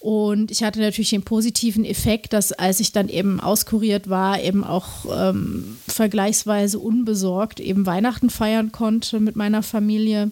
Und 0.08 0.50
ich 0.50 0.62
hatte 0.62 0.80
natürlich 0.80 1.10
den 1.10 1.22
positiven 1.22 1.84
Effekt, 1.84 2.32
dass 2.32 2.52
als 2.52 2.80
ich 2.80 2.92
dann 2.92 3.10
eben 3.10 3.40
auskuriert 3.40 4.08
war, 4.08 4.40
eben 4.40 4.64
auch 4.64 5.04
ähm, 5.14 5.76
vergleichsweise 5.86 6.78
unbesorgt 6.78 7.60
eben 7.60 7.84
Weihnachten 7.84 8.30
feiern 8.30 8.72
konnte 8.72 9.20
mit 9.20 9.36
meiner 9.36 9.62
Familie. 9.62 10.30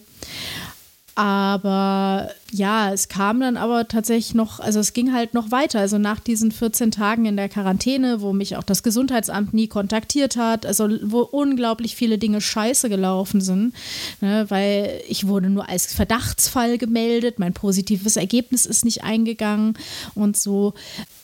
Aber 1.17 2.31
ja, 2.53 2.93
es 2.93 3.09
kam 3.09 3.41
dann 3.41 3.57
aber 3.57 3.89
tatsächlich 3.89 4.35
noch, 4.35 4.61
also 4.61 4.81
es 4.81 4.93
ging 4.93 5.15
halt 5.15 5.33
noch 5.33 5.51
weiter. 5.51 5.81
Also 5.81 5.97
nach 5.97 6.21
diesen 6.21 6.53
14 6.53 6.91
Tagen 6.91 7.25
in 7.25 7.39
der 7.39 7.49
Quarantäne, 7.49 8.21
wo 8.21 8.35
mich 8.35 8.57
auch 8.57 8.63
das 8.63 8.83
Gesundheitsamt 8.83 9.55
nie 9.55 9.67
kontaktiert 9.67 10.37
hat, 10.37 10.67
also 10.67 10.91
wo 11.05 11.21
unglaublich 11.21 11.97
viele 11.97 12.19
Dinge 12.19 12.43
scheiße 12.43 12.91
gelaufen 12.91 13.41
sind, 13.41 13.73
ne, 14.21 14.45
weil 14.51 15.01
ich 15.09 15.27
wurde 15.27 15.49
nur 15.49 15.67
als 15.71 15.87
Verdachtsfall 15.95 16.77
gemeldet, 16.77 17.39
mein 17.39 17.55
positives 17.55 18.17
Ergebnis 18.17 18.67
ist 18.67 18.85
nicht 18.85 19.03
eingegangen 19.03 19.73
und 20.15 20.37
so. 20.37 20.75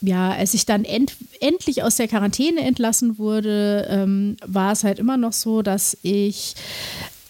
Ja, 0.01 0.31
als 0.31 0.55
ich 0.55 0.65
dann 0.65 0.85
end, 0.85 1.13
endlich 1.39 1.83
aus 1.83 1.97
der 1.97 2.07
Quarantäne 2.07 2.61
entlassen 2.61 3.19
wurde, 3.19 3.87
ähm, 3.91 4.37
war 4.43 4.71
es 4.71 4.83
halt 4.83 4.97
immer 4.97 5.17
noch 5.17 5.33
so, 5.33 5.61
dass 5.61 5.95
ich 6.01 6.55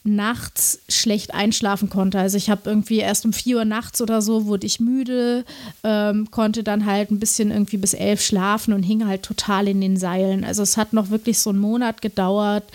nachts 0.03 0.79
schlecht 0.89 1.33
einschlafen 1.33 1.89
konnte. 1.89 2.19
Also 2.19 2.35
ich 2.37 2.49
habe 2.49 2.69
irgendwie 2.69 2.99
erst 2.99 3.25
um 3.25 3.31
4 3.31 3.57
Uhr 3.57 3.65
nachts 3.65 4.01
oder 4.01 4.21
so 4.21 4.45
wurde 4.45 4.67
ich 4.67 4.79
müde, 4.79 5.45
ähm, 5.83 6.29
konnte 6.29 6.63
dann 6.63 6.85
halt 6.85 7.09
ein 7.09 7.19
bisschen 7.19 7.51
irgendwie 7.51 7.77
bis 7.77 7.93
elf 7.93 8.21
schlafen 8.21 8.73
und 8.73 8.83
hing 8.83 9.07
halt 9.07 9.23
total 9.23 9.67
in 9.67 9.79
den 9.79 9.95
Seilen. 9.95 10.43
Also 10.43 10.61
es 10.61 10.75
hat 10.75 10.91
noch 10.91 11.09
wirklich 11.09 11.39
so 11.39 11.51
einen 11.51 11.59
Monat 11.59 12.01
gedauert, 12.01 12.65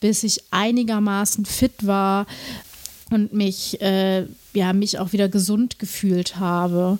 bis 0.00 0.24
ich 0.24 0.42
einigermaßen 0.50 1.44
fit 1.44 1.86
war 1.86 2.26
und 3.10 3.32
mich, 3.32 3.80
äh, 3.80 4.26
ja, 4.52 4.72
mich 4.72 4.98
auch 4.98 5.12
wieder 5.12 5.28
gesund 5.28 5.78
gefühlt 5.78 6.36
habe. 6.36 6.98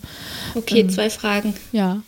Okay, 0.54 0.80
ähm, 0.80 0.90
zwei 0.90 1.10
Fragen. 1.10 1.54
Ja. 1.72 2.02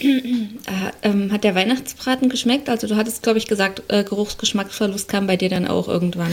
Ah, 0.68 0.90
ähm, 1.02 1.30
hat 1.30 1.44
der 1.44 1.54
Weihnachtsbraten 1.54 2.28
geschmeckt? 2.28 2.68
Also 2.68 2.88
du 2.88 2.96
hattest, 2.96 3.22
glaube 3.22 3.38
ich, 3.38 3.46
gesagt, 3.46 3.82
äh, 3.86 4.02
Geruchsgeschmacksverlust 4.02 5.08
kam 5.08 5.28
bei 5.28 5.36
dir 5.36 5.48
dann 5.48 5.68
auch 5.68 5.86
irgendwann. 5.86 6.32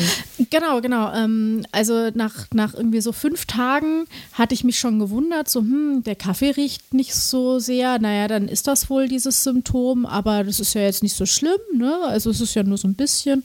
Genau, 0.49 0.81
genau. 0.81 1.13
Ähm, 1.13 1.63
also 1.71 2.09
nach, 2.15 2.47
nach 2.51 2.73
irgendwie 2.73 3.01
so 3.01 3.11
fünf 3.11 3.45
Tagen 3.45 4.05
hatte 4.33 4.55
ich 4.55 4.63
mich 4.63 4.79
schon 4.79 4.97
gewundert, 4.97 5.49
so, 5.49 5.59
hm, 5.59 6.03
der 6.03 6.15
Kaffee 6.15 6.49
riecht 6.49 6.95
nicht 6.95 7.13
so 7.13 7.59
sehr. 7.59 7.99
Naja, 7.99 8.27
dann 8.27 8.47
ist 8.47 8.65
das 8.65 8.89
wohl 8.89 9.07
dieses 9.07 9.43
Symptom, 9.43 10.07
aber 10.07 10.43
das 10.43 10.59
ist 10.59 10.73
ja 10.73 10.81
jetzt 10.81 11.03
nicht 11.03 11.15
so 11.15 11.27
schlimm, 11.27 11.61
ne? 11.75 11.99
Also 12.03 12.31
es 12.31 12.41
ist 12.41 12.55
ja 12.55 12.63
nur 12.63 12.77
so 12.77 12.87
ein 12.87 12.95
bisschen. 12.95 13.43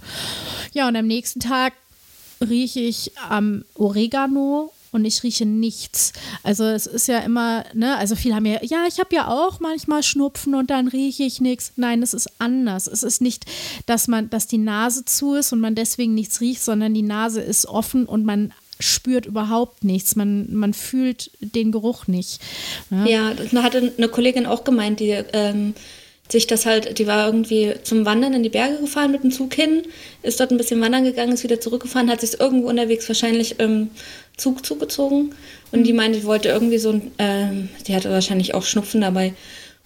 Ja, 0.73 0.89
und 0.89 0.97
am 0.97 1.07
nächsten 1.07 1.41
Tag 1.41 1.75
rieche 2.41 2.81
ich 2.81 3.13
am 3.29 3.65
Oregano 3.75 4.73
und 4.93 5.05
ich 5.05 5.23
rieche 5.23 5.47
nichts. 5.47 6.13
Also 6.43 6.65
es 6.65 6.87
ist 6.87 7.09
ja 7.09 7.19
immer, 7.19 7.65
ne, 7.75 7.97
also 7.97 8.17
viele 8.17 8.35
haben 8.35 8.47
ja, 8.47 8.59
ja, 8.63 8.85
ich 8.89 8.99
habe 8.99 9.15
ja 9.15 9.29
auch 9.29 9.61
manchmal 9.61 10.03
Schnupfen 10.03 10.55
und 10.55 10.71
dann 10.71 10.89
rieche 10.89 11.25
ich 11.25 11.41
nichts. 11.41 11.73
Nein, 11.77 12.03
es 12.03 12.15
ist 12.15 12.29
anders. 12.39 12.87
Es 12.87 13.03
ist 13.03 13.21
nicht, 13.21 13.45
dass 13.87 14.09
man, 14.09 14.31
dass 14.31 14.47
die 14.47 14.59
Nase 14.59 15.05
zu 15.05 15.35
ist 15.35 15.53
und 15.53 15.61
man 15.61 15.75
deswegen 15.75 16.15
nichts 16.15 16.41
riecht, 16.41 16.63
sondern 16.63 16.95
die 16.95 17.03
Nase 17.03 17.41
ist 17.41 17.67
offen 17.67 18.07
und 18.07 18.25
man 18.25 18.53
spürt 18.81 19.27
überhaupt 19.27 19.85
nichts. 19.85 20.17
Man, 20.17 20.55
man 20.55 20.73
fühlt 20.73 21.31
den 21.41 21.73
Geruch 21.73 22.07
nicht. 22.07 22.41
Ne? 22.91 23.11
Ja, 23.11 23.35
das 23.35 23.53
hatte 23.53 23.93
eine 23.97 24.09
Kollegin 24.09 24.47
auch 24.47 24.65
gemeint, 24.65 25.01
die 25.01 25.11
ähm, 25.11 25.75
sich 26.31 26.47
das 26.47 26.67
halt, 26.67 26.99
die 26.99 27.07
war 27.07 27.27
irgendwie 27.27 27.75
zum 27.83 28.05
Wandern 28.05 28.35
in 28.35 28.43
die 28.43 28.51
Berge 28.51 28.79
gefahren 28.81 29.13
mit 29.13 29.23
dem 29.23 29.31
Zug 29.31 29.55
hin, 29.55 29.83
ist 30.23 30.41
dort 30.41 30.51
ein 30.51 30.59
bisschen 30.59 30.81
wandern 30.81 31.05
gegangen, 31.05 31.33
ist 31.33 31.45
wieder 31.45 31.61
zurückgefahren, 31.61 32.11
hat 32.11 32.21
sich 32.21 32.39
irgendwo 32.39 32.69
unterwegs 32.69 33.09
wahrscheinlich 33.09 33.59
im 33.61 33.91
Zug 34.37 34.65
zugezogen 34.65 35.35
und 35.73 35.85
die 35.85 35.93
meinte, 35.93 36.21
die 36.21 36.27
wollte 36.27 36.51
irgendwie 36.51 36.79
so 36.79 36.91
ein, 36.91 37.11
ähm, 37.19 37.69
die 37.87 37.95
hatte 37.95 38.11
wahrscheinlich 38.11 38.55
auch 38.55 38.65
Schnupfen 38.65 39.01
dabei 39.01 39.33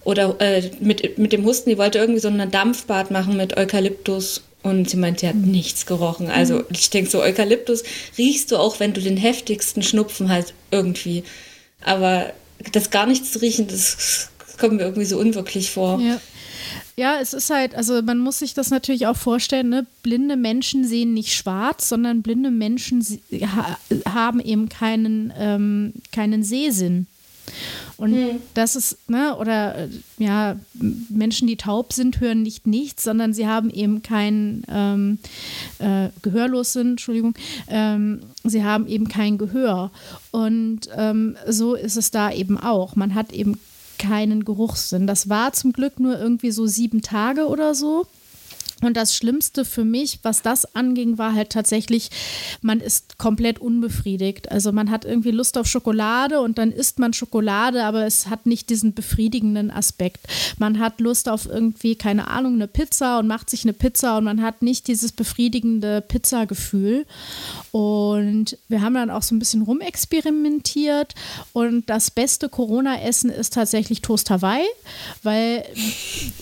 oder 0.03 0.35
äh, 0.39 0.69
mit, 0.79 1.17
mit 1.17 1.31
dem 1.31 1.45
Husten, 1.45 1.69
die 1.69 1.77
wollte 1.77 1.99
irgendwie 1.99 2.19
so 2.19 2.27
ein 2.27 2.51
Dampfbad 2.51 3.09
machen 3.09 3.37
mit 3.37 3.55
Eukalyptus 3.55 4.43
und 4.63 4.89
sie 4.89 4.97
meint, 4.97 5.21
sie 5.21 5.27
hat 5.27 5.35
nichts 5.35 5.85
gerochen. 5.85 6.29
Also 6.29 6.55
mhm. 6.55 6.65
ich 6.71 6.89
denke 6.89 7.09
so, 7.09 7.21
Eukalyptus 7.21 7.83
riechst 8.17 8.51
du 8.51 8.57
auch, 8.57 8.79
wenn 8.79 8.93
du 8.93 9.01
den 9.01 9.17
heftigsten 9.17 9.81
Schnupfen 9.81 10.29
hast, 10.29 10.53
irgendwie. 10.71 11.23
Aber 11.81 12.31
das 12.71 12.89
gar 12.89 13.05
nichts 13.05 13.31
zu 13.31 13.39
riechen, 13.39 13.67
das 13.67 14.29
kommt 14.57 14.75
mir 14.75 14.83
irgendwie 14.83 15.05
so 15.05 15.17
unwirklich 15.17 15.71
vor. 15.71 15.99
Ja. 15.99 16.19
Ja, 16.95 17.19
es 17.19 17.33
ist 17.33 17.49
halt, 17.49 17.75
also 17.75 18.01
man 18.01 18.19
muss 18.19 18.39
sich 18.39 18.53
das 18.53 18.69
natürlich 18.69 19.07
auch 19.07 19.17
vorstellen, 19.17 19.69
ne? 19.69 19.85
blinde 20.03 20.37
Menschen 20.37 20.85
sehen 20.85 21.13
nicht 21.13 21.33
schwarz, 21.33 21.89
sondern 21.89 22.21
blinde 22.21 22.51
Menschen 22.51 23.05
ha 23.31 23.77
haben 24.07 24.39
eben 24.39 24.69
keinen, 24.69 25.33
ähm, 25.37 25.93
keinen 26.11 26.43
Sehsinn. 26.43 27.07
Und 27.97 28.13
hm. 28.13 28.41
das 28.53 28.75
ist, 28.75 29.09
ne, 29.09 29.35
oder 29.37 29.75
äh, 29.75 29.89
ja, 30.17 30.55
Menschen, 31.09 31.47
die 31.47 31.57
taub 31.57 31.93
sind, 31.93 32.19
hören 32.19 32.41
nicht 32.41 32.65
nichts, 32.67 33.03
sondern 33.03 33.33
sie 33.33 33.47
haben 33.47 33.69
eben 33.69 34.01
kein 34.01 34.63
ähm, 34.69 35.19
äh, 35.79 36.09
gehörlos 36.21 36.73
sind, 36.73 36.91
Entschuldigung, 36.91 37.35
ähm, 37.67 38.21
sie 38.43 38.63
haben 38.63 38.87
eben 38.87 39.07
kein 39.07 39.37
Gehör. 39.37 39.91
Und 40.31 40.81
ähm, 40.95 41.35
so 41.47 41.75
ist 41.75 41.97
es 41.97 42.11
da 42.11 42.31
eben 42.31 42.57
auch. 42.57 42.95
Man 42.95 43.13
hat 43.13 43.31
eben 43.31 43.59
keinen 44.03 44.43
Geruchssinn. 44.43 45.07
Das 45.07 45.29
war 45.29 45.53
zum 45.53 45.71
Glück 45.71 45.99
nur 45.99 46.19
irgendwie 46.19 46.51
so 46.51 46.67
sieben 46.67 47.01
Tage 47.01 47.47
oder 47.47 47.73
so. 47.73 48.05
Und 48.83 48.97
das 48.97 49.15
Schlimmste 49.15 49.65
für 49.65 49.85
mich, 49.85 50.19
was 50.23 50.41
das 50.41 50.75
anging, 50.75 51.17
war 51.17 51.33
halt 51.33 51.51
tatsächlich, 51.51 52.09
man 52.61 52.79
ist 52.81 53.17
komplett 53.17 53.59
unbefriedigt. 53.59 54.51
Also 54.51 54.71
man 54.71 54.91
hat 54.91 55.05
irgendwie 55.05 55.31
Lust 55.31 55.57
auf 55.57 55.67
Schokolade 55.67 56.41
und 56.41 56.57
dann 56.57 56.71
isst 56.71 56.99
man 56.99 57.13
Schokolade, 57.13 57.83
aber 57.83 58.05
es 58.05 58.27
hat 58.29 58.45
nicht 58.45 58.69
diesen 58.69 58.93
befriedigenden 58.93 59.71
Aspekt. 59.71 60.27
Man 60.57 60.79
hat 60.79 60.99
Lust 60.99 61.29
auf 61.29 61.45
irgendwie, 61.45 61.95
keine 61.95 62.27
Ahnung, 62.27 62.55
eine 62.55 62.67
Pizza 62.67 63.19
und 63.19 63.27
macht 63.27 63.49
sich 63.49 63.63
eine 63.63 63.73
Pizza 63.73 64.17
und 64.17 64.25
man 64.25 64.41
hat 64.41 64.61
nicht 64.61 64.87
dieses 64.87 65.11
befriedigende 65.11 66.01
Pizzagefühl. 66.01 67.05
Und 67.71 68.57
wir 68.67 68.81
haben 68.81 68.95
dann 68.95 69.09
auch 69.09 69.23
so 69.23 69.33
ein 69.33 69.39
bisschen 69.39 69.61
rumexperimentiert 69.61 71.15
und 71.53 71.89
das 71.89 72.11
beste 72.11 72.49
Corona-Essen 72.49 73.29
ist 73.29 73.53
tatsächlich 73.53 74.01
Toast 74.01 74.29
Hawaii, 74.29 74.65
weil 75.23 75.65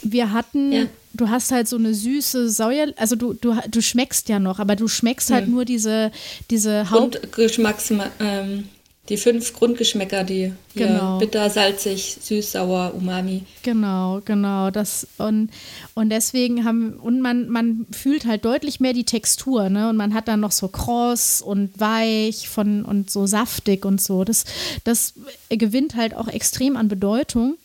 wir 0.02 0.32
hatten 0.32 0.72
ja 0.72 0.86
du 1.14 1.30
hast 1.30 1.52
halt 1.52 1.68
so 1.68 1.78
eine 1.78 1.94
süße 1.94 2.50
Säuer, 2.50 2.94
also 2.98 3.16
du, 3.16 3.34
du, 3.34 3.56
du 3.70 3.82
schmeckst 3.82 4.30
ja 4.30 4.40
noch, 4.40 4.60
aber 4.60 4.76
du 4.76 4.88
schmeckst 4.88 5.32
halt 5.32 5.46
hm. 5.46 5.54
nur 5.54 5.66
diese, 5.66 6.12
diese 6.50 6.90
Haupt... 6.90 7.22
Grundgeschmacks, 7.22 7.92
ähm, 8.20 8.66
die 9.10 9.18
fünf 9.18 9.54
Grundgeschmäcker, 9.54 10.24
die 10.24 10.54
genau. 10.76 11.18
bitter, 11.18 11.50
salzig, 11.50 12.18
süß, 12.22 12.54
sauer, 12.54 12.94
umami. 12.96 13.44
Genau, 13.64 14.22
genau. 14.24 14.70
Das, 14.70 15.08
und, 15.18 15.50
und 15.96 16.10
deswegen 16.10 16.64
haben, 16.64 16.94
und 16.94 17.20
man, 17.20 17.50
man 17.50 17.88
fühlt 17.92 18.26
halt 18.26 18.46
deutlich 18.46 18.80
mehr 18.80 18.94
die 18.94 19.04
Textur, 19.04 19.70
ne? 19.70 19.90
Und 19.90 19.98
man 19.98 20.14
hat 20.14 20.28
dann 20.28 20.40
noch 20.40 20.52
so 20.52 20.68
kross 20.68 21.42
und 21.42 21.78
weich 21.80 22.48
von 22.48 22.86
und 22.86 23.10
so 23.10 23.26
saftig 23.26 23.86
und 23.86 24.00
so. 24.00 24.24
Das, 24.24 24.46
das 24.84 25.16
gewinnt 25.50 25.96
halt 25.96 26.14
auch 26.14 26.28
extrem 26.28 26.78
an 26.78 26.88
Bedeutung. 26.88 27.58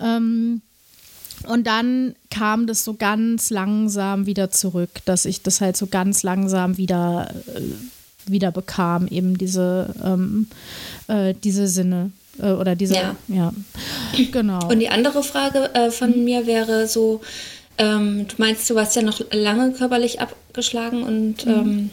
Ähm, 0.00 0.60
und 1.48 1.66
dann 1.66 2.14
kam 2.30 2.66
das 2.66 2.84
so 2.84 2.94
ganz 2.94 3.50
langsam 3.50 4.26
wieder 4.26 4.50
zurück, 4.50 4.90
dass 5.04 5.24
ich 5.24 5.42
das 5.42 5.60
halt 5.60 5.76
so 5.76 5.86
ganz 5.86 6.22
langsam 6.22 6.76
wieder, 6.76 7.30
äh, 7.54 8.30
wieder 8.30 8.52
bekam, 8.52 9.08
eben 9.08 9.38
diese, 9.38 9.94
ähm, 10.04 10.48
äh, 11.08 11.34
diese 11.42 11.66
Sinne 11.66 12.12
äh, 12.38 12.52
oder 12.52 12.76
diese, 12.76 12.94
ja. 12.94 13.16
ja. 13.28 13.52
genau. 14.30 14.68
Und 14.68 14.80
die 14.80 14.90
andere 14.90 15.22
Frage 15.22 15.74
äh, 15.74 15.90
von 15.90 16.24
mir 16.24 16.46
wäre 16.46 16.86
so, 16.86 17.20
ähm, 17.78 18.26
du 18.28 18.34
meinst, 18.38 18.68
du 18.68 18.74
warst 18.74 18.96
ja 18.96 19.02
noch 19.02 19.20
lange 19.32 19.72
körperlich 19.72 20.20
abgeschlagen 20.20 21.02
und 21.02 21.46
mhm. 21.46 21.52
ähm, 21.52 21.90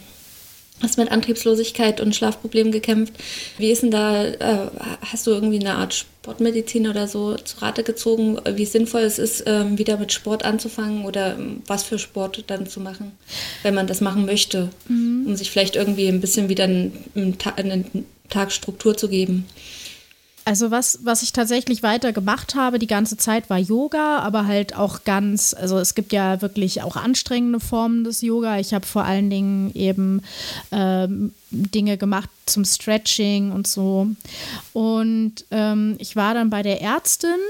hast 0.82 0.98
mit 0.98 1.10
Antriebslosigkeit 1.10 2.00
und 2.00 2.14
Schlafproblemen 2.14 2.72
gekämpft. 2.72 3.14
Wie 3.58 3.70
ist 3.70 3.82
denn 3.82 3.90
da, 3.90 4.24
äh, 4.24 4.70
hast 5.00 5.26
du 5.26 5.30
irgendwie 5.30 5.58
eine 5.58 5.74
Art 5.74 5.94
Sportmedizin 5.94 6.88
oder 6.88 7.08
so 7.08 7.36
zu 7.36 7.60
Rate 7.62 7.82
gezogen, 7.82 8.38
wie 8.54 8.66
sinnvoll 8.66 9.02
es 9.02 9.18
ist, 9.18 9.44
ähm, 9.46 9.78
wieder 9.78 9.96
mit 9.96 10.12
Sport 10.12 10.44
anzufangen 10.44 11.04
oder 11.04 11.34
ähm, 11.34 11.62
was 11.66 11.82
für 11.82 11.98
Sport 11.98 12.44
dann 12.48 12.66
zu 12.66 12.80
machen, 12.80 13.12
wenn 13.62 13.74
man 13.74 13.86
das 13.86 14.00
machen 14.00 14.26
möchte, 14.26 14.70
mhm. 14.88 15.24
um 15.26 15.36
sich 15.36 15.50
vielleicht 15.50 15.76
irgendwie 15.76 16.08
ein 16.08 16.20
bisschen 16.20 16.48
wieder 16.48 16.64
einen, 16.64 17.06
einen 17.14 18.06
Tag 18.28 18.52
Struktur 18.52 18.96
zu 18.96 19.08
geben? 19.08 19.46
Also 20.46 20.70
was, 20.70 21.00
was 21.02 21.24
ich 21.24 21.32
tatsächlich 21.32 21.82
weiter 21.82 22.12
gemacht 22.12 22.54
habe 22.54 22.78
die 22.78 22.86
ganze 22.86 23.16
Zeit 23.16 23.50
war 23.50 23.58
Yoga, 23.58 24.20
aber 24.20 24.46
halt 24.46 24.76
auch 24.76 25.02
ganz, 25.02 25.52
also 25.52 25.76
es 25.76 25.96
gibt 25.96 26.12
ja 26.12 26.40
wirklich 26.40 26.82
auch 26.82 26.94
anstrengende 26.94 27.58
Formen 27.58 28.04
des 28.04 28.22
Yoga. 28.22 28.60
Ich 28.60 28.72
habe 28.72 28.86
vor 28.86 29.02
allen 29.02 29.28
Dingen 29.28 29.74
eben 29.74 30.22
ähm, 30.70 31.34
Dinge 31.50 31.96
gemacht 31.96 32.30
zum 32.46 32.64
Stretching 32.64 33.50
und 33.50 33.66
so. 33.66 34.06
Und 34.72 35.44
ähm, 35.50 35.96
ich 35.98 36.14
war 36.14 36.32
dann 36.32 36.48
bei 36.48 36.62
der 36.62 36.80
Ärztin 36.80 37.40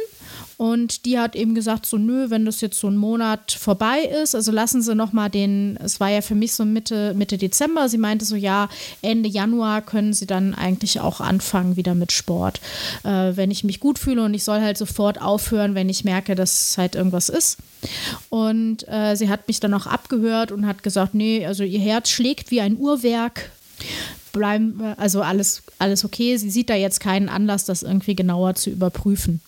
und 0.59 1.05
die 1.05 1.19
hat 1.19 1.37
eben 1.37 1.55
gesagt, 1.55 1.85
so 1.85 1.99
nö, 1.99 2.31
wenn 2.31 2.47
das 2.47 2.63
jetzt 2.63 2.81
so 2.81 2.89
ein 2.89 2.97
Monat 2.97 3.53
vorbei 3.53 4.01
ist, 4.23 4.35
also 4.35 4.51
lassen 4.53 4.81
Sie 4.81 4.95
noch 4.95 5.13
mal 5.13 5.29
den, 5.29 5.79
es 5.83 6.01
war 6.01 6.09
ja 6.09 6.23
für 6.23 6.35
mich 6.35 6.55
so 6.55 6.65
Mitte, 6.65 7.13
Mitte 7.15 7.37
Dezember, 7.37 7.91
sie 7.91 7.99
meinte 7.99 8.25
so, 8.25 8.37
ja, 8.37 8.71
Ende 9.03 9.29
Januar 9.29 9.83
können 9.83 10.15
Sie 10.15 10.27
dann 10.27 10.55
eigentlich 10.55 11.01
auch 11.01 11.21
anfangen 11.21 11.77
wieder 11.77 11.95
mit 11.95 12.11
Sport. 12.11 12.61
Äh, 13.05 13.37
wenn 13.37 13.51
ich 13.51 13.65
mich 13.65 13.81
gut 13.81 13.99
fühle 13.99 14.25
und 14.25 14.33
ich 14.33 14.45
soll 14.45 14.63
halt 14.63 14.79
sofort 14.79 15.21
aufhören, 15.21 15.75
wenn 15.75 15.91
ich 15.91 16.05
merke, 16.05 16.35
dass 16.35 16.79
halt 16.79 16.95
irgendwas 16.95 17.29
ist. 17.29 17.59
Und 18.31 18.89
äh, 18.89 19.15
sie 19.15 19.29
hat 19.29 19.49
mich 19.49 19.61
dann 19.61 19.75
auch 19.75 19.87
abgehört 19.87 20.53
und 20.53 20.67
hat 20.67 20.83
gesagt, 20.83 21.15
nee, 21.15 21.45
also 21.45 21.65
ihr 21.65 21.81
Herz 21.81 22.09
schlägt 22.09 22.51
wie 22.51 22.63
ein 22.63 22.79
Uhrwerk. 22.79 23.51
Bleiben, 24.33 24.83
also 24.97 25.21
alles, 25.21 25.63
alles 25.79 26.05
okay. 26.05 26.37
Sie 26.39 26.51
sieht 26.51 26.71
da 26.71 26.75
jetzt 26.75 27.01
keinen 27.01 27.29
Anlass, 27.29 27.67
das 27.67 27.83
irgendwie 27.83 28.17
genauer 28.17 28.55
zu 28.55 28.71
überprüfen 28.71 29.41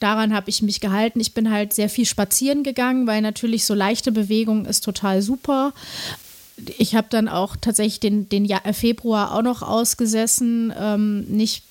daran 0.00 0.34
habe 0.34 0.50
ich 0.50 0.62
mich 0.62 0.80
gehalten. 0.80 1.20
Ich 1.20 1.34
bin 1.34 1.50
halt 1.50 1.72
sehr 1.72 1.88
viel 1.88 2.06
spazieren 2.06 2.62
gegangen, 2.62 3.06
weil 3.06 3.22
natürlich 3.22 3.64
so 3.64 3.74
leichte 3.74 4.12
Bewegung 4.12 4.66
ist 4.66 4.84
total 4.84 5.22
super. 5.22 5.72
Ich 6.78 6.94
habe 6.94 7.08
dann 7.10 7.28
auch 7.28 7.54
tatsächlich 7.56 8.00
den, 8.00 8.30
den 8.30 8.46
Jahr, 8.46 8.62
Februar 8.72 9.34
auch 9.34 9.42
noch 9.42 9.60
ausgesessen, 9.60 10.72
ähm, 10.78 11.24
nicht 11.24 11.64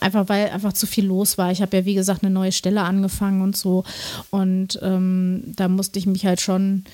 einfach, 0.00 0.30
weil 0.30 0.48
einfach 0.48 0.72
zu 0.72 0.86
viel 0.86 1.04
los 1.04 1.36
war. 1.36 1.52
Ich 1.52 1.60
habe 1.60 1.76
ja, 1.76 1.84
wie 1.84 1.94
gesagt, 1.94 2.22
eine 2.22 2.32
neue 2.32 2.52
Stelle 2.52 2.80
angefangen 2.82 3.42
und 3.42 3.54
so. 3.54 3.84
Und 4.30 4.78
ähm, 4.82 5.42
da 5.56 5.68
musste 5.68 5.98
ich 5.98 6.06
mich 6.06 6.24
halt 6.24 6.40
schon 6.40 6.84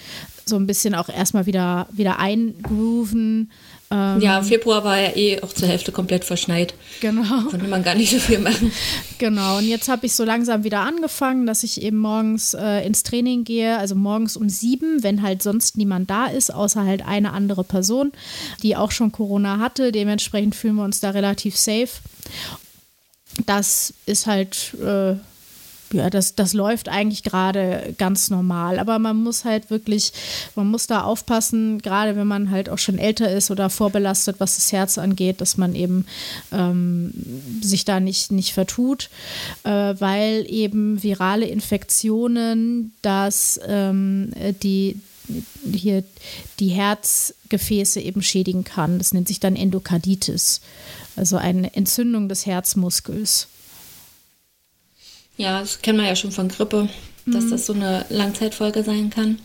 so 0.45 0.57
ein 0.57 0.67
bisschen 0.67 0.97
auch 0.97 1.09
erstmal 1.09 1.47
wieder, 1.47 1.87
wieder 1.93 2.19
eingrooven. 2.19 3.51
Ähm, 3.89 4.21
ja, 4.21 4.43
Februar 4.43 4.83
war 4.83 5.01
ja 5.01 5.15
eh 5.15 5.41
auch 5.43 5.53
zur 5.53 5.69
Hälfte 5.69 5.93
komplett 5.93 6.25
verschneit. 6.25 6.75
Genau. 7.01 7.43
Konnte 7.51 7.69
man 7.69 7.85
gar 7.85 7.95
nicht 7.95 8.11
so 8.11 8.19
viel 8.19 8.39
machen. 8.39 8.73
Genau, 9.19 9.59
und 9.59 9.67
jetzt 9.67 9.89
habe 9.89 10.07
ich 10.07 10.15
so 10.15 10.25
langsam 10.25 10.65
wieder 10.65 10.81
angefangen, 10.81 11.47
dass 11.47 11.63
ich 11.63 11.81
eben 11.81 11.99
morgens 11.99 12.55
äh, 12.55 12.85
ins 12.85 13.03
Training 13.05 13.45
gehe, 13.45 13.79
also 13.79 13.95
morgens 13.95 14.37
um 14.37 14.49
sieben, 14.49 15.03
wenn 15.03 15.23
halt 15.23 15.43
sonst 15.43 15.77
niemand 15.77 16.11
da 16.11 16.27
ist, 16.27 16.53
außer 16.53 16.85
halt 16.85 17.07
eine 17.07 17.33
andere 17.33 17.65
Person, 17.65 18.13
die 18.63 18.77
auch 18.77 18.91
schon 18.91 19.13
Corona 19.13 19.59
hatte. 19.59 19.93
Dementsprechend 19.93 20.55
fühlen 20.57 20.75
wir 20.75 20.85
uns 20.85 21.01
da 21.01 21.11
relativ 21.11 21.57
safe. 21.57 21.89
Das 23.47 23.95
ist 24.07 24.27
halt. 24.27 24.75
Äh, 24.83 25.17
ja, 25.93 26.11
das, 26.11 26.35
das 26.35 26.53
läuft 26.53 26.89
eigentlich 26.89 27.23
gerade 27.23 27.95
ganz 27.99 28.31
normal. 28.31 28.79
Aber 28.79 28.99
man 28.99 29.17
muss 29.17 29.45
halt 29.45 29.71
wirklich, 29.71 30.13
man 30.55 30.69
muss 30.69 30.87
da 30.87 31.03
aufpassen, 31.03 31.81
gerade 31.81 32.17
wenn 32.17 32.27
man 32.27 32.51
halt 32.51 32.69
auch 32.69 32.79
schon 32.79 32.99
älter 32.99 33.31
ist 33.31 33.51
oder 33.51 33.71
vorbelastet, 33.71 34.37
was 34.39 34.57
das 34.57 34.73
Herz 34.73 34.99
angeht, 34.99 35.41
dass 35.41 35.57
man 35.57 35.75
eben 35.75 36.07
ähm, 36.53 37.13
sich 37.63 37.85
da 37.85 38.01
nicht, 38.01 38.33
nicht 38.33 38.53
vertut, 38.53 39.11
äh, 39.65 39.71
weil 39.71 40.45
eben 40.49 41.03
virale 41.03 41.47
Infektionen, 41.47 42.93
dass 43.03 43.61
ähm, 43.67 44.33
die 44.63 45.01
hier 45.73 46.05
die 46.61 46.69
Herzgefäße 46.69 48.01
eben 48.01 48.23
schädigen 48.23 48.65
kann. 48.65 48.99
Das 48.99 49.13
nennt 49.13 49.29
sich 49.29 49.41
dann 49.41 49.57
Endokarditis, 49.57 50.61
also 51.17 51.37
eine 51.37 51.75
Entzündung 51.75 52.29
des 52.29 52.47
Herzmuskels. 52.47 53.49
Ja, 55.37 55.61
das 55.61 55.83
kennen 55.83 55.99
wir 55.99 56.07
ja 56.07 56.17
schon 56.17 56.33
von 56.33 56.49
Grippe, 56.49 56.89
dass 57.27 57.45
mhm. 57.45 57.51
das 57.51 57.67
so 57.67 57.73
eine 57.73 58.07
Langzeitfolge 58.09 58.83
sein 58.83 59.11
kann. 59.11 59.39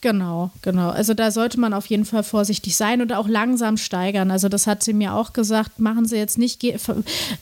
Genau, 0.00 0.50
genau. 0.62 0.90
Also 0.90 1.12
da 1.12 1.32
sollte 1.32 1.58
man 1.58 1.74
auf 1.74 1.86
jeden 1.86 2.04
Fall 2.04 2.22
vorsichtig 2.22 2.76
sein 2.76 3.02
und 3.02 3.12
auch 3.12 3.26
langsam 3.26 3.76
steigern. 3.76 4.30
Also 4.30 4.48
das 4.48 4.68
hat 4.68 4.82
sie 4.82 4.92
mir 4.92 5.14
auch 5.14 5.32
gesagt, 5.32 5.80
machen 5.80 6.06
Sie 6.06 6.16
jetzt 6.16 6.38
nicht, 6.38 6.62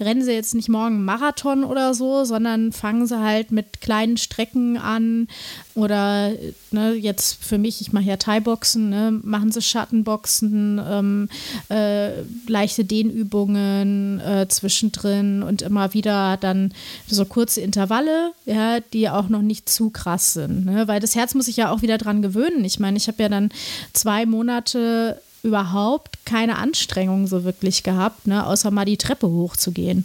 rennen 0.01 0.23
Sie 0.23 0.33
jetzt 0.33 0.55
nicht 0.55 0.71
morgen 0.71 1.05
Marathon 1.05 1.65
oder 1.65 1.93
so, 1.93 2.25
sondern 2.25 2.73
fangen 2.73 3.07
Sie 3.07 3.19
halt 3.19 3.53
mit 3.53 3.81
kleinen 3.83 4.17
Strecken 4.17 4.79
an 4.79 5.29
oder 5.75 6.33
ne, 6.71 6.95
jetzt 6.95 7.45
für 7.45 7.59
mich, 7.59 7.83
ich 7.83 7.93
mache 7.93 8.05
ja 8.05 8.17
Thai-Boxen, 8.17 8.89
ne, 8.89 9.21
machen 9.23 9.53
Sie 9.53 9.61
Schattenboxen, 9.61 10.81
ähm, 10.89 11.29
äh, 11.69 12.23
leichte 12.49 12.87
Dehnübungen 12.87 14.21
äh, 14.21 14.49
zwischendrin 14.49 15.43
und 15.43 15.61
immer 15.61 15.93
wieder 15.93 16.39
dann 16.39 16.73
so 17.07 17.27
kurze 17.27 17.61
Intervalle, 17.61 18.33
ja, 18.47 18.81
die 18.81 19.11
auch 19.11 19.29
noch 19.29 19.43
nicht 19.43 19.69
zu 19.69 19.91
krass 19.91 20.33
sind, 20.33 20.65
ne? 20.65 20.89
weil 20.89 21.01
das 21.01 21.15
Herz 21.15 21.35
muss 21.35 21.45
sich 21.47 21.59
ja 21.59 21.71
auch 21.71 21.83
wieder 21.83 21.99
dran 21.99 22.23
gewöhnen 22.23 22.46
gewöhnen. 22.47 22.65
Ich 22.65 22.79
meine, 22.79 22.97
ich 22.97 23.09
habe 23.09 23.23
ja 23.23 23.29
dann 23.29 23.51
zwei 23.93 24.27
Monate 24.27 25.21
überhaupt 25.43 26.25
keine 26.25 26.57
Anstrengung 26.57 27.27
so 27.27 27.45
wirklich 27.45 27.83
gehabt, 27.83 28.27
ne, 28.27 28.47
außer 28.47 28.71
mal 28.71 28.85
die 28.85 28.97
Treppe 28.97 29.29
hochzugehen. 29.29 30.05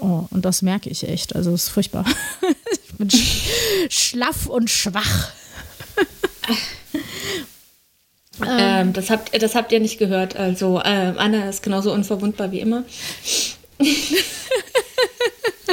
Oh, 0.00 0.26
und 0.30 0.44
das 0.44 0.62
merke 0.62 0.90
ich 0.90 1.08
echt. 1.08 1.34
Also 1.34 1.52
es 1.52 1.64
ist 1.64 1.70
furchtbar. 1.70 2.04
ich 2.72 2.94
bin 2.94 3.10
sch 3.10 3.48
schlaff 3.88 4.46
und 4.46 4.70
schwach. 4.70 5.30
ähm, 8.46 8.92
das, 8.92 9.10
habt, 9.10 9.42
das 9.42 9.54
habt 9.56 9.72
ihr 9.72 9.80
nicht 9.80 9.98
gehört. 9.98 10.36
Also 10.36 10.80
ähm, 10.84 11.14
Anna 11.18 11.48
ist 11.48 11.64
genauso 11.64 11.92
unverwundbar 11.92 12.52
wie 12.52 12.60
immer. 12.60 12.84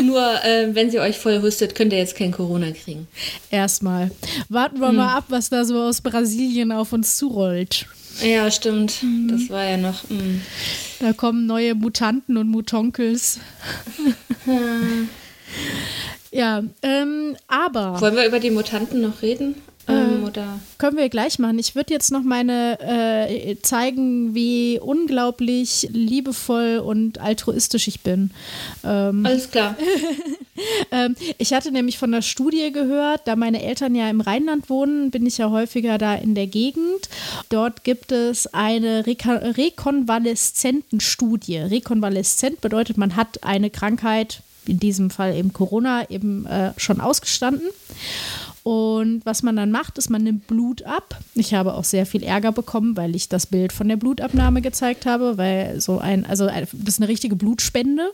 Nur 0.03 0.21
äh, 0.43 0.73
wenn 0.73 0.91
sie 0.91 0.99
euch 0.99 1.17
voll 1.17 1.37
rüstet, 1.37 1.75
könnt 1.75 1.93
ihr 1.93 1.99
jetzt 1.99 2.15
kein 2.15 2.31
Corona 2.31 2.71
kriegen. 2.71 3.07
Erstmal. 3.49 4.11
Warten 4.49 4.79
wir 4.79 4.89
hm. 4.89 4.95
mal 4.95 5.15
ab, 5.15 5.25
was 5.29 5.49
da 5.49 5.65
so 5.65 5.81
aus 5.81 6.01
Brasilien 6.01 6.71
auf 6.71 6.93
uns 6.93 7.17
zurollt. 7.17 7.87
Ja, 8.21 8.49
stimmt. 8.49 9.03
Mhm. 9.03 9.27
Das 9.27 9.49
war 9.49 9.63
ja 9.63 9.77
noch. 9.77 10.09
Mh. 10.09 10.19
Hm. 10.19 10.41
Da 10.99 11.13
kommen 11.13 11.45
neue 11.45 11.75
Mutanten 11.75 12.37
und 12.37 12.49
Mutonkels. 12.49 13.39
ja, 16.31 16.63
ähm, 16.81 17.35
aber. 17.47 18.01
Wollen 18.01 18.15
wir 18.15 18.25
über 18.25 18.39
die 18.39 18.49
Mutanten 18.49 19.01
noch 19.01 19.21
reden? 19.21 19.55
Ähm, 19.87 20.23
äh, 20.23 20.27
oder? 20.27 20.59
Können 20.77 20.97
wir 20.97 21.09
gleich 21.09 21.39
machen. 21.39 21.57
Ich 21.59 21.75
würde 21.75 21.93
jetzt 21.93 22.11
noch 22.11 22.23
meine 22.23 22.79
äh, 22.79 23.55
zeigen, 23.61 24.35
wie 24.35 24.79
unglaublich 24.79 25.89
liebevoll 25.91 26.81
und 26.83 27.19
altruistisch 27.19 27.87
ich 27.87 28.01
bin. 28.01 28.31
Ähm, 28.83 29.25
Alles 29.25 29.49
klar. 29.49 29.75
ähm, 30.91 31.15
ich 31.37 31.53
hatte 31.53 31.71
nämlich 31.71 31.97
von 31.97 32.11
der 32.11 32.21
Studie 32.21 32.71
gehört, 32.71 33.27
da 33.27 33.35
meine 33.35 33.63
Eltern 33.63 33.95
ja 33.95 34.09
im 34.09 34.21
Rheinland 34.21 34.69
wohnen, 34.69 35.11
bin 35.11 35.25
ich 35.25 35.37
ja 35.37 35.49
häufiger 35.49 35.97
da 35.97 36.15
in 36.15 36.35
der 36.35 36.47
Gegend. 36.47 37.09
Dort 37.49 37.83
gibt 37.83 38.11
es 38.11 38.53
eine 38.53 39.05
Reka 39.05 39.33
Rekonvaleszentenstudie. 39.33 41.57
Rekonvaleszent 41.57 42.61
bedeutet, 42.61 42.97
man 42.97 43.15
hat 43.15 43.43
eine 43.43 43.69
Krankheit, 43.69 44.41
in 44.65 44.79
diesem 44.79 45.09
Fall 45.09 45.35
eben 45.35 45.53
Corona, 45.53 46.09
eben 46.09 46.45
äh, 46.45 46.73
schon 46.77 46.99
ausgestanden. 46.99 47.69
Und 48.67 49.25
was 49.25 49.43
man 49.43 49.55
dann 49.55 49.71
macht, 49.71 49.97
ist, 49.97 50.09
man 50.09 50.23
nimmt 50.23 50.45
Blut 50.47 50.83
ab. 50.83 51.17
Ich 51.35 51.53
habe 51.53 51.73
auch 51.73 51.85
sehr 51.85 52.05
viel 52.05 52.21
Ärger 52.21 52.51
bekommen, 52.51 52.97
weil 52.97 53.15
ich 53.15 53.29
das 53.29 53.45
Bild 53.45 53.71
von 53.71 53.87
der 53.87 53.95
Blutabnahme 53.95 54.61
gezeigt 54.61 55.05
habe, 55.05 55.37
weil 55.37 55.79
so 55.79 55.99
ein, 55.99 56.25
also 56.25 56.47
das 56.47 56.73
ist 56.73 56.99
eine 56.99 57.07
richtige 57.07 57.37
Blutspende. 57.37 58.11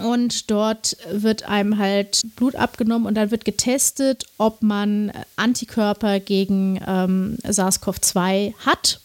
Und 0.00 0.50
dort 0.50 0.96
wird 1.08 1.44
einem 1.44 1.78
halt 1.78 2.26
Blut 2.34 2.56
abgenommen 2.56 3.06
und 3.06 3.14
dann 3.14 3.30
wird 3.30 3.44
getestet, 3.44 4.26
ob 4.38 4.62
man 4.62 5.12
Antikörper 5.36 6.18
gegen 6.18 6.80
ähm, 6.84 7.38
SARS-CoV-2 7.44 8.54
hat. 8.66 9.00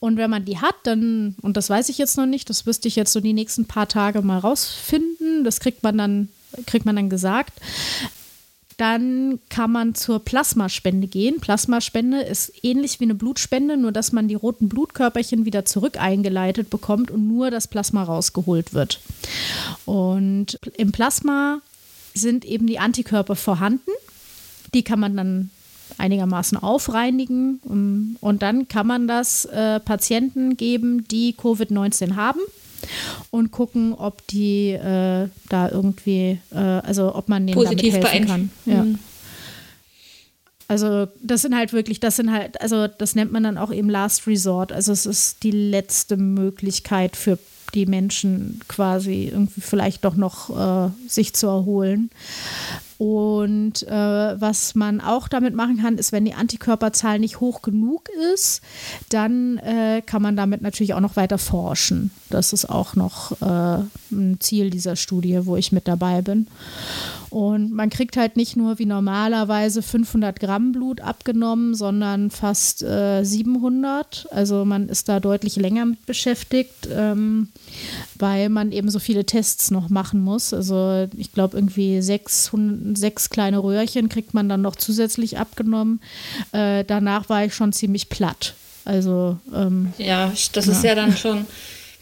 Und 0.00 0.16
wenn 0.16 0.30
man 0.30 0.46
die 0.46 0.58
hat, 0.58 0.74
dann, 0.82 1.36
und 1.42 1.56
das 1.56 1.70
weiß 1.70 1.90
ich 1.90 1.98
jetzt 1.98 2.16
noch 2.16 2.26
nicht, 2.26 2.50
das 2.50 2.66
wüsste 2.66 2.88
ich 2.88 2.96
jetzt 2.96 3.12
so 3.12 3.20
die 3.20 3.34
nächsten 3.34 3.66
paar 3.66 3.86
Tage 3.86 4.20
mal 4.20 4.40
rausfinden, 4.40 5.44
das 5.44 5.60
kriegt 5.60 5.84
man 5.84 5.96
dann 5.96 6.28
kriegt 6.66 6.86
man 6.86 6.96
dann 6.96 7.10
gesagt, 7.10 7.52
dann 8.78 9.40
kann 9.48 9.72
man 9.72 9.96
zur 9.96 10.20
Plasmaspende 10.20 11.08
gehen. 11.08 11.40
Plasmaspende 11.40 12.20
ist 12.20 12.52
ähnlich 12.62 13.00
wie 13.00 13.04
eine 13.04 13.16
Blutspende, 13.16 13.76
nur 13.76 13.90
dass 13.90 14.12
man 14.12 14.28
die 14.28 14.36
roten 14.36 14.68
Blutkörperchen 14.68 15.44
wieder 15.44 15.64
zurück 15.64 16.00
eingeleitet 16.00 16.70
bekommt 16.70 17.10
und 17.10 17.26
nur 17.26 17.50
das 17.50 17.66
Plasma 17.66 18.04
rausgeholt 18.04 18.74
wird. 18.74 19.00
Und 19.84 20.60
im 20.76 20.92
Plasma 20.92 21.60
sind 22.14 22.44
eben 22.44 22.68
die 22.68 22.78
Antikörper 22.78 23.34
vorhanden. 23.34 23.90
Die 24.74 24.84
kann 24.84 25.00
man 25.00 25.16
dann 25.16 25.50
einigermaßen 25.96 26.56
aufreinigen 26.56 28.16
und 28.20 28.42
dann 28.42 28.68
kann 28.68 28.86
man 28.86 29.08
das 29.08 29.44
äh, 29.46 29.80
Patienten 29.80 30.56
geben, 30.56 31.08
die 31.08 31.34
Covid-19 31.34 32.14
haben 32.14 32.40
und 33.30 33.50
gucken, 33.50 33.94
ob 33.94 34.26
die 34.28 34.70
äh, 34.70 35.28
da 35.48 35.68
irgendwie, 35.70 36.38
äh, 36.50 36.56
also 36.56 37.14
ob 37.14 37.28
man 37.28 37.46
denen 37.46 37.54
Positiv 37.54 37.94
damit 37.94 38.12
helfen 38.12 38.26
kann. 38.26 38.50
Ja. 38.66 38.82
Mhm. 38.84 38.98
Also 40.68 41.08
das 41.22 41.42
sind 41.42 41.56
halt 41.56 41.72
wirklich, 41.72 41.98
das 41.98 42.16
sind 42.16 42.30
halt, 42.30 42.60
also 42.60 42.86
das 42.86 43.14
nennt 43.14 43.32
man 43.32 43.42
dann 43.42 43.56
auch 43.56 43.72
eben 43.72 43.88
Last 43.88 44.26
Resort. 44.26 44.70
Also 44.70 44.92
es 44.92 45.06
ist 45.06 45.42
die 45.42 45.50
letzte 45.50 46.18
Möglichkeit 46.18 47.16
für 47.16 47.38
die 47.74 47.86
Menschen 47.86 48.60
quasi 48.68 49.30
irgendwie 49.32 49.62
vielleicht 49.62 50.04
doch 50.04 50.14
noch 50.14 50.50
äh, 50.88 50.90
sich 51.08 51.34
zu 51.34 51.46
erholen. 51.46 52.10
Und 52.98 53.84
äh, 53.84 53.90
was 54.40 54.74
man 54.74 55.00
auch 55.00 55.28
damit 55.28 55.54
machen 55.54 55.80
kann, 55.80 55.98
ist, 55.98 56.10
wenn 56.10 56.24
die 56.24 56.34
Antikörperzahl 56.34 57.20
nicht 57.20 57.38
hoch 57.38 57.62
genug 57.62 58.08
ist, 58.34 58.60
dann 59.08 59.58
äh, 59.58 60.02
kann 60.04 60.20
man 60.20 60.34
damit 60.34 60.62
natürlich 60.62 60.94
auch 60.94 61.00
noch 61.00 61.14
weiter 61.14 61.38
forschen. 61.38 62.10
Das 62.28 62.52
ist 62.52 62.68
auch 62.68 62.96
noch 62.96 63.40
äh, 63.40 63.84
ein 64.10 64.38
Ziel 64.40 64.70
dieser 64.70 64.96
Studie, 64.96 65.46
wo 65.46 65.54
ich 65.56 65.70
mit 65.70 65.86
dabei 65.86 66.22
bin. 66.22 66.48
Und 67.30 67.72
man 67.72 67.90
kriegt 67.90 68.16
halt 68.16 68.36
nicht 68.36 68.56
nur 68.56 68.78
wie 68.78 68.86
normalerweise 68.86 69.82
500 69.82 70.40
Gramm 70.40 70.72
Blut 70.72 71.00
abgenommen, 71.00 71.74
sondern 71.74 72.30
fast 72.30 72.82
äh, 72.82 73.22
700. 73.22 74.28
Also 74.30 74.64
man 74.64 74.88
ist 74.88 75.08
da 75.08 75.20
deutlich 75.20 75.56
länger 75.56 75.84
mit 75.84 76.06
beschäftigt, 76.06 76.88
ähm, 76.90 77.48
weil 78.14 78.48
man 78.48 78.72
eben 78.72 78.90
so 78.90 78.98
viele 78.98 79.26
Tests 79.26 79.70
noch 79.70 79.90
machen 79.90 80.20
muss. 80.20 80.54
Also 80.54 81.08
ich 81.16 81.32
glaube 81.32 81.56
irgendwie 81.56 82.00
600, 82.00 82.96
sechs 82.96 83.30
kleine 83.30 83.62
Röhrchen 83.62 84.08
kriegt 84.08 84.32
man 84.32 84.48
dann 84.48 84.62
noch 84.62 84.76
zusätzlich 84.76 85.38
abgenommen. 85.38 86.00
Äh, 86.52 86.84
danach 86.84 87.28
war 87.28 87.44
ich 87.44 87.54
schon 87.54 87.72
ziemlich 87.72 88.08
platt. 88.08 88.54
Also 88.84 89.36
ähm, 89.54 89.92
ja, 89.98 90.32
das 90.52 90.66
ja. 90.66 90.72
ist 90.72 90.82
ja 90.82 90.94
dann 90.94 91.14
schon, 91.14 91.46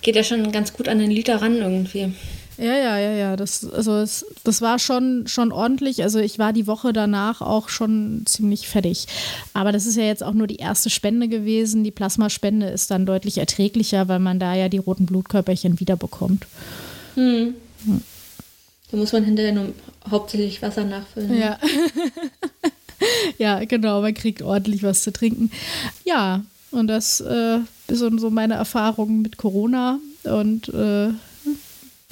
geht 0.03 0.15
ja 0.15 0.23
schon 0.23 0.53
ganz 0.53 0.73
gut 0.73 0.89
an 0.89 1.01
den 1.01 1.11
Liter 1.11 1.43
ran 1.43 1.57
irgendwie. 1.57 2.13
Ja, 2.59 2.75
ja, 2.75 2.99
ja, 2.99 3.13
ja. 3.13 3.37
Das, 3.37 3.69
also 3.71 3.97
es, 3.97 4.25
das 4.45 4.63
war 4.63 4.79
schon, 4.79 5.27
schon 5.27 5.53
ordentlich. 5.53 6.03
Also 6.03 6.19
ich 6.19 6.39
war 6.39 6.53
die 6.53 6.67
Woche 6.67 6.93
danach 6.93 7.41
auch 7.43 7.69
schon 7.69 8.23
ziemlich 8.27 8.69
fertig. 8.69 9.07
Aber 9.53 9.73
das 9.73 9.87
ist 9.87 9.97
ja 9.97 10.05
jetzt 10.05 10.23
auch 10.23 10.33
nur 10.33 10.47
die 10.47 10.57
erste 10.57 10.91
Spende 10.91 11.29
gewesen. 11.29 11.85
Die 11.85 11.91
Plasmaspende 11.91 12.69
ist 12.69 12.91
dann 12.91 13.07
deutlich 13.07 13.39
erträglicher, 13.39 14.09
weil 14.09 14.21
man 14.21 14.39
da 14.39 14.55
ja 14.55 14.69
die 14.69 14.79
roten 14.79 15.07
Blutkörperchen 15.07 15.81
wiederbekommt. 15.81 16.47
Hm. 17.15 17.55
Hm. 17.85 18.03
Da 18.91 18.97
muss 18.97 19.13
man 19.13 19.25
hinterher 19.25 19.53
nur 19.53 19.73
hauptsächlich 20.11 20.63
Wasser 20.63 20.85
nachfüllen. 20.85 21.37
Ja. 21.39 21.59
ja, 23.39 23.65
genau, 23.65 24.01
man 24.01 24.15
kriegt 24.15 24.43
ordentlich 24.43 24.83
was 24.83 25.03
zu 25.03 25.13
trinken. 25.13 25.51
Ja, 26.05 26.45
und 26.71 26.87
das 26.87 27.21
äh, 27.21 27.59
sind 27.89 28.21
so 28.21 28.31
meine 28.31 28.55
Erfahrungen 28.55 29.23
mit 29.23 29.37
Corona. 29.37 29.99
Und 30.25 30.69
äh, 30.69 31.11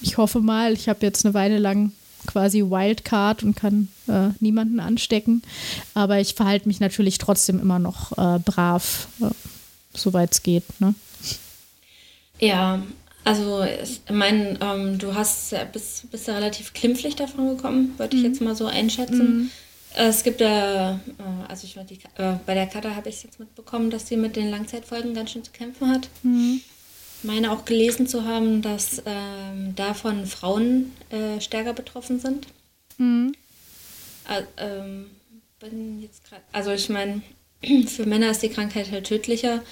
ich 0.05 0.19
hoffe 0.19 0.41
mal, 0.41 0.75
ich 0.75 0.89
habe 0.89 1.01
jetzt 1.03 1.25
eine 1.25 1.35
Weile 1.35 1.59
lang 1.59 1.93
quasi 2.27 2.63
Wildcard 2.63 3.43
und 3.43 3.57
kann 3.57 3.89
äh, 4.07 4.29
niemanden 4.41 4.81
anstecken. 4.81 5.43
Aber 5.95 6.21
ich 6.21 6.35
verhalte 6.35 6.69
mich 6.69 6.81
natürlich 6.81 7.19
trotzdem 7.19 7.59
immer 7.61 7.79
noch 7.79 8.13
äh, 8.13 8.39
brav, 8.39 9.09
äh, 9.21 9.31
soweit 9.95 10.33
es 10.33 10.43
geht. 10.43 10.65
Ne? 10.81 10.95
Ja, 12.39 12.83
also 13.25 13.65
ich 13.65 14.03
meine, 14.11 14.59
ähm, 14.61 14.99
du 14.99 15.15
hast 15.15 15.55
bist, 15.73 16.11
bist 16.11 16.29
ja 16.29 16.35
relativ 16.35 16.75
klimpflich 16.75 17.17
davon 17.17 17.57
gekommen, 17.57 17.95
würde 17.97 18.17
ich 18.17 18.23
mhm. 18.23 18.29
jetzt 18.29 18.41
mal 18.43 18.55
so 18.55 18.67
einschätzen. 18.67 19.37
Mhm. 19.39 19.51
Es 19.97 20.23
gibt 20.23 20.41
ja, 20.41 20.93
äh, 20.93 20.99
also 21.49 21.67
ich 21.67 21.77
meine, 21.77 21.89
äh, 22.19 22.39
bei 22.45 22.55
der 22.55 22.67
Kata 22.67 22.95
habe 22.95 23.09
ich 23.09 23.23
jetzt 23.23 23.41
mitbekommen, 23.41 23.91
dass 23.91 24.09
sie 24.09 24.17
mit 24.17 24.37
den 24.37 24.51
Langzeitfolgen 24.51 25.15
ganz 25.15 25.31
schön 25.31 25.45
zu 25.45 25.53
kämpfen 25.53 25.89
hat. 25.89 26.09
Mhm 26.23 26.61
meine 27.25 27.53
auch 27.53 27.65
gelesen 27.65 28.07
zu 28.07 28.25
haben, 28.25 28.63
dass 28.63 29.03
ähm, 29.07 29.75
davon 29.75 30.27
Frauen 30.27 30.93
äh, 31.11 31.41
stärker 31.41 31.73
betroffen 31.73 32.21
sind. 32.21 32.47
Mhm. 32.99 33.35
Also, 34.27 34.47
ähm, 34.59 35.07
also 36.53 36.71
ich 36.73 36.89
meine, 36.89 37.23
für 37.87 38.07
Männer 38.07 38.31
ist 38.31 38.43
die 38.43 38.49
Krankheit 38.49 38.91
halt 38.91 39.07
tödlicher. 39.07 39.63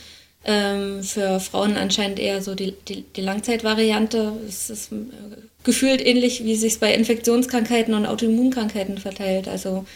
Ähm, 0.45 1.05
für 1.05 1.39
Frauen 1.39 1.77
anscheinend 1.77 2.19
eher 2.19 2.43
so 2.43 2.55
die, 2.55 2.75
die, 2.89 3.03
die 3.03 3.21
Langzeitvariante. 3.21 4.33
Es 4.49 4.71
ist 4.71 4.91
äh, 4.91 4.97
gefühlt 5.63 6.05
ähnlich, 6.05 6.45
wie 6.45 6.57
sich 6.57 6.75
es 6.75 6.79
bei 6.81 6.93
Infektionskrankheiten 6.95 7.95
und 7.95 8.07
Autoimmunkrankheiten 8.07 8.99
verteilt. 8.99 9.47
Also 9.47 9.87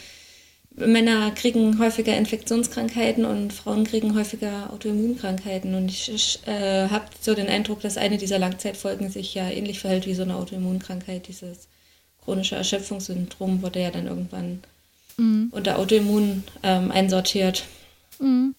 Männer 0.77 1.31
kriegen 1.31 1.79
häufiger 1.79 2.15
Infektionskrankheiten 2.15 3.25
und 3.25 3.51
Frauen 3.51 3.83
kriegen 3.83 4.15
häufiger 4.15 4.71
Autoimmunkrankheiten. 4.71 5.73
Und 5.73 5.89
ich, 5.89 6.13
ich 6.13 6.39
äh, 6.45 6.87
habe 6.89 7.05
so 7.19 7.33
den 7.33 7.49
Eindruck, 7.49 7.81
dass 7.81 7.97
eine 7.97 8.17
dieser 8.17 8.37
Langzeitfolgen 8.37 9.09
sich 9.09 9.33
ja 9.33 9.49
ähnlich 9.49 9.79
verhält 9.79 10.05
wie 10.05 10.13
so 10.13 10.21
eine 10.21 10.35
Autoimmunkrankheit. 10.35 11.27
Dieses 11.27 11.67
chronische 12.23 12.55
Erschöpfungssyndrom 12.55 13.63
wurde 13.63 13.81
ja 13.81 13.89
dann 13.89 14.05
irgendwann 14.05 14.61
mhm. 15.17 15.47
unter 15.51 15.79
Autoimmun 15.79 16.43
ähm, 16.61 16.91
einsortiert. 16.91 17.63
Mhm. 18.19 18.53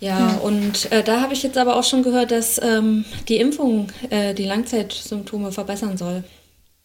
Ja, 0.00 0.38
und 0.38 0.90
äh, 0.90 1.04
da 1.04 1.20
habe 1.20 1.34
ich 1.34 1.44
jetzt 1.44 1.58
aber 1.58 1.76
auch 1.76 1.84
schon 1.84 2.02
gehört, 2.02 2.32
dass 2.32 2.60
ähm, 2.60 3.04
die 3.28 3.36
Impfung 3.36 3.92
äh, 4.10 4.34
die 4.34 4.46
Langzeitsymptome 4.46 5.52
verbessern 5.52 5.96
soll. 5.96 6.24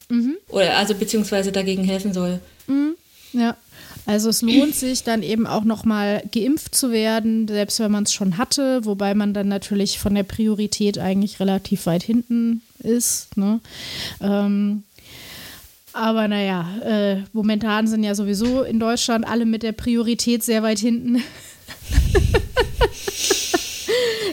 Mhm. 0.10 0.38
Oder 0.50 0.78
also 0.78 0.94
beziehungsweise 0.94 1.52
dagegen 1.52 1.84
helfen 1.84 2.14
soll. 2.14 2.40
Mhm. 2.68 2.97
Ja. 3.38 3.56
Also 4.06 4.30
es 4.30 4.42
lohnt 4.42 4.76
sich 4.76 5.04
dann 5.04 5.22
eben 5.22 5.46
auch 5.46 5.64
nochmal 5.64 6.24
geimpft 6.32 6.74
zu 6.74 6.92
werden, 6.92 7.48
selbst 7.48 7.80
wenn 7.80 7.92
man 7.92 8.06
es 8.06 8.14
schon 8.14 8.38
hatte, 8.38 8.86
wobei 8.86 9.14
man 9.14 9.34
dann 9.34 9.48
natürlich 9.48 10.00
von 10.00 10.16
der 10.16 10.24
Priorität 10.24 10.98
eigentlich 10.98 11.40
relativ 11.40 11.86
weit 11.86 12.04
hinten 12.04 12.62
ist. 12.80 13.36
Ne? 13.38 13.60
Ähm, 14.22 14.84
aber 15.94 16.28
naja, 16.28 16.68
äh, 16.84 17.24
momentan 17.34 17.88
sind 17.88 18.04
ja 18.04 18.16
sowieso 18.16 18.62
in 18.62 18.80
Deutschland 18.80 19.28
alle 19.28 19.46
mit 19.46 19.64
der 19.64 19.72
Priorität 19.72 20.44
sehr 20.44 20.64
weit 20.64 20.80
hinten. 20.80 21.18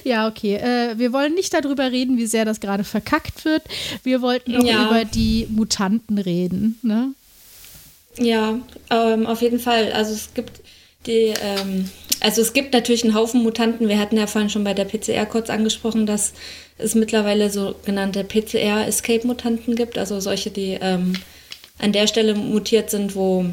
ja, 0.05 0.29
okay. 0.29 0.57
Äh, 0.57 0.99
wir 0.99 1.13
wollen 1.13 1.35
nicht 1.35 1.55
darüber 1.55 1.91
reden, 1.91 2.19
wie 2.19 2.27
sehr 2.27 2.45
das 2.45 2.61
gerade 2.61 2.85
verkackt 2.85 3.45
wird. 3.45 3.63
Wir 4.03 4.21
wollten 4.21 4.53
noch 4.53 4.65
ja. 4.65 4.87
über 4.87 5.05
die 5.05 5.47
Mutanten 5.51 6.19
reden. 6.19 6.79
Ne? 6.83 7.15
Ja, 8.19 8.59
ähm, 8.91 9.27
auf 9.27 9.43
jeden 9.43 9.59
Fall. 9.59 9.93
Also 9.93 10.15
es 10.15 10.35
gibt 10.35 10.61
die, 11.07 11.35
ähm, 11.43 11.91
also 12.21 12.41
es 12.41 12.53
gibt 12.53 12.73
natürlich 12.73 13.05
einen 13.05 13.15
Haufen 13.15 13.43
Mutanten. 13.43 13.89
Wir 13.89 13.99
hatten 13.99 14.17
ja 14.17 14.27
vorhin 14.27 14.51
schon 14.51 14.65
bei 14.65 14.75
der 14.75 14.85
PCR 14.85 15.27
kurz 15.27 15.51
angesprochen, 15.51 16.07
dass 16.07 16.33
es 16.79 16.95
mittlerweile 16.95 17.51
sogenannte 17.51 18.25
PCR-Escape-Mutanten 18.25 19.77
gibt, 19.77 19.99
also 19.99 20.19
solche, 20.21 20.51
die 20.51 20.79
ähm, 20.81 21.15
an 21.79 21.93
der 21.93 22.07
Stelle 22.07 22.35
mutiert 22.35 22.91
sind, 22.91 23.15
wo 23.15 23.47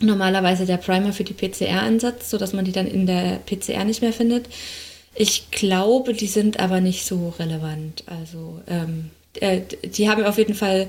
normalerweise 0.00 0.64
der 0.64 0.76
Primer 0.76 1.12
für 1.12 1.24
die 1.24 1.34
PCR 1.34 1.82
ansetzt, 1.82 2.30
sodass 2.30 2.52
man 2.52 2.64
die 2.64 2.72
dann 2.72 2.86
in 2.86 3.06
der 3.06 3.40
PCR 3.44 3.84
nicht 3.84 4.02
mehr 4.02 4.12
findet. 4.12 4.48
Ich 5.14 5.50
glaube, 5.50 6.14
die 6.14 6.28
sind 6.28 6.60
aber 6.60 6.80
nicht 6.80 7.04
so 7.04 7.34
relevant. 7.38 8.04
Also 8.06 8.60
ähm, 8.68 9.10
äh, 9.40 9.62
die 9.82 10.08
haben 10.08 10.24
auf 10.24 10.38
jeden 10.38 10.54
Fall 10.54 10.88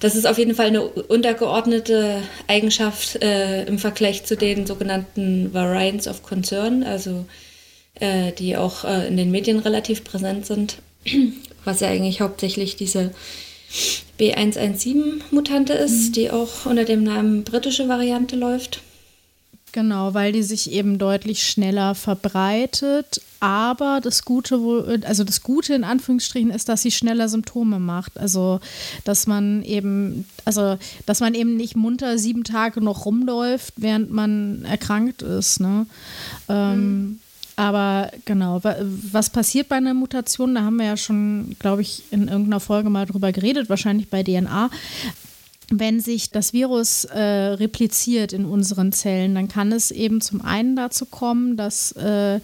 das 0.00 0.16
ist 0.16 0.26
auf 0.26 0.38
jeden 0.38 0.54
Fall 0.54 0.66
eine 0.66 0.82
untergeordnete 0.82 2.22
Eigenschaft 2.46 3.22
äh, 3.22 3.64
im 3.64 3.78
Vergleich 3.78 4.24
zu 4.24 4.36
den 4.36 4.66
sogenannten 4.66 5.54
Variants 5.54 6.08
of 6.08 6.22
Concern, 6.22 6.82
also 6.82 7.24
äh, 8.00 8.32
die 8.32 8.56
auch 8.56 8.84
äh, 8.84 9.06
in 9.06 9.16
den 9.16 9.30
Medien 9.30 9.60
relativ 9.60 10.04
präsent 10.04 10.46
sind, 10.46 10.78
was 11.64 11.80
ja 11.80 11.88
eigentlich 11.88 12.20
hauptsächlich 12.20 12.76
diese 12.76 13.12
B117-Mutante 14.18 15.72
ist, 15.72 16.08
mhm. 16.08 16.12
die 16.12 16.30
auch 16.30 16.66
unter 16.66 16.84
dem 16.84 17.02
Namen 17.02 17.44
britische 17.44 17.88
Variante 17.88 18.36
läuft. 18.36 18.82
Genau, 19.74 20.14
weil 20.14 20.30
die 20.30 20.44
sich 20.44 20.70
eben 20.70 20.98
deutlich 20.98 21.42
schneller 21.42 21.96
verbreitet. 21.96 23.20
Aber 23.40 23.98
das 24.00 24.24
Gute, 24.24 24.56
also 25.04 25.24
das 25.24 25.42
Gute 25.42 25.74
in 25.74 25.82
Anführungsstrichen 25.82 26.52
ist, 26.52 26.68
dass 26.68 26.82
sie 26.82 26.92
schneller 26.92 27.28
Symptome 27.28 27.80
macht. 27.80 28.16
Also, 28.16 28.60
dass 29.02 29.26
man 29.26 29.64
eben, 29.64 30.26
also, 30.44 30.78
dass 31.06 31.18
man 31.18 31.34
eben 31.34 31.56
nicht 31.56 31.74
munter 31.74 32.18
sieben 32.18 32.44
Tage 32.44 32.80
noch 32.80 33.04
rumläuft, 33.04 33.74
während 33.76 34.12
man 34.12 34.64
erkrankt 34.64 35.22
ist. 35.22 35.58
Ne? 35.58 35.86
Ähm, 36.48 36.76
mhm. 36.76 37.18
Aber 37.56 38.12
genau, 38.26 38.60
was 38.62 39.30
passiert 39.30 39.68
bei 39.68 39.76
einer 39.76 39.94
Mutation? 39.94 40.54
Da 40.54 40.62
haben 40.62 40.76
wir 40.76 40.86
ja 40.86 40.96
schon, 40.96 41.56
glaube 41.58 41.82
ich, 41.82 42.04
in 42.12 42.28
irgendeiner 42.28 42.60
Folge 42.60 42.90
mal 42.90 43.06
drüber 43.06 43.32
geredet, 43.32 43.68
wahrscheinlich 43.68 44.08
bei 44.08 44.22
DNA 44.22 44.70
wenn 45.70 46.00
sich 46.00 46.30
das 46.30 46.52
Virus 46.52 47.04
äh, 47.04 47.20
repliziert 47.20 48.32
in 48.32 48.44
unseren 48.44 48.92
Zellen, 48.92 49.34
dann 49.34 49.48
kann 49.48 49.72
es 49.72 49.90
eben 49.90 50.20
zum 50.20 50.42
einen 50.42 50.76
dazu 50.76 51.06
kommen, 51.06 51.56
dass, 51.56 51.92
äh, 51.92 52.40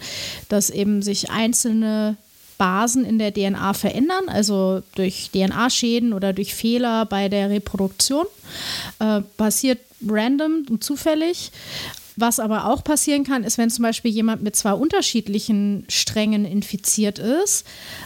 dass 0.49 0.69
eben 0.69 1.01
sich 1.01 1.29
einzelne 1.29 2.17
Basen 2.57 3.05
in 3.05 3.17
der 3.17 3.33
DNA 3.33 3.73
verändern, 3.73 4.27
also 4.27 4.83
durch 4.95 5.31
DNA-Schäden 5.33 6.13
oder 6.13 6.31
durch 6.31 6.53
Fehler 6.53 7.05
bei 7.05 7.27
der 7.27 7.49
Reproduktion. 7.49 8.25
Äh, 8.99 9.21
passiert 9.37 9.79
random 10.07 10.65
und 10.69 10.83
zufällig. 10.83 11.51
Was 12.17 12.39
aber 12.39 12.67
auch 12.67 12.83
passieren 12.83 13.23
kann, 13.23 13.43
ist, 13.43 13.57
wenn 13.57 13.69
zum 13.69 13.83
Beispiel 13.83 14.11
jemand 14.11 14.43
mit 14.43 14.55
zwei 14.55 14.73
unterschiedlichen 14.73 15.85
Strängen 15.87 16.45
infiziert 16.45 17.17
ist, 17.17 17.65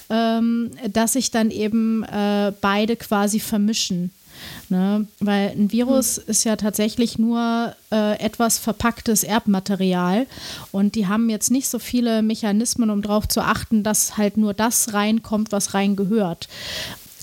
ähm, 0.09 0.71
dass 0.89 1.13
sich 1.13 1.31
dann 1.31 1.51
eben 1.51 2.03
äh, 2.03 2.53
beide 2.61 2.95
quasi 2.95 3.41
vermischen. 3.41 4.11
Ne? 4.69 5.07
Weil 5.19 5.49
ein 5.49 5.71
Virus 5.71 6.17
mhm. 6.17 6.23
ist 6.27 6.43
ja 6.43 6.55
tatsächlich 6.55 7.19
nur 7.19 7.75
äh, 7.91 8.19
etwas 8.19 8.57
verpacktes 8.57 9.23
Erbmaterial 9.23 10.25
und 10.71 10.95
die 10.95 11.07
haben 11.07 11.29
jetzt 11.29 11.51
nicht 11.51 11.67
so 11.67 11.79
viele 11.79 12.21
Mechanismen, 12.21 12.89
um 12.89 13.01
darauf 13.01 13.27
zu 13.27 13.41
achten, 13.41 13.83
dass 13.83 14.17
halt 14.17 14.37
nur 14.37 14.53
das 14.53 14.93
reinkommt, 14.93 15.51
was 15.51 15.73
rein 15.73 15.95
gehört. 15.95 16.47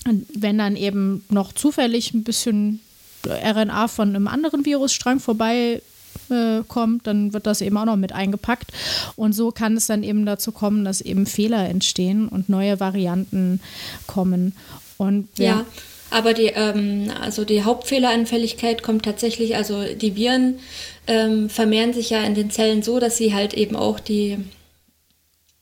Und 0.07 0.25
wenn 0.33 0.57
dann 0.57 0.75
eben 0.75 1.23
noch 1.29 1.53
zufällig 1.53 2.13
ein 2.13 2.23
bisschen 2.23 2.81
RNA 3.25 3.87
von 3.87 4.09
einem 4.09 4.27
anderen 4.27 4.65
Virusstrang 4.65 5.19
vorbei 5.19 5.81
äh, 6.29 6.61
kommt, 6.67 7.07
dann 7.07 7.33
wird 7.33 7.47
das 7.47 7.61
eben 7.61 7.77
auch 7.77 7.85
noch 7.85 7.95
mit 7.95 8.11
eingepackt. 8.11 8.71
Und 9.15 9.33
so 9.33 9.51
kann 9.51 9.77
es 9.77 9.87
dann 9.87 10.03
eben 10.03 10.25
dazu 10.25 10.51
kommen, 10.51 10.85
dass 10.85 11.01
eben 11.01 11.25
Fehler 11.25 11.69
entstehen 11.69 12.27
und 12.27 12.49
neue 12.49 12.79
Varianten 12.79 13.61
kommen. 14.07 14.55
Und 14.97 15.27
ja, 15.37 15.65
aber 16.13 16.33
die, 16.33 16.47
ähm, 16.47 17.11
also 17.21 17.43
die 17.43 17.63
Hauptfehleranfälligkeit 17.63 18.83
kommt 18.83 19.03
tatsächlich, 19.03 19.55
also 19.55 19.83
die 19.83 20.15
Viren 20.15 20.59
ähm, 21.07 21.49
vermehren 21.49 21.93
sich 21.93 22.11
ja 22.11 22.23
in 22.23 22.35
den 22.35 22.51
Zellen 22.51 22.83
so, 22.83 22.99
dass 22.99 23.17
sie 23.17 23.33
halt 23.33 23.55
eben 23.55 23.75
auch 23.75 23.99
die 23.99 24.37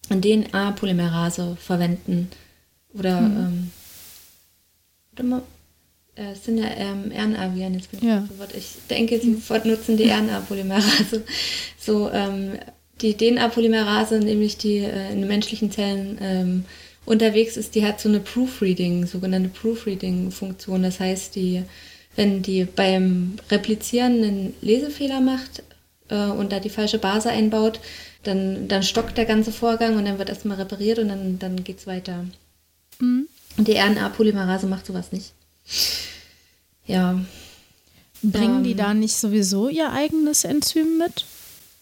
DNA-Polymerase 0.09 1.55
verwenden. 1.59 2.29
Oder, 2.93 3.21
mhm. 3.21 3.37
ähm, 3.37 3.71
warte 5.11 5.23
mal, 5.23 5.41
äh, 6.15 6.33
es 6.33 6.43
sind 6.43 6.57
ja 6.57 6.67
ähm, 6.75 7.11
RNA-Viren, 7.11 7.75
jetzt 7.75 7.91
bin 7.91 8.01
ich 8.01 8.05
ja. 8.05 8.21
verwirrt. 8.23 8.53
Ich 8.55 8.73
denke, 8.89 9.19
sie 9.19 9.41
nutzen 9.63 9.95
die 9.95 10.09
RNA-Polymerase. 10.09 11.23
So, 11.83 12.11
ähm, 12.11 12.59
die 13.01 13.15
DNA-Polymerase, 13.15 14.19
nämlich 14.19 14.57
die 14.57 14.79
äh, 14.79 15.13
in 15.13 15.25
menschlichen 15.27 15.71
Zellen 15.71 16.19
ähm, 16.21 16.65
unterwegs 17.05 17.57
ist, 17.57 17.75
die 17.75 17.85
hat 17.85 17.99
so 17.99 18.09
eine 18.09 18.19
Proofreading, 18.19 19.05
sogenannte 19.05 19.49
Proofreading-Funktion. 19.49 20.83
Das 20.83 20.99
heißt, 20.99 21.35
die, 21.35 21.63
wenn 22.15 22.41
die 22.41 22.65
beim 22.65 23.37
Replizieren 23.49 24.23
einen 24.23 24.53
Lesefehler 24.61 25.21
macht 25.21 25.63
äh, 26.09 26.27
und 26.27 26.51
da 26.51 26.59
die 26.59 26.69
falsche 26.69 26.99
Base 26.99 27.29
einbaut, 27.29 27.79
dann, 28.23 28.67
dann 28.67 28.83
stockt 28.83 29.17
der 29.17 29.25
ganze 29.25 29.51
Vorgang 29.51 29.97
und 29.97 30.05
dann 30.05 30.19
wird 30.19 30.29
erstmal 30.29 30.57
repariert 30.57 30.99
und 30.99 31.09
dann, 31.09 31.39
dann 31.39 31.63
geht 31.63 31.79
es 31.79 31.87
weiter. 31.87 32.25
Mhm. 32.99 33.27
Und 33.57 33.67
die 33.67 33.77
RNA-Polymerase 33.77 34.67
macht 34.67 34.85
sowas 34.85 35.11
nicht. 35.11 35.33
Ja. 36.85 37.19
Bringen 38.21 38.57
ähm, 38.57 38.63
die 38.63 38.75
da 38.75 38.93
nicht 38.93 39.15
sowieso 39.15 39.69
ihr 39.69 39.91
eigenes 39.91 40.43
Enzym 40.43 40.97
mit? 40.97 41.25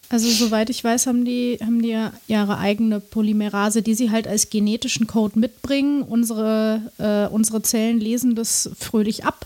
Also 0.10 0.28
soweit 0.30 0.72
ich 0.72 0.84
weiß, 0.84 1.06
haben 1.06 1.24
die, 1.24 1.60
haben 1.62 1.82
die 1.82 1.90
ja 1.90 2.12
ihre 2.28 2.58
eigene 2.58 3.00
Polymerase, 3.00 3.84
die 3.84 3.94
sie 3.94 4.10
halt 4.10 4.28
als 4.28 4.50
genetischen 4.50 5.06
Code 5.06 5.38
mitbringen. 5.38 6.02
Unsere, 6.02 6.82
äh, 6.98 7.32
unsere 7.32 7.62
Zellen 7.62 8.00
lesen 8.00 8.34
das 8.34 8.72
fröhlich 8.80 9.24
ab, 9.24 9.46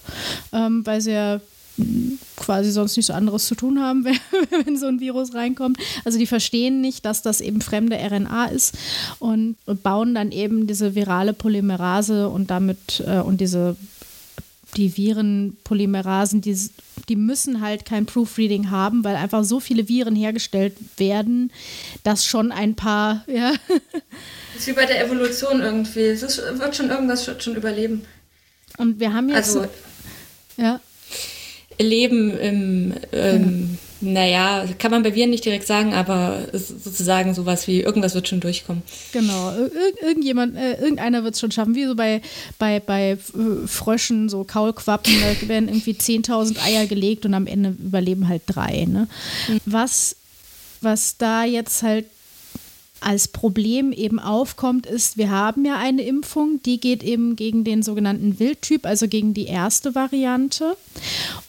ähm, 0.53 0.85
weil 0.85 1.01
sie 1.01 1.11
ja 1.11 1.41
quasi 2.35 2.71
sonst 2.71 2.97
nichts 2.97 3.09
anderes 3.09 3.47
zu 3.47 3.55
tun 3.55 3.81
haben, 3.81 4.05
wenn 4.65 4.77
so 4.77 4.87
ein 4.87 4.99
Virus 4.99 5.33
reinkommt. 5.33 5.77
Also 6.05 6.17
die 6.17 6.27
verstehen 6.27 6.81
nicht, 6.81 7.05
dass 7.05 7.21
das 7.21 7.41
eben 7.41 7.61
fremde 7.61 7.97
RNA 7.97 8.45
ist 8.45 8.75
und 9.19 9.55
bauen 9.81 10.13
dann 10.13 10.31
eben 10.31 10.67
diese 10.67 10.95
virale 10.95 11.33
Polymerase 11.33 12.29
und 12.29 12.51
damit 12.51 13.03
äh, 13.07 13.19
und 13.19 13.41
diese 13.41 13.75
die 14.75 14.95
Virenpolymerasen, 14.97 16.41
die, 16.41 16.57
die 17.09 17.15
müssen 17.15 17.61
halt 17.61 17.85
kein 17.85 18.05
Proofreading 18.05 18.71
haben, 18.71 19.03
weil 19.03 19.15
einfach 19.15 19.43
so 19.43 19.59
viele 19.59 19.87
Viren 19.87 20.15
hergestellt 20.15 20.75
werden, 20.97 21.51
dass 22.03 22.25
schon 22.25 22.51
ein 22.51 22.75
paar, 22.75 23.23
ja. 23.27 23.53
Das 24.53 24.61
ist 24.61 24.67
wie 24.67 24.73
bei 24.73 24.85
der 24.85 25.03
Evolution 25.05 25.61
irgendwie. 25.61 26.01
Es 26.01 26.23
ist, 26.23 26.37
wird 26.37 26.75
schon 26.75 26.89
irgendwas 26.89 27.25
wird 27.27 27.43
schon 27.43 27.55
überleben. 27.55 28.03
Und 28.77 28.99
wir 28.99 29.13
haben 29.13 29.29
jetzt. 29.29 29.55
Also, 29.55 29.67
ja. 30.57 30.79
Leben 31.79 32.37
im, 32.37 32.93
ähm, 33.11 33.77
Naja, 34.03 34.65
kann 34.79 34.91
man 34.91 35.01
bei 35.01 35.15
Viren 35.15 35.29
nicht 35.29 35.45
direkt 35.45 35.65
sagen, 35.65 35.93
aber 35.93 36.47
sozusagen 36.51 37.33
sowas 37.33 37.67
wie 37.67 37.79
irgendwas 37.79 38.13
wird 38.15 38.27
schon 38.27 38.41
durchkommen. 38.41 38.83
Genau, 39.13 39.51
Ir 39.51 39.71
irgendjemand, 40.01 40.57
äh, 40.57 40.73
irgendeiner 40.73 41.23
wird 41.23 41.35
es 41.35 41.39
schon 41.39 41.51
schaffen, 41.51 41.73
wie 41.73 41.85
so 41.85 41.95
bei, 41.95 42.21
bei, 42.59 42.81
bei 42.81 43.11
äh, 43.11 43.67
Fröschen, 43.67 44.27
so 44.27 44.43
Kaulquappen, 44.43 45.13
da 45.21 45.47
werden 45.47 45.69
irgendwie 45.69 45.93
10.000 45.93 46.61
Eier 46.63 46.85
gelegt 46.85 47.25
und 47.25 47.33
am 47.33 47.47
Ende 47.47 47.69
überleben 47.69 48.27
halt 48.27 48.41
drei. 48.45 48.85
Ne? 48.85 49.07
Mhm. 49.47 49.61
Was, 49.65 50.17
was 50.81 51.17
da 51.17 51.45
jetzt 51.45 51.81
halt 51.81 52.05
als 53.03 53.27
Problem 53.27 53.91
eben 53.91 54.19
aufkommt, 54.19 54.85
ist, 54.85 55.17
wir 55.17 55.29
haben 55.29 55.65
ja 55.65 55.77
eine 55.77 56.03
Impfung, 56.03 56.61
die 56.63 56.79
geht 56.79 57.03
eben 57.03 57.35
gegen 57.35 57.63
den 57.63 57.83
sogenannten 57.83 58.39
Wildtyp, 58.39 58.85
also 58.85 59.07
gegen 59.07 59.33
die 59.33 59.45
erste 59.45 59.95
Variante. 59.95 60.75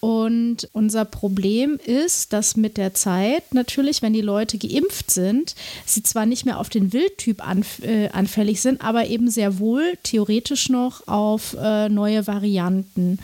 Und 0.01 0.69
unser 0.73 1.05
Problem 1.05 1.79
ist, 1.85 2.33
dass 2.33 2.57
mit 2.57 2.77
der 2.77 2.95
Zeit 2.95 3.55
natürlich, 3.55 4.03
wenn 4.03 4.13
die 4.13 4.21
Leute 4.21 4.59
geimpft 4.59 5.11
sind, 5.11 5.55
sie 5.87 6.03
zwar 6.03 6.27
nicht 6.27 6.45
mehr 6.45 6.59
auf 6.59 6.69
den 6.69 6.93
Wildtyp 6.93 7.47
anf 7.47 7.81
äh, 7.83 8.09
anfällig 8.09 8.61
sind, 8.61 8.83
aber 8.83 9.07
eben 9.07 9.31
sehr 9.31 9.59
wohl 9.59 9.97
theoretisch 10.03 10.69
noch 10.69 11.07
auf 11.09 11.57
äh, 11.61 11.89
neue 11.89 12.27
Varianten. 12.27 13.19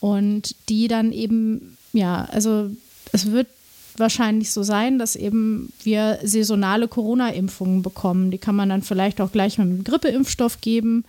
Und 0.00 0.54
die 0.68 0.88
dann 0.88 1.12
eben, 1.12 1.76
ja, 1.92 2.28
also 2.30 2.70
es 3.12 3.30
wird 3.30 3.48
wahrscheinlich 3.96 4.52
so 4.52 4.62
sein, 4.62 4.98
dass 4.98 5.16
eben 5.16 5.72
wir 5.82 6.18
saisonale 6.22 6.88
Corona-Impfungen 6.88 7.82
bekommen. 7.82 8.30
Die 8.30 8.38
kann 8.38 8.56
man 8.56 8.68
dann 8.68 8.82
vielleicht 8.82 9.20
auch 9.20 9.32
gleich 9.32 9.58
mit 9.58 9.66
einem 9.66 9.84
Grippeimpfstoff 9.84 10.60
geben. 10.60 11.04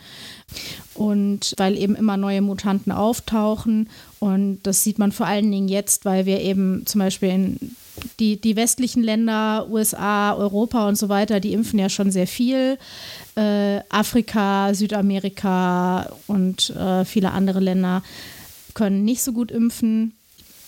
Und 0.94 1.54
weil 1.58 1.78
eben 1.78 1.96
immer 1.96 2.18
neue 2.18 2.42
Mutanten 2.42 2.92
auftauchen. 2.92 3.90
Und 4.20 4.60
das 4.64 4.84
sieht 4.84 5.00
man 5.00 5.12
vor 5.12 5.26
allen 5.26 5.52
Dingen 5.52 5.68
jetzt, 5.68 6.06
weil 6.06 6.26
wir 6.26 6.42
eben 6.42 6.86
zum 6.86 7.00
Beispiel 7.00 7.30
in 7.30 7.76
die, 8.20 8.40
die 8.40 8.56
westlichen 8.56 9.04
Länder, 9.04 9.68
USA, 9.70 10.34
Europa 10.34 10.88
und 10.88 10.96
so 10.96 11.10
weiter, 11.10 11.40
die 11.40 11.54
impfen 11.54 11.80
ja 11.80 11.90
schon 11.90 12.12
sehr 12.12 12.28
viel. 12.28 12.78
Äh, 13.36 13.80
Afrika, 13.90 14.74
Südamerika 14.74 16.12
und 16.28 16.72
äh, 16.72 17.06
viele 17.06 17.32
andere 17.32 17.60
Länder 17.60 18.04
können 18.74 19.04
nicht 19.04 19.22
so 19.22 19.34
gut 19.34 19.52
impfen. 19.52 20.14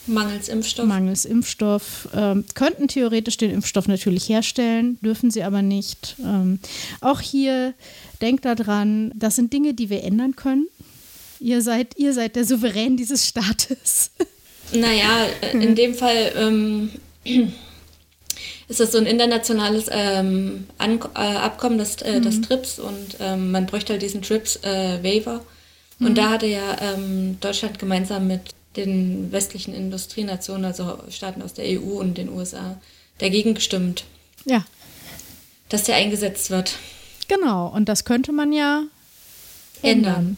Mangels 0.05 0.49
Impfstoff. 0.49 0.85
Mangels 0.85 1.25
Impfstoff. 1.25 2.09
Ähm, 2.13 2.45
könnten 2.55 2.87
theoretisch 2.87 3.37
den 3.37 3.51
Impfstoff 3.51 3.87
natürlich 3.87 4.27
herstellen, 4.27 4.97
dürfen 5.01 5.31
sie 5.31 5.43
aber 5.43 5.61
nicht. 5.61 6.15
Ähm, 6.23 6.59
auch 7.01 7.21
hier 7.21 7.73
denkt 8.21 8.45
daran, 8.45 9.11
das 9.15 9.35
sind 9.35 9.53
Dinge, 9.53 9.73
die 9.73 9.89
wir 9.89 10.03
ändern 10.03 10.35
können. 10.35 10.67
Ihr 11.39 11.61
seid, 11.61 11.97
ihr 11.97 12.13
seid 12.13 12.35
der 12.35 12.45
Souverän 12.45 12.97
dieses 12.97 13.27
Staates. 13.27 14.11
Naja, 14.75 15.27
in 15.51 15.75
dem 15.75 15.93
Fall 15.93 16.31
ähm, 16.35 16.89
ist 18.67 18.79
das 18.79 18.91
so 18.91 18.97
ein 18.97 19.05
internationales 19.05 19.85
ähm, 19.91 20.65
An 20.79 20.99
äh, 21.13 21.19
Abkommen, 21.19 21.77
das, 21.77 21.97
äh, 21.97 22.19
mhm. 22.19 22.23
das 22.23 22.41
TRIPS, 22.41 22.79
und 22.79 23.17
ähm, 23.19 23.51
man 23.51 23.67
bräuchte 23.67 23.93
halt 23.93 24.01
diesen 24.01 24.23
TRIPS-Waiver. 24.23 25.35
Äh, 25.99 26.03
und 26.03 26.11
mhm. 26.11 26.15
da 26.15 26.29
hatte 26.31 26.47
ja 26.47 26.77
ähm, 26.81 27.37
Deutschland 27.39 27.77
gemeinsam 27.77 28.25
mit 28.25 28.41
den 28.75 29.31
westlichen 29.31 29.73
Industrienationen, 29.73 30.65
also 30.65 30.99
Staaten 31.09 31.41
aus 31.41 31.53
der 31.53 31.65
EU 31.65 31.99
und 31.99 32.17
den 32.17 32.29
USA, 32.29 32.79
dagegen 33.17 33.53
gestimmt. 33.53 34.05
Ja. 34.45 34.65
Dass 35.69 35.83
der 35.83 35.95
eingesetzt 35.95 36.49
wird. 36.49 36.77
Genau, 37.27 37.67
und 37.67 37.89
das 37.89 38.05
könnte 38.05 38.31
man 38.31 38.51
ja 38.51 38.83
ändern. 39.81 40.15
ändern. 40.15 40.37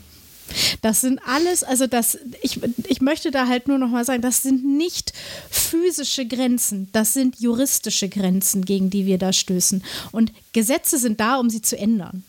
Das 0.82 1.02
sind 1.02 1.20
alles, 1.26 1.64
also 1.64 1.88
das, 1.88 2.20
ich, 2.42 2.60
ich 2.88 3.02
möchte 3.02 3.32
da 3.32 3.48
halt 3.48 3.68
nur 3.68 3.80
noch 3.80 3.90
mal 3.90 4.06
sagen, 4.06 4.22
das 4.22 4.44
sind 4.44 4.64
nicht 4.64 5.14
physische 5.50 6.26
Grenzen, 6.28 6.88
das 6.92 7.14
sind 7.14 7.40
juristische 7.40 8.10
Grenzen, 8.10 8.64
gegen 8.64 8.90
die 8.90 9.06
wir 9.06 9.18
da 9.18 9.34
stößen. 9.34 9.84
Und 10.12 10.32
Gesetze 10.54 11.00
sind 11.00 11.20
da, 11.20 11.38
um 11.38 11.50
sie 11.50 11.62
zu 11.62 11.78
ändern. 11.78 12.24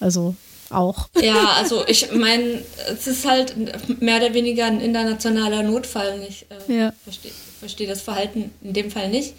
Also 0.00 0.36
auch. 0.72 1.08
Ja, 1.20 1.54
also 1.58 1.86
ich 1.86 2.12
meine, 2.12 2.62
es 2.88 3.06
ist 3.06 3.26
halt 3.26 3.54
mehr 4.00 4.18
oder 4.18 4.34
weniger 4.34 4.66
ein 4.66 4.80
internationaler 4.80 5.62
Notfall. 5.62 6.24
Ich 6.28 6.46
äh, 6.68 6.78
ja. 6.78 6.92
verstehe 7.04 7.32
versteh 7.62 7.86
das 7.86 8.02
Verhalten 8.02 8.50
in 8.60 8.72
dem 8.72 8.90
Fall 8.90 9.08
nicht. 9.08 9.34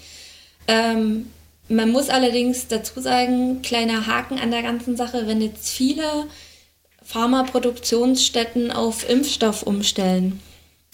Ähm, 0.69 1.27
man 1.67 1.91
muss 1.91 2.07
allerdings 2.07 2.67
dazu 2.67 3.01
sagen, 3.01 3.61
kleiner 3.61 4.07
Haken 4.07 4.39
an 4.39 4.49
der 4.49 4.63
ganzen 4.63 4.95
Sache, 4.95 5.27
wenn 5.27 5.41
jetzt 5.41 5.69
viele 5.69 6.27
Pharmaproduktionsstätten 7.03 8.71
auf 8.71 9.09
Impfstoff 9.09 9.63
umstellen, 9.63 10.39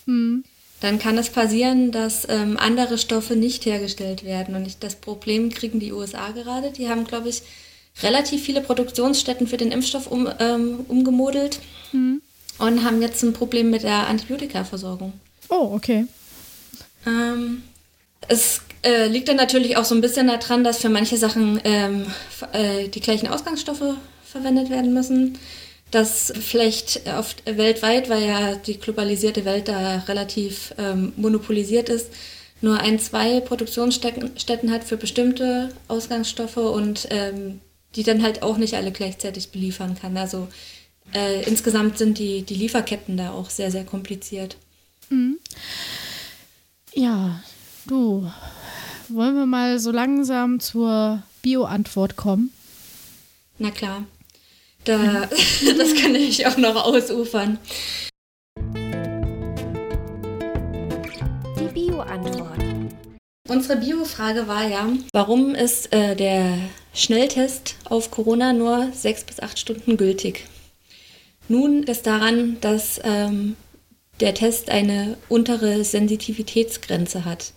hm. 0.06 0.44
dann 0.82 0.98
kann 0.98 1.20
es 1.20 1.30
passieren, 1.30 1.92
dass 1.92 2.28
ähm, 2.28 2.58
andere 2.58 2.98
Stoffe 2.98 3.36
nicht 3.36 3.66
hergestellt 3.68 4.24
werden. 4.24 4.56
Und 4.56 4.66
ich, 4.66 4.80
das 4.80 4.96
Problem 4.96 5.52
kriegen 5.52 5.80
die 5.80 5.94
USA 5.94 6.32
gerade. 6.32 6.72
Die 6.72 6.90
haben, 6.90 7.06
glaube 7.06 7.30
ich, 7.30 7.44
relativ 8.04 8.44
viele 8.44 8.62
Produktionsstätten 8.62 9.48
für 9.48 9.58
den 9.58 9.72
Impfstoff 9.72 10.08
um, 10.08 10.30
ähm, 10.40 10.86
umgemodelt 10.88 11.60
mhm. 11.92 12.22
und 12.58 12.84
haben 12.84 13.02
jetzt 13.02 13.24
ein 13.24 13.34
Problem 13.34 13.70
mit 13.70 13.84
der 13.84 14.08
Antibiotikaversorgung. 14.08 15.14
Oh, 15.50 15.72
okay. 15.74 16.06
Ähm, 17.06 17.64
es 18.28 18.62
äh, 18.84 19.08
liegt 19.08 19.28
dann 19.28 19.38
natürlich 19.38 19.78
auch 19.78 19.86
so 19.86 19.96
ein 19.96 20.02
bisschen 20.02 20.28
daran, 20.28 20.64
dass 20.64 20.80
für 20.80 20.90
manche 20.90 21.18
Sachen 21.18 21.60
ähm, 21.64 22.06
äh, 22.54 22.88
die 22.88 23.02
gleichen 23.02 23.28
Ausgangsstoffe 23.28 23.96
verwendet 24.24 24.70
werden 24.70 24.94
müssen. 24.94 25.38
Dass 25.92 26.32
vielleicht 26.40 27.02
oft 27.18 27.44
weltweit, 27.48 28.10
weil 28.10 28.24
ja 28.24 28.56
die 28.56 28.80
globalisierte 28.80 29.44
Welt 29.44 29.68
da 29.68 30.04
relativ 30.08 30.72
ähm, 30.78 31.14
monopolisiert 31.16 31.90
ist, 31.90 32.10
nur 32.62 32.80
ein, 32.80 33.00
zwei 33.00 33.40
Produktionsstätten 33.40 34.72
hat 34.72 34.84
für 34.84 34.98
bestimmte 34.98 35.70
Ausgangsstoffe 35.88 36.58
und 36.58 37.08
ähm, 37.10 37.60
die 37.96 38.04
dann 38.04 38.24
halt 38.24 38.44
auch 38.44 38.58
nicht 38.58 38.76
alle 38.76 38.92
gleichzeitig 38.92 39.52
beliefern 39.52 39.98
kann. 40.00 40.18
Also 40.18 40.48
äh, 41.14 41.44
insgesamt 41.44 41.98
sind 41.98 42.18
die, 42.20 42.44
die 42.44 42.56
Lieferketten 42.56 43.18
da 43.18 43.32
auch 43.32 43.50
sehr, 43.50 43.72
sehr 43.72 43.84
kompliziert. 43.84 44.58
Mhm. 45.10 45.40
Ja, 46.94 47.42
du, 47.88 48.32
wollen 49.08 49.36
wir 49.36 49.46
mal 49.46 49.80
so 49.80 49.92
langsam 49.92 50.60
zur 50.60 51.24
Bio-Antwort 51.42 52.16
kommen? 52.16 52.52
Na 53.58 53.72
klar. 53.72 54.06
Da, 54.84 54.98
das 55.78 55.96
kann 55.96 56.16
ich 56.16 56.46
auch 56.48 56.58
noch 56.58 56.76
ausufern. 56.86 57.58
Die 61.60 61.74
Bio-Antwort. 61.74 62.60
Unsere 63.48 63.80
Bio-Frage 63.80 64.48
war 64.48 64.68
ja, 64.68 64.88
warum 65.12 65.56
ist 65.56 65.92
äh, 65.92 66.16
der 66.16 66.60
Schnelltest 66.94 67.76
auf 67.86 68.12
Corona 68.12 68.54
nur 68.54 68.92
sechs 68.94 69.24
bis 69.24 69.40
acht 69.40 69.60
Stunden 69.60 69.98
gültig? 69.98 70.46
Nun 71.48 71.84
ist 71.84 72.06
daran, 72.06 72.58
dass 72.62 73.00
ähm, 73.04 73.56
der 74.20 74.34
Test 74.34 74.70
eine 74.70 75.18
untere 75.30 75.84
Sensitivitätsgrenze 75.84 77.26
hat. 77.26 77.54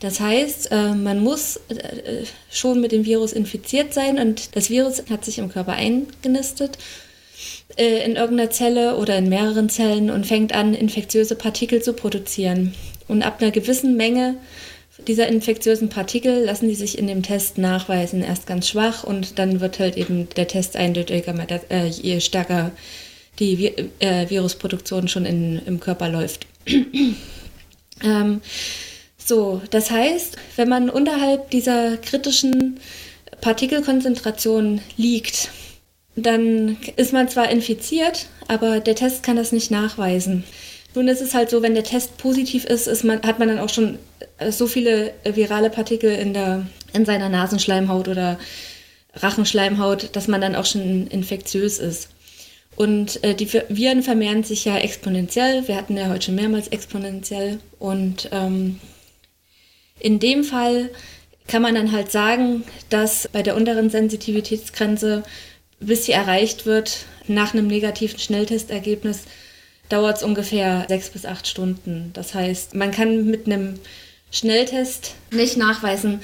Das 0.00 0.20
heißt, 0.20 0.70
äh, 0.70 0.94
man 0.94 1.20
muss 1.20 1.60
äh, 1.68 2.24
schon 2.50 2.80
mit 2.80 2.92
dem 2.92 3.04
Virus 3.04 3.32
infiziert 3.32 3.92
sein 3.92 4.18
und 4.18 4.54
das 4.56 4.70
Virus 4.70 5.02
hat 5.10 5.24
sich 5.24 5.38
im 5.38 5.50
Körper 5.50 5.72
eingenistet 5.72 6.78
äh, 7.76 8.04
in 8.04 8.16
irgendeiner 8.16 8.50
Zelle 8.50 8.96
oder 8.96 9.18
in 9.18 9.28
mehreren 9.28 9.68
Zellen 9.68 10.10
und 10.10 10.26
fängt 10.26 10.52
an, 10.52 10.74
infektiöse 10.74 11.34
Partikel 11.34 11.82
zu 11.82 11.94
produzieren. 11.94 12.74
Und 13.08 13.22
ab 13.22 13.40
einer 13.40 13.50
gewissen 13.50 13.96
Menge 13.96 14.36
dieser 15.08 15.26
infektiösen 15.26 15.88
Partikel 15.88 16.44
lassen 16.44 16.68
die 16.68 16.74
sich 16.74 16.98
in 16.98 17.06
dem 17.06 17.22
Test 17.22 17.58
nachweisen. 17.58 18.22
Erst 18.22 18.46
ganz 18.46 18.68
schwach 18.68 19.02
und 19.02 19.38
dann 19.38 19.60
wird 19.60 19.78
halt 19.78 19.96
eben 19.96 20.28
der 20.36 20.46
Test 20.46 20.76
eindeutiger, 20.76 21.34
äh, 21.70 21.86
je 21.86 22.20
stärker 22.20 22.70
die 23.38 23.72
äh, 24.00 24.28
Virusproduktion 24.28 25.08
schon 25.08 25.24
in, 25.24 25.60
im 25.64 25.80
Körper 25.80 26.08
läuft. 26.08 26.46
ähm, 28.02 28.40
so, 29.16 29.62
das 29.70 29.90
heißt, 29.90 30.36
wenn 30.56 30.68
man 30.68 30.90
unterhalb 30.90 31.50
dieser 31.50 31.96
kritischen 31.96 32.78
Partikelkonzentration 33.40 34.80
liegt, 34.96 35.50
dann 36.16 36.76
ist 36.96 37.12
man 37.12 37.28
zwar 37.28 37.50
infiziert, 37.50 38.26
aber 38.48 38.80
der 38.80 38.94
Test 38.94 39.22
kann 39.22 39.36
das 39.36 39.52
nicht 39.52 39.70
nachweisen. 39.70 40.44
Nun 40.94 41.08
ist 41.08 41.20
es 41.20 41.34
halt 41.34 41.50
so, 41.50 41.62
wenn 41.62 41.74
der 41.74 41.84
Test 41.84 42.16
positiv 42.18 42.64
ist, 42.64 42.86
ist 42.86 43.04
man, 43.04 43.22
hat 43.22 43.38
man 43.38 43.48
dann 43.48 43.58
auch 43.58 43.68
schon 43.68 43.98
äh, 44.38 44.50
so 44.50 44.66
viele 44.66 45.12
äh, 45.24 45.36
virale 45.36 45.70
Partikel 45.70 46.10
in, 46.12 46.34
der, 46.34 46.66
in 46.92 47.04
seiner 47.04 47.28
Nasenschleimhaut 47.28 48.08
oder 48.08 48.38
Rachenschleimhaut, 49.14 50.16
dass 50.16 50.28
man 50.28 50.40
dann 50.40 50.56
auch 50.56 50.66
schon 50.66 51.06
infektiös 51.08 51.78
ist. 51.78 52.08
Und 52.76 53.22
äh, 53.24 53.34
die 53.34 53.52
Viren 53.52 54.02
vermehren 54.02 54.44
sich 54.44 54.64
ja 54.64 54.76
exponentiell. 54.78 55.66
Wir 55.66 55.76
hatten 55.76 55.96
ja 55.96 56.08
heute 56.08 56.26
schon 56.26 56.36
mehrmals 56.36 56.68
exponentiell. 56.68 57.58
Und 57.80 58.28
ähm, 58.30 58.78
in 59.98 60.20
dem 60.20 60.44
Fall 60.44 60.90
kann 61.48 61.62
man 61.62 61.74
dann 61.74 61.90
halt 61.90 62.12
sagen, 62.12 62.62
dass 62.88 63.28
bei 63.32 63.42
der 63.42 63.56
unteren 63.56 63.90
Sensitivitätsgrenze, 63.90 65.24
bis 65.80 66.06
sie 66.06 66.12
erreicht 66.12 66.66
wird, 66.66 67.06
nach 67.26 67.52
einem 67.52 67.66
negativen 67.66 68.18
Schnelltestergebnis, 68.18 69.24
dauert 69.88 70.18
es 70.18 70.22
ungefähr 70.22 70.84
sechs 70.88 71.10
bis 71.10 71.24
acht 71.24 71.46
Stunden. 71.46 72.10
Das 72.12 72.34
heißt, 72.34 72.74
man 72.74 72.90
kann 72.90 73.26
mit 73.26 73.46
einem 73.46 73.78
Schnelltest 74.30 75.14
nicht 75.30 75.56
nachweisen, 75.56 76.20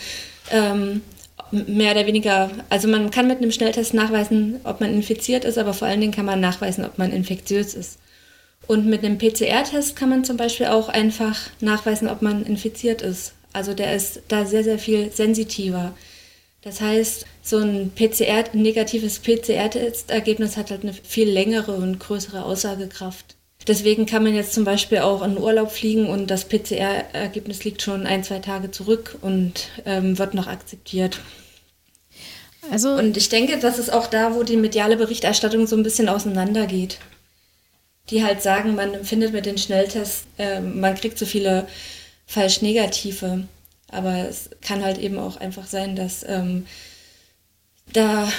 ähm, 0.51 1.03
mehr 1.51 1.93
oder 1.93 2.07
weniger, 2.07 2.51
also 2.69 2.89
man 2.89 3.11
kann 3.11 3.28
mit 3.28 3.39
einem 3.39 3.53
Schnelltest 3.53 3.95
nachweisen, 3.95 4.61
ob 4.65 4.81
man 4.81 4.93
infiziert 4.93 5.45
ist, 5.45 5.59
aber 5.59 5.73
vor 5.73 5.89
allen 5.89 6.01
Dingen 6.01 6.12
kann 6.12 6.27
man 6.27 6.41
nachweisen, 6.41 6.85
ob 6.85 6.99
man 6.99 7.12
infektiös 7.12 7.74
ist. 7.74 7.99
Und 8.66 8.86
mit 8.86 9.05
einem 9.05 9.19
PCR-Test 9.19 9.95
kann 9.95 10.09
man 10.09 10.24
zum 10.24 10.36
Beispiel 10.36 10.66
auch 10.66 10.89
einfach 10.89 11.39
nachweisen, 11.61 12.09
ob 12.09 12.23
man 12.23 12.45
infiziert 12.45 13.03
ist. 13.03 13.35
Also 13.53 13.74
der 13.74 13.95
ist 13.95 14.23
da 14.28 14.47
sehr, 14.47 14.65
sehr 14.65 14.78
viel 14.78 15.12
sensitiver. 15.12 15.95
Das 16.62 16.81
heißt, 16.81 17.27
so 17.43 17.59
ein 17.59 17.93
PCR, 17.95 18.45
ein 18.53 18.62
negatives 18.62 19.19
PCR-Testergebnis 19.20 20.57
hat 20.57 20.70
halt 20.70 20.82
eine 20.82 20.95
viel 20.95 21.28
längere 21.28 21.73
und 21.73 22.01
größere 22.01 22.43
Aussagekraft. 22.43 23.36
Deswegen 23.66 24.05
kann 24.05 24.23
man 24.23 24.35
jetzt 24.35 24.53
zum 24.53 24.65
Beispiel 24.65 24.99
auch 24.99 25.23
in 25.23 25.39
Urlaub 25.39 25.73
fliegen 25.73 26.07
und 26.07 26.31
das 26.31 26.45
PCR-Ergebnis 26.45 27.65
liegt 27.65 27.81
schon 27.81 28.07
ein, 28.07 28.23
zwei 28.23 28.41
Tage 28.41 28.70
zurück 28.70 29.16
und 29.23 29.69
ähm, 29.86 30.19
wird 30.19 30.35
noch 30.35 30.47
akzeptiert. 30.47 31.20
Also 32.70 32.93
und 32.93 33.16
ich 33.16 33.28
denke, 33.28 33.59
das 33.59 33.78
ist 33.78 33.93
auch 33.93 34.07
da, 34.07 34.35
wo 34.35 34.43
die 34.43 34.57
mediale 34.57 34.97
Berichterstattung 34.97 35.66
so 35.66 35.77
ein 35.77 35.82
bisschen 35.82 36.09
auseinandergeht. 36.09 36.99
Die 38.11 38.23
halt 38.23 38.43
sagen, 38.43 38.74
man 38.74 39.05
findet 39.05 39.32
mit 39.32 39.47
den 39.47 39.57
Schnelltests, 39.57 40.24
äh, 40.39 40.61
man 40.61 40.95
kriegt 40.95 41.19
so 41.19 41.24
viele 41.24 41.66
falsch 42.27 42.61
negative. 42.61 43.45
Aber 43.89 44.28
es 44.28 44.51
kann 44.61 44.85
halt 44.85 44.99
eben 44.99 45.19
auch 45.19 45.36
einfach 45.39 45.66
sein, 45.66 45.97
dass 45.97 46.24
ähm, 46.27 46.66
da 47.93 48.32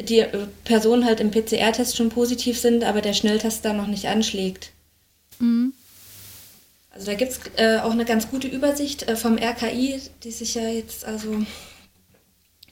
die 0.00 0.24
Personen 0.64 1.04
halt 1.04 1.20
im 1.20 1.30
PCR-Test 1.30 1.96
schon 1.96 2.08
positiv 2.08 2.58
sind, 2.58 2.84
aber 2.84 3.00
der 3.00 3.12
Schnelltest 3.12 3.64
da 3.64 3.72
noch 3.72 3.86
nicht 3.86 4.06
anschlägt. 4.06 4.70
Mhm. 5.38 5.74
Also 6.90 7.06
da 7.06 7.14
gibt 7.14 7.32
es 7.32 7.40
äh, 7.56 7.78
auch 7.80 7.90
eine 7.90 8.04
ganz 8.04 8.30
gute 8.30 8.46
Übersicht 8.46 9.08
äh, 9.08 9.16
vom 9.16 9.36
RKI, 9.36 10.00
die 10.22 10.30
sich 10.30 10.54
ja 10.54 10.68
jetzt 10.68 11.04
also 11.04 11.44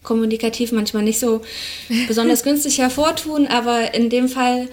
kommunikativ 0.03 0.73
manchmal 0.73 1.03
nicht 1.03 1.19
so 1.19 1.43
besonders 2.09 2.45
günstig 2.45 2.79
hervortun, 2.79 3.47
aber 3.47 3.95
in 3.95 4.11
dem 4.11 4.29
Fall 4.29 4.69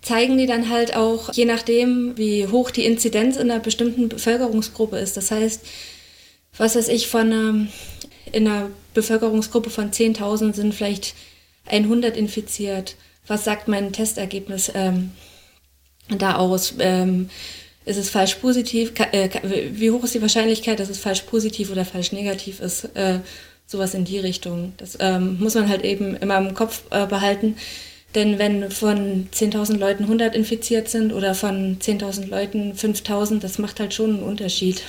zeigen 0.00 0.36
die 0.36 0.46
dann 0.46 0.68
halt 0.68 0.96
auch, 0.96 1.32
je 1.32 1.44
nachdem, 1.44 2.16
wie 2.16 2.46
hoch 2.46 2.70
die 2.70 2.84
Inzidenz 2.84 3.36
in 3.36 3.50
einer 3.50 3.60
bestimmten 3.60 4.08
Bevölkerungsgruppe 4.08 4.98
ist. 4.98 5.16
Das 5.16 5.30
heißt, 5.30 5.62
was 6.56 6.76
weiß 6.76 6.88
ich, 6.88 7.08
von 7.08 7.32
ähm, 7.32 7.68
in 8.34 8.48
einer 8.48 8.70
Bevölkerungsgruppe 8.94 9.70
von 9.70 9.90
10.000 9.90 10.54
sind 10.54 10.74
vielleicht 10.74 11.14
100 11.66 12.16
infiziert. 12.16 12.96
Was 13.26 13.44
sagt 13.44 13.68
mein 13.68 13.92
Testergebnis 13.92 14.70
ähm, 14.74 15.12
da 16.08 16.36
aus? 16.36 16.74
Ähm, 16.78 17.30
ist 17.84 17.96
es 17.96 18.10
falsch 18.10 18.36
positiv? 18.36 18.92
Äh, 19.12 19.28
wie 19.72 19.90
hoch 19.90 20.04
ist 20.04 20.14
die 20.14 20.22
Wahrscheinlichkeit, 20.22 20.80
dass 20.80 20.88
es 20.88 20.98
falsch 20.98 21.22
positiv 21.22 21.70
oder 21.70 21.84
falsch 21.84 22.12
negativ 22.12 22.60
ist? 22.60 22.84
Äh, 22.94 23.20
sowas 23.66 23.94
in 23.94 24.04
die 24.04 24.18
Richtung. 24.18 24.74
Das 24.76 24.96
ähm, 25.00 25.38
muss 25.40 25.54
man 25.54 25.68
halt 25.68 25.84
eben 25.84 26.16
immer 26.16 26.38
im 26.38 26.54
Kopf 26.54 26.82
äh, 26.90 27.06
behalten. 27.06 27.56
Denn 28.14 28.38
wenn 28.38 28.70
von 28.70 29.28
10.000 29.32 29.76
Leuten 29.76 30.04
100 30.04 30.34
infiziert 30.34 30.88
sind 30.88 31.12
oder 31.12 31.34
von 31.34 31.78
10.000 31.78 32.28
Leuten 32.28 32.72
5.000, 32.72 33.40
das 33.40 33.58
macht 33.58 33.80
halt 33.80 33.92
schon 33.92 34.10
einen 34.10 34.22
Unterschied 34.22 34.82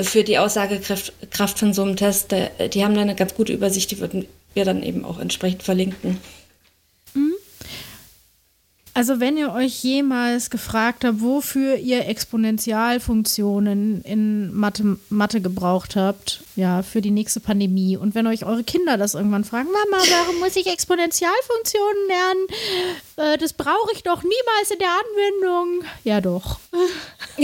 für 0.00 0.24
die 0.24 0.38
Aussagekraft 0.38 1.58
von 1.58 1.72
so 1.72 1.82
einem 1.82 1.96
Test. 1.96 2.32
Die 2.32 2.84
haben 2.84 2.94
da 2.94 3.00
eine 3.00 3.14
ganz 3.14 3.34
gute 3.34 3.52
Übersicht, 3.52 3.90
die 3.90 3.98
würden 3.98 4.26
wir 4.54 4.64
dann 4.64 4.82
eben 4.82 5.04
auch 5.04 5.18
entsprechend 5.18 5.62
verlinken. 5.62 6.18
Also 8.96 9.20
wenn 9.20 9.36
ihr 9.36 9.52
euch 9.52 9.84
jemals 9.84 10.48
gefragt 10.48 11.04
habt, 11.04 11.20
wofür 11.20 11.76
ihr 11.76 12.08
Exponentialfunktionen 12.08 14.00
in 14.00 14.54
Mathe, 14.54 14.96
Mathe 15.10 15.42
gebraucht 15.42 15.96
habt, 15.96 16.40
ja, 16.56 16.82
für 16.82 17.02
die 17.02 17.10
nächste 17.10 17.40
Pandemie, 17.40 17.98
und 17.98 18.14
wenn 18.14 18.26
euch 18.26 18.46
eure 18.46 18.64
Kinder 18.64 18.96
das 18.96 19.12
irgendwann 19.12 19.44
fragen, 19.44 19.68
Mama, 19.70 20.02
warum 20.02 20.38
muss 20.38 20.56
ich 20.56 20.66
Exponentialfunktionen 20.68 22.08
lernen? 22.08 22.46
Äh, 23.16 23.36
das 23.36 23.52
brauche 23.52 23.92
ich 23.92 24.02
doch 24.02 24.22
niemals 24.22 24.70
in 24.70 24.78
der 24.78 24.88
Anwendung. 24.88 25.84
Ja, 26.04 26.22
doch. 26.22 26.58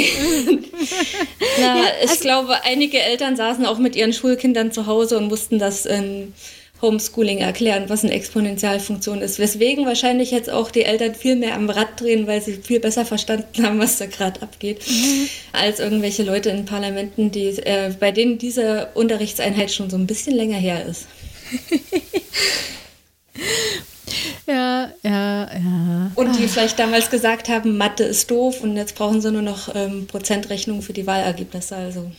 Na, 1.61 1.77
ja, 1.77 1.85
also, 2.01 2.15
ich 2.15 2.21
glaube, 2.21 2.65
einige 2.65 2.99
Eltern 2.99 3.37
saßen 3.37 3.67
auch 3.67 3.77
mit 3.77 3.95
ihren 3.95 4.15
Schulkindern 4.15 4.73
zu 4.73 4.87
Hause 4.87 5.19
und 5.19 5.29
mussten 5.29 5.59
das 5.59 5.85
in 5.85 6.33
Homeschooling 6.83 7.39
erklären, 7.39 7.85
was 7.89 8.05
eine 8.05 8.13
Exponentialfunktion 8.13 9.23
ist. 9.23 9.39
Weswegen 9.39 9.87
wahrscheinlich 9.87 10.33
jetzt 10.33 10.51
auch 10.51 10.71
die 10.71 10.83
Eltern 10.83 11.15
viel 11.15 11.37
mehr 11.37 11.55
am 11.55 11.71
Rad 11.71 12.01
drehen, 12.01 12.27
weil 12.27 12.43
sie 12.43 12.55
viel 12.55 12.81
besser 12.81 13.07
verstanden 13.07 13.65
haben, 13.65 13.79
was 13.79 13.99
da 13.99 14.07
gerade 14.07 14.43
abgeht, 14.43 14.83
mhm. 14.87 15.29
als 15.53 15.79
irgendwelche 15.79 16.25
Leute 16.25 16.51
in 16.51 16.65
Parlamenten, 16.65 17.31
die, 17.31 17.49
äh, 17.59 17.95
bei 17.99 18.11
denen 18.11 18.39
diese 18.39 18.89
Unterrichtseinheit 18.95 19.73
schon 19.73 19.89
so 19.89 19.97
ein 19.97 20.07
bisschen 20.07 20.35
länger 20.35 20.59
her 20.59 20.85
ist. 20.85 21.07
Ja, 24.47 24.91
ja, 25.03 25.45
ja. 25.53 26.11
Und 26.15 26.39
die 26.39 26.49
vielleicht 26.49 26.79
damals 26.79 27.11
gesagt 27.11 27.49
haben, 27.49 27.77
Mathe 27.77 28.05
ist 28.05 28.31
doof 28.31 28.63
und 28.63 28.77
jetzt 28.77 28.97
brauchen 28.97 29.21
sie 29.21 29.31
nur 29.31 29.43
noch 29.43 29.75
ähm, 29.75 30.07
Prozentrechnungen 30.07 30.83
für 30.83 30.93
die 30.93 31.07
Wahlergebnisse. 31.07 31.77
Also. 31.77 32.11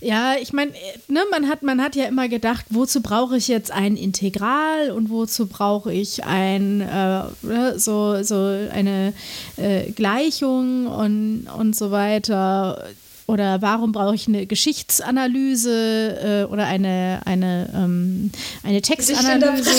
Ja, 0.00 0.34
ich 0.40 0.52
meine, 0.52 0.72
ne, 1.08 1.20
man, 1.30 1.48
hat, 1.48 1.62
man 1.62 1.82
hat 1.82 1.94
ja 1.94 2.06
immer 2.06 2.28
gedacht, 2.28 2.64
wozu 2.70 3.02
brauche 3.02 3.36
ich 3.36 3.48
jetzt 3.48 3.70
ein 3.70 3.96
Integral 3.96 4.92
und 4.92 5.10
wozu 5.10 5.46
brauche 5.46 5.92
ich 5.92 6.24
ein, 6.24 6.80
äh, 6.80 7.22
ne, 7.42 7.74
so, 7.76 8.22
so 8.22 8.36
eine 8.72 9.12
äh, 9.56 9.90
Gleichung 9.90 10.86
und, 10.86 11.46
und 11.56 11.76
so 11.76 11.90
weiter. 11.90 12.88
Oder 13.26 13.62
warum 13.62 13.92
brauche 13.92 14.14
ich 14.14 14.26
eine 14.26 14.46
Geschichtsanalyse 14.46 16.46
äh, 16.48 16.52
oder 16.52 16.66
eine, 16.66 17.20
eine, 17.26 17.70
ähm, 17.74 18.32
eine 18.64 18.82
Textanalyse, 18.82 19.70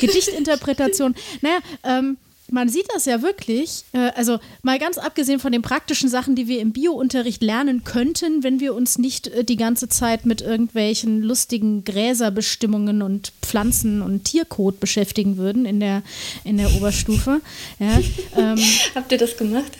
Gedichtinterpretation. 0.00 1.14
naja, 1.40 1.58
ähm, 1.84 2.16
man 2.50 2.68
sieht 2.68 2.86
das 2.94 3.06
ja 3.06 3.22
wirklich, 3.22 3.84
äh, 3.92 4.10
also 4.14 4.38
mal 4.62 4.78
ganz 4.78 4.98
abgesehen 4.98 5.40
von 5.40 5.52
den 5.52 5.62
praktischen 5.62 6.08
Sachen, 6.08 6.36
die 6.36 6.48
wir 6.48 6.60
im 6.60 6.72
Biounterricht 6.72 7.42
lernen 7.42 7.84
könnten, 7.84 8.42
wenn 8.42 8.60
wir 8.60 8.74
uns 8.74 8.98
nicht 8.98 9.28
äh, 9.28 9.44
die 9.44 9.56
ganze 9.56 9.88
Zeit 9.88 10.26
mit 10.26 10.40
irgendwelchen 10.40 11.22
lustigen 11.22 11.84
Gräserbestimmungen 11.84 13.02
und 13.02 13.32
Pflanzen 13.42 14.02
und 14.02 14.24
Tiercode 14.24 14.78
beschäftigen 14.80 15.36
würden 15.36 15.66
in 15.66 15.80
der, 15.80 16.02
in 16.44 16.58
der 16.58 16.72
Oberstufe. 16.74 17.40
Ja, 17.78 18.00
ähm, 18.36 18.58
Habt 18.94 19.12
ihr 19.12 19.18
das 19.18 19.36
gemacht? 19.36 19.72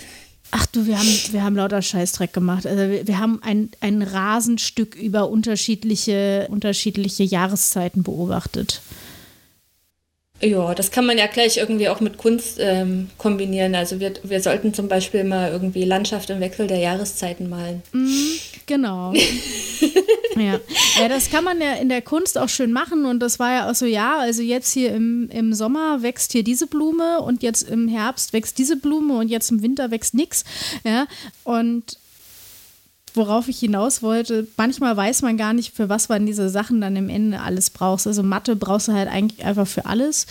Ach 0.53 0.67
du, 0.67 0.87
wir 0.87 0.99
haben, 0.99 1.19
wir 1.33 1.43
haben 1.43 1.57
lauter 1.57 1.83
Scheißdreck 1.83 2.33
gemacht. 2.33 2.67
Also 2.67 2.91
wir, 2.91 3.07
wir 3.07 3.19
haben 3.19 3.43
ein, 3.43 3.71
ein 3.81 4.03
Rasenstück 4.03 4.95
über 4.95 5.29
unterschiedliche, 5.29 6.47
unterschiedliche 6.51 7.25
Jahreszeiten 7.25 8.03
beobachtet. 8.03 8.81
Ja, 10.41 10.75
das 10.75 10.91
kann 10.91 11.07
man 11.07 11.17
ja 11.17 11.27
gleich 11.29 11.57
irgendwie 11.57 11.89
auch 11.89 12.01
mit 12.01 12.19
Kunst 12.19 12.59
ähm, 12.61 13.09
kombinieren. 13.17 13.75
Also 13.75 14.01
wir, 14.01 14.13
wir 14.23 14.43
sollten 14.43 14.75
zum 14.75 14.87
Beispiel 14.87 15.25
mal 15.25 15.51
irgendwie 15.51 15.85
Landschaft 15.85 16.29
im 16.29 16.41
Wechsel 16.41 16.67
der 16.67 16.79
Jahreszeiten 16.79 17.49
malen. 17.49 17.83
Mm, 17.93 18.37
genau. 18.67 19.15
ja. 20.37 20.61
ja, 21.01 21.09
das 21.09 21.31
kann 21.31 21.43
man 21.43 21.59
ja 21.63 21.73
in 21.75 21.89
der 21.89 22.03
Kunst 22.03 22.37
auch 22.37 22.51
schön 22.51 22.71
machen. 22.71 23.07
Und 23.07 23.21
das 23.21 23.39
war 23.39 23.53
ja 23.53 23.71
auch 23.71 23.75
so, 23.75 23.87
ja, 23.87 24.19
also 24.19 24.43
jetzt 24.43 24.73
hier 24.73 24.93
im, 24.93 25.31
im 25.31 25.55
Sommer 25.55 26.03
wächst 26.03 26.33
hier 26.33 26.45
diese 26.45 26.67
Blume 26.67 27.21
und 27.21 27.43
jetzt 27.43 27.63
im 27.63 27.89
Herbst 27.89 28.35
wächst 28.35 28.59
diese 28.59 28.77
Blume 28.77 29.17
und 29.17 29.29
jetzt 29.29 29.51
im 29.51 29.63
Winter 29.63 29.91
wächst 29.91 30.13
nichts. 30.13 30.45
Ja, 30.85 31.07
und 31.45 31.99
worauf 33.17 33.49
ich 33.49 33.59
hinaus 33.59 34.03
wollte, 34.03 34.47
manchmal 34.57 34.97
weiß 34.97 35.23
man 35.23 35.37
gar 35.37 35.53
nicht, 35.53 35.75
für 35.75 35.89
was 35.89 36.09
man 36.09 36.27
diese 36.27 36.49
Sachen 36.49 36.81
dann 36.81 36.95
im 36.97 37.09
Ende 37.09 37.41
alles 37.41 37.71
brauchst. 37.71 38.07
Also 38.07 38.23
Mathe 38.23 38.55
brauchst 38.57 38.87
du 38.89 38.93
halt 38.93 39.09
eigentlich 39.09 39.45
einfach 39.45 39.67
für 39.67 39.87
alles. 39.87 40.27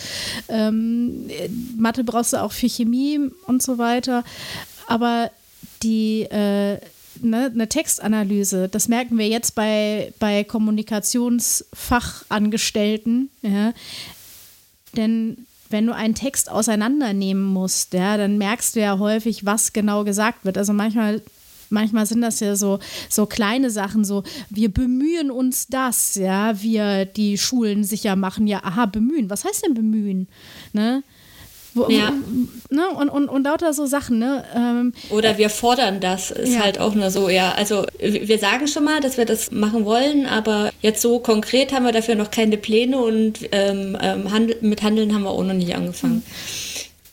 Ähm, 0.48 1.28
Mathe 1.76 2.04
brauchst 2.04 2.32
du 2.32 2.42
auch 2.42 2.52
für 2.52 2.68
Chemie 2.68 3.20
und 3.46 3.62
so 3.62 3.76
weiter. 3.78 4.24
Aber 4.86 5.30
die 5.82 6.22
äh, 6.22 6.78
ne, 7.20 7.50
eine 7.52 7.68
Textanalyse, 7.68 8.68
das 8.68 8.88
merken 8.88 9.18
wir 9.18 9.28
jetzt 9.28 9.54
bei, 9.54 10.14
bei 10.18 10.42
Kommunikationsfachangestellten, 10.44 13.30
ja, 13.42 13.74
denn 14.96 15.46
wenn 15.68 15.86
du 15.86 15.94
einen 15.94 16.14
Text 16.14 16.50
auseinandernehmen 16.50 17.42
musst, 17.42 17.92
ja, 17.92 18.16
dann 18.16 18.38
merkst 18.38 18.76
du 18.76 18.80
ja 18.80 19.00
häufig, 19.00 19.44
was 19.44 19.72
genau 19.72 20.04
gesagt 20.04 20.44
wird. 20.44 20.58
Also 20.58 20.72
manchmal 20.72 21.22
manchmal 21.70 22.06
sind 22.06 22.20
das 22.20 22.40
ja 22.40 22.56
so, 22.56 22.78
so 23.08 23.26
kleine 23.26 23.70
Sachen, 23.70 24.04
so 24.04 24.22
wir 24.50 24.72
bemühen 24.72 25.30
uns 25.30 25.66
das, 25.68 26.14
ja, 26.14 26.60
wir 26.62 27.04
die 27.04 27.38
Schulen 27.38 27.84
sicher 27.84 28.16
machen, 28.16 28.46
ja, 28.46 28.62
aha, 28.64 28.86
bemühen. 28.86 29.30
Was 29.30 29.44
heißt 29.44 29.64
denn 29.64 29.74
bemühen? 29.74 30.28
Ne? 30.72 31.02
Wo, 31.76 31.88
ja. 31.90 32.10
ne? 32.70 32.88
und, 32.88 33.10
und, 33.10 33.28
und 33.28 33.44
lauter 33.44 33.74
so 33.74 33.84
Sachen. 33.84 34.18
Ne? 34.18 34.44
Ähm, 34.56 34.94
Oder 35.10 35.36
wir 35.36 35.50
fordern 35.50 36.00
das, 36.00 36.30
ist 36.30 36.54
ja. 36.54 36.60
halt 36.60 36.80
auch 36.80 36.94
nur 36.94 37.10
so, 37.10 37.28
ja. 37.28 37.52
Also 37.52 37.84
wir 38.00 38.38
sagen 38.38 38.66
schon 38.66 38.84
mal, 38.84 39.00
dass 39.00 39.18
wir 39.18 39.26
das 39.26 39.50
machen 39.50 39.84
wollen, 39.84 40.24
aber 40.24 40.70
jetzt 40.80 41.02
so 41.02 41.18
konkret 41.18 41.74
haben 41.74 41.84
wir 41.84 41.92
dafür 41.92 42.14
noch 42.14 42.30
keine 42.30 42.56
Pläne 42.56 42.98
und 42.98 43.40
ähm, 43.52 43.96
ähm, 44.00 44.32
Handel, 44.32 44.56
mit 44.62 44.82
Handeln 44.82 45.14
haben 45.14 45.24
wir 45.24 45.30
auch 45.30 45.44
noch 45.44 45.52
nicht 45.52 45.74
angefangen. 45.74 46.22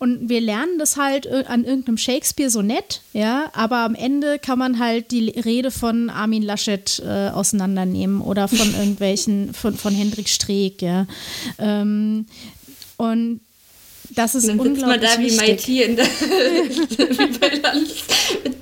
Und 0.04 0.28
wir 0.28 0.42
lernen 0.42 0.80
das 0.80 0.98
halt 0.98 1.28
an 1.28 1.64
irgendeinem 1.64 1.98
Shakespeare-Sonett, 1.98 3.00
ja, 3.14 3.50
aber 3.54 3.78
am 3.78 3.96
Ende 3.96 4.38
kann 4.38 4.60
man 4.60 4.78
halt 4.78 5.12
die 5.12 5.30
Rede 5.30 5.72
von 5.72 6.10
Armin 6.10 6.44
Laschet 6.44 7.02
äh, 7.06 7.30
auseinandernehmen 7.30 8.20
oder 8.20 8.50
von 8.50 8.74
irgendwelchen, 8.78 9.54
von, 9.54 9.78
von 9.78 9.94
Hendrik 9.96 10.28
Streeck, 10.28 10.82
ja. 10.82 11.08
Ähm, 11.58 12.26
und 12.98 13.40
das 14.10 14.36
ist 14.36 14.50
dann 14.50 14.60
unglaublich 14.60 14.86
man 14.86 15.00
da 15.00 15.18
wie 15.20 15.40
wichtig. 15.40 15.88
In 15.88 15.96
der, 15.96 16.06
wie 17.00 17.38
bei 17.38 17.56
Lanz 17.60 18.04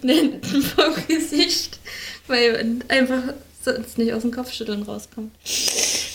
mit 0.03 0.45
vom 0.45 0.93
Gesicht, 1.07 1.79
weil 2.27 2.81
einfach 2.87 3.33
sonst 3.63 3.97
nicht 3.97 4.13
aus 4.13 4.21
dem 4.21 4.31
Kopfschütteln 4.31 4.83
rauskommt. 4.83 5.31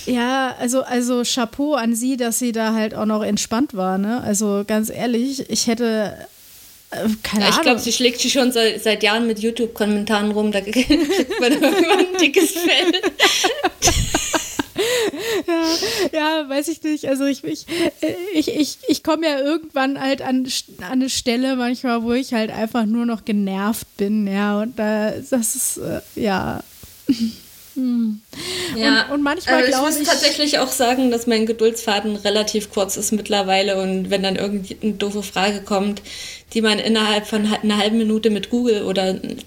Ja, 0.06 0.54
also, 0.58 0.82
also 0.82 1.22
Chapeau 1.24 1.74
an 1.74 1.94
sie, 1.94 2.16
dass 2.16 2.38
sie 2.38 2.52
da 2.52 2.72
halt 2.74 2.94
auch 2.94 3.06
noch 3.06 3.22
entspannt 3.24 3.74
war, 3.74 3.98
ne? 3.98 4.20
Also 4.22 4.64
ganz 4.66 4.88
ehrlich, 4.90 5.48
ich 5.50 5.66
hätte 5.66 6.16
äh, 6.90 7.08
keine 7.22 7.42
Ja, 7.44 7.48
ich 7.48 7.54
Ahnung. 7.54 7.62
glaube, 7.64 7.80
sie 7.80 7.92
schlägt 7.92 8.20
sich 8.20 8.32
schon 8.32 8.52
seit, 8.52 8.82
seit 8.82 9.02
Jahren 9.02 9.26
mit 9.26 9.40
YouTube-Kommentaren 9.40 10.30
rum, 10.30 10.52
da 10.52 10.60
kriegt 10.62 10.88
man 11.40 11.52
irgendwann 11.52 11.98
ein 11.98 12.18
dickes 12.20 12.52
Fell. 12.52 12.92
ja, 16.12 16.48
weiß 16.48 16.68
ich 16.68 16.82
nicht. 16.82 17.06
Also 17.08 17.24
ich, 17.24 17.42
ich, 17.44 17.66
ich, 18.34 18.48
ich, 18.54 18.78
ich 18.88 19.02
komme 19.02 19.26
ja 19.26 19.38
irgendwann 19.40 20.00
halt 20.00 20.22
an, 20.22 20.46
an 20.80 20.84
eine 20.92 21.10
Stelle 21.10 21.56
manchmal, 21.56 22.02
wo 22.02 22.12
ich 22.12 22.32
halt 22.34 22.50
einfach 22.50 22.84
nur 22.86 23.06
noch 23.06 23.24
genervt 23.24 23.86
bin, 23.96 24.26
ja. 24.26 24.60
Und 24.60 24.78
da, 24.78 25.12
das 25.30 25.54
ist, 25.56 25.78
äh, 25.78 26.00
ja. 26.14 26.60
Hm. 27.76 28.22
Und, 28.74 29.12
und 29.12 29.22
manchmal 29.22 29.56
also 29.56 29.68
ich 29.68 29.84
muss 29.84 30.00
ich. 30.00 30.08
tatsächlich 30.08 30.58
auch 30.58 30.70
sagen, 30.70 31.10
dass 31.10 31.26
mein 31.26 31.44
Geduldsfaden 31.44 32.16
relativ 32.16 32.70
kurz 32.70 32.96
ist 32.96 33.12
mittlerweile 33.12 33.80
und 33.80 34.08
wenn 34.08 34.22
dann 34.22 34.36
irgendeine 34.36 34.94
doofe 34.94 35.22
Frage 35.22 35.60
kommt, 35.60 36.00
die 36.54 36.62
man 36.62 36.78
innerhalb 36.78 37.26
von 37.26 37.46
einer 37.46 37.76
halben 37.76 37.98
Minute 37.98 38.30
mit 38.30 38.48
Google 38.48 38.84
oder 38.84 39.10
in 39.10 39.38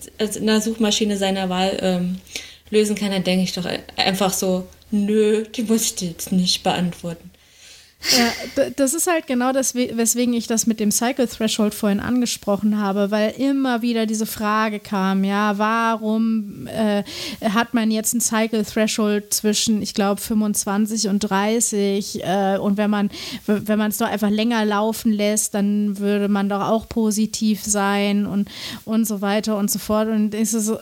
einer 0.42 0.62
Suchmaschine 0.62 1.18
seiner 1.18 1.50
Wahl 1.50 1.78
ähm, 1.82 2.18
lösen 2.70 2.96
kann, 2.96 3.12
dann 3.12 3.24
denke 3.24 3.44
ich 3.44 3.54
doch 3.54 3.68
einfach 3.96 4.32
so, 4.32 4.68
nö, 4.92 5.44
die 5.44 5.64
muss 5.64 5.84
ich 5.86 5.96
dir 5.96 6.10
jetzt 6.10 6.32
nicht 6.32 6.62
beantworten. 6.62 7.29
Ja, 8.02 8.64
das 8.78 8.94
ist 8.94 9.08
halt 9.08 9.28
genau 9.28 9.52
das, 9.52 9.76
we- 9.76 9.92
weswegen 9.98 10.34
ich 10.34 10.48
das 10.48 10.66
mit 10.66 10.80
dem 10.80 10.90
Cycle 10.90 11.28
Threshold 11.28 11.74
vorhin 11.74 12.00
angesprochen 12.00 12.80
habe, 12.80 13.12
weil 13.12 13.32
immer 13.32 13.82
wieder 13.82 14.06
diese 14.06 14.26
Frage 14.26 14.80
kam, 14.80 15.26
ja, 15.26 15.58
warum 15.58 16.66
äh, 16.68 17.04
hat 17.44 17.74
man 17.74 17.92
jetzt 17.92 18.14
ein 18.14 18.22
Cycle 18.22 18.64
Threshold 18.64 19.34
zwischen, 19.34 19.82
ich 19.82 19.94
glaube, 19.94 20.22
25 20.22 21.10
und 21.10 21.20
30 21.20 22.24
äh, 22.24 22.58
und 22.58 22.78
wenn 22.78 22.90
man 22.90 23.10
wenn 23.46 23.78
man 23.78 23.92
es 23.92 23.98
doch 23.98 24.08
einfach 24.08 24.30
länger 24.30 24.64
laufen 24.64 25.12
lässt, 25.12 25.54
dann 25.54 25.98
würde 26.00 26.30
man 26.30 26.48
doch 26.48 26.62
auch 26.62 26.88
positiv 26.88 27.62
sein 27.66 28.26
und, 28.26 28.48
und 28.86 29.06
so 29.06 29.20
weiter 29.20 29.58
und 29.58 29.70
so 29.70 29.78
fort. 29.78 30.08
Und 30.08 30.34
ist 30.34 30.54
es 30.54 30.68
so, 30.68 30.78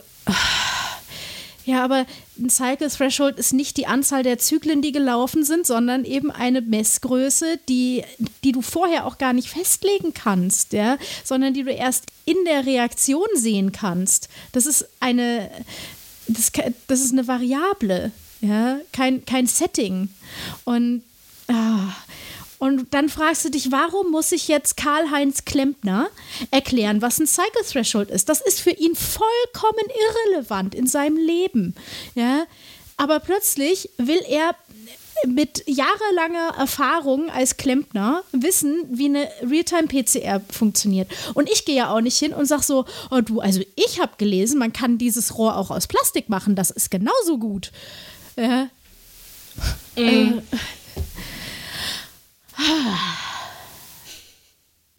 ja, 1.68 1.84
aber 1.84 2.06
ein 2.38 2.48
Cycle 2.48 2.88
Threshold 2.88 3.38
ist 3.38 3.52
nicht 3.52 3.76
die 3.76 3.86
Anzahl 3.86 4.22
der 4.22 4.38
Zyklen, 4.38 4.80
die 4.80 4.90
gelaufen 4.90 5.44
sind, 5.44 5.66
sondern 5.66 6.06
eben 6.06 6.30
eine 6.30 6.62
Messgröße, 6.62 7.58
die, 7.68 8.04
die 8.42 8.52
du 8.52 8.62
vorher 8.62 9.04
auch 9.04 9.18
gar 9.18 9.34
nicht 9.34 9.50
festlegen 9.50 10.14
kannst, 10.14 10.72
ja, 10.72 10.96
sondern 11.24 11.52
die 11.52 11.64
du 11.64 11.70
erst 11.70 12.06
in 12.24 12.38
der 12.46 12.64
Reaktion 12.64 13.26
sehen 13.34 13.70
kannst. 13.70 14.30
Das 14.52 14.64
ist 14.64 14.88
eine, 15.00 15.50
das, 16.26 16.52
das 16.86 17.00
ist 17.00 17.12
eine 17.12 17.28
Variable, 17.28 18.12
ja, 18.40 18.78
kein, 18.94 19.26
kein 19.26 19.46
Setting. 19.46 20.08
Und 20.64 21.02
ah, 21.48 21.92
und 22.58 22.92
dann 22.92 23.08
fragst 23.08 23.44
du 23.44 23.50
dich, 23.50 23.70
warum 23.70 24.10
muss 24.10 24.32
ich 24.32 24.48
jetzt 24.48 24.76
Karl-Heinz 24.76 25.44
Klempner 25.44 26.08
erklären, 26.50 27.02
was 27.02 27.18
ein 27.18 27.26
Cycle 27.26 27.62
Threshold 27.64 28.10
ist? 28.10 28.28
Das 28.28 28.40
ist 28.40 28.60
für 28.60 28.70
ihn 28.70 28.94
vollkommen 28.94 29.86
irrelevant 30.28 30.74
in 30.74 30.86
seinem 30.86 31.16
Leben. 31.16 31.74
Ja? 32.14 32.46
Aber 32.96 33.20
plötzlich 33.20 33.90
will 33.98 34.20
er 34.28 34.56
mit 35.26 35.64
jahrelanger 35.66 36.54
Erfahrung 36.58 37.30
als 37.30 37.56
Klempner 37.56 38.22
wissen, 38.32 38.84
wie 38.90 39.06
eine 39.06 39.28
Realtime-PCR 39.42 40.40
funktioniert. 40.50 41.10
Und 41.34 41.50
ich 41.50 41.64
gehe 41.64 41.76
ja 41.76 41.92
auch 41.92 42.00
nicht 42.00 42.18
hin 42.18 42.32
und 42.32 42.46
sage 42.46 42.62
so, 42.62 42.84
oh 43.10 43.20
du, 43.20 43.40
also 43.40 43.60
ich 43.74 44.00
habe 44.00 44.12
gelesen, 44.18 44.58
man 44.58 44.72
kann 44.72 44.98
dieses 44.98 45.36
Rohr 45.36 45.56
auch 45.56 45.70
aus 45.70 45.86
Plastik 45.86 46.28
machen, 46.28 46.54
das 46.54 46.70
ist 46.70 46.90
genauso 46.90 47.38
gut. 47.38 47.72
Ja. 48.36 48.68
Äh, 49.96 50.34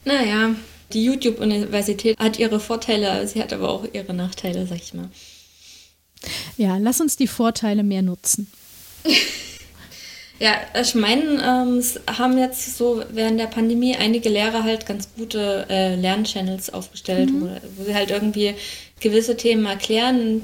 Naja, 0.10 0.56
die 0.92 1.04
YouTube-Universität 1.04 2.18
hat 2.18 2.40
ihre 2.40 2.60
Vorteile, 2.60 3.28
sie 3.28 3.44
hat 3.44 3.54
aber 3.54 3.70
auch 3.70 3.86
ihre 3.94 4.16
Nachteile, 4.16 4.66
sag 4.66 4.78
ich 4.78 4.96
mal. 4.96 5.08
Ja, 6.58 6.78
lass 6.78 7.00
uns 7.00 7.16
die 7.16 7.28
Vorteile 7.28 7.84
mehr 7.84 8.02
nutzen. 8.02 8.52
Ja, 10.42 10.54
ich 10.82 10.96
meine, 10.96 11.44
ähm, 11.44 11.80
es 11.80 12.00
haben 12.08 12.38
jetzt 12.38 12.78
so 12.78 13.04
während 13.12 13.42
der 13.42 13.48
Pandemie 13.48 13.98
einige 13.98 14.30
Lehrer 14.30 14.64
halt 14.64 14.86
ganz 14.86 15.10
gute 15.18 15.66
äh, 15.70 15.96
Lernchannels 15.96 16.70
aufgestellt, 16.70 17.30
wo, 17.34 17.50
wo 17.76 17.84
sie 17.84 17.94
halt 17.94 18.10
irgendwie 18.10 18.56
gewisse 19.02 19.36
Themen 19.36 19.66
erklären. 19.66 20.44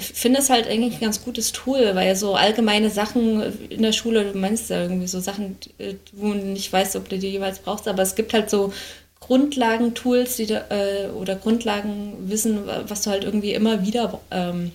Finde 0.00 0.38
es 0.38 0.48
halt 0.48 0.68
eigentlich 0.68 0.94
ein 0.94 1.00
ganz 1.00 1.24
gutes 1.24 1.50
Tool, 1.50 1.94
weil 1.94 2.14
so 2.14 2.34
allgemeine 2.36 2.88
Sachen 2.88 3.42
in 3.68 3.82
der 3.82 3.92
Schule, 3.92 4.32
du 4.32 4.38
meinst 4.38 4.70
ja 4.70 4.82
irgendwie 4.82 5.08
so 5.08 5.18
Sachen, 5.18 5.56
äh, 5.78 5.94
wo 6.12 6.32
du 6.32 6.38
nicht 6.38 6.72
weißt, 6.72 6.94
ob 6.96 7.08
du 7.08 7.18
die 7.18 7.28
jeweils 7.30 7.58
brauchst, 7.58 7.88
aber 7.88 8.02
es 8.02 8.14
gibt 8.14 8.32
halt 8.32 8.48
so 8.48 8.72
Grundlagentools 9.18 10.36
die, 10.36 10.52
äh, 10.52 11.08
oder 11.16 11.34
Grundlagenwissen, 11.36 12.60
was 12.86 13.02
du 13.02 13.10
halt 13.10 13.24
irgendwie 13.24 13.54
immer 13.54 13.84
wieder 13.84 14.20
ähm, 14.30 14.72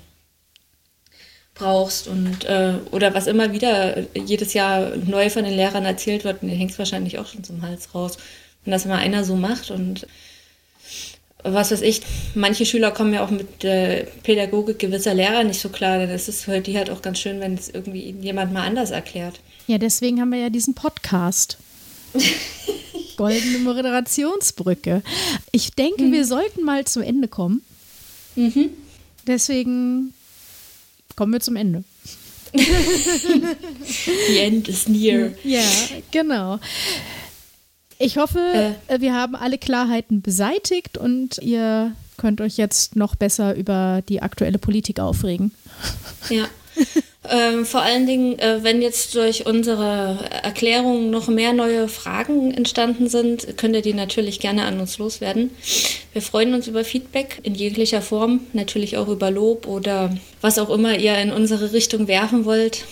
brauchst 1.53 2.07
und 2.07 2.45
äh, 2.45 2.73
oder 2.91 3.13
was 3.13 3.27
immer 3.27 3.51
wieder 3.53 4.03
jedes 4.13 4.53
Jahr 4.53 4.95
neu 4.97 5.29
von 5.29 5.43
den 5.43 5.53
Lehrern 5.53 5.85
erzählt 5.85 6.23
wird, 6.23 6.41
und 6.43 6.49
den 6.49 6.57
hängst 6.57 6.79
wahrscheinlich 6.79 7.17
auch 7.19 7.27
schon 7.27 7.43
zum 7.43 7.61
Hals 7.61 7.93
raus. 7.95 8.17
Wenn 8.63 8.71
das 8.71 8.85
mal 8.85 8.97
einer 8.97 9.23
so 9.23 9.35
macht 9.35 9.71
und 9.71 10.05
was 11.43 11.71
weiß 11.71 11.81
ich, 11.81 12.01
manche 12.35 12.65
Schüler 12.65 12.91
kommen 12.91 13.13
ja 13.13 13.23
auch 13.23 13.29
mit 13.29 13.63
der 13.63 14.07
Pädagogik 14.23 14.79
gewisser 14.79 15.13
Lehrer 15.13 15.43
nicht 15.43 15.61
so 15.61 15.69
klar, 15.69 15.99
dann 15.99 16.09
ist 16.09 16.27
es 16.27 16.43
für 16.43 16.59
die 16.59 16.77
halt 16.77 16.89
auch 16.89 17.01
ganz 17.01 17.19
schön, 17.19 17.39
wenn 17.39 17.53
es 17.53 17.69
irgendwie 17.69 18.15
jemand 18.21 18.53
mal 18.53 18.65
anders 18.65 18.91
erklärt. 18.91 19.39
Ja, 19.67 19.77
deswegen 19.77 20.19
haben 20.21 20.31
wir 20.31 20.39
ja 20.39 20.49
diesen 20.49 20.73
Podcast. 20.73 21.57
Goldene 23.17 23.59
Moderationsbrücke. 23.59 25.01
Ich 25.51 25.71
denke, 25.71 26.11
wir 26.11 26.25
sollten 26.25 26.63
mal 26.63 26.85
zum 26.85 27.01
Ende 27.01 27.27
kommen. 27.27 27.61
Mhm. 28.35 28.69
Deswegen 29.25 30.13
kommen 31.15 31.33
wir 31.33 31.39
zum 31.39 31.55
Ende. 31.55 31.83
The 32.53 34.37
end 34.37 34.67
is 34.69 34.87
near. 34.87 35.33
Ja, 35.43 35.63
genau. 36.11 36.59
Ich 37.99 38.17
hoffe, 38.17 38.75
äh, 38.87 38.99
wir 39.01 39.13
haben 39.13 39.35
alle 39.35 39.57
Klarheiten 39.57 40.21
beseitigt 40.21 40.97
und 40.97 41.39
ihr 41.39 41.93
könnt 42.17 42.41
euch 42.41 42.57
jetzt 42.57 42.95
noch 42.95 43.15
besser 43.15 43.55
über 43.55 44.01
die 44.07 44.21
aktuelle 44.21 44.57
Politik 44.57 44.99
aufregen. 44.99 45.51
Ja. 46.29 46.45
ähm, 47.29 47.65
vor 47.65 47.81
allen 47.81 48.05
Dingen, 48.05 48.37
äh, 48.37 48.59
wenn 48.63 48.81
jetzt 48.83 49.15
durch 49.15 49.47
unsere 49.47 50.19
Erklärungen 50.43 51.09
noch 51.09 51.27
mehr 51.27 51.53
neue 51.53 51.87
Fragen 51.87 52.53
entstanden 52.53 53.09
sind, 53.09 53.57
könnt 53.57 53.75
ihr 53.75 53.81
die 53.81 53.93
natürlich 53.93 54.39
gerne 54.39 54.65
an 54.65 54.79
uns 54.79 54.99
loswerden. 54.99 55.49
Wir 56.13 56.21
freuen 56.21 56.53
uns 56.53 56.67
über 56.67 56.83
Feedback 56.83 57.39
in 57.43 57.55
jeglicher 57.55 58.01
Form, 58.01 58.41
natürlich 58.53 58.97
auch 58.97 59.07
über 59.07 59.31
Lob 59.31 59.67
oder 59.67 60.15
was 60.41 60.59
auch 60.59 60.69
immer 60.69 60.97
ihr 60.97 61.17
in 61.17 61.31
unsere 61.31 61.73
Richtung 61.73 62.07
werfen 62.07 62.45
wollt. 62.45 62.85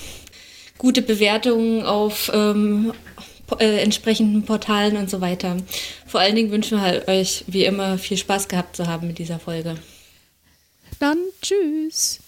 Gute 0.77 1.01
Bewertungen 1.01 1.83
auf 1.83 2.31
ähm, 2.33 2.91
äh, 3.59 3.81
entsprechenden 3.81 4.43
Portalen 4.43 4.97
und 4.97 5.09
so 5.09 5.21
weiter. 5.21 5.57
Vor 6.05 6.19
allen 6.19 6.35
Dingen 6.35 6.51
wünschen 6.51 6.77
wir 6.77 6.81
halt 6.81 7.07
euch 7.07 7.43
wie 7.47 7.65
immer 7.65 7.97
viel 7.97 8.17
Spaß 8.17 8.47
gehabt 8.47 8.75
zu 8.75 8.87
haben 8.87 9.07
mit 9.07 9.17
dieser 9.19 9.39
Folge. 9.39 9.75
Dann 10.99 11.17
tschüss. 11.41 12.19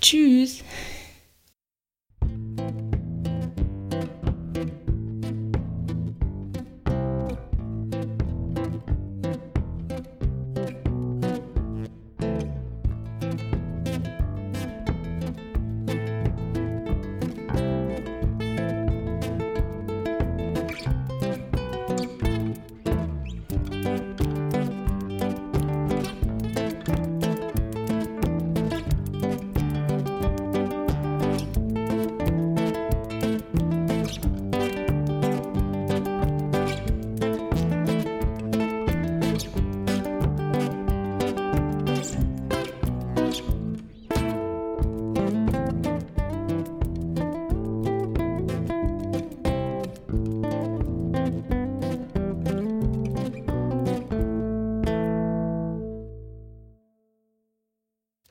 Tschüss. 0.00 0.58